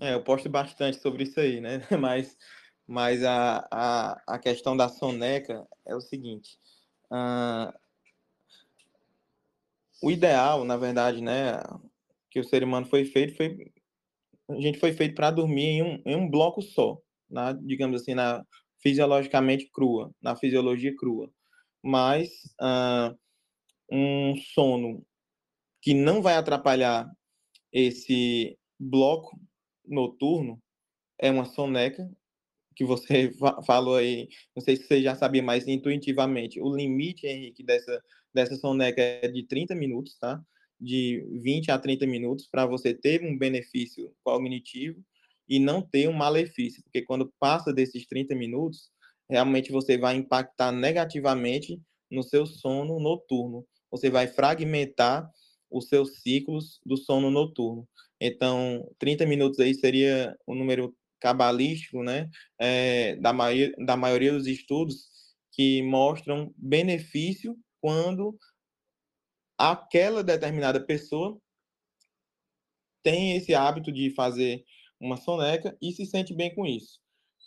É, 0.00 0.14
eu 0.14 0.24
posto 0.24 0.48
bastante 0.48 0.98
sobre 0.98 1.24
isso 1.24 1.38
aí, 1.38 1.60
né? 1.60 1.80
Mas, 2.00 2.36
mas 2.86 3.22
a, 3.22 3.68
a, 3.70 4.22
a 4.26 4.38
questão 4.38 4.76
da 4.76 4.88
soneca 4.88 5.68
é 5.86 5.94
o 5.94 6.00
seguinte: 6.00 6.58
uh, 7.12 7.72
o 10.02 10.10
ideal, 10.10 10.64
na 10.64 10.76
verdade, 10.76 11.22
né, 11.22 11.62
que 12.30 12.40
o 12.40 12.44
ser 12.44 12.64
humano 12.64 12.86
foi 12.86 13.04
feito, 13.04 13.36
foi 13.36 13.70
a 14.48 14.60
gente 14.60 14.80
foi 14.80 14.92
feito 14.92 15.14
para 15.14 15.30
dormir 15.30 15.66
em 15.66 15.82
um, 15.82 16.02
em 16.04 16.16
um 16.16 16.28
bloco 16.28 16.60
só 16.62 17.00
na, 17.30 17.52
digamos 17.52 18.02
assim, 18.02 18.14
na 18.14 18.44
fisiologicamente 18.82 19.68
crua, 19.72 20.12
na 20.20 20.36
fisiologia 20.36 20.94
crua. 20.96 21.30
Mas 21.82 22.30
uh, 22.60 23.16
um 23.90 24.34
sono 24.36 25.04
que 25.82 25.94
não 25.94 26.22
vai 26.22 26.34
atrapalhar 26.34 27.10
esse 27.72 28.58
bloco 28.78 29.38
noturno 29.86 30.60
é 31.18 31.30
uma 31.30 31.44
soneca 31.44 32.10
que 32.74 32.84
você 32.84 33.30
falou 33.66 33.96
aí, 33.96 34.28
não 34.54 34.62
sei 34.62 34.76
se 34.76 34.84
você 34.84 35.02
já 35.02 35.14
sabia, 35.14 35.42
mas 35.42 35.68
intuitivamente, 35.68 36.60
o 36.60 36.74
limite, 36.74 37.26
Henrique, 37.26 37.62
dessa, 37.62 38.02
dessa 38.32 38.56
soneca 38.56 39.00
é 39.02 39.28
de 39.28 39.46
30 39.46 39.74
minutos, 39.74 40.16
tá? 40.18 40.42
De 40.80 41.22
20 41.42 41.70
a 41.70 41.78
30 41.78 42.06
minutos 42.06 42.46
para 42.46 42.64
você 42.64 42.94
ter 42.94 43.22
um 43.22 43.36
benefício 43.36 44.14
cognitivo 44.24 45.04
e 45.50 45.58
não 45.58 45.82
ter 45.82 46.08
um 46.08 46.12
malefício, 46.12 46.80
porque 46.84 47.02
quando 47.02 47.34
passa 47.40 47.72
desses 47.72 48.06
30 48.06 48.36
minutos, 48.36 48.88
realmente 49.28 49.72
você 49.72 49.98
vai 49.98 50.14
impactar 50.14 50.70
negativamente 50.70 51.82
no 52.08 52.22
seu 52.22 52.46
sono 52.46 53.00
noturno. 53.00 53.66
Você 53.90 54.08
vai 54.08 54.28
fragmentar 54.28 55.28
os 55.68 55.88
seus 55.88 56.20
ciclos 56.20 56.78
do 56.86 56.96
sono 56.96 57.30
noturno. 57.30 57.86
Então, 58.20 58.88
30 58.98 59.26
minutos 59.26 59.58
aí 59.58 59.74
seria 59.74 60.36
o 60.46 60.52
um 60.52 60.56
número 60.56 60.94
cabalístico, 61.20 62.02
né, 62.02 62.30
é, 62.58 63.16
da, 63.16 63.32
maioria, 63.32 63.74
da 63.84 63.96
maioria 63.96 64.32
dos 64.32 64.46
estudos 64.46 65.10
que 65.52 65.82
mostram 65.82 66.54
benefício 66.56 67.58
quando 67.80 68.38
aquela 69.58 70.22
determinada 70.22 70.80
pessoa 70.80 71.38
tem 73.02 73.36
esse 73.36 73.54
hábito 73.54 73.92
de 73.92 74.10
fazer 74.14 74.64
uma 75.00 75.16
soneca 75.16 75.76
e 75.80 75.92
se 75.92 76.04
sente 76.04 76.34
bem 76.34 76.54
com 76.54 76.66
isso. 76.66 77.00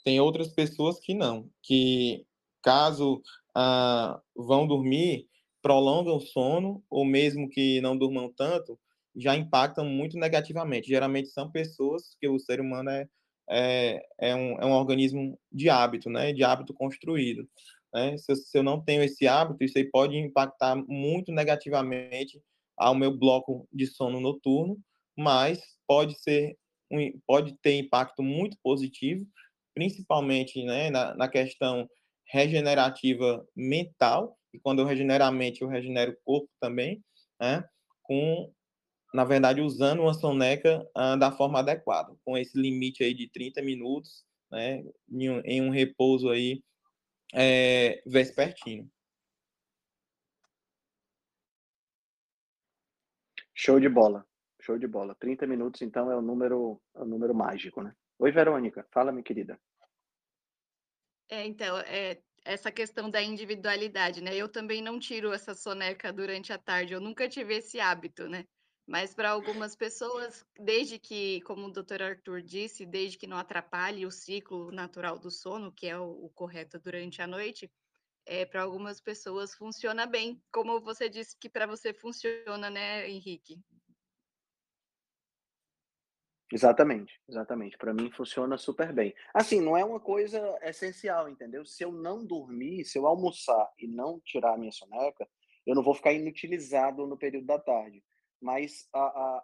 Tem 0.04 0.20
outras 0.20 0.50
pessoas 0.50 1.00
que 1.00 1.14
não, 1.14 1.50
que 1.62 2.26
caso 2.62 3.22
ah, 3.56 4.20
vão 4.36 4.68
dormir, 4.68 5.28
prolongam 5.62 6.18
o 6.18 6.22
sono, 6.22 6.84
ou 6.90 7.06
mesmo 7.06 7.50
que 7.50 7.80
não 7.82 7.98
durmam 7.98 8.32
tanto, 8.36 8.78
já 9.16 9.36
impactam 9.36 9.86
muito 9.86 10.18
negativamente. 10.18 10.90
Geralmente 10.90 11.30
são 11.30 11.52
pessoas 11.52 12.16
que 12.20 12.28
o 12.28 12.40
ser 12.40 12.60
humano 12.60 12.90
é, 12.90 13.08
é, 13.50 14.06
é, 14.20 14.36
um, 14.36 14.58
é 14.60 14.66
um 14.66 14.72
organismo 14.72 15.40
de 15.52 15.70
hábito, 15.70 16.10
né? 16.10 16.34
de 16.34 16.44
hábito 16.44 16.74
construído. 16.74 17.48
Né? 17.94 18.18
Se, 18.18 18.36
se 18.36 18.58
eu 18.58 18.64
não 18.64 18.82
tenho 18.82 19.04
esse 19.04 19.28
hábito, 19.28 19.64
isso 19.64 19.78
aí 19.78 19.86
pode 19.90 20.18
impactar 20.18 20.76
muito 20.88 21.32
negativamente 21.32 22.42
ao 22.76 22.96
meu 22.96 23.16
bloco 23.16 23.68
de 23.72 23.86
sono 23.86 24.20
noturno, 24.20 24.78
mas 25.16 25.62
pode 25.88 26.20
ser 26.20 26.58
pode 27.26 27.56
ter 27.62 27.78
impacto 27.78 28.22
muito 28.22 28.58
positivo, 28.62 29.26
principalmente 29.74 30.64
né, 30.64 30.90
na, 30.90 31.16
na 31.16 31.28
questão 31.28 31.90
regenerativa 32.28 33.46
mental, 33.56 34.38
e 34.54 34.60
quando 34.60 34.80
eu 34.80 34.86
regenero 34.86 35.24
a 35.24 35.32
mente, 35.32 35.62
eu 35.62 35.68
regenero 35.68 36.12
o 36.12 36.18
corpo 36.24 36.50
também, 36.60 37.04
né? 37.40 37.64
com, 38.04 38.52
na 39.14 39.24
verdade, 39.24 39.62
usando 39.62 40.02
uma 40.02 40.14
soneca 40.14 40.88
uh, 40.96 41.18
da 41.18 41.32
forma 41.32 41.60
adequada, 41.60 42.16
com 42.24 42.38
esse 42.38 42.58
limite 42.60 43.04
aí 43.04 43.14
de 43.14 43.28
30 43.30 43.62
minutos, 43.62 44.24
né? 44.52 44.84
em, 45.12 45.30
um, 45.30 45.42
em 45.44 45.62
um 45.62 45.70
repouso 45.70 46.30
aí 46.30 46.64
é, 47.34 48.02
vespertino. 48.06 48.90
Show 53.56 53.80
de 53.80 53.90
bola, 53.90 54.26
show 54.64 54.78
de 54.78 54.88
bola. 54.88 55.16
30 55.16 55.46
minutos, 55.46 55.82
então, 55.82 56.10
é 56.12 56.16
o 56.16 56.22
número, 56.22 56.82
é 56.96 57.02
o 57.02 57.06
número 57.06 57.36
mágico, 57.36 57.82
né? 57.82 57.94
Oi, 58.18 58.32
Verônica. 58.32 58.88
Fala, 58.92 59.12
minha 59.12 59.24
querida. 59.24 59.60
É, 61.30 61.46
então, 61.46 61.78
é, 61.80 62.22
essa 62.46 62.72
questão 62.72 63.10
da 63.10 63.22
individualidade, 63.22 64.22
né? 64.22 64.36
Eu 64.36 64.48
também 64.48 64.82
não 64.82 65.00
tiro 65.00 65.34
essa 65.34 65.54
soneca 65.54 66.12
durante 66.14 66.54
a 66.54 66.58
tarde, 66.58 66.94
eu 66.94 67.02
nunca 67.02 67.28
tive 67.28 67.56
esse 67.56 67.80
hábito, 67.80 68.28
né? 68.28 68.46
Mas 68.86 69.14
para 69.14 69.30
algumas 69.30 69.76
pessoas, 69.76 70.46
desde 70.60 71.00
que, 71.00 71.42
como 71.42 71.68
o 71.68 71.72
doutor 71.72 72.02
Arthur 72.02 72.42
disse, 72.42 72.86
desde 72.86 73.18
que 73.18 73.28
não 73.28 73.38
atrapalhe 73.38 74.06
o 74.06 74.12
ciclo 74.12 74.72
natural 74.72 75.18
do 75.18 75.32
sono, 75.32 75.72
que 75.72 75.88
é 75.88 75.98
o, 75.98 76.26
o 76.26 76.30
correto 76.30 76.78
durante 76.80 77.22
a 77.22 77.28
noite, 77.28 77.72
é, 78.26 78.46
para 78.46 78.62
algumas 78.64 79.00
pessoas 79.00 79.54
funciona 79.56 80.06
bem, 80.06 80.42
como 80.52 80.82
você 80.82 81.10
disse 81.10 81.38
que 81.38 81.50
para 81.50 81.66
você 81.66 81.94
funciona, 81.94 82.70
né, 82.70 83.10
Henrique? 83.10 83.60
Exatamente, 86.54 87.20
exatamente. 87.28 87.76
Para 87.80 87.96
mim 87.96 88.12
funciona 88.12 88.58
super 88.60 88.94
bem. 88.94 89.12
Assim, 89.34 89.60
não 89.60 89.76
é 89.76 89.84
uma 89.84 90.00
coisa 90.00 90.40
essencial, 90.62 91.28
entendeu? 91.28 91.66
Se 91.66 91.84
eu 91.84 91.92
não 91.92 92.24
dormir, 92.24 92.86
se 92.86 92.96
eu 92.96 93.08
almoçar 93.08 93.68
e 93.80 93.88
não 93.88 94.20
tirar 94.20 94.54
a 94.54 94.58
minha 94.58 94.72
soneca, 94.72 95.28
eu 95.66 95.74
não 95.74 95.82
vou 95.82 95.96
ficar 95.96 96.14
inutilizado 96.14 97.08
no 97.08 97.18
período 97.18 97.48
da 97.48 97.58
tarde. 97.58 98.04
Mas 98.40 98.88
a, 98.94 99.00
a, 99.00 99.38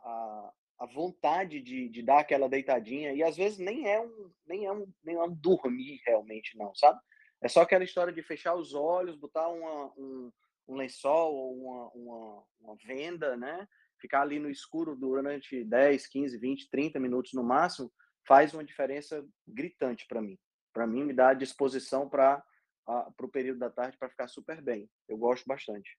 a, 0.00 0.52
a 0.80 0.86
vontade 0.86 1.60
de, 1.60 1.90
de 1.90 2.02
dar 2.02 2.20
aquela 2.20 2.48
deitadinha, 2.48 3.12
e 3.12 3.22
às 3.22 3.36
vezes 3.36 3.58
nem 3.58 3.86
é 3.86 4.00
um, 4.00 4.30
nem 4.46 4.64
é 4.64 4.72
um, 4.72 4.90
nem 5.04 5.16
é 5.16 5.22
um 5.22 5.34
dormir 5.34 6.00
realmente, 6.06 6.56
não, 6.56 6.74
sabe? 6.74 6.98
É 7.42 7.48
só 7.48 7.60
aquela 7.60 7.84
história 7.84 8.10
de 8.12 8.22
fechar 8.22 8.54
os 8.54 8.72
olhos, 8.72 9.16
botar 9.16 9.48
uma, 9.48 9.92
um, 9.98 10.32
um 10.66 10.76
lençol 10.76 11.34
ou 11.34 11.58
uma, 11.58 11.88
uma, 11.90 12.44
uma 12.58 12.76
venda, 12.86 13.36
né? 13.36 13.68
Ficar 14.04 14.20
ali 14.20 14.38
no 14.38 14.50
escuro 14.50 14.94
durante 14.94 15.64
10, 15.64 16.06
15, 16.08 16.36
20, 16.36 16.68
30 16.68 17.00
minutos 17.00 17.32
no 17.32 17.42
máximo, 17.42 17.90
faz 18.28 18.52
uma 18.52 18.62
diferença 18.62 19.26
gritante 19.48 20.04
para 20.06 20.20
mim. 20.20 20.38
Para 20.74 20.86
mim, 20.86 21.04
me 21.04 21.14
dá 21.14 21.32
disposição 21.32 22.06
para 22.06 22.44
o 23.18 23.28
período 23.28 23.60
da 23.60 23.70
tarde 23.70 23.96
para 23.96 24.10
ficar 24.10 24.28
super 24.28 24.60
bem. 24.60 24.90
Eu 25.08 25.16
gosto 25.16 25.46
bastante. 25.46 25.98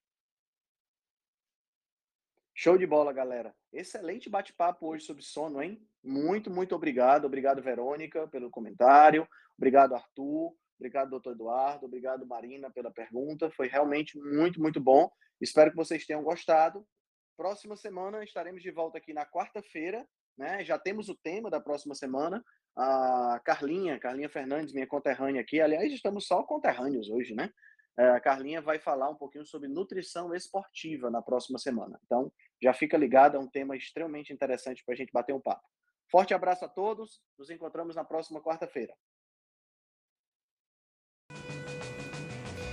Show 2.54 2.78
de 2.78 2.86
bola, 2.86 3.12
galera. 3.12 3.52
Excelente 3.72 4.30
bate-papo 4.30 4.86
hoje 4.86 5.04
sobre 5.04 5.24
sono, 5.24 5.60
hein? 5.60 5.84
Muito, 6.00 6.48
muito 6.48 6.76
obrigado. 6.76 7.24
Obrigado, 7.24 7.60
Verônica, 7.60 8.28
pelo 8.28 8.50
comentário. 8.50 9.26
Obrigado, 9.58 9.96
Arthur. 9.96 10.54
Obrigado, 10.78 11.10
doutor 11.10 11.32
Eduardo. 11.32 11.86
Obrigado, 11.86 12.24
Marina, 12.24 12.70
pela 12.70 12.92
pergunta. 12.92 13.50
Foi 13.50 13.66
realmente 13.66 14.16
muito, 14.16 14.60
muito 14.60 14.80
bom. 14.80 15.10
Espero 15.40 15.70
que 15.70 15.76
vocês 15.76 16.06
tenham 16.06 16.22
gostado. 16.22 16.86
Próxima 17.36 17.76
semana 17.76 18.24
estaremos 18.24 18.62
de 18.62 18.70
volta 18.70 18.96
aqui 18.96 19.12
na 19.12 19.26
quarta-feira, 19.26 20.08
né? 20.38 20.64
Já 20.64 20.78
temos 20.78 21.10
o 21.10 21.14
tema 21.14 21.50
da 21.50 21.60
próxima 21.60 21.94
semana. 21.94 22.42
A 22.74 23.40
Carlinha, 23.44 23.98
Carlinha 23.98 24.28
Fernandes, 24.28 24.72
minha 24.72 24.86
conterrânea 24.86 25.42
aqui. 25.42 25.60
Aliás, 25.60 25.92
estamos 25.92 26.26
só 26.26 26.42
conterrâneos 26.42 27.10
hoje, 27.10 27.34
né? 27.34 27.52
É, 27.98 28.08
a 28.08 28.20
Carlinha 28.20 28.60
vai 28.60 28.78
falar 28.78 29.10
um 29.10 29.14
pouquinho 29.14 29.46
sobre 29.46 29.68
nutrição 29.68 30.34
esportiva 30.34 31.10
na 31.10 31.20
próxima 31.20 31.58
semana. 31.58 31.98
Então, 32.04 32.32
já 32.62 32.72
fica 32.72 32.96
ligado, 32.96 33.36
é 33.36 33.40
um 33.40 33.48
tema 33.48 33.76
extremamente 33.76 34.32
interessante 34.32 34.82
para 34.84 34.94
a 34.94 34.96
gente 34.96 35.12
bater 35.12 35.34
um 35.34 35.40
papo. 35.40 35.66
Forte 36.10 36.32
abraço 36.32 36.64
a 36.64 36.68
todos, 36.68 37.22
nos 37.38 37.50
encontramos 37.50 37.96
na 37.96 38.04
próxima 38.04 38.40
quarta-feira. 38.40 38.94